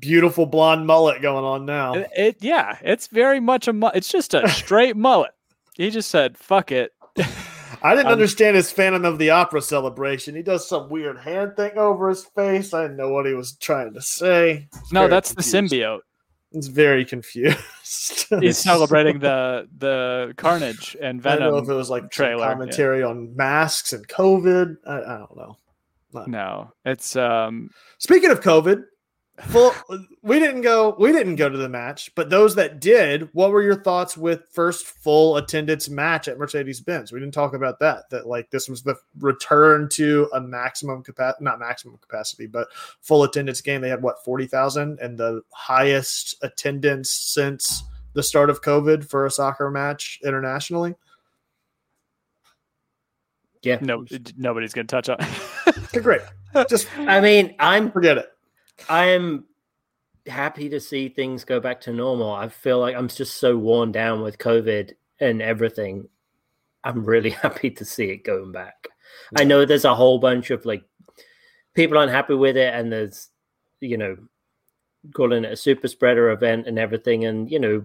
beautiful 0.00 0.44
blonde 0.46 0.86
mullet 0.86 1.22
going 1.22 1.44
on 1.44 1.64
now. 1.64 1.94
it, 1.94 2.10
it 2.16 2.36
yeah, 2.40 2.76
it's 2.82 3.06
very 3.06 3.40
much 3.40 3.66
a. 3.68 3.72
mu- 3.72 3.90
It's 3.94 4.08
just 4.10 4.34
a 4.34 4.46
straight 4.48 4.96
mullet. 4.96 5.30
He 5.74 5.90
just 5.90 6.10
said, 6.10 6.36
"Fuck 6.36 6.70
it." 6.70 6.92
I 7.82 7.94
didn't 7.94 8.06
Um, 8.06 8.12
understand 8.12 8.56
his 8.56 8.70
Phantom 8.70 9.04
of 9.04 9.18
the 9.18 9.30
Opera 9.30 9.60
celebration. 9.62 10.34
He 10.34 10.42
does 10.42 10.68
some 10.68 10.88
weird 10.90 11.18
hand 11.18 11.56
thing 11.56 11.76
over 11.78 12.08
his 12.10 12.24
face. 12.24 12.72
I 12.74 12.82
didn't 12.82 12.96
know 12.98 13.10
what 13.10 13.26
he 13.26 13.32
was 13.34 13.56
trying 13.56 13.94
to 13.94 14.02
say. 14.02 14.68
No, 14.92 15.08
that's 15.08 15.32
confused. 15.34 15.70
the 15.70 15.76
symbiote. 15.78 16.00
It's 16.54 16.68
very 16.68 17.04
confused. 17.04 17.58
He's 18.40 18.58
celebrating 18.58 19.18
the 19.18 19.68
the 19.76 20.32
Carnage 20.36 20.96
and 21.02 21.24
I 21.26 21.30
don't 21.30 21.40
know 21.40 21.46
Venom 21.50 21.64
if 21.64 21.70
it 21.70 21.74
was 21.74 21.90
like 21.90 22.10
trailer, 22.10 22.44
yeah. 22.44 22.52
commentary 22.52 23.02
on 23.02 23.34
masks 23.36 23.92
and 23.92 24.06
COVID. 24.08 24.76
I, 24.86 24.98
I 24.98 25.18
don't 25.18 25.36
know. 25.36 25.56
No, 26.26 26.72
it's 26.84 27.16
um 27.16 27.70
Speaking 27.98 28.30
of 28.30 28.40
COVID, 28.40 28.84
full 29.40 29.72
we 30.22 30.38
didn't 30.38 30.60
go 30.60 30.94
we 30.98 31.10
didn't 31.10 31.36
go 31.36 31.48
to 31.48 31.58
the 31.58 31.68
match, 31.68 32.14
but 32.14 32.30
those 32.30 32.54
that 32.54 32.80
did, 32.80 33.28
what 33.32 33.50
were 33.50 33.62
your 33.62 33.82
thoughts 33.82 34.16
with 34.16 34.48
first 34.52 34.86
full 34.86 35.36
attendance 35.36 35.88
match 35.88 36.28
at 36.28 36.38
Mercedes-Benz? 36.38 37.10
We 37.10 37.18
didn't 37.18 37.34
talk 37.34 37.52
about 37.52 37.80
that. 37.80 38.08
That 38.10 38.26
like 38.26 38.50
this 38.50 38.68
was 38.68 38.82
the 38.82 38.96
return 39.18 39.88
to 39.90 40.28
a 40.34 40.40
maximum 40.40 41.02
capacity 41.02 41.44
not 41.44 41.58
maximum 41.58 41.98
capacity, 41.98 42.46
but 42.46 42.68
full 43.00 43.24
attendance 43.24 43.60
game. 43.60 43.80
They 43.80 43.88
had 43.88 44.02
what 44.02 44.24
40,000 44.24 45.00
and 45.00 45.18
the 45.18 45.42
highest 45.52 46.36
attendance 46.42 47.10
since 47.10 47.82
the 48.12 48.22
start 48.22 48.50
of 48.50 48.62
COVID 48.62 49.04
for 49.04 49.26
a 49.26 49.30
soccer 49.30 49.70
match 49.70 50.20
internationally. 50.24 50.94
yeah. 53.64 53.78
no 53.80 54.04
nobody's 54.36 54.72
gonna 54.72 54.86
touch 54.86 55.08
on. 55.08 55.16
Okay, 55.66 56.00
great. 56.00 56.20
Just 56.68 56.86
I 56.98 57.20
mean, 57.20 57.56
I'm 57.58 57.90
forget 57.90 58.18
it. 58.18 58.28
I 58.88 59.06
am 59.06 59.46
happy 60.26 60.68
to 60.70 60.80
see 60.80 61.08
things 61.08 61.44
go 61.44 61.60
back 61.60 61.80
to 61.82 61.92
normal. 61.92 62.32
I 62.32 62.48
feel 62.48 62.80
like 62.80 62.96
I'm 62.96 63.08
just 63.08 63.36
so 63.36 63.56
worn 63.56 63.92
down 63.92 64.22
with 64.22 64.38
COVID 64.38 64.92
and 65.20 65.42
everything. 65.42 66.08
I'm 66.82 67.04
really 67.04 67.30
happy 67.42 67.70
to 67.70 67.84
see 67.84 68.06
it 68.06 68.24
going 68.24 68.52
back. 68.52 68.88
I 69.36 69.44
know 69.44 69.64
there's 69.64 69.84
a 69.84 69.94
whole 69.94 70.18
bunch 70.18 70.50
of 70.50 70.64
like 70.64 70.84
people 71.74 71.98
aren't 71.98 72.12
happy 72.12 72.34
with 72.34 72.56
it, 72.56 72.74
and 72.74 72.92
there's 72.92 73.30
you 73.80 73.96
know 73.96 74.16
calling 75.14 75.44
it 75.44 75.52
a 75.52 75.56
super 75.56 75.88
spreader 75.88 76.30
event 76.30 76.66
and 76.66 76.78
everything, 76.78 77.24
and 77.24 77.50
you 77.50 77.58
know, 77.58 77.84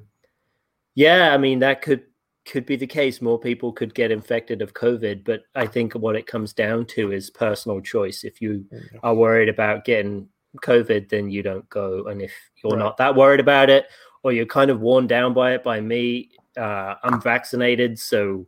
yeah, 0.96 1.34
I 1.34 1.38
mean 1.38 1.60
that 1.60 1.82
could 1.82 2.04
could 2.46 2.66
be 2.66 2.76
the 2.76 2.88
case. 2.88 3.22
More 3.22 3.40
people 3.40 3.72
could 3.72 3.94
get 3.94 4.12
infected 4.12 4.62
of 4.62 4.74
COVID, 4.74 5.24
but 5.24 5.44
I 5.56 5.68
think 5.68 5.94
what 5.94 6.16
it 6.16 6.28
comes 6.28 6.54
down 6.54 6.86
to 6.88 7.12
is 7.12 7.30
personal 7.30 7.80
choice. 7.82 8.24
If 8.24 8.42
you 8.42 8.66
mm, 8.74 9.00
are 9.04 9.16
worried 9.16 9.50
about 9.50 9.86
getting 9.86 10.28
COVID, 10.58 11.10
then 11.10 11.30
you 11.30 11.43
don't 11.43 11.68
go. 11.70 12.06
And 12.08 12.22
if 12.22 12.34
you're 12.64 12.74
Right. 12.74 12.80
not 12.80 12.97
that 12.97 13.16
worried 13.16 13.39
about 13.39 13.70
it, 13.70 13.88
or 14.24 14.32
you're 14.32 14.45
kind 14.45 14.70
of 14.72 14.82
worn 14.82 15.08
down 15.08 15.34
by 15.34 15.54
it, 15.54 15.64
by 15.64 15.80
me, 15.80 16.30
uh, 16.58 16.95
I'm 17.04 17.22
vaccinated, 17.22 17.97
so 17.97 18.47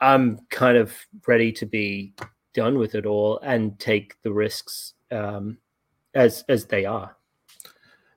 I'm 0.00 0.38
kind 0.50 0.76
of 0.76 0.94
ready 1.26 1.52
to 1.52 1.66
be 1.66 2.14
done 2.54 2.78
with 2.78 2.94
it 2.94 3.06
all 3.06 3.38
and 3.40 3.78
take 3.78 4.20
the 4.22 4.32
risks 4.32 4.94
um, 5.10 5.58
as 6.14 6.44
as 6.48 6.66
they 6.66 6.84
are. 6.84 7.16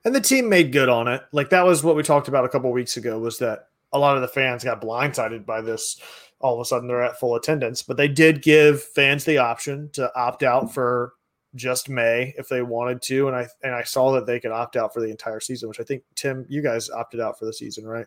And 0.04 0.14
the 0.14 0.20
team 0.20 0.48
made 0.48 0.72
good 0.72 0.88
on 0.88 1.08
it. 1.08 1.22
Like 1.32 1.50
that 1.50 1.64
was 1.64 1.82
what 1.82 1.96
we 1.96 2.02
talked 2.02 2.28
about 2.28 2.44
a 2.44 2.48
couple 2.48 2.70
weeks 2.72 2.96
ago 2.96 3.18
was 3.18 3.38
that 3.38 3.68
a 3.92 3.98
lot 3.98 4.16
of 4.16 4.22
the 4.22 4.28
fans 4.28 4.64
got 4.64 4.82
blindsided 4.82 5.46
by 5.46 5.60
this. 5.60 6.00
All 6.40 6.54
of 6.54 6.60
a 6.60 6.64
sudden 6.64 6.88
they're 6.88 7.02
at 7.02 7.18
full 7.18 7.36
attendance, 7.36 7.82
but 7.82 7.96
they 7.96 8.08
did 8.08 8.42
give 8.42 8.82
fans 8.82 9.24
the 9.24 9.38
option 9.38 9.88
to 9.94 10.14
opt 10.14 10.42
out 10.42 10.74
for 10.74 11.14
just 11.54 11.88
May 11.88 12.34
if 12.36 12.48
they 12.48 12.62
wanted 12.62 13.00
to. 13.02 13.28
And 13.28 13.36
I 13.36 13.46
and 13.62 13.74
I 13.74 13.82
saw 13.82 14.12
that 14.12 14.26
they 14.26 14.40
could 14.40 14.50
opt 14.52 14.76
out 14.76 14.92
for 14.92 15.00
the 15.00 15.08
entire 15.10 15.40
season, 15.40 15.68
which 15.68 15.80
I 15.80 15.84
think 15.84 16.02
Tim, 16.14 16.44
you 16.48 16.62
guys 16.62 16.90
opted 16.90 17.20
out 17.20 17.38
for 17.38 17.44
the 17.44 17.52
season, 17.52 17.86
right? 17.86 18.06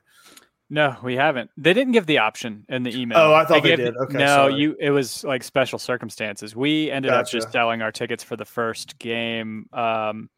no, 0.69 0.97
we 1.01 1.15
haven't. 1.15 1.49
They 1.55 1.73
didn't 1.73 1.93
give 1.93 2.07
the 2.07 2.17
option 2.17 2.65
in 2.67 2.83
the 2.83 2.93
email. 2.99 3.17
Oh, 3.17 3.33
I 3.33 3.45
thought 3.45 3.63
they 3.63 3.69
gave- 3.69 3.77
did. 3.77 3.95
Okay, 3.95 4.17
no, 4.17 4.25
sorry. 4.25 4.55
you. 4.55 4.75
It 4.79 4.89
was 4.89 5.23
like 5.23 5.43
special 5.43 5.79
circumstances. 5.79 6.55
We 6.55 6.91
ended 6.91 7.11
up 7.11 7.25
just 7.27 7.51
selling 7.53 7.81
our 7.81 7.91
tickets 7.93 8.21
for 8.23 8.35
the 8.35 8.43
first 8.43 8.99
game. 8.99 9.67
Um, 9.71 10.29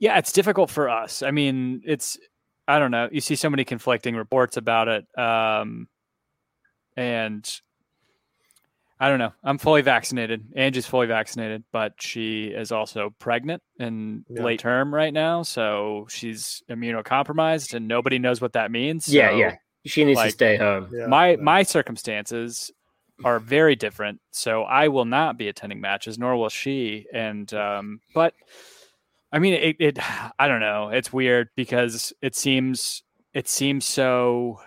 yeah, 0.00 0.18
it's 0.18 0.32
difficult 0.32 0.70
for 0.70 0.88
us. 0.88 1.22
I 1.22 1.30
mean, 1.30 1.82
it's 1.86 2.18
I 2.66 2.80
don't 2.80 2.90
know. 2.90 3.08
You 3.12 3.20
see 3.20 3.36
so 3.36 3.48
many 3.48 3.64
conflicting 3.64 4.16
reports 4.16 4.56
about 4.56 4.88
it, 4.88 5.06
um, 5.16 5.86
and 6.96 7.48
I 9.00 9.08
don't 9.08 9.18
know. 9.18 9.32
I'm 9.42 9.58
fully 9.58 9.82
vaccinated. 9.82 10.46
Angie's 10.54 10.86
fully 10.86 11.06
vaccinated, 11.06 11.64
but 11.72 11.94
she 12.00 12.44
is 12.46 12.70
also 12.72 13.10
pregnant 13.18 13.62
and 13.78 14.24
Yeah. 14.28 14.42
late 14.44 14.60
term 14.60 14.94
right 14.94 15.12
now, 15.12 15.42
so 15.42 16.06
she's 16.08 16.62
immunocompromised, 16.70 17.74
and 17.74 17.88
nobody 17.88 18.18
knows 18.18 18.40
what 18.40 18.52
that 18.52 18.70
means. 18.70 19.08
yeah, 19.08 19.30
so- 19.30 19.36
yeah. 19.36 19.56
She 19.86 20.04
needs 20.04 20.16
like, 20.16 20.28
to 20.28 20.32
stay 20.32 20.56
home. 20.56 20.88
Yeah. 20.92 21.06
my 21.08 21.30
yeah. 21.32 21.36
my 21.36 21.62
circumstances 21.62 22.70
are 23.22 23.38
very 23.38 23.76
different 23.76 24.20
so 24.32 24.62
i 24.64 24.88
will 24.88 25.04
not 25.04 25.38
be 25.38 25.46
attending 25.46 25.80
matches 25.80 26.18
nor 26.18 26.36
will 26.36 26.48
she 26.48 27.06
and 27.12 27.54
um 27.54 28.00
but 28.12 28.34
i 29.30 29.38
mean 29.38 29.52
it, 29.54 29.76
it 29.78 29.98
i 30.38 30.48
don't 30.48 30.58
know 30.60 30.88
it's 30.88 31.12
weird 31.12 31.48
because 31.54 32.12
it 32.22 32.34
seems 32.34 33.04
it 33.32 33.46
seems 33.46 33.84
so 33.84 34.58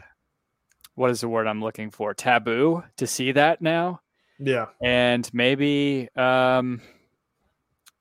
what 0.95 1.09
is 1.11 1.19
the 1.19 1.27
word 1.27 1.45
i'm 1.45 1.61
looking 1.61 1.89
for 1.91 2.13
taboo 2.13 2.83
to 2.95 3.05
see 3.05 3.33
that 3.33 3.61
now 3.61 3.99
yeah. 4.39 4.65
and 4.81 5.29
maybe 5.33 6.09
um 6.15 6.81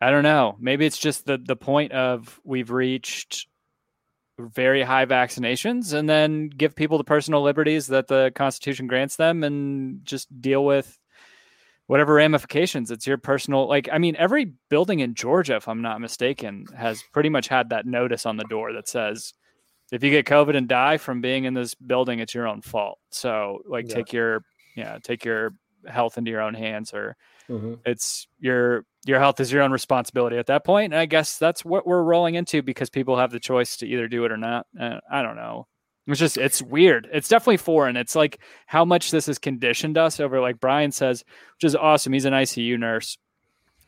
i 0.00 0.10
don't 0.10 0.22
know 0.22 0.56
maybe 0.60 0.84
it's 0.86 0.98
just 0.98 1.26
the 1.26 1.38
the 1.38 1.56
point 1.56 1.92
of 1.92 2.40
we've 2.44 2.70
reached 2.70 3.46
very 4.38 4.82
high 4.82 5.06
vaccinations 5.06 5.94
and 5.94 6.08
then 6.08 6.48
give 6.48 6.76
people 6.76 6.98
the 6.98 7.04
personal 7.04 7.42
liberties 7.42 7.86
that 7.86 8.06
the 8.06 8.30
constitution 8.34 8.86
grants 8.86 9.16
them 9.16 9.42
and 9.42 10.04
just 10.04 10.28
deal 10.42 10.62
with 10.64 10.98
whatever 11.86 12.14
ramifications 12.14 12.90
it's 12.90 13.06
your 13.06 13.16
personal 13.16 13.66
like 13.66 13.88
i 13.92 13.96
mean 13.98 14.14
every 14.16 14.52
building 14.68 15.00
in 15.00 15.14
georgia 15.14 15.56
if 15.56 15.68
i'm 15.68 15.80
not 15.80 16.00
mistaken 16.00 16.66
has 16.76 17.02
pretty 17.12 17.28
much 17.30 17.48
had 17.48 17.70
that 17.70 17.86
notice 17.86 18.26
on 18.26 18.36
the 18.36 18.44
door 18.44 18.72
that 18.74 18.88
says 18.88 19.32
if 19.92 20.02
you 20.02 20.10
get 20.10 20.26
covid 20.26 20.56
and 20.56 20.68
die 20.68 20.98
from 20.98 21.20
being 21.22 21.44
in 21.44 21.54
this 21.54 21.74
building 21.74 22.18
it's 22.18 22.34
your 22.34 22.46
own 22.46 22.60
fault 22.60 22.98
so 23.10 23.60
like 23.66 23.88
Yeah. 23.88 23.94
take 23.94 24.12
your 24.12 24.44
yeah 24.76 24.98
take 25.02 25.24
your 25.24 25.54
health 25.88 26.18
into 26.18 26.30
your 26.30 26.40
own 26.42 26.54
hands 26.54 26.92
or 26.94 27.16
Mhm. 27.48 27.78
it's 27.86 28.26
your 28.40 28.84
your 29.04 29.18
health 29.20 29.38
is 29.38 29.52
your 29.52 29.62
own 29.62 29.70
responsibility 29.70 30.36
at 30.36 30.46
that 30.46 30.64
point 30.64 30.92
and 30.92 31.00
i 31.00 31.06
guess 31.06 31.38
that's 31.38 31.64
what 31.64 31.86
we're 31.86 32.02
rolling 32.02 32.34
into 32.34 32.60
because 32.60 32.90
people 32.90 33.16
have 33.18 33.30
the 33.30 33.38
choice 33.38 33.76
to 33.76 33.86
either 33.86 34.08
do 34.08 34.24
it 34.24 34.32
or 34.32 34.36
not 34.36 34.66
uh, 34.80 34.98
i 35.10 35.22
don't 35.22 35.36
know. 35.36 35.66
It's 36.08 36.20
just 36.20 36.38
it's 36.38 36.62
weird. 36.62 37.08
It's 37.12 37.26
definitely 37.28 37.56
foreign. 37.56 37.96
It's 37.96 38.14
like 38.14 38.38
how 38.66 38.84
much 38.84 39.10
this 39.10 39.26
has 39.26 39.38
conditioned 39.40 39.98
us 39.98 40.20
over 40.20 40.40
like 40.40 40.60
brian 40.60 40.92
says 40.92 41.24
which 41.56 41.64
is 41.64 41.74
awesome. 41.74 42.12
He's 42.12 42.24
an 42.24 42.32
icu 42.32 42.78
nurse. 42.78 43.18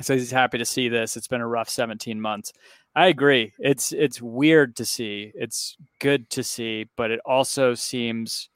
So 0.01 0.15
he's 0.15 0.31
happy 0.33 0.59
to 0.59 0.65
see 0.65 0.89
this. 0.89 1.17
It's 1.17 1.29
been 1.29 1.41
a 1.41 1.47
rough 1.47 1.69
17 1.69 2.21
months. 2.21 2.53
I 2.97 3.07
agree. 3.07 3.53
It's 3.61 3.93
it's 3.93 4.21
weird 4.21 4.75
to 4.77 4.85
see. 4.85 5.31
It's 5.35 5.77
good 6.01 6.29
to 6.31 6.43
see 6.43 6.87
but 6.97 7.13
it 7.13 7.21
also 7.25 7.75
seems 7.75 8.49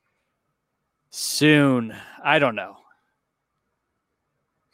soon. 1.10 1.94
I 2.24 2.38
don't 2.40 2.54
know 2.56 2.76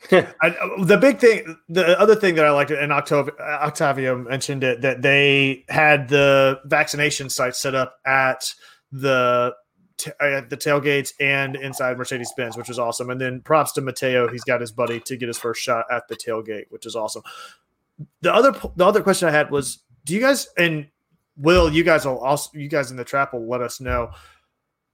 I, 0.12 0.26
uh, 0.42 0.84
the 0.84 0.96
big 0.96 1.18
thing, 1.18 1.56
the 1.68 1.98
other 1.98 2.14
thing 2.14 2.36
that 2.36 2.44
I 2.44 2.50
liked, 2.50 2.70
and 2.70 2.92
Octavio, 2.92 3.34
uh, 3.38 3.66
Octavio 3.66 4.16
mentioned 4.16 4.62
it, 4.62 4.80
that 4.82 5.02
they 5.02 5.64
had 5.68 6.08
the 6.08 6.60
vaccination 6.64 7.28
sites 7.28 7.58
set 7.58 7.74
up 7.74 7.98
at 8.06 8.54
the 8.92 9.54
t- 9.96 10.12
uh, 10.20 10.24
at 10.24 10.50
the 10.50 10.56
tailgates 10.56 11.12
and 11.20 11.56
inside 11.56 11.98
Mercedes 11.98 12.32
Benz, 12.36 12.56
which 12.56 12.68
was 12.68 12.78
awesome. 12.78 13.10
And 13.10 13.20
then 13.20 13.40
props 13.40 13.72
to 13.72 13.80
Mateo, 13.80 14.28
he's 14.28 14.44
got 14.44 14.60
his 14.60 14.70
buddy 14.70 15.00
to 15.00 15.16
get 15.16 15.26
his 15.26 15.38
first 15.38 15.60
shot 15.60 15.84
at 15.90 16.06
the 16.08 16.16
tailgate, 16.16 16.66
which 16.70 16.86
is 16.86 16.94
awesome. 16.94 17.22
The 18.20 18.32
other 18.32 18.52
the 18.76 18.86
other 18.86 19.02
question 19.02 19.28
I 19.28 19.32
had 19.32 19.50
was, 19.50 19.80
do 20.04 20.14
you 20.14 20.20
guys 20.20 20.48
and 20.56 20.86
Will, 21.38 21.72
you 21.72 21.84
guys 21.84 22.04
will 22.04 22.18
also 22.18 22.50
you 22.58 22.68
guys 22.68 22.90
in 22.90 22.96
the 22.96 23.04
trap 23.04 23.32
will 23.32 23.46
let 23.46 23.60
us 23.60 23.80
know. 23.80 24.10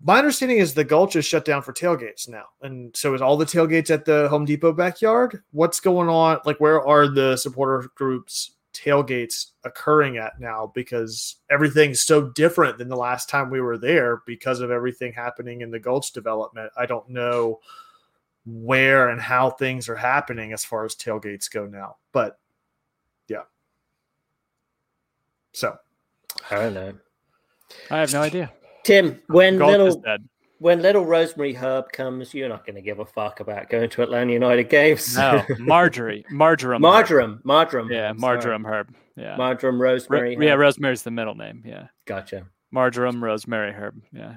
My 0.02 0.18
understanding 0.18 0.58
is 0.58 0.74
the 0.74 0.84
Gulch 0.84 1.16
is 1.16 1.24
shut 1.24 1.44
down 1.44 1.62
for 1.62 1.72
tailgates 1.72 2.28
now, 2.28 2.44
and 2.62 2.94
so 2.94 3.14
is 3.14 3.22
all 3.22 3.36
the 3.36 3.46
tailgates 3.46 3.90
at 3.90 4.04
the 4.04 4.28
Home 4.28 4.44
Depot 4.44 4.72
backyard. 4.72 5.42
What's 5.52 5.80
going 5.80 6.08
on? 6.08 6.40
Like, 6.44 6.60
where 6.60 6.86
are 6.86 7.08
the 7.08 7.36
supporter 7.36 7.88
groups 7.94 8.52
tailgates 8.74 9.52
occurring 9.64 10.18
at 10.18 10.38
now? 10.38 10.70
Because 10.74 11.36
everything's 11.50 12.02
so 12.02 12.28
different 12.30 12.76
than 12.76 12.88
the 12.88 12.96
last 12.96 13.30
time 13.30 13.48
we 13.48 13.62
were 13.62 13.78
there 13.78 14.22
because 14.26 14.60
of 14.60 14.70
everything 14.70 15.12
happening 15.12 15.62
in 15.62 15.70
the 15.70 15.80
Gulch 15.80 16.12
development. 16.12 16.70
I 16.76 16.84
don't 16.84 17.08
know 17.08 17.60
where 18.44 19.08
and 19.08 19.20
how 19.20 19.50
things 19.50 19.88
are 19.88 19.96
happening 19.96 20.52
as 20.52 20.64
far 20.64 20.84
as 20.84 20.94
tailgates 20.94 21.50
go 21.50 21.66
now, 21.66 21.96
but 22.12 22.38
yeah. 23.28 23.44
So 25.52 25.76
I 26.50 26.56
don't 26.56 26.74
know. 26.74 26.94
I 27.90 28.00
have 28.00 28.12
no 28.12 28.20
idea. 28.20 28.52
Tim, 28.84 29.20
when 29.26 29.58
Golf 29.58 29.70
little 29.70 30.02
when 30.58 30.80
little 30.82 31.04
Rosemary 31.04 31.52
Herb 31.52 31.90
comes, 31.92 32.32
you're 32.32 32.48
not 32.48 32.64
going 32.64 32.76
to 32.76 32.82
give 32.82 32.98
a 33.00 33.04
fuck 33.04 33.40
about 33.40 33.68
going 33.68 33.90
to 33.90 34.02
Atlanta 34.02 34.32
United 34.32 34.68
games. 34.70 35.16
No, 35.16 35.42
Marjorie, 35.58 36.24
marjoram, 36.30 36.80
marjoram, 36.80 37.40
marjoram. 37.44 37.90
Yeah, 37.90 38.12
marjoram 38.12 38.64
herb. 38.64 38.94
Yeah, 39.16 39.36
marjoram, 39.36 39.80
Ro- 39.80 39.92
rosemary. 39.92 40.36
yeah. 40.40 40.54
Rosemary's 40.54 41.02
the 41.02 41.10
middle 41.10 41.34
name. 41.34 41.62
Yeah, 41.66 41.88
gotcha. 42.06 42.46
marjoram, 42.70 43.22
rosemary 43.22 43.72
herb. 43.72 44.00
Yeah, 44.12 44.36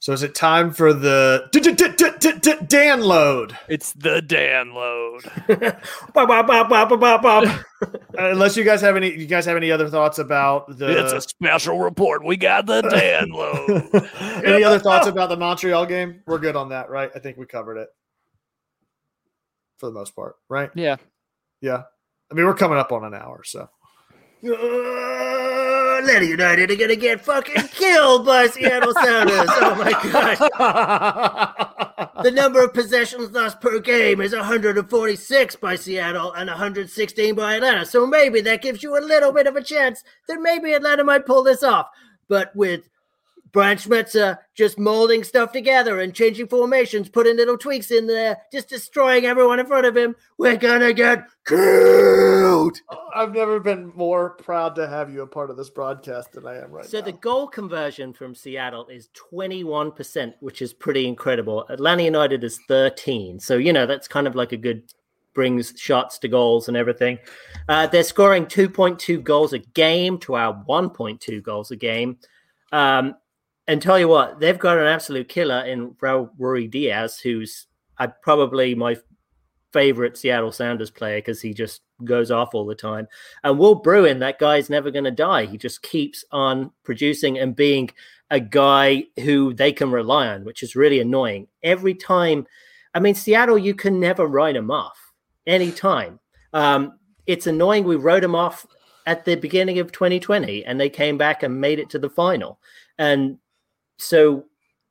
so 0.00 0.12
is 0.12 0.22
it 0.24 0.34
time 0.34 0.72
for 0.72 0.92
the 0.92 1.48
d- 1.52 1.60
d- 1.60 1.72
d- 1.74 1.88
d- 1.96 2.10
d- 2.18 2.32
d- 2.40 2.66
Dan 2.66 3.00
load? 3.02 3.56
it's 3.68 3.92
the 3.92 4.20
Dan 4.20 4.72
load. 4.74 5.22
Uh, 7.82 8.28
unless 8.32 8.56
you 8.58 8.64
guys 8.64 8.80
have 8.82 8.96
any, 8.96 9.10
you 9.16 9.26
guys 9.26 9.46
have 9.46 9.56
any 9.56 9.70
other 9.70 9.88
thoughts 9.88 10.18
about 10.18 10.76
the? 10.78 11.02
it's 11.02 11.12
a 11.14 11.20
special 11.22 11.78
report. 11.78 12.22
We 12.24 12.36
got 12.36 12.66
the 12.66 12.82
Dan 12.82 13.30
load. 13.32 13.90
any 14.44 14.62
other 14.64 14.78
thoughts 14.78 15.06
about 15.06 15.28
the 15.30 15.36
Montreal 15.38 15.86
game? 15.86 16.22
We're 16.26 16.38
good 16.40 16.56
on 16.56 16.68
that, 16.70 16.90
right? 16.90 17.10
I 17.14 17.18
think 17.20 17.38
we 17.38 17.46
covered 17.46 17.78
it 17.78 17.88
for 19.78 19.86
the 19.86 19.92
most 19.92 20.14
part, 20.14 20.36
right? 20.50 20.70
yeah, 20.74 20.96
Yeah. 21.62 21.84
I 22.30 22.34
mean, 22.34 22.44
we're 22.44 22.54
coming 22.54 22.76
up 22.78 22.92
on 22.92 23.02
an 23.04 23.14
hour, 23.14 23.42
so 23.44 23.68
Uh, 24.44 24.48
Atlanta 26.00 26.26
United 26.26 26.70
are 26.70 26.76
gonna 26.76 26.96
get 26.96 27.20
fucking 27.20 27.68
killed 27.68 28.26
by 28.26 28.46
Seattle 28.46 28.94
Sounders. 28.94 29.48
Oh 29.48 29.74
my 29.76 29.92
god. 30.10 31.66
The 32.22 32.30
number 32.30 32.62
of 32.62 32.74
possessions 32.74 33.30
lost 33.32 33.62
per 33.62 33.78
game 33.78 34.20
is 34.20 34.34
146 34.34 35.56
by 35.56 35.74
Seattle 35.74 36.32
and 36.32 36.48
116 36.48 37.34
by 37.34 37.54
Atlanta. 37.54 37.86
So 37.86 38.06
maybe 38.06 38.42
that 38.42 38.60
gives 38.60 38.82
you 38.82 38.98
a 38.98 39.00
little 39.00 39.32
bit 39.32 39.46
of 39.46 39.56
a 39.56 39.62
chance 39.62 40.04
that 40.28 40.40
maybe 40.40 40.72
Atlanta 40.72 41.02
might 41.02 41.24
pull 41.24 41.42
this 41.42 41.62
off. 41.62 41.88
But 42.28 42.54
with 42.54 42.90
Brian 43.52 43.78
Schmetzer 43.78 44.38
just 44.54 44.78
molding 44.78 45.24
stuff 45.24 45.52
together 45.52 46.00
and 46.00 46.14
changing 46.14 46.46
formations, 46.46 47.08
putting 47.08 47.36
little 47.36 47.58
tweaks 47.58 47.90
in 47.90 48.06
there, 48.06 48.38
just 48.52 48.68
destroying 48.68 49.24
everyone 49.26 49.58
in 49.58 49.66
front 49.66 49.86
of 49.86 49.96
him, 49.96 50.14
we're 50.38 50.56
gonna 50.56 50.92
get 50.92 51.26
killed. 51.46 52.78
I've 53.14 53.34
never 53.34 53.58
been 53.60 53.92
more 53.94 54.30
proud 54.30 54.74
to 54.76 54.86
have 54.86 55.12
you 55.12 55.22
a 55.22 55.26
part 55.26 55.50
of 55.50 55.56
this 55.56 55.70
broadcast 55.70 56.32
than 56.32 56.46
I 56.46 56.58
am 56.58 56.70
right 56.70 56.84
So 56.84 56.98
now. 56.98 57.04
So 57.04 57.10
the 57.10 57.18
goal 57.18 57.48
conversion 57.48 58.12
from 58.12 58.34
Seattle 58.34 58.86
is 58.86 59.08
21%, 59.32 60.34
which 60.40 60.62
is 60.62 60.72
pretty 60.72 61.06
incredible. 61.06 61.66
Atlanta 61.68 62.04
United 62.04 62.44
is 62.44 62.60
13. 62.68 63.40
So, 63.40 63.56
you 63.56 63.72
know, 63.72 63.86
that's 63.86 64.06
kind 64.06 64.26
of 64.26 64.34
like 64.34 64.52
a 64.52 64.56
good 64.56 64.82
brings 65.34 65.72
shots 65.76 66.18
to 66.18 66.28
goals 66.28 66.68
and 66.68 66.76
everything. 66.76 67.18
Uh, 67.68 67.86
they're 67.86 68.02
scoring 68.02 68.46
2.2 68.46 69.22
goals 69.22 69.52
a 69.52 69.58
game 69.58 70.18
to 70.18 70.34
our 70.34 70.52
1.2 70.68 71.42
goals 71.42 71.70
a 71.70 71.76
game. 71.76 72.18
Um, 72.72 73.14
and 73.70 73.80
tell 73.80 74.00
you 74.00 74.08
what, 74.08 74.40
they've 74.40 74.58
got 74.58 74.78
an 74.78 74.88
absolute 74.88 75.28
killer 75.28 75.60
in 75.60 75.92
Raul 75.92 76.30
Ruidiaz, 76.40 77.20
who's 77.20 77.68
uh, 77.98 78.08
probably 78.20 78.74
my 78.74 78.96
favorite 79.72 80.18
Seattle 80.18 80.50
Sounders 80.50 80.90
player 80.90 81.18
because 81.18 81.40
he 81.40 81.54
just 81.54 81.82
goes 82.04 82.32
off 82.32 82.52
all 82.52 82.66
the 82.66 82.74
time. 82.74 83.06
And 83.44 83.60
Will 83.60 83.76
Bruin, 83.76 84.18
that 84.18 84.40
guy's 84.40 84.70
never 84.70 84.90
going 84.90 85.04
to 85.04 85.12
die. 85.12 85.46
He 85.46 85.56
just 85.56 85.82
keeps 85.82 86.24
on 86.32 86.72
producing 86.82 87.38
and 87.38 87.54
being 87.54 87.90
a 88.32 88.40
guy 88.40 89.04
who 89.20 89.54
they 89.54 89.70
can 89.70 89.92
rely 89.92 90.26
on, 90.26 90.44
which 90.44 90.64
is 90.64 90.74
really 90.74 90.98
annoying. 90.98 91.46
Every 91.62 91.94
time, 91.94 92.48
I 92.92 92.98
mean, 92.98 93.14
Seattle, 93.14 93.56
you 93.56 93.76
can 93.76 94.00
never 94.00 94.26
write 94.26 94.56
him 94.56 94.72
off 94.72 94.98
anytime. 95.46 96.18
Um, 96.52 96.98
it's 97.26 97.46
annoying. 97.46 97.84
We 97.84 97.94
wrote 97.94 98.24
him 98.24 98.34
off 98.34 98.66
at 99.06 99.24
the 99.24 99.36
beginning 99.36 99.78
of 99.78 99.92
2020 99.92 100.64
and 100.64 100.80
they 100.80 100.90
came 100.90 101.16
back 101.16 101.44
and 101.44 101.60
made 101.60 101.78
it 101.78 101.88
to 101.90 102.00
the 102.00 102.10
final. 102.10 102.58
And 102.98 103.38
so 104.00 104.46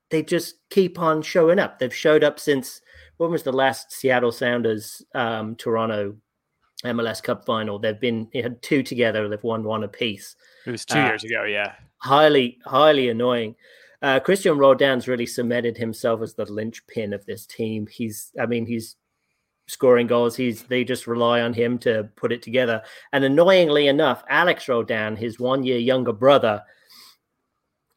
they 0.09 0.23
just 0.23 0.55
keep 0.69 0.99
on 0.99 1.21
showing 1.21 1.59
up. 1.59 1.79
They've 1.79 1.93
showed 1.93 2.23
up 2.23 2.39
since 2.39 2.81
when 3.17 3.31
was 3.31 3.43
the 3.43 3.51
last 3.51 3.91
Seattle 3.91 4.31
Sounders 4.31 5.03
um, 5.13 5.55
Toronto 5.55 6.15
MLS 6.85 7.21
Cup 7.21 7.45
final? 7.45 7.77
They've 7.79 7.99
been 7.99 8.29
they 8.33 8.41
had 8.41 8.61
two 8.61 8.81
together. 8.83 9.27
They've 9.27 9.43
won 9.43 9.63
one 9.63 9.83
apiece. 9.83 10.35
it 10.65 10.71
was 10.71 10.85
two 10.85 10.99
Uh, 10.99 11.07
years 11.07 11.23
ago. 11.23 11.43
Yeah, 11.43 11.73
Highly, 11.97 12.59
highly 12.65 13.09
annoying. 13.09 13.55
Uh, 14.01 14.19
Cristian 14.21 14.57
Roldan's 14.57 15.09
really 15.09 15.25
cemented 15.25 15.75
himself 15.77 16.21
as 16.21 16.33
the 16.33 16.45
linchpin 16.45 17.11
of 17.11 17.25
this 17.25 17.45
team. 17.45 17.85
He's, 17.85 18.31
I 18.39 18.45
mean, 18.45 18.65
he's 18.65 18.95
scoring 19.67 20.07
goals. 20.07 20.37
He's 20.37 20.63
they 20.63 20.85
just 20.85 21.05
rely 21.05 21.41
on 21.41 21.53
him 21.53 21.77
to 21.79 22.09
put 22.15 22.31
it 22.31 22.41
together. 22.41 22.81
And 23.11 23.25
annoyingly 23.25 23.87
enough, 23.89 24.23
Alex 24.29 24.67
Roldan, 24.69 25.17
his 25.17 25.37
one 25.39 25.63
year 25.65 25.77
younger 25.77 26.13
brother, 26.13 26.63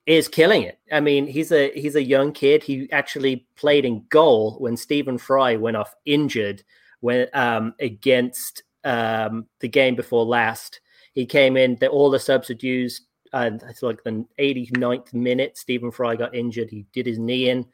is 0.06 0.28
killing 0.28 0.62
it. 0.62 0.78
I 0.90 1.00
mean, 1.00 1.26
he's 1.26 1.52
a 1.52 1.70
he's 1.72 1.96
a 1.96 2.02
young 2.02 2.32
kid. 2.32 2.62
He 2.62 2.90
actually 2.90 3.46
played 3.56 3.84
in 3.84 4.04
goal 4.08 4.56
when 4.58 4.76
Stefan 4.76 5.18
Frei 5.18 5.56
went 5.56 5.76
off 5.76 5.94
injured 6.04 6.62
when 7.00 7.28
um, 7.34 7.74
against 7.80 8.62
um, 8.84 9.46
the 9.60 9.68
game 9.68 9.94
before 9.94 10.24
last. 10.24 10.80
He 11.12 11.26
came 11.26 11.56
in. 11.56 11.76
The, 11.76 11.88
all 11.88 12.10
the 12.10 12.18
subs 12.18 12.48
had 12.48 12.62
used. 12.62 13.02
Uh, 13.32 13.50
it's 13.68 13.82
like 13.82 14.02
the 14.02 14.26
89th 14.38 15.14
minute. 15.14 15.56
Stefan 15.56 15.90
Frei 15.90 16.16
got 16.16 16.34
injured. 16.34 16.70
He 16.70 16.86
did 16.92 17.06
his 17.06 17.18
knee 17.18 17.48
in. 17.48 17.66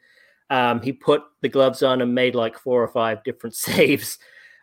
Um, 0.49 0.81
he 0.81 0.91
put 0.91 1.23
the 1.41 1.49
gloves 1.49 1.83
on 1.83 2.01
and 2.01 2.15
made 2.15 2.35
like 2.35 2.57
four 2.57 2.81
or 2.81 2.87
five 2.87 3.23
different 3.23 3.55
saves. 3.55 4.19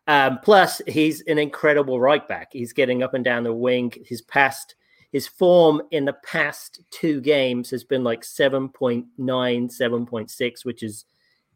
Um, 0.07 0.39
plus, 0.43 0.81
he's 0.87 1.21
an 1.23 1.39
incredible 1.39 2.01
right 2.01 2.27
back. 2.27 2.49
He's 2.53 2.73
getting 2.73 3.03
up 3.03 3.15
and 3.15 3.25
down 3.25 3.45
the 3.45 3.53
wing. 3.53 3.93
His 4.05 4.23
past 4.23 4.77
his 5.13 5.27
form 5.27 5.83
in 5.91 6.05
the 6.05 6.13
past 6.13 6.81
two 6.91 7.21
games 7.21 7.71
has 7.71 7.85
been 7.85 8.05
like 8.05 8.23
7.9 8.23 9.07
7.6 9.19 10.65
which 10.65 10.83
is 10.83 11.05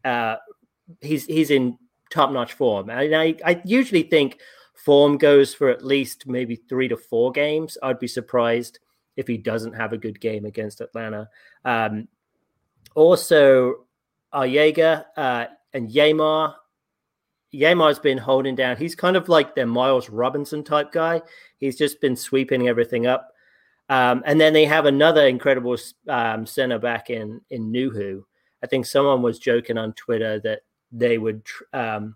uh 0.05 0.35
he's 0.99 1.25
he's 1.25 1.51
in 1.51 1.77
top-notch 2.09 2.53
form 2.53 2.89
and 2.89 3.15
I, 3.15 3.35
I 3.45 3.61
usually 3.63 4.03
think 4.03 4.39
form 4.73 5.17
goes 5.17 5.53
for 5.53 5.69
at 5.69 5.85
least 5.85 6.27
maybe 6.27 6.55
three 6.55 6.87
to 6.87 6.97
four 6.97 7.31
games 7.31 7.77
i'd 7.83 7.99
be 7.99 8.07
surprised 8.07 8.79
if 9.15 9.27
he 9.27 9.37
doesn't 9.37 9.73
have 9.73 9.93
a 9.93 9.97
good 9.97 10.19
game 10.19 10.45
against 10.45 10.81
atlanta 10.81 11.29
um 11.65 12.07
also 12.95 13.85
Arreaga, 14.33 15.05
uh 15.15 15.45
and 15.73 15.89
Yeimar 15.89 16.55
Yeimar's 17.53 17.99
been 17.99 18.17
holding 18.17 18.55
down. 18.55 18.77
He's 18.77 18.95
kind 18.95 19.17
of 19.17 19.27
like 19.27 19.55
their 19.55 19.67
Miles 19.67 20.09
Robinson 20.09 20.63
type 20.63 20.91
guy. 20.91 21.21
He's 21.57 21.77
just 21.77 21.99
been 21.99 22.15
sweeping 22.15 22.67
everything 22.67 23.07
up. 23.07 23.30
Um, 23.91 24.23
and 24.25 24.39
then 24.39 24.53
they 24.53 24.63
have 24.63 24.85
another 24.85 25.27
incredible 25.27 25.75
um, 26.07 26.45
center 26.45 26.79
back 26.79 27.09
in 27.09 27.41
in 27.49 27.73
Nouhou. 27.73 28.23
I 28.63 28.67
think 28.67 28.85
someone 28.85 29.21
was 29.21 29.37
joking 29.37 29.77
on 29.77 29.91
Twitter 29.93 30.39
that 30.39 30.61
they 30.93 31.17
would. 31.17 31.45
Um, 31.73 32.15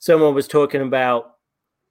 someone 0.00 0.34
was 0.34 0.48
talking 0.48 0.82
about 0.82 1.36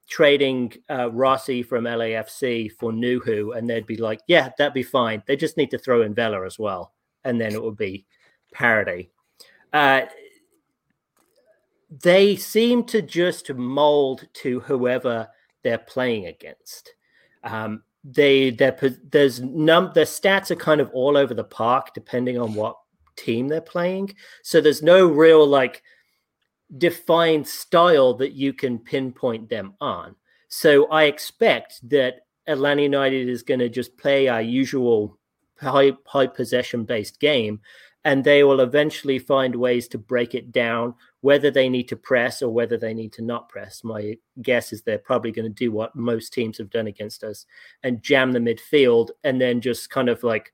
trading 0.09 0.73
uh, 0.89 1.09
Rossi 1.13 1.63
from 1.63 1.85
LAFC 1.85 2.73
for 2.73 2.91
Nouhou, 2.91 3.57
and 3.57 3.69
they'd 3.69 3.85
be 3.85 3.95
like, 3.95 4.19
"Yeah, 4.27 4.49
that'd 4.57 4.73
be 4.73 4.83
fine. 4.83 5.23
They 5.25 5.37
just 5.37 5.55
need 5.55 5.71
to 5.71 5.77
throw 5.77 6.01
in 6.01 6.13
Vela 6.13 6.45
as 6.45 6.59
well, 6.59 6.93
and 7.23 7.39
then 7.39 7.53
it 7.53 7.63
would 7.63 7.77
be 7.77 8.05
parody." 8.51 9.11
Uh, 9.71 10.07
they 11.89 12.35
seem 12.35 12.83
to 12.87 13.01
just 13.01 13.53
mold 13.53 14.27
to 14.33 14.59
whoever 14.59 15.29
they're 15.63 15.77
playing 15.77 16.25
against. 16.25 16.95
Um, 17.45 17.83
they 18.05 18.51
their 18.51 18.77
there's 19.11 19.41
num 19.41 19.91
their 19.95 20.05
stats 20.05 20.51
are 20.51 20.55
kind 20.55 20.79
of 20.79 20.89
all 20.91 21.17
over 21.17 21.33
the 21.33 21.43
park 21.43 21.93
depending 21.95 22.37
on 22.39 22.53
what 22.53 22.77
team 23.15 23.47
they're 23.47 23.61
playing. 23.61 24.13
So 24.43 24.61
there's 24.61 24.83
no 24.83 25.07
real 25.07 25.45
like 25.45 25.81
defined 26.77 27.47
style 27.47 28.13
that 28.15 28.33
you 28.33 28.53
can 28.53 28.77
pinpoint 28.77 29.49
them 29.49 29.73
on. 29.81 30.15
So 30.49 30.85
I 30.87 31.05
expect 31.05 31.89
that 31.89 32.27
Atlanta 32.47 32.83
United 32.83 33.27
is 33.27 33.41
going 33.41 33.59
to 33.59 33.69
just 33.69 33.97
play 33.97 34.27
our 34.27 34.41
usual 34.41 35.17
high 35.59 35.93
high 36.05 36.27
possession 36.27 36.85
based 36.85 37.19
game 37.19 37.61
and 38.03 38.23
they 38.23 38.43
will 38.43 38.59
eventually 38.59 39.17
find 39.17 39.55
ways 39.55 39.87
to 39.87 39.97
break 39.97 40.35
it 40.35 40.51
down 40.51 40.93
whether 41.25 41.49
they 41.49 41.69
need 41.69 41.87
to 41.87 41.95
press 41.95 42.43
or 42.43 42.53
whether 42.53 42.77
they 42.77 42.93
need 42.93 43.11
to 43.11 43.23
not 43.23 43.49
press 43.49 43.83
my 43.83 44.15
guess 44.43 44.71
is 44.71 44.83
they're 44.83 44.99
probably 44.99 45.31
going 45.31 45.51
to 45.51 45.63
do 45.65 45.71
what 45.71 45.95
most 45.95 46.31
teams 46.31 46.55
have 46.55 46.69
done 46.69 46.85
against 46.85 47.23
us 47.23 47.47
and 47.81 48.03
jam 48.03 48.31
the 48.31 48.37
midfield 48.37 49.09
and 49.23 49.41
then 49.41 49.59
just 49.59 49.89
kind 49.89 50.07
of 50.07 50.21
like 50.21 50.53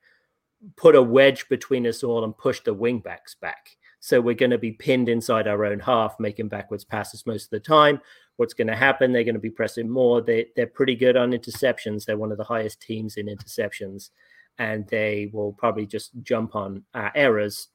put 0.77 0.95
a 0.95 1.01
wedge 1.01 1.49
between 1.49 1.85
us 1.85 2.05
all 2.05 2.23
and 2.23 2.37
push 2.37 2.61
the 2.61 2.73
wingbacks 2.73 3.37
back. 3.41 3.75
So 3.99 4.21
we're 4.21 4.33
going 4.33 4.51
to 4.51 4.57
be 4.57 4.71
pinned 4.71 5.09
inside 5.09 5.45
our 5.45 5.65
own 5.65 5.81
half, 5.81 6.17
making 6.21 6.47
backwards 6.47 6.85
passes 6.85 7.25
most 7.25 7.43
of 7.43 7.49
the 7.49 7.59
time. 7.59 7.99
What's 8.37 8.53
going 8.53 8.69
to 8.69 8.75
happen? 8.75 9.11
They're 9.11 9.25
going 9.25 9.35
to 9.35 9.41
be 9.41 9.49
pressing 9.49 9.89
more. 9.89 10.21
They, 10.21 10.45
they're 10.55 10.67
pretty 10.67 10.95
good 10.95 11.17
on 11.17 11.31
interceptions. 11.31 12.05
They're 12.05 12.17
one 12.17 12.31
of 12.31 12.37
the 12.37 12.45
highest 12.45 12.81
teams 12.81 13.17
in 13.17 13.25
interceptions. 13.25 14.11
And 14.57 14.87
they 14.87 15.29
will 15.33 15.51
probably 15.51 15.85
just 15.85 16.11
jump 16.23 16.55
on 16.55 16.85
our 16.93 17.11
errors 17.13 17.67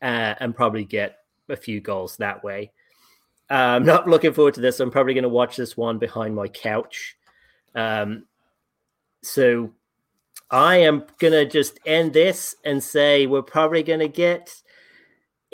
uh, 0.00 0.36
and 0.40 0.56
probably 0.56 0.86
get 0.86 1.18
a 1.48 1.56
few 1.56 1.80
goals 1.80 2.16
that 2.16 2.42
way. 2.44 2.72
I'm 3.50 3.84
not 3.84 4.08
looking 4.08 4.32
forward 4.32 4.54
to 4.54 4.60
this. 4.60 4.80
I'm 4.80 4.90
probably 4.90 5.14
going 5.14 5.22
to 5.22 5.28
watch 5.28 5.56
this 5.56 5.76
one 5.76 5.98
behind 5.98 6.34
my 6.34 6.48
couch. 6.48 7.16
Um, 7.74 8.24
so 9.22 9.72
I 10.50 10.76
am 10.76 11.04
going 11.18 11.32
to 11.32 11.46
just 11.46 11.78
end 11.86 12.12
this 12.12 12.56
and 12.64 12.82
say 12.82 13.26
we're 13.26 13.42
probably 13.42 13.82
going 13.82 14.00
to 14.00 14.08
get 14.08 14.54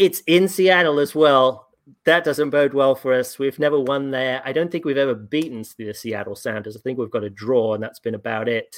it's 0.00 0.22
in 0.26 0.48
Seattle 0.48 0.98
as 0.98 1.14
well. 1.14 1.68
That 2.04 2.24
doesn't 2.24 2.50
bode 2.50 2.72
well 2.72 2.94
for 2.94 3.12
us. 3.12 3.38
We've 3.38 3.58
never 3.58 3.78
won 3.78 4.10
there. 4.10 4.40
I 4.46 4.52
don't 4.52 4.72
think 4.72 4.86
we've 4.86 4.96
ever 4.96 5.14
beaten 5.14 5.62
the 5.76 5.92
Seattle 5.92 6.36
Sounders. 6.36 6.74
I 6.74 6.80
think 6.80 6.98
we've 6.98 7.10
got 7.10 7.24
a 7.24 7.28
draw, 7.28 7.74
and 7.74 7.82
that's 7.82 7.98
been 7.98 8.14
about 8.14 8.48
it. 8.48 8.74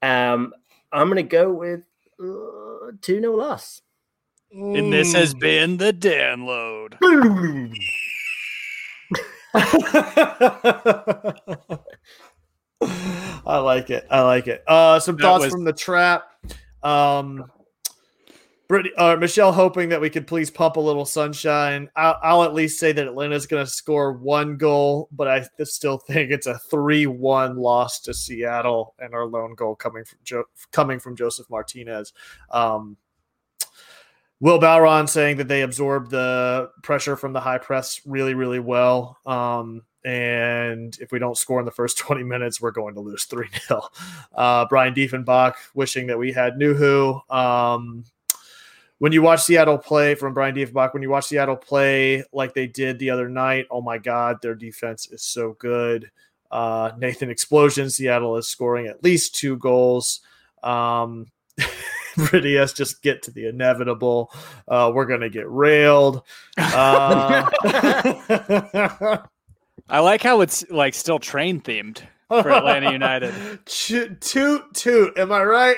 Um, 0.00 0.54
I'm 0.90 1.08
going 1.08 1.16
to 1.16 1.22
go 1.22 1.52
with 1.52 1.80
uh, 2.18 2.92
2 3.02 3.20
0 3.20 3.36
loss. 3.36 3.82
And 4.50 4.92
this 4.92 5.12
has 5.12 5.34
been 5.34 5.76
the 5.76 5.92
download. 5.92 6.94
I 12.80 13.58
like 13.58 13.90
it. 13.90 14.06
I 14.10 14.20
like 14.22 14.46
it. 14.46 14.62
Uh, 14.66 15.00
some 15.00 15.16
That 15.16 15.22
thoughts 15.22 15.44
was- 15.44 15.52
from 15.52 15.64
the 15.64 15.72
trap. 15.72 16.24
Um, 16.82 17.50
Brittany, 18.68 18.94
uh, 18.98 19.16
Michelle, 19.16 19.52
hoping 19.52 19.88
that 19.88 20.00
we 20.02 20.10
could 20.10 20.26
please 20.26 20.50
pump 20.50 20.76
a 20.76 20.80
little 20.80 21.06
sunshine. 21.06 21.88
I'll, 21.96 22.18
I'll 22.22 22.44
at 22.44 22.52
least 22.52 22.78
say 22.78 22.92
that 22.92 23.06
Atlanta's 23.06 23.46
going 23.46 23.64
to 23.64 23.70
score 23.70 24.12
one 24.12 24.58
goal, 24.58 25.08
but 25.10 25.26
I 25.26 25.38
th- 25.56 25.68
still 25.68 25.96
think 25.96 26.30
it's 26.30 26.46
a 26.46 26.58
three-one 26.58 27.56
loss 27.56 27.98
to 28.00 28.12
Seattle, 28.12 28.94
and 28.98 29.14
our 29.14 29.24
lone 29.24 29.54
goal 29.54 29.74
coming 29.74 30.04
from 30.04 30.18
jo- 30.22 30.44
coming 30.70 30.98
from 31.00 31.16
Josef 31.16 31.48
Martinez. 31.48 32.12
Um, 32.50 32.98
Will 34.40 34.60
Balron 34.60 35.08
saying 35.08 35.38
that 35.38 35.48
they 35.48 35.62
absorbed 35.62 36.10
the 36.10 36.70
pressure 36.82 37.16
from 37.16 37.32
the 37.32 37.40
high 37.40 37.58
press 37.58 38.00
really, 38.06 38.34
really 38.34 38.60
well. 38.60 39.18
Um, 39.26 39.82
and 40.04 40.96
if 41.00 41.10
we 41.10 41.18
don't 41.18 41.36
score 41.36 41.58
in 41.58 41.64
the 41.64 41.72
first 41.72 41.98
20 42.06 42.22
minutes, 42.22 42.60
we're 42.60 42.70
going 42.70 42.94
to 42.94 43.00
lose 43.00 43.24
3 43.24 43.48
0. 43.66 43.82
Uh, 44.34 44.66
Brian 44.68 44.94
Diefenbach 44.94 45.54
wishing 45.74 46.06
that 46.06 46.18
we 46.18 46.32
had 46.32 46.54
Nouhou. 46.54 47.20
Um, 47.32 48.04
when 48.98 49.12
you 49.12 49.22
watch 49.22 49.42
Seattle 49.42 49.78
play 49.78 50.14
from 50.14 50.34
Brian 50.34 50.54
Diefenbach, 50.54 50.92
when 50.92 51.02
you 51.02 51.10
watch 51.10 51.26
Seattle 51.26 51.56
play 51.56 52.24
like 52.32 52.54
they 52.54 52.66
did 52.66 52.98
the 52.98 53.10
other 53.10 53.28
night, 53.28 53.66
oh 53.70 53.80
my 53.80 53.98
God, 53.98 54.40
their 54.42 54.54
defense 54.54 55.08
is 55.10 55.22
so 55.22 55.56
good. 55.58 56.10
Uh, 56.50 56.92
Nathan 56.98 57.30
Explosion, 57.30 57.90
Seattle 57.90 58.36
is 58.36 58.48
scoring 58.48 58.86
at 58.86 59.04
least 59.04 59.34
two 59.34 59.56
goals. 59.56 60.20
Um, 60.62 61.26
Pretty 62.18 62.58
us 62.58 62.72
just 62.72 63.02
get 63.02 63.22
to 63.22 63.30
the 63.30 63.46
inevitable. 63.48 64.32
Uh, 64.66 64.90
we're 64.94 65.06
gonna 65.06 65.30
get 65.30 65.48
railed. 65.50 66.22
Uh, 66.56 67.48
I 69.88 70.00
like 70.00 70.22
how 70.22 70.42
it's 70.42 70.68
like 70.70 70.94
still 70.94 71.18
train 71.18 71.60
themed 71.60 72.02
for 72.28 72.50
Atlanta 72.50 72.92
United. 72.92 73.32
Toot, 73.66 74.20
toot. 74.74 75.18
Am 75.18 75.32
I 75.32 75.42
right? 75.44 75.76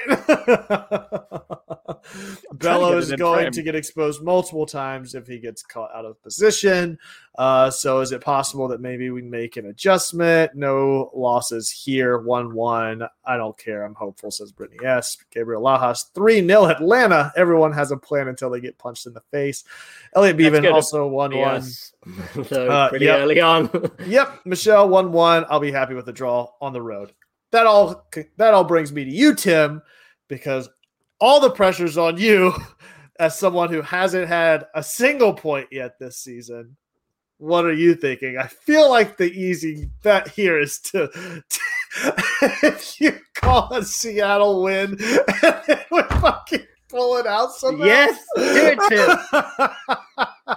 Bello 2.52 2.96
is 2.96 3.12
going 3.12 3.52
to 3.52 3.62
get 3.62 3.76
exposed 3.76 4.22
multiple 4.22 4.66
times 4.66 5.14
if 5.14 5.26
he 5.26 5.38
gets 5.38 5.62
caught 5.62 5.90
out 5.94 6.04
of 6.04 6.20
position. 6.22 6.98
Uh, 7.38 7.70
so 7.70 8.00
is 8.00 8.12
it 8.12 8.20
possible 8.20 8.68
that 8.68 8.80
maybe 8.80 9.10
we 9.10 9.22
make 9.22 9.56
an 9.56 9.66
adjustment? 9.66 10.54
No 10.54 11.10
losses 11.14 11.70
here. 11.70 12.18
1 12.18 12.54
1. 12.54 13.02
I 13.24 13.36
don't 13.36 13.56
care. 13.56 13.84
I'm 13.84 13.94
hopeful, 13.94 14.30
says 14.30 14.52
Brittany 14.52 14.84
S. 14.84 15.16
Gabriel 15.30 15.62
Lajas. 15.62 16.12
3 16.14 16.46
0 16.46 16.66
Atlanta. 16.66 17.32
Everyone 17.36 17.72
has 17.72 17.92
a 17.92 17.96
plan 17.96 18.28
until 18.28 18.50
they 18.50 18.60
get 18.60 18.78
punched 18.78 19.06
in 19.06 19.14
the 19.14 19.22
face. 19.30 19.64
Elliot 20.16 20.36
Beaven 20.36 20.70
also 20.72 21.06
1 21.06 21.36
1. 21.36 21.38
Yes. 21.38 21.92
so 22.48 22.68
Uh, 22.68 22.88
pretty 22.88 23.04
yep. 23.06 23.20
early 23.20 23.40
on. 23.40 23.70
Yep, 24.06 24.40
Michelle 24.44 24.88
one 24.88 25.12
one. 25.12 25.44
I'll 25.48 25.60
be 25.60 25.70
happy 25.70 25.94
with 25.94 26.06
the 26.06 26.12
draw 26.12 26.48
on 26.60 26.72
the 26.72 26.82
road. 26.82 27.12
That 27.52 27.66
all 27.66 28.06
that 28.38 28.54
all 28.54 28.64
brings 28.64 28.92
me 28.92 29.04
to 29.04 29.10
you, 29.10 29.34
Tim, 29.34 29.82
because 30.28 30.68
all 31.20 31.40
the 31.40 31.50
pressure's 31.50 31.98
on 31.98 32.16
you 32.16 32.52
as 33.20 33.38
someone 33.38 33.70
who 33.70 33.82
hasn't 33.82 34.26
had 34.26 34.66
a 34.74 34.82
single 34.82 35.34
point 35.34 35.68
yet 35.70 35.98
this 35.98 36.18
season. 36.18 36.76
What 37.40 37.64
are 37.64 37.72
you 37.72 37.94
thinking? 37.94 38.36
I 38.36 38.48
feel 38.48 38.90
like 38.90 39.16
the 39.16 39.32
easy 39.32 39.88
bet 40.02 40.28
here 40.28 40.60
is 40.60 40.78
to, 40.80 41.10
if 42.62 43.00
you 43.00 43.18
call 43.34 43.72
a 43.72 43.82
Seattle 43.82 44.62
win 44.62 44.90
and 45.42 45.62
then 45.66 45.80
we 45.90 46.02
fucking 46.02 46.66
pull 46.90 47.16
it 47.16 47.26
out 47.26 47.52
somehow. 47.52 47.86
Yes, 47.86 48.22
do 48.36 48.76
it, 48.76 48.78
too. 48.90 50.54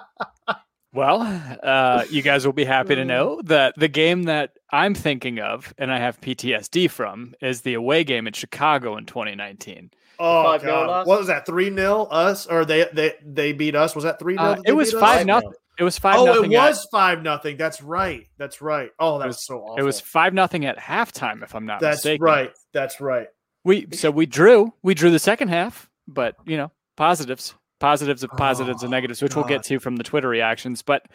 Well, 0.94 1.22
uh, 1.64 2.04
you 2.10 2.22
guys 2.22 2.46
will 2.46 2.52
be 2.52 2.66
happy 2.66 2.96
to 2.96 3.06
know 3.06 3.42
that 3.46 3.76
the 3.78 3.88
game 3.88 4.24
that 4.24 4.52
I'm 4.70 4.94
thinking 4.94 5.40
of 5.40 5.74
and 5.78 5.90
I 5.90 6.00
have 6.00 6.20
PTSD 6.20 6.90
from 6.90 7.34
is 7.42 7.62
the 7.62 7.76
away 7.76 8.04
game 8.04 8.28
in 8.28 8.34
Chicago 8.34 8.98
in 8.98 9.06
2019. 9.06 9.90
Oh, 10.20 10.52
nil 10.52 10.60
god, 10.60 11.08
what 11.08 11.20
was 11.20 11.28
that? 11.28 11.46
Three 11.46 11.74
0 11.74 12.04
us 12.04 12.46
or 12.46 12.66
they 12.66 12.88
they 12.94 13.14
they 13.26 13.54
beat 13.54 13.74
us? 13.74 13.96
Was 13.96 14.04
that 14.04 14.20
three 14.20 14.36
0 14.36 14.46
Uh, 14.46 14.62
it 14.66 14.74
was 14.74 14.92
five 14.92 15.26
nothing. 15.26 15.54
It 15.80 15.84
was 15.84 15.97
five 15.97 16.17
Oh, 16.19 16.43
it 16.43 16.53
at- 16.53 16.69
was 16.69 16.88
five 16.91 17.24
nothing. 17.24 17.57
That's 17.57 17.82
right. 17.82 18.28
That's 18.38 18.61
right. 18.61 18.91
Oh, 18.99 19.17
that's 19.17 19.28
was- 19.28 19.45
so 19.45 19.59
awful. 19.59 19.78
It 19.78 19.84
was 19.84 19.99
five 19.99 20.34
nothing 20.34 20.65
at 20.65 20.78
halftime, 20.78 21.41
if 21.43 21.55
I'm 21.55 21.65
not 21.65 21.80
That's 21.80 21.97
mistaken. 21.97 22.24
right. 22.24 22.51
That's 22.74 23.01
right. 23.01 23.28
We 23.63 23.88
so 23.93 24.11
we 24.11 24.26
drew. 24.26 24.74
We 24.84 24.93
drew 24.93 25.09
the 25.09 25.19
second 25.19 25.47
half, 25.47 25.89
but 26.07 26.36
you 26.45 26.57
know, 26.57 26.71
positives, 26.97 27.55
positives 27.80 28.24
of 28.24 28.30
positives 28.32 28.84
and 28.84 28.93
Oh, 28.93 28.95
negatives, 28.95 29.21
which 29.21 29.36
we'll 29.36 29.45
get 29.45 29.63
to 29.63 29.80
from 29.80 29.95
the 29.95 30.03
Twitter 30.03 30.28
reactions. 30.30 30.82
But 30.84 31.05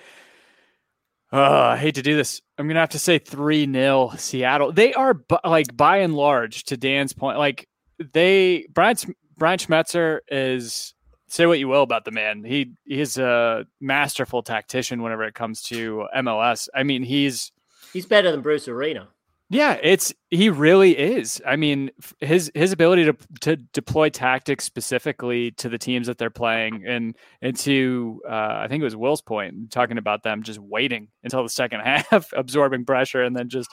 uh, 1.33 1.43
I 1.43 1.77
hate 1.77 1.95
to 1.97 2.03
do 2.03 2.17
this. 2.17 2.41
I'm 2.57 2.67
gonna 2.69 2.81
have 2.81 2.89
to 2.91 2.99
say 2.99 3.19
three 3.19 3.71
0 3.71 4.13
Seattle. 4.17 4.73
They 4.73 4.95
are 4.95 5.15
bu- 5.15 5.37
like 5.45 5.77
by 5.77 5.99
and 5.99 6.15
large, 6.15 6.65
to 6.65 6.77
Dan's 6.77 7.13
point, 7.13 7.39
like 7.39 7.69
they 8.13 8.67
Brian 8.73 8.97
Brian 9.37 9.59
Schmetzer 9.59 10.21
is. 10.29 10.95
Say 11.29 11.47
what 11.47 11.59
you 11.59 11.69
will 11.69 11.83
about 11.83 12.05
the 12.05 12.11
man. 12.11 12.43
He 12.45 12.73
he's 12.85 13.19
a 13.19 13.67
masterful 13.81 14.43
tactician 14.43 15.03
whenever 15.03 15.25
it 15.25 15.35
comes 15.35 15.63
to 15.65 16.07
MLS. 16.17 16.69
I 16.75 16.83
mean, 16.83 17.03
he's 17.03 17.53
He's 17.93 18.07
better 18.07 18.31
than 18.31 18.41
Bruce 18.43 18.69
Arena. 18.69 19.09
yeah, 19.51 19.79
it's 19.83 20.13
he 20.31 20.51
really 20.51 20.97
is. 20.99 21.41
I 21.47 21.57
mean, 21.57 21.91
his 22.21 22.51
his 22.55 22.73
ability 22.73 23.05
to 23.07 23.17
to 23.41 23.57
deploy 23.57 24.09
tactics 24.11 24.65
specifically 24.65 25.53
to 25.53 25.69
the 25.69 25.79
teams 25.79 26.07
that 26.07 26.19
they're 26.19 26.29
playing, 26.31 26.85
and 26.87 27.17
and 27.41 27.57
to 27.59 28.21
uh, 28.29 28.59
I 28.61 28.67
think 28.69 28.81
it 28.81 28.85
was 28.85 28.97
Will's 28.97 29.23
point 29.23 29.71
talking 29.71 29.97
about 29.99 30.23
them 30.23 30.43
just 30.43 30.59
waiting 30.59 31.09
until 31.25 31.43
the 31.43 31.49
second 31.49 31.81
half, 31.85 32.33
absorbing 32.37 32.85
pressure, 32.85 33.23
and 33.23 33.35
then 33.37 33.49
just 33.49 33.71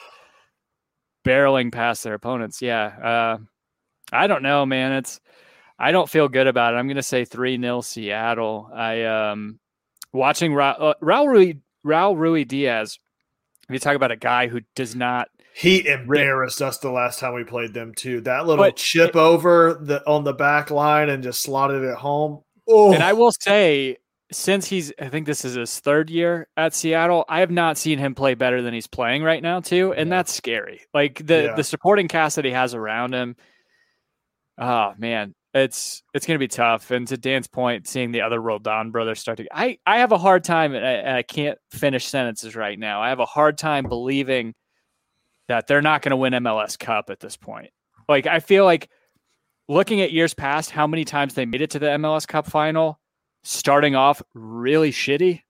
barreling 1.26 1.72
past 1.72 2.04
their 2.04 2.14
opponents. 2.14 2.62
Yeah, 2.62 2.84
uh, 2.86 3.38
I 4.12 4.26
don't 4.26 4.42
know, 4.42 4.64
man. 4.64 4.92
It's 4.92 5.20
I 5.78 5.92
don't 5.92 6.08
feel 6.08 6.28
good 6.28 6.46
about 6.46 6.74
it. 6.74 6.78
I'm 6.78 6.86
going 6.86 6.96
to 6.96 7.02
say 7.02 7.24
three 7.24 7.60
0 7.60 7.80
Seattle. 7.82 8.70
I 8.74 9.04
um 9.04 9.58
watching 10.12 10.54
Ra- 10.54 10.70
uh, 10.78 10.94
Raul 11.02 11.28
Rui 11.28 11.52
Raul 11.84 12.16
Rui 12.16 12.44
Diaz. 12.44 12.98
If 13.68 13.72
you 13.72 13.78
talk 13.78 13.96
about 13.96 14.12
a 14.12 14.16
guy 14.16 14.46
who 14.46 14.60
does 14.74 14.94
not 14.94 15.28
He 15.54 15.86
embarrassed 15.86 16.62
us 16.62 16.78
the 16.78 16.90
last 16.90 17.18
time 17.18 17.34
we 17.34 17.44
played 17.44 17.74
them 17.74 17.92
too. 17.94 18.20
That 18.22 18.46
little 18.46 18.64
But- 18.64 18.76
chip 18.76 19.16
over 19.16 19.78
the 19.80 20.02
on 20.06 20.24
the 20.24 20.32
back 20.34 20.70
line 20.70 21.08
and 21.10 21.22
just 21.22 21.42
slotted 21.42 21.82
it 21.82 21.96
home. 21.96 22.42
Oh, 22.68 22.92
And 22.92 23.02
I 23.02 23.12
will 23.12 23.32
say, 23.40 23.98
since 24.32 24.66
he's, 24.66 24.92
I 25.00 25.08
think 25.08 25.24
this 25.26 25.44
is 25.44 25.54
his 25.54 25.78
third 25.78 26.10
year 26.10 26.48
at 26.56 26.74
Seattle, 26.74 27.24
I 27.28 27.38
have 27.40 27.50
not 27.52 27.78
seen 27.78 27.98
him 28.00 28.16
play 28.16 28.34
better 28.34 28.60
than 28.60 28.74
he's 28.74 28.88
playing 28.88 29.22
right 29.22 29.40
now, 29.40 29.60
too. 29.60 29.92
And 29.92 30.10
that's 30.10 30.32
scary. 30.32 30.80
Like 30.92 31.24
the 31.24 31.42
Yeah. 31.44 31.54
the 31.54 31.62
supporting 31.62 32.08
cast 32.08 32.34
that 32.36 32.44
he 32.44 32.50
has 32.50 32.74
around 32.74 33.12
him. 33.14 33.36
Oh 34.58 34.94
man, 34.98 35.34
it's 35.56 36.02
it's 36.12 36.26
gonna 36.26 36.38
be 36.38 36.48
tough. 36.48 36.90
And 36.90 37.08
to 37.08 37.16
Dan's 37.16 37.48
point, 37.48 37.88
seeing 37.88 38.12
the 38.12 38.20
other 38.20 38.40
Roldan 38.40 38.90
brothers 38.90 39.20
start 39.20 39.38
to, 39.38 39.46
I 39.52 39.78
I 39.86 39.98
have 39.98 40.12
a 40.12 40.18
hard 40.18 40.44
time, 40.44 40.74
and 40.74 40.84
I, 40.84 40.92
and 40.92 41.16
I 41.16 41.22
can't 41.22 41.58
finish 41.70 42.06
sentences 42.06 42.54
right 42.54 42.78
now. 42.78 43.00
I 43.00 43.08
have 43.08 43.20
a 43.20 43.26
hard 43.26 43.58
time 43.58 43.84
believing 43.88 44.54
that 45.48 45.66
they're 45.66 45.82
not 45.82 46.02
going 46.02 46.10
to 46.10 46.16
win 46.16 46.32
MLS 46.34 46.78
Cup 46.78 47.08
at 47.08 47.20
this 47.20 47.36
point. 47.36 47.70
Like 48.08 48.26
I 48.26 48.40
feel 48.40 48.64
like 48.64 48.90
looking 49.68 50.00
at 50.00 50.12
years 50.12 50.34
past, 50.34 50.70
how 50.70 50.86
many 50.86 51.04
times 51.04 51.34
they 51.34 51.46
made 51.46 51.62
it 51.62 51.70
to 51.70 51.78
the 51.78 51.86
MLS 51.86 52.26
Cup 52.26 52.46
final, 52.46 53.00
starting 53.42 53.94
off 53.94 54.22
really 54.34 54.92
shitty. 54.92 55.42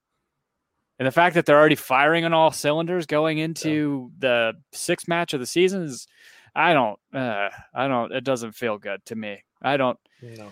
And 0.99 1.05
the 1.05 1.11
fact 1.11 1.35
that 1.35 1.45
they're 1.45 1.59
already 1.59 1.75
firing 1.75 2.25
on 2.25 2.33
all 2.33 2.51
cylinders 2.51 3.05
going 3.05 3.37
into 3.37 4.11
the 4.17 4.53
sixth 4.71 5.07
match 5.07 5.33
of 5.33 5.39
the 5.39 5.45
season 5.45 5.83
is, 5.83 6.07
I 6.55 6.73
don't, 6.73 6.97
uh, 7.13 7.49
I 7.73 7.87
don't, 7.87 8.11
it 8.11 8.23
doesn't 8.23 8.53
feel 8.53 8.79
good 8.79 9.05
to 9.05 9.15
me. 9.15 9.43
I 9.61 9.77
don't. 9.77 9.99
No. 10.21 10.49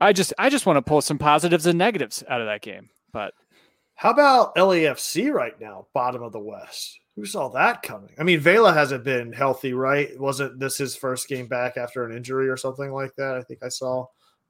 I 0.00 0.12
just 0.12 0.32
I 0.38 0.50
just 0.50 0.66
want 0.66 0.76
to 0.76 0.82
pull 0.82 1.00
some 1.00 1.18
positives 1.18 1.66
and 1.66 1.78
negatives 1.78 2.22
out 2.28 2.40
of 2.40 2.46
that 2.46 2.60
game. 2.62 2.90
But 3.12 3.32
How 3.94 4.10
about 4.10 4.54
LAFC 4.56 5.32
right 5.32 5.58
now, 5.60 5.86
bottom 5.94 6.22
of 6.22 6.32
the 6.32 6.40
West? 6.40 6.98
Who 7.16 7.24
saw 7.24 7.48
that 7.50 7.82
coming? 7.82 8.12
I 8.18 8.24
mean, 8.24 8.40
Vela 8.40 8.72
hasn't 8.72 9.04
been 9.04 9.32
healthy, 9.32 9.72
right? 9.72 10.08
Wasn't 10.18 10.58
this 10.58 10.76
his 10.76 10.96
first 10.96 11.28
game 11.28 11.46
back 11.46 11.76
after 11.76 12.04
an 12.04 12.16
injury 12.16 12.48
or 12.48 12.56
something 12.56 12.90
like 12.92 13.14
that? 13.16 13.36
I 13.36 13.42
think 13.42 13.62
I 13.62 13.68
saw. 13.68 14.06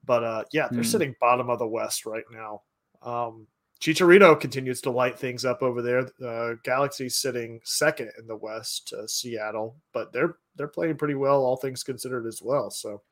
But 0.07 0.25
uh, 0.25 0.45
yeah, 0.53 0.69
they're 0.71 0.81
Hmm. 0.81 0.89
sitting 0.89 1.15
bottom 1.21 1.51
of 1.51 1.59
the 1.59 1.67
West 1.69 2.07
right 2.07 2.25
now. 2.33 2.63
Um, 3.03 3.47
Chicharito 3.81 4.39
continues 4.41 4.81
to 4.83 4.91
light 4.91 5.19
things 5.19 5.45
up 5.45 5.63
over 5.63 5.83
there. 5.83 6.09
Uh, 6.25 6.55
Galaxy's 6.65 7.17
sitting 7.17 7.61
second 7.65 8.11
in 8.19 8.27
the 8.27 8.37
West, 8.37 8.89
to 8.89 9.07
Seattle, 9.09 9.77
but 9.93 10.13
they're 10.13 10.37
they're 10.57 10.69
playing 10.69 10.97
pretty 10.97 11.15
well, 11.15 11.43
all 11.45 11.57
things 11.57 11.83
considered 11.83 12.27
as 12.27 12.41
well. 12.43 12.71
So 12.71 13.03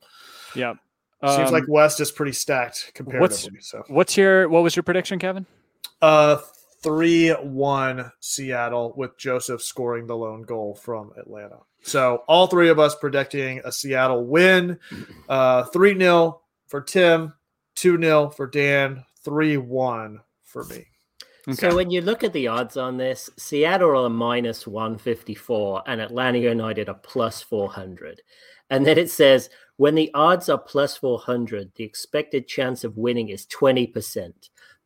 yeah. 0.55 0.75
seems 1.27 1.49
Um, 1.49 1.53
like 1.53 1.65
West 1.69 2.01
is 2.01 2.11
pretty 2.11 2.33
stacked 2.33 2.93
comparatively. 2.95 3.61
so 3.61 3.83
what's 3.89 4.17
your 4.17 4.49
what 4.49 4.63
was 4.63 4.75
your 4.77 4.83
prediction, 4.83 5.19
Kevin? 5.19 5.45
uh, 6.01 6.39
three 6.83 7.31
one 7.31 8.11
Seattle 8.21 8.93
with 8.97 9.17
Josef 9.19 9.61
scoring 9.63 10.07
the 10.07 10.17
lone 10.17 10.43
goal 10.43 10.75
from 10.75 11.13
Atlanta. 11.19 11.59
So 11.83 12.23
all 12.29 12.47
three 12.47 12.69
of 12.71 12.79
us 12.79 12.95
predicting 12.95 13.61
a 13.65 13.73
Seattle 13.73 14.25
win. 14.25 14.79
Uh, 15.29 15.65
three 15.65 15.99
0 15.99 16.41
for 16.69 16.81
Tim, 16.81 17.35
two 17.75 18.01
0 18.01 18.31
for 18.31 18.47
Dan, 18.47 19.05
three 19.25 19.57
one 19.57 20.21
for 20.53 20.65
me. 20.65 20.87
So 21.55 21.75
when 21.75 21.91
you 21.91 22.03
look 22.03 22.23
at 22.23 22.33
the 22.33 22.47
odds 22.47 22.77
on 22.77 22.99
this, 22.99 23.29
Seattle 23.37 24.05
are 24.05 24.09
minus 24.09 24.65
154 24.65 25.83
and 25.87 26.01
Atlanta 26.01 26.39
United 26.39 26.89
are 26.89 27.01
plus 27.03 27.43
400. 27.43 28.23
And 28.71 28.87
then 28.87 28.97
it 28.97 29.11
says 29.11 29.51
when 29.77 29.97
the 29.97 30.11
odds 30.15 30.49
are 30.49 30.59
plus 30.59 30.97
400, 30.97 31.73
the 31.75 31.83
expected 31.83 32.47
chance 32.47 32.85
of 32.85 32.97
winning 32.97 33.31
is 33.31 33.47
20%. 33.47 34.33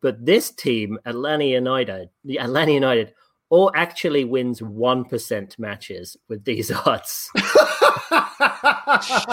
But 0.01 0.25
this 0.25 0.49
team, 0.49 0.97
Atlanta 1.05 1.45
United, 1.45 2.09
the 2.23 2.39
Atlanta 2.39 2.71
United, 2.71 3.13
all 3.49 3.71
actually 3.75 4.23
wins 4.25 4.59
1% 4.59 5.59
matches 5.59 6.17
with 6.27 6.43
these 6.43 6.71
odds. 6.85 7.29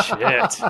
Shit. 0.05 0.61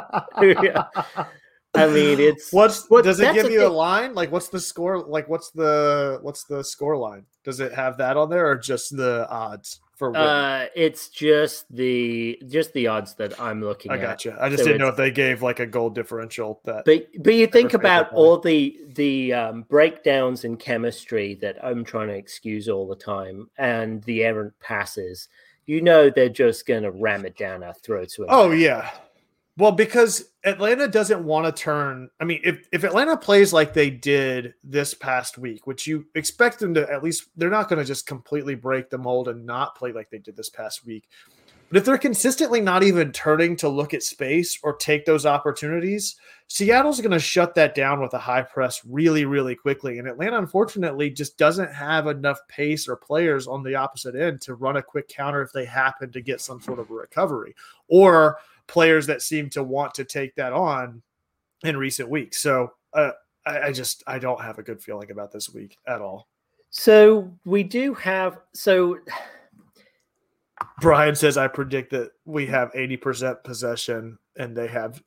I 1.74 1.86
mean, 1.88 2.20
it's 2.20 2.52
What's 2.52 2.88
What- 2.88 3.04
does 3.04 3.20
it 3.20 3.34
give 3.34 3.50
you 3.50 3.62
a 3.62 3.68
thing. 3.68 3.72
line? 3.72 4.14
Like 4.14 4.30
what's 4.32 4.48
the 4.48 4.60
score? 4.60 4.98
Like 5.00 5.28
what's 5.28 5.50
the 5.50 6.18
what's 6.22 6.44
the 6.44 6.62
score 6.62 6.96
line? 6.96 7.24
Does 7.44 7.60
it 7.60 7.72
have 7.72 7.98
that 7.98 8.16
on 8.16 8.30
there 8.30 8.46
or 8.48 8.56
just 8.56 8.96
the 8.96 9.28
odds 9.28 9.80
for 9.96 10.10
win? 10.10 10.20
uh 10.20 10.66
it's 10.74 11.08
just 11.08 11.66
the 11.74 12.40
just 12.48 12.72
the 12.72 12.86
odds 12.86 13.14
that 13.14 13.38
I'm 13.40 13.60
looking 13.62 13.92
I 13.92 13.96
at. 13.96 14.00
got 14.00 14.24
you. 14.24 14.34
I 14.40 14.48
just 14.48 14.60
So 14.62 14.66
didn't 14.68 14.80
know 14.80 14.88
if 14.88 14.96
they 14.96 15.10
gave 15.10 15.42
like 15.42 15.60
a 15.60 15.66
goal 15.66 15.90
differential 15.90 16.60
that 16.64 16.84
But 16.84 17.06
but 17.20 17.34
you 17.34 17.46
think 17.46 17.74
about 17.74 18.12
all 18.12 18.38
the 18.38 18.78
the 18.94 19.32
um, 19.32 19.62
breakdowns 19.68 20.44
in 20.44 20.56
chemistry 20.56 21.34
that 21.42 21.56
I'm 21.64 21.84
trying 21.84 22.08
to 22.08 22.14
excuse 22.14 22.68
all 22.68 22.86
the 22.86 22.94
time, 22.96 23.50
and 23.58 24.02
the 24.04 24.22
errant 24.24 24.54
passes. 24.60 25.28
You 25.66 25.80
know 25.80 26.10
they're 26.10 26.28
just 26.28 26.66
going 26.66 26.82
to 26.82 26.90
ram 26.90 27.24
it 27.24 27.36
down 27.36 27.62
our 27.62 27.72
throats. 27.74 28.18
Oh 28.28 28.50
yeah. 28.52 28.90
Well, 29.56 29.72
because 29.72 30.30
Atlanta 30.42 30.88
doesn't 30.88 31.24
want 31.24 31.46
to 31.46 31.62
turn. 31.62 32.10
I 32.20 32.24
mean, 32.24 32.40
if, 32.42 32.66
if 32.72 32.82
Atlanta 32.82 33.16
plays 33.16 33.52
like 33.52 33.72
they 33.72 33.88
did 33.88 34.54
this 34.64 34.94
past 34.94 35.38
week, 35.38 35.66
which 35.66 35.86
you 35.86 36.06
expect 36.16 36.58
them 36.58 36.74
to 36.74 36.90
at 36.92 37.04
least, 37.04 37.28
they're 37.36 37.50
not 37.50 37.68
going 37.68 37.78
to 37.78 37.84
just 37.84 38.06
completely 38.06 38.56
break 38.56 38.90
the 38.90 38.98
mold 38.98 39.28
and 39.28 39.46
not 39.46 39.76
play 39.76 39.92
like 39.92 40.10
they 40.10 40.18
did 40.18 40.36
this 40.36 40.50
past 40.50 40.84
week. 40.84 41.08
But 41.68 41.78
if 41.78 41.84
they're 41.86 41.98
consistently 41.98 42.60
not 42.60 42.82
even 42.82 43.10
turning 43.10 43.56
to 43.56 43.68
look 43.68 43.94
at 43.94 44.02
space 44.02 44.58
or 44.62 44.76
take 44.76 45.04
those 45.04 45.24
opportunities, 45.24 46.16
Seattle's 46.46 47.00
going 47.00 47.10
to 47.12 47.18
shut 47.18 47.54
that 47.54 47.74
down 47.74 48.00
with 48.00 48.12
a 48.14 48.18
high 48.18 48.42
press 48.42 48.82
really, 48.84 49.24
really 49.24 49.54
quickly. 49.54 49.98
And 49.98 50.06
Atlanta, 50.06 50.38
unfortunately, 50.38 51.10
just 51.10 51.38
doesn't 51.38 51.72
have 51.72 52.06
enough 52.06 52.38
pace 52.48 52.86
or 52.86 52.96
players 52.96 53.46
on 53.46 53.62
the 53.62 53.76
opposite 53.76 54.14
end 54.14 54.40
to 54.42 54.54
run 54.54 54.76
a 54.76 54.82
quick 54.82 55.08
counter 55.08 55.42
if 55.42 55.52
they 55.52 55.64
happen 55.64 56.12
to 56.12 56.20
get 56.20 56.40
some 56.40 56.60
sort 56.60 56.78
of 56.78 56.90
a 56.90 56.94
recovery 56.94 57.54
or 57.88 58.38
players 58.66 59.06
that 59.06 59.22
seem 59.22 59.50
to 59.50 59.62
want 59.62 59.94
to 59.94 60.04
take 60.04 60.34
that 60.36 60.52
on 60.52 61.02
in 61.64 61.76
recent 61.76 62.08
weeks. 62.08 62.40
So 62.40 62.72
uh, 62.92 63.12
I, 63.46 63.60
I 63.60 63.72
just 63.72 64.02
I 64.06 64.18
don't 64.18 64.40
have 64.40 64.58
a 64.58 64.62
good 64.62 64.82
feeling 64.82 65.10
about 65.10 65.32
this 65.32 65.50
week 65.50 65.76
at 65.86 66.00
all. 66.00 66.28
So 66.70 67.32
we 67.44 67.62
do 67.62 67.94
have 67.94 68.38
so 68.52 68.98
Brian 70.80 71.14
says 71.14 71.36
I 71.36 71.48
predict 71.48 71.90
that 71.90 72.10
we 72.24 72.46
have 72.46 72.72
80% 72.72 73.42
possession 73.44 74.18
and 74.36 74.56
they 74.56 74.68
have 74.68 75.02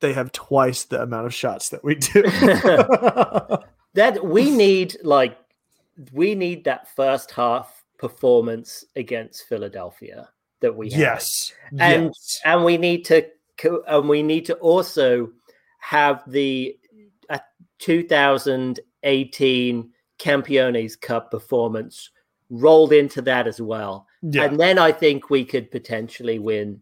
they 0.00 0.12
have 0.12 0.32
twice 0.32 0.84
the 0.84 1.00
amount 1.02 1.26
of 1.26 1.34
shots 1.34 1.68
that 1.68 1.84
we 1.84 1.94
do. 1.94 2.22
that 3.94 4.24
we 4.24 4.50
need 4.50 4.96
like 5.02 5.38
we 6.12 6.34
need 6.34 6.64
that 6.64 6.88
first 6.94 7.30
half 7.30 7.84
performance 7.98 8.84
against 8.96 9.46
Philadelphia 9.48 10.28
that 10.62 10.74
we 10.74 10.90
have. 10.90 11.00
yes. 11.00 11.52
And- 11.78 12.06
yes. 12.06 12.40
and 12.44 12.64
we 12.64 12.76
need 12.78 13.04
to 13.06 13.26
and 13.86 14.08
we 14.08 14.22
need 14.22 14.46
to 14.46 14.54
also 14.54 15.30
have 15.78 16.22
the 16.26 16.76
uh, 17.30 17.38
2018 17.78 19.90
Campeones 20.18 21.00
Cup 21.00 21.30
performance 21.30 22.10
rolled 22.50 22.92
into 22.92 23.22
that 23.22 23.46
as 23.46 23.60
well. 23.60 24.06
Yeah. 24.22 24.44
And 24.44 24.58
then 24.58 24.78
I 24.78 24.92
think 24.92 25.30
we 25.30 25.44
could 25.44 25.70
potentially 25.70 26.38
win 26.38 26.80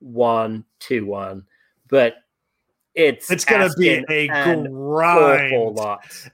one, 0.00 0.64
two, 0.80 1.06
one. 1.06 1.44
But 1.88 2.16
it's 2.94 3.30
It's 3.30 3.44
going 3.44 3.68
to 3.68 3.74
be 3.76 3.88
a 3.88 4.02
grind. 4.68 5.78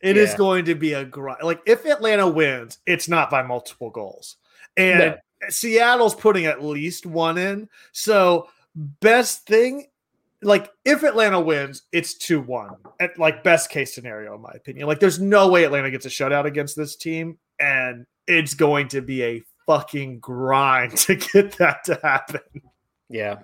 It 0.01 0.16
is 0.16 0.31
Yeah. 0.31 0.37
going 0.37 0.65
to 0.66 0.75
be 0.75 0.93
a 0.95 1.05
grind. 1.05 1.43
Like 1.43 1.61
if 1.66 1.85
Atlanta 1.85 2.29
wins, 2.29 2.79
it's 2.87 3.09
not 3.09 3.31
by 3.31 3.43
multiple 3.43 3.91
goals. 3.91 4.37
And 4.77 4.99
No. 4.99 5.16
Seattle's 5.49 6.15
putting 6.15 6.47
at 6.47 6.62
least 6.62 7.07
one 7.07 7.39
in. 7.39 7.69
So 7.93 8.49
best 8.75 9.47
thing, 9.47 9.87
like 10.43 10.71
if 10.85 11.03
Atlanta 11.03 11.41
wins, 11.41 11.83
it's 11.93 12.15
2-1. 12.15 12.77
At 13.01 13.19
like 13.19 13.45
best 13.45 13.71
case 13.71 13.95
scenario, 13.95 14.35
in 14.35 14.43
my 14.43 14.53
opinion. 14.55 14.87
Like 14.87 15.01
there's 15.01 15.21
no 15.21 15.49
way 15.49 15.65
Atlanta 15.65 15.91
gets 15.91 16.07
a 16.07 16.11
shutout 16.11 16.45
against 16.45 16.77
this 16.77 16.97
team. 16.97 17.39
And 17.61 18.07
it's 18.27 18.55
going 18.55 18.89
to 18.89 19.01
be 19.01 19.23
a 19.23 19.43
fucking 19.66 20.21
grind 20.21 20.97
to 20.99 21.16
get 21.16 21.53
that 21.59 21.85
to 21.85 21.99
happen. 22.03 22.41
Yeah. 23.09 23.41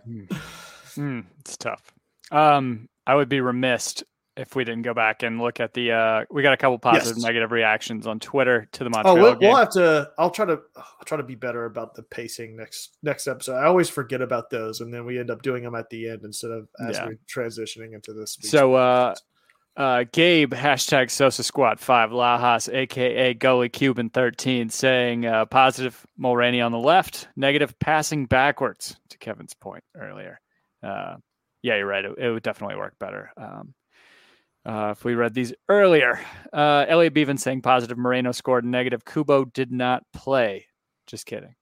Hmm, 0.94 1.20
it's 1.40 1.56
tough. 1.56 1.82
Um, 2.30 2.88
I 3.06 3.14
would 3.14 3.28
be 3.28 3.40
remiss 3.40 4.02
if 4.40 4.56
we 4.56 4.64
didn't 4.64 4.82
go 4.82 4.94
back 4.94 5.22
and 5.22 5.38
look 5.40 5.60
at 5.60 5.74
the. 5.74 5.92
Uh, 5.92 6.24
we 6.30 6.42
got 6.42 6.52
a 6.52 6.56
couple 6.56 6.78
positive, 6.78 7.16
Yes. 7.18 7.24
negative 7.24 7.50
reactions 7.52 8.06
on 8.06 8.18
Twitter 8.20 8.66
to 8.72 8.84
the 8.84 8.90
Oh, 8.90 9.02
Montreal 9.02 9.16
we'll, 9.16 9.34
game. 9.34 9.48
we'll 9.50 9.56
have 9.58 9.70
to. 9.72 10.10
I'll 10.18 10.30
try 10.30 10.46
to. 10.46 10.60
I'll 10.76 11.04
try 11.04 11.16
to 11.18 11.22
be 11.22 11.34
better 11.34 11.66
about 11.66 11.94
the 11.94 12.02
pacing 12.02 12.56
next 12.56 12.96
next 13.02 13.26
episode. 13.28 13.56
I 13.56 13.64
always 13.66 13.88
forget 13.90 14.22
about 14.22 14.50
those, 14.50 14.80
and 14.80 14.92
then 14.92 15.04
we 15.04 15.18
end 15.18 15.30
up 15.30 15.42
doing 15.42 15.62
them 15.62 15.74
at 15.74 15.90
the 15.90 16.08
end 16.08 16.22
instead 16.24 16.50
of 16.50 16.68
as 16.84 16.96
Yeah. 16.96 17.06
we're 17.06 17.18
transitioning 17.28 17.94
into 17.94 18.12
this. 18.12 18.38
So, 18.40 18.74
uh, 18.74 19.14
uh, 19.76 20.04
Gabe 20.12 20.52
hashtag 20.52 21.10
Sosa 21.10 21.42
Squad 21.42 21.78
Five 21.78 22.10
Lajas, 22.10 22.72
aka 22.72 23.34
Gully 23.34 23.68
Cuban 23.68 24.10
thirteen, 24.10 24.68
saying 24.68 25.26
uh, 25.26 25.44
positive 25.46 26.04
Mulraney 26.18 26.64
on 26.64 26.72
the 26.72 26.78
left, 26.78 27.28
negative 27.36 27.78
passing 27.78 28.26
backwards. 28.26 28.96
To 29.10 29.18
Kevin's 29.18 29.54
point 29.54 29.84
earlier, 29.96 30.40
uh, 30.82 31.16
yeah, 31.62 31.76
you're 31.76 31.86
right. 31.86 32.04
It, 32.04 32.18
it 32.18 32.30
would 32.30 32.42
definitely 32.42 32.76
work 32.76 32.94
better. 32.98 33.30
Um, 33.36 33.74
uh, 34.66 34.94
if 34.96 35.04
we 35.04 35.14
read 35.14 35.34
these 35.34 35.52
earlier, 35.68 36.20
uh, 36.52 36.84
Elliot 36.88 37.14
Bevan 37.14 37.38
saying 37.38 37.62
positive 37.62 37.98
Moreno 37.98 38.32
scored, 38.32 38.64
negative 38.64 39.04
Cubo 39.04 39.50
did 39.52 39.72
not 39.72 40.04
play. 40.12 40.66
Just 41.06 41.26
kidding. 41.26 41.54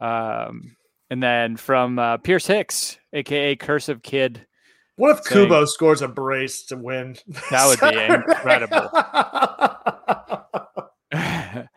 Um, 0.00 0.76
and 1.10 1.22
then 1.22 1.56
from 1.56 1.98
uh, 1.98 2.16
Pierce 2.18 2.46
Hicks, 2.46 2.98
aka 3.12 3.54
Cursive 3.56 4.02
Kid, 4.02 4.46
what 4.96 5.18
if 5.18 5.24
saying- 5.24 5.48
Cubo 5.48 5.66
scores 5.66 6.02
a 6.02 6.08
brace 6.08 6.64
to 6.66 6.76
win? 6.76 7.16
That 7.50 7.66
would 7.66 7.80
be 7.80 7.98
incredible. 8.14 8.90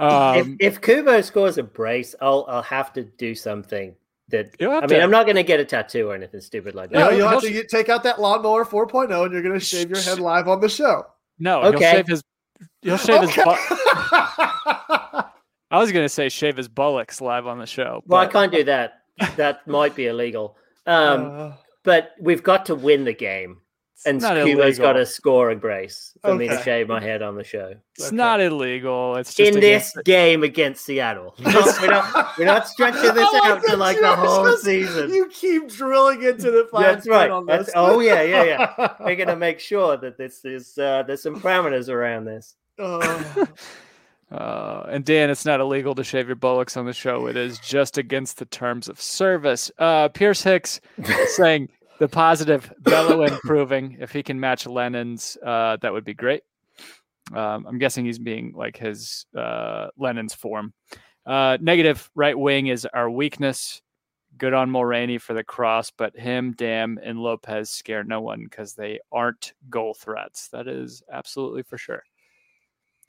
if, 0.00 0.46
um, 0.46 0.56
if 0.60 0.80
Cubo 0.80 1.22
scores 1.22 1.58
a 1.58 1.62
brace, 1.62 2.14
I'll 2.20 2.46
I'll 2.48 2.62
have 2.62 2.92
to 2.94 3.04
do 3.04 3.34
something 3.34 3.94
that 4.30 4.54
You'll 4.58 4.72
I 4.72 4.80
mean, 4.80 4.88
to- 4.88 5.02
I'm 5.02 5.10
not 5.10 5.24
going 5.26 5.36
to 5.36 5.42
get 5.42 5.60
a 5.60 5.64
tattoo 5.64 6.08
or 6.10 6.14
anything 6.14 6.40
stupid 6.40 6.74
like 6.74 6.90
that. 6.90 6.98
no, 6.98 7.10
you'll 7.10 7.28
have 7.28 7.40
to 7.42 7.50
get- 7.50 7.68
take 7.68 7.88
out 7.88 8.02
that 8.04 8.20
lawnmower 8.20 8.64
4.0, 8.64 9.24
and 9.24 9.32
you're 9.32 9.42
going 9.42 9.54
to 9.58 9.60
shave 9.64 9.88
your 9.90 10.00
head 10.00 10.18
live 10.18 10.48
on 10.48 10.60
the 10.60 10.68
show. 10.68 11.04
no, 11.38 11.60
he'll 11.62 11.74
Okay. 11.74 11.92
shave 11.92 12.06
his. 12.06 12.22
He'll 12.82 12.96
shave 12.96 13.20
his. 13.22 13.30
Okay. 13.30 13.44
Bu- 13.44 13.52
I 15.72 15.78
was 15.78 15.92
gonna 15.92 16.08
say 16.08 16.28
shave 16.28 16.56
his 16.56 16.68
bullocks 16.68 17.20
live 17.20 17.46
on 17.46 17.58
the 17.58 17.66
show. 17.66 18.02
Well, 18.06 18.20
I 18.20 18.26
can't 18.26 18.50
do 18.52 18.64
that. 18.64 19.02
That 19.36 19.66
might 19.68 19.94
be 19.94 20.06
illegal. 20.06 20.56
Um, 20.86 21.26
Uh, 21.30 21.52
but 21.84 22.10
we've 22.20 22.42
got 22.42 22.66
to 22.66 22.74
win 22.74 23.04
the 23.04 23.12
game. 23.14 23.58
And 24.06 24.20
not 24.22 24.42
Cubo's 24.44 24.78
got 24.78 24.96
illegal. 24.96 25.02
a 25.02 25.06
score 25.06 25.50
of 25.50 25.60
grace 25.60 26.14
for 26.22 26.34
me 26.34 26.48
to 26.48 26.62
shave 26.62 26.88
my 26.88 27.00
head 27.00 27.20
on 27.20 27.36
the 27.36 27.44
show. 27.44 27.74
It's 27.96 28.06
Okay. 28.06 28.16
not 28.16 28.40
illegal. 28.40 29.16
It's 29.16 29.34
just 29.34 29.52
In 29.52 29.58
against 29.58 29.94
this 29.94 30.02
game 30.04 30.42
against 30.42 30.84
Seattle. 30.86 31.34
we're, 31.38 31.52
not, 31.52 32.32
we're 32.38 32.44
not 32.46 32.66
stretching 32.66 33.02
this 33.14 33.28
I 33.30 33.38
like 33.38 33.44
out 33.50 33.62
to 33.68 33.76
like 33.76 34.00
the 34.00 34.16
whole 34.16 34.44
just- 34.46 34.64
season. 34.64 35.12
You 35.12 35.28
keep 35.28 35.68
drilling 35.68 36.22
into 36.22 36.50
the 36.50 36.66
fine 36.72 36.82
That's 36.84 37.06
right. 37.08 37.30
on 37.30 37.44
That's, 37.44 37.66
this. 37.66 37.74
oh 37.76 38.00
yeah, 38.00 38.22
yeah, 38.22 38.44
yeah. 38.78 38.94
We're 39.00 39.16
gonna 39.16 39.36
make 39.36 39.60
sure 39.60 39.96
that 39.98 40.16
this 40.16 40.44
is 40.46 40.78
uh, 40.78 41.02
there's 41.06 41.22
some 41.22 41.38
parameters 41.40 41.88
around 41.90 42.24
this. 42.24 42.56
Oh. 42.78 43.46
Uh, 44.32 44.86
and 44.88 45.04
Dan, 45.04 45.28
it's 45.28 45.44
not 45.44 45.58
illegal 45.58 45.92
to 45.96 46.04
shave 46.04 46.28
your 46.28 46.36
bullocks 46.36 46.76
on 46.76 46.86
the 46.86 46.92
show. 46.92 47.26
It 47.26 47.36
is 47.36 47.58
just 47.58 47.98
against 47.98 48.38
the 48.38 48.44
terms 48.44 48.88
of 48.88 49.00
service. 49.00 49.72
Uh, 49.76 50.08
Pierce 50.08 50.44
Hicks 50.44 50.80
saying 51.34 51.68
the 52.00 52.08
positive 52.08 52.72
Bello 52.80 53.22
improving. 53.22 53.98
If 54.00 54.10
he 54.10 54.22
can 54.22 54.40
match 54.40 54.66
Lennon's, 54.66 55.36
uh, 55.44 55.76
that 55.82 55.92
would 55.92 56.04
be 56.04 56.14
great. 56.14 56.42
Um, 57.32 57.66
I'm 57.68 57.78
guessing 57.78 58.06
he's 58.06 58.18
being 58.18 58.54
like 58.56 58.76
his 58.76 59.26
uh, 59.36 59.88
Lennon's 59.96 60.34
form. 60.34 60.72
Uh, 61.26 61.58
negative 61.60 62.10
right 62.14 62.36
wing 62.36 62.66
is 62.68 62.86
our 62.86 63.08
weakness. 63.08 63.82
Good 64.38 64.54
on 64.54 64.70
Mulraney 64.70 65.20
for 65.20 65.34
the 65.34 65.44
cross, 65.44 65.90
but 65.90 66.16
him, 66.16 66.52
Damm, 66.52 66.98
and 67.02 67.18
Lopez 67.18 67.68
scare 67.68 68.02
no 68.02 68.22
one 68.22 68.44
because 68.44 68.74
they 68.74 69.00
aren't 69.12 69.52
goal 69.68 69.92
threats. 69.92 70.48
That 70.48 70.66
is 70.66 71.02
absolutely 71.12 71.62
for 71.62 71.76
sure. 71.76 72.02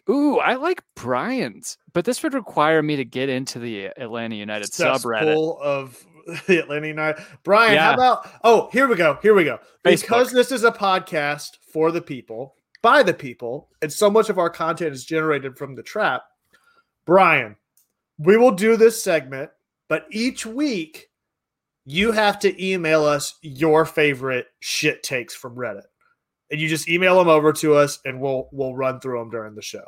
Ooh, 0.10 0.40
I 0.40 0.56
like 0.56 0.84
Brian's, 0.96 1.78
but 1.94 2.06
this 2.06 2.22
would 2.24 2.34
require 2.34 2.82
me 2.82 2.98
to 2.98 3.06
get 3.06 3.30
into 3.30 3.60
the 3.60 3.86
Atlanta 3.86 4.36
United 4.36 4.72
subreddit. 4.72 5.62
of 5.62 6.06
the 6.48 6.60
Atlanta 6.60 6.88
United. 6.88 7.24
Brian, 7.44 7.74
Yeah. 7.74 7.84
how 7.86 7.94
about? 7.94 8.30
Oh, 8.44 8.70
here 8.72 8.88
we 8.88 8.96
go. 8.96 9.18
Here 9.22 9.34
we 9.34 9.44
go. 9.44 9.60
Facebook. 9.84 10.02
Because 10.02 10.32
this 10.32 10.52
is 10.52 10.64
a 10.64 10.72
podcast 10.72 11.58
for 11.72 11.92
the 11.92 12.02
people, 12.02 12.56
by 12.82 13.04
the 13.04 13.14
people, 13.14 13.70
and 13.82 13.92
so 13.92 14.10
much 14.10 14.30
of 14.30 14.38
our 14.38 14.50
content 14.50 14.94
is 14.94 15.06
generated 15.06 15.58
from 15.58 15.76
the 15.76 15.84
trap. 15.84 16.24
Brian, 17.06 17.56
we 18.18 18.38
will 18.38 18.52
do 18.52 18.78
this 18.78 19.04
segment, 19.04 19.50
but 19.88 20.06
each 20.12 20.46
week 20.46 21.10
you 21.86 22.12
have 22.12 22.38
to 22.40 22.64
email 22.64 23.04
us 23.04 23.36
your 23.42 23.86
favorite 23.86 24.48
shit 24.60 25.02
takes 25.02 25.34
from 25.34 25.56
Reddit. 25.56 25.84
And 26.52 26.60
you 26.60 26.68
just 26.68 26.90
email 26.90 27.18
them 27.18 27.30
over 27.30 27.54
to 27.54 27.76
us 27.76 28.00
and 28.06 28.20
we'll 28.22 28.50
we'll 28.52 28.76
run 28.76 29.00
through 29.00 29.20
them 29.20 29.30
during 29.30 29.56
the 29.56 29.62
show. 29.62 29.84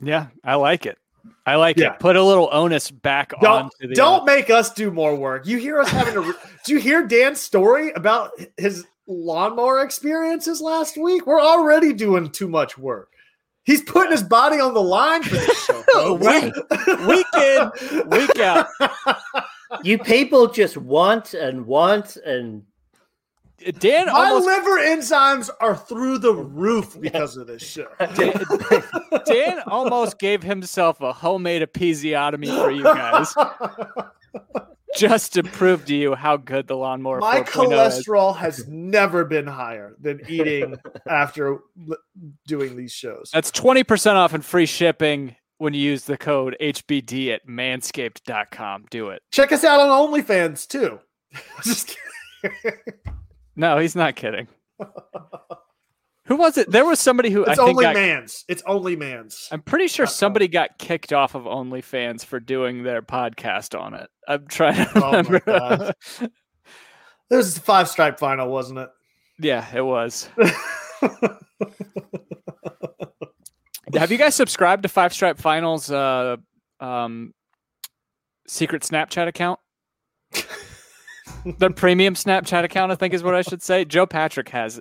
Yeah, 0.00 0.26
I 0.44 0.56
like 0.56 0.86
it. 0.86 0.98
I 1.46 1.56
like 1.56 1.76
Yeah. 1.78 1.94
it. 1.94 1.98
Put 2.00 2.16
a 2.16 2.22
little 2.22 2.48
onus 2.52 2.90
back 2.90 3.32
on. 3.34 3.42
Don't 3.42 3.72
To 3.80 3.88
the 3.88 3.94
don't 3.94 4.22
uh, 4.22 4.24
make 4.24 4.50
us 4.50 4.72
do 4.72 4.90
more 4.90 5.14
work. 5.14 5.46
You 5.46 5.58
hear 5.58 5.80
us 5.80 5.88
having 5.88 6.14
to. 6.14 6.20
re- 6.20 6.34
do 6.64 6.72
you 6.72 6.78
hear 6.78 7.06
Dan's 7.06 7.40
story 7.40 7.90
about 7.92 8.30
his 8.56 8.84
lawnmower 9.06 9.80
experiences 9.82 10.60
last 10.60 10.96
week? 10.96 11.26
We're 11.26 11.40
already 11.40 11.92
doing 11.92 12.30
too 12.30 12.48
much 12.48 12.76
work. 12.78 13.10
He's 13.64 13.82
putting 13.82 14.12
his 14.12 14.22
body 14.22 14.60
on 14.60 14.72
the 14.74 14.82
line 14.82 15.22
for 15.22 15.34
this 15.34 15.64
show. 15.64 15.82
folks. 15.92 16.24
Week- 16.26 17.06
week 17.06 17.26
in, 17.36 18.08
week 18.10 18.38
out. 18.40 18.66
You 19.82 19.98
people 19.98 20.46
just 20.48 20.78
want 20.78 21.34
and 21.34 21.66
want 21.66 22.16
and 22.16 22.62
Dan 23.78 24.06
My 24.06 24.12
almost 24.12 24.46
liver 24.46 24.78
enzymes 24.78 25.50
are 25.60 25.76
through 25.76 26.18
the 26.18 26.32
roof 26.32 26.96
because 27.00 27.36
of 27.36 27.48
this 27.48 27.62
show. 27.62 27.88
Dan 29.26 29.60
almost 29.66 30.18
gave 30.18 30.42
himself 30.42 31.00
a 31.00 31.12
homemade 31.12 31.62
episiotomy 31.62 32.46
for 32.62 32.70
you 32.70 32.84
guys 32.84 33.34
just 34.96 35.34
to 35.34 35.42
prove 35.42 35.84
to 35.86 35.94
you 35.94 36.14
how 36.14 36.36
good 36.36 36.68
the 36.68 36.76
lawnmower 36.76 37.18
is. 37.18 37.22
My 37.22 37.40
4.0 37.40 37.42
is. 37.42 38.06
cholesterol 38.06 38.36
has 38.36 38.68
never 38.68 39.24
been 39.24 39.46
higher 39.46 39.96
than 40.00 40.20
eating 40.28 40.76
after 41.08 41.58
doing 42.46 42.76
these 42.76 42.92
shows. 42.92 43.30
That's 43.32 43.50
20% 43.50 44.14
off 44.14 44.34
and 44.34 44.44
free 44.44 44.66
shipping 44.66 45.34
when 45.58 45.74
you 45.74 45.80
use 45.80 46.04
the 46.04 46.16
code 46.16 46.56
HBD 46.60 47.34
at 47.34 47.46
manscaped.com. 47.46 48.86
Do 48.90 49.08
it. 49.08 49.22
Check 49.32 49.50
us 49.50 49.64
out 49.64 49.80
on 49.80 49.88
OnlyFans 49.88 50.68
too. 50.68 51.00
Just 51.64 51.96
kidding. 52.42 52.78
No, 53.58 53.76
he's 53.78 53.94
not 53.96 54.14
kidding. 54.16 54.46
Who 56.26 56.36
was 56.36 56.56
it? 56.56 56.70
There 56.70 56.84
was 56.84 57.00
somebody 57.00 57.30
who 57.30 57.40
It's 57.42 57.50
I 57.50 57.54
think 57.56 57.70
only 57.70 57.82
got, 57.84 57.94
man's. 57.96 58.44
It's 58.48 58.62
only 58.66 58.94
man's. 58.96 59.48
I'm 59.50 59.62
pretty 59.62 59.88
sure 59.88 60.06
somebody 60.06 60.46
got 60.46 60.78
kicked 60.78 61.12
off 61.12 61.34
of 61.34 61.42
OnlyFans 61.42 62.24
for 62.24 62.38
doing 62.38 62.84
their 62.84 63.02
podcast 63.02 63.76
on 63.78 63.94
it. 63.94 64.08
I'm 64.28 64.46
trying 64.46 64.76
to 64.76 64.90
Oh 64.96 65.10
my 65.10 65.20
remember. 65.20 65.92
This 66.20 66.28
was 67.30 67.54
the 67.56 67.60
five 67.60 67.88
stripe 67.88 68.18
final, 68.18 68.48
wasn't 68.48 68.78
it? 68.78 68.88
yeah, 69.40 69.66
it 69.74 69.82
was. 69.82 70.28
Have 73.94 74.12
you 74.12 74.18
guys 74.18 74.34
subscribed 74.34 74.82
to 74.84 74.88
Five 74.88 75.12
Stripe 75.12 75.38
Finals 75.38 75.90
uh 75.90 76.36
um 76.78 77.32
secret 78.46 78.82
Snapchat 78.82 79.26
account? 79.28 79.58
the 81.58 81.70
premium 81.70 82.14
Snapchat 82.14 82.64
account, 82.64 82.92
I 82.92 82.94
think 82.94 83.14
is 83.14 83.22
what 83.22 83.34
I 83.34 83.42
should 83.42 83.62
say. 83.62 83.84
Joe 83.84 84.06
Patrick 84.06 84.48
has 84.50 84.80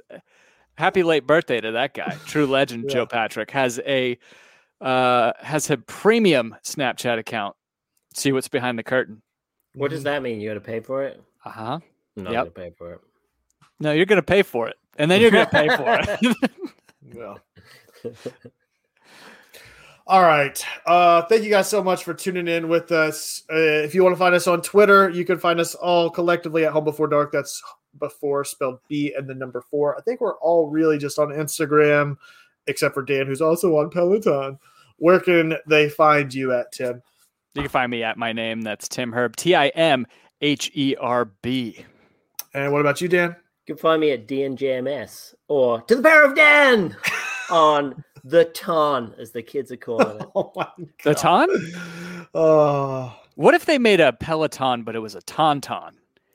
happy 0.77 1.03
late 1.03 1.26
birthday 1.27 1.61
to 1.61 1.72
that 1.72 1.94
guy. 1.94 2.15
True 2.26 2.45
legend 2.45 2.85
Yeah. 2.88 2.94
Joe 2.94 3.06
Patrick 3.06 3.52
has 3.52 3.80
a 3.85 4.18
uh 4.81 5.34
has 5.39 5.69
a 5.69 5.77
premium 5.77 6.56
Snapchat 6.64 7.18
account. 7.18 7.56
See 8.14 8.31
what's 8.31 8.48
behind 8.48 8.77
the 8.80 8.84
curtain. 8.84 9.22
what 9.76 9.91
does 9.91 10.03
that 10.03 10.22
mean? 10.23 10.39
You 10.39 10.49
got 10.49 10.56
to 10.56 10.60
pay 10.60 10.80
for 10.80 11.03
it? 11.03 11.22
Uh-huh. 11.45 11.80
I'm 12.18 12.23
not 12.23 12.34
Yep. 12.34 12.56
gonna 12.56 12.69
pay 12.69 12.76
for 12.77 12.94
it. 12.94 12.99
No, 13.80 13.91
you're 13.91 14.06
gonna 14.07 14.22
pay 14.23 14.41
for 14.44 14.68
it. 14.68 14.76
And 14.98 15.10
then 15.10 15.22
you're 15.22 15.31
gonna 15.31 15.45
pay 15.48 15.68
for 15.76 15.99
it. 15.99 16.38
Yeah. 17.15 17.35
All 20.09 20.21
right. 20.21 20.65
Uh, 20.85 21.23
thank 21.23 21.43
you 21.43 21.49
guys 21.49 21.69
so 21.69 21.84
much 21.84 22.05
for 22.05 22.13
tuning 22.13 22.47
in 22.47 22.69
with 22.69 22.93
us. 22.93 23.43
Uh, 23.51 23.84
if 23.84 23.93
you 23.93 24.03
want 24.05 24.13
to 24.15 24.17
find 24.19 24.34
us 24.34 24.47
on 24.47 24.61
Twitter, 24.61 25.09
you 25.09 25.25
can 25.25 25.38
find 25.38 25.59
us 25.59 25.75
all 25.75 26.09
collectively 26.09 26.65
at 26.65 26.71
Home 26.71 26.85
Before 26.85 27.09
Dark. 27.09 27.34
That's 27.34 27.61
before 27.99 28.45
spelled 28.45 28.79
B 28.88 29.13
and 29.17 29.27
the 29.27 29.35
number 29.35 29.61
four. 29.69 29.97
I 29.97 30.01
think 30.01 30.21
we're 30.21 30.38
all 30.38 30.69
really 30.69 30.97
just 30.97 31.19
on 31.19 31.27
Instagram, 31.27 32.15
except 32.67 32.93
for 32.93 33.03
Dan, 33.03 33.27
who's 33.27 33.41
also 33.41 33.75
on 33.75 33.89
Peloton. 33.89 34.57
Where 34.95 35.19
can 35.19 35.57
they 35.67 35.89
find 35.89 36.34
you 36.34 36.53
at, 36.53 36.71
Tim? 36.71 37.01
You 37.53 37.63
can 37.63 37.69
find 37.69 37.91
me 37.91 38.01
at 38.03 38.17
my 38.17 38.31
name. 38.31 38.61
That's 38.61 38.88
Tim 38.88 39.11
Herb. 39.11 39.35
T 39.35 39.55
I 39.55 39.67
M 39.69 40.07
H 40.39 40.71
E 40.73 40.95
R 40.95 41.25
B. 41.25 41.85
And 42.53 42.71
what 42.71 42.79
about 42.79 43.01
you, 43.01 43.09
Dan? 43.09 43.35
You 43.65 43.75
can 43.75 43.81
find 43.81 43.99
me 43.99 44.11
at 44.11 44.25
DNJMS 44.25 45.34
or 45.49 45.81
to 45.81 45.95
the 45.95 46.01
power 46.01 46.23
of 46.23 46.34
Dan 46.34 46.95
on 47.49 48.03
the 48.24 48.45
ton, 48.45 49.14
as 49.19 49.32
the 49.32 49.41
kids 49.41 49.72
are 49.72 49.78
calling 49.78 50.19
it. 50.22 50.28
Oh 50.36 50.52
my 50.56 50.68
The 51.03 51.15
Ton? 51.15 51.49
Oh, 52.34 53.15
What 53.36 53.53
if 53.53 53.65
they 53.65 53.78
made 53.78 53.99
a 53.99 54.14
Peloton, 54.14 54.84
but 54.84 54.95
it 54.95 54.99
was 54.99 55.15
a 55.15 55.22
Tauntaun? 55.22 55.91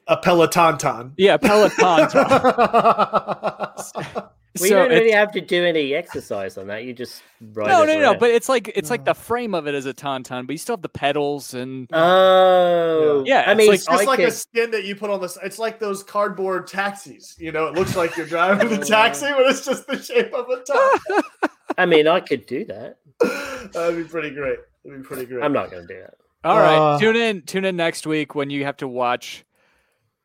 a 0.09 0.17
Peloton 0.17 0.79
ton. 0.79 1.15
Yeah, 1.17 1.37
Peloton. 1.37 2.09
We 4.61 4.69
so 4.69 4.75
don't 4.81 4.91
really 4.91 5.13
have 5.13 5.33
to 5.33 5.41
do 5.41 5.65
any 5.65 5.95
exercise 5.95 6.59
on 6.59 6.67
that. 6.67 6.85
You 6.85 6.93
just 6.93 7.23
ride 7.55 7.69
no, 7.69 7.85
it 7.85 7.87
no, 7.87 7.95
no. 7.95 8.01
around. 8.01 8.19
But 8.21 8.31
it's 8.31 8.49
like 8.51 8.71
it's 8.75 8.91
like 8.91 9.07
the 9.07 9.15
frame 9.15 9.55
of 9.55 9.67
it 9.67 9.75
is 9.75 9.87
a 9.87 9.95
Tauntaun, 9.95 10.47
but 10.47 10.53
you 10.53 10.59
still 10.59 10.75
have 10.75 10.83
the 10.83 10.91
pedals 10.91 11.55
and 11.55 11.89
oh, 11.93 13.25
Yeah, 13.27 13.45
I 13.47 13.53
it's 13.53 13.59
mean, 13.59 13.69
like- 13.69 13.75
It's 13.77 13.87
just 13.87 14.03
I 14.03 14.05
like 14.05 14.19
could, 14.19 14.29
a 14.29 14.33
skin 14.33 14.71
that 14.73 14.85
you 14.85 14.95
put 14.95 15.09
on 15.09 15.23
this. 15.23 15.39
It's 15.43 15.59
like 15.59 15.79
those 15.79 16.03
cardboard 16.03 16.67
taxis. 16.67 17.35
You 17.39 17.51
know, 17.53 17.67
it 17.67 17.75
looks 17.75 17.97
like 17.97 18.15
you're 18.17 18.27
driving 18.27 18.69
the 18.69 18.85
taxi, 18.85 19.27
but 19.31 19.47
it's 19.47 19.65
just 19.65 19.87
the 19.87 20.01
shape 20.03 20.35
of 20.35 20.47
a 20.51 20.63
ton. 20.65 21.23
I 21.79 21.87
mean, 21.87 22.07
I 22.07 22.21
could 22.21 22.45
do 22.47 22.67
that. 22.67 22.99
That'd 23.73 23.97
be 23.97 24.05
pretty 24.05 24.31
great. 24.31 24.59
That'd 24.85 25.03
be 25.03 25.07
pretty 25.07 25.25
great. 25.25 25.43
I'm 25.43 25.55
not 25.55 25.71
going 25.71 25.87
to 25.87 25.95
do 25.95 26.01
that. 26.01 26.15
All 26.45 26.59
right, 26.59 26.77
Uh, 26.77 26.99
tune 26.99 27.17
in. 27.17 27.43
Tune 27.43 27.65
in 27.65 27.77
next 27.77 28.07
week 28.07 28.35
when 28.35 28.51
you 28.51 28.65
have 28.65 28.77
to 28.79 28.89
watch 28.89 29.45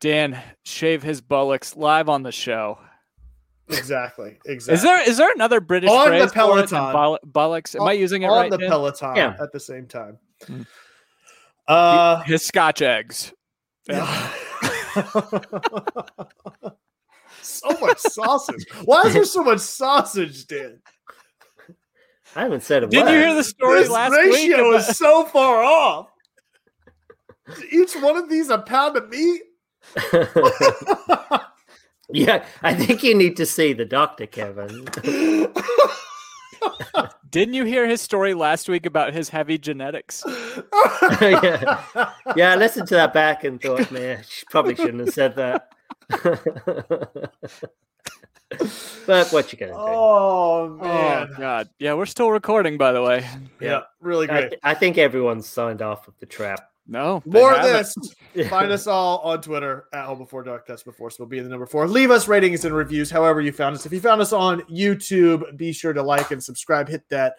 Dan 0.00 0.38
shave 0.64 1.02
his 1.02 1.20
bullocks 1.22 1.76
live 1.76 2.08
on 2.08 2.24
the 2.24 2.32
show. 2.32 2.78
Exactly. 3.70 4.38
Exactly. 4.46 4.74
Is 4.74 4.82
there 4.82 5.08
is 5.08 5.16
there 5.16 5.32
another 5.32 5.60
British 5.60 5.90
On 5.90 6.04
the 6.04 6.04
phrase 6.10 6.20
for 6.20 6.26
it 6.26 6.30
than 6.70 6.70
Peloton. 6.70 6.92
bull- 6.92 7.18
bullocks? 7.24 7.74
Am 7.74 7.82
I 7.82 7.92
using 7.92 8.22
it 8.22 8.26
on 8.26 8.38
right? 8.38 8.50
the 8.50 8.58
Dan? 8.58 8.68
Peloton 8.70 9.16
Yeah. 9.16 9.36
at 9.40 9.52
the 9.52 9.60
same 9.60 9.86
time? 9.86 10.18
Hmm. 10.46 10.62
Uh, 11.66 12.22
His 12.22 12.44
Scotch 12.46 12.80
eggs. 12.82 13.32
yeah. 13.88 14.30
so 17.42 17.68
much 17.80 17.98
sausage. 17.98 18.64
Why 18.84 19.02
is 19.02 19.14
there 19.14 19.24
so 19.24 19.42
much 19.44 19.60
sausage, 19.60 20.46
Dan? 20.46 20.80
I 22.36 22.42
haven't 22.42 22.62
said 22.62 22.84
a 22.84 22.86
Didn't 22.86 23.06
word. 23.06 23.12
you 23.12 23.18
hear 23.18 23.34
the 23.34 23.44
story 23.44 23.80
This 23.80 23.90
last 23.90 24.12
week? 24.12 24.32
ratio 24.34 24.74
is 24.76 24.96
so 24.96 25.24
far 25.24 25.62
off. 25.62 26.08
Each 27.72 27.94
one 27.96 28.16
of 28.16 28.28
these 28.28 28.50
a 28.50 28.58
pound 28.58 28.96
of 28.96 29.08
meat. 29.08 29.42
yeah, 32.12 32.44
I 32.62 32.74
think 32.74 33.02
you 33.02 33.14
need 33.14 33.36
to 33.38 33.46
see 33.46 33.72
the 33.72 33.84
doctor, 33.84 34.26
Kevin. 34.26 34.86
Didn't 37.30 37.54
you 37.54 37.64
hear 37.64 37.86
his 37.86 38.00
story 38.00 38.32
last 38.34 38.68
week 38.68 38.86
about 38.86 39.12
his 39.12 39.28
heavy 39.28 39.58
genetics? 39.58 40.24
yeah. 41.20 41.82
yeah, 42.36 42.52
I 42.52 42.56
listened 42.56 42.88
to 42.88 42.94
that 42.94 43.12
back 43.12 43.44
and 43.44 43.60
thought, 43.60 43.90
man, 43.90 44.22
sh- 44.26 44.44
probably 44.50 44.74
shouldn't 44.74 45.00
have 45.00 45.10
said 45.14 45.36
that. 45.36 45.70
but 49.06 49.28
what 49.30 49.52
you 49.52 49.58
gonna 49.58 49.72
do? 49.72 49.78
Oh 49.78 50.78
Oh 50.80 50.82
man, 50.82 51.28
God, 51.38 51.68
yeah, 51.78 51.92
we're 51.94 52.06
still 52.06 52.30
recording, 52.30 52.78
by 52.78 52.92
the 52.92 53.02
way. 53.02 53.26
yeah, 53.60 53.82
really 54.00 54.28
I, 54.30 54.40
th- 54.48 54.60
I 54.62 54.72
think 54.74 54.96
everyone's 54.96 55.46
signed 55.46 55.82
off 55.82 56.08
of 56.08 56.18
the 56.20 56.26
trap. 56.26 56.70
No, 56.90 57.22
More 57.26 57.54
of 57.54 57.62
this. 57.64 57.94
Find 58.48 58.72
us 58.72 58.86
all 58.86 59.18
on 59.18 59.42
Twitter 59.42 59.84
at 59.92 60.06
Home 60.06 60.16
Before 60.18 60.42
Dark. 60.42 60.66
That's 60.66 60.82
before, 60.82 61.10
so 61.10 61.16
we'll 61.20 61.28
be 61.28 61.36
in 61.36 61.44
the 61.44 61.50
number 61.50 61.66
four. 61.66 61.86
Leave 61.86 62.10
us 62.10 62.26
ratings 62.28 62.64
and 62.64 62.74
reviews, 62.74 63.10
however 63.10 63.42
you 63.42 63.52
found 63.52 63.74
us. 63.76 63.84
If 63.84 63.92
you 63.92 64.00
found 64.00 64.22
us 64.22 64.32
on 64.32 64.62
YouTube, 64.62 65.54
be 65.58 65.70
sure 65.72 65.92
to 65.92 66.02
like 66.02 66.30
and 66.30 66.42
subscribe. 66.42 66.88
Hit 66.88 67.06
that 67.10 67.34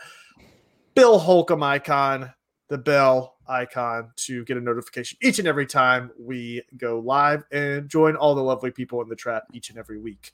Bill 0.93 1.17
Holcomb 1.17 1.63
icon, 1.63 2.31
the 2.67 2.77
bell 2.77 3.37
icon, 3.47 4.11
to 4.17 4.45
get 4.45 4.55
a 4.57 4.61
notification 4.61 5.17
each 5.23 5.39
and 5.39 5.47
every 5.47 5.65
time 5.65 6.11
we 6.19 6.61
go 6.77 6.99
live 6.99 7.43
and 7.51 7.89
join 7.89 8.15
all 8.15 8.35
the 8.35 8.43
lovely 8.43 8.69
people 8.69 9.01
in 9.01 9.09
the 9.09 9.15
trap 9.15 9.43
each 9.51 9.71
and 9.71 9.79
every 9.79 9.97
week. 9.99 10.31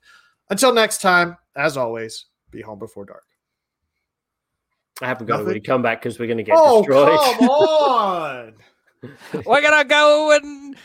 Until 0.49 0.73
next 0.73 1.01
time, 1.01 1.37
as 1.55 1.77
always, 1.77 2.25
be 2.51 2.59
home 2.61 2.79
before 2.79 3.05
dark. 3.05 3.23
I 5.01 5.07
haven't 5.07 5.27
got 5.27 5.35
a 5.35 5.37
Nothing? 5.37 5.47
way 5.47 5.53
to 5.59 5.65
come 5.65 5.81
back 5.81 6.01
because 6.01 6.19
we're 6.19 6.27
gonna 6.27 6.43
get 6.43 6.55
Oh, 6.59 6.79
destroyed. 6.81 7.17
come 7.39 7.49
on. 7.49 8.53
We're 9.45 9.61
gonna 9.61 9.85
go 9.85 10.31
and 10.31 10.75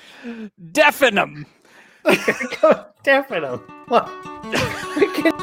deafen 0.72 1.14
them. 1.14 1.46
We're 2.04 2.16
gonna 2.16 2.56
go 2.60 2.86
deafen 3.02 3.42
them. 3.42 3.58
What? 3.88 5.36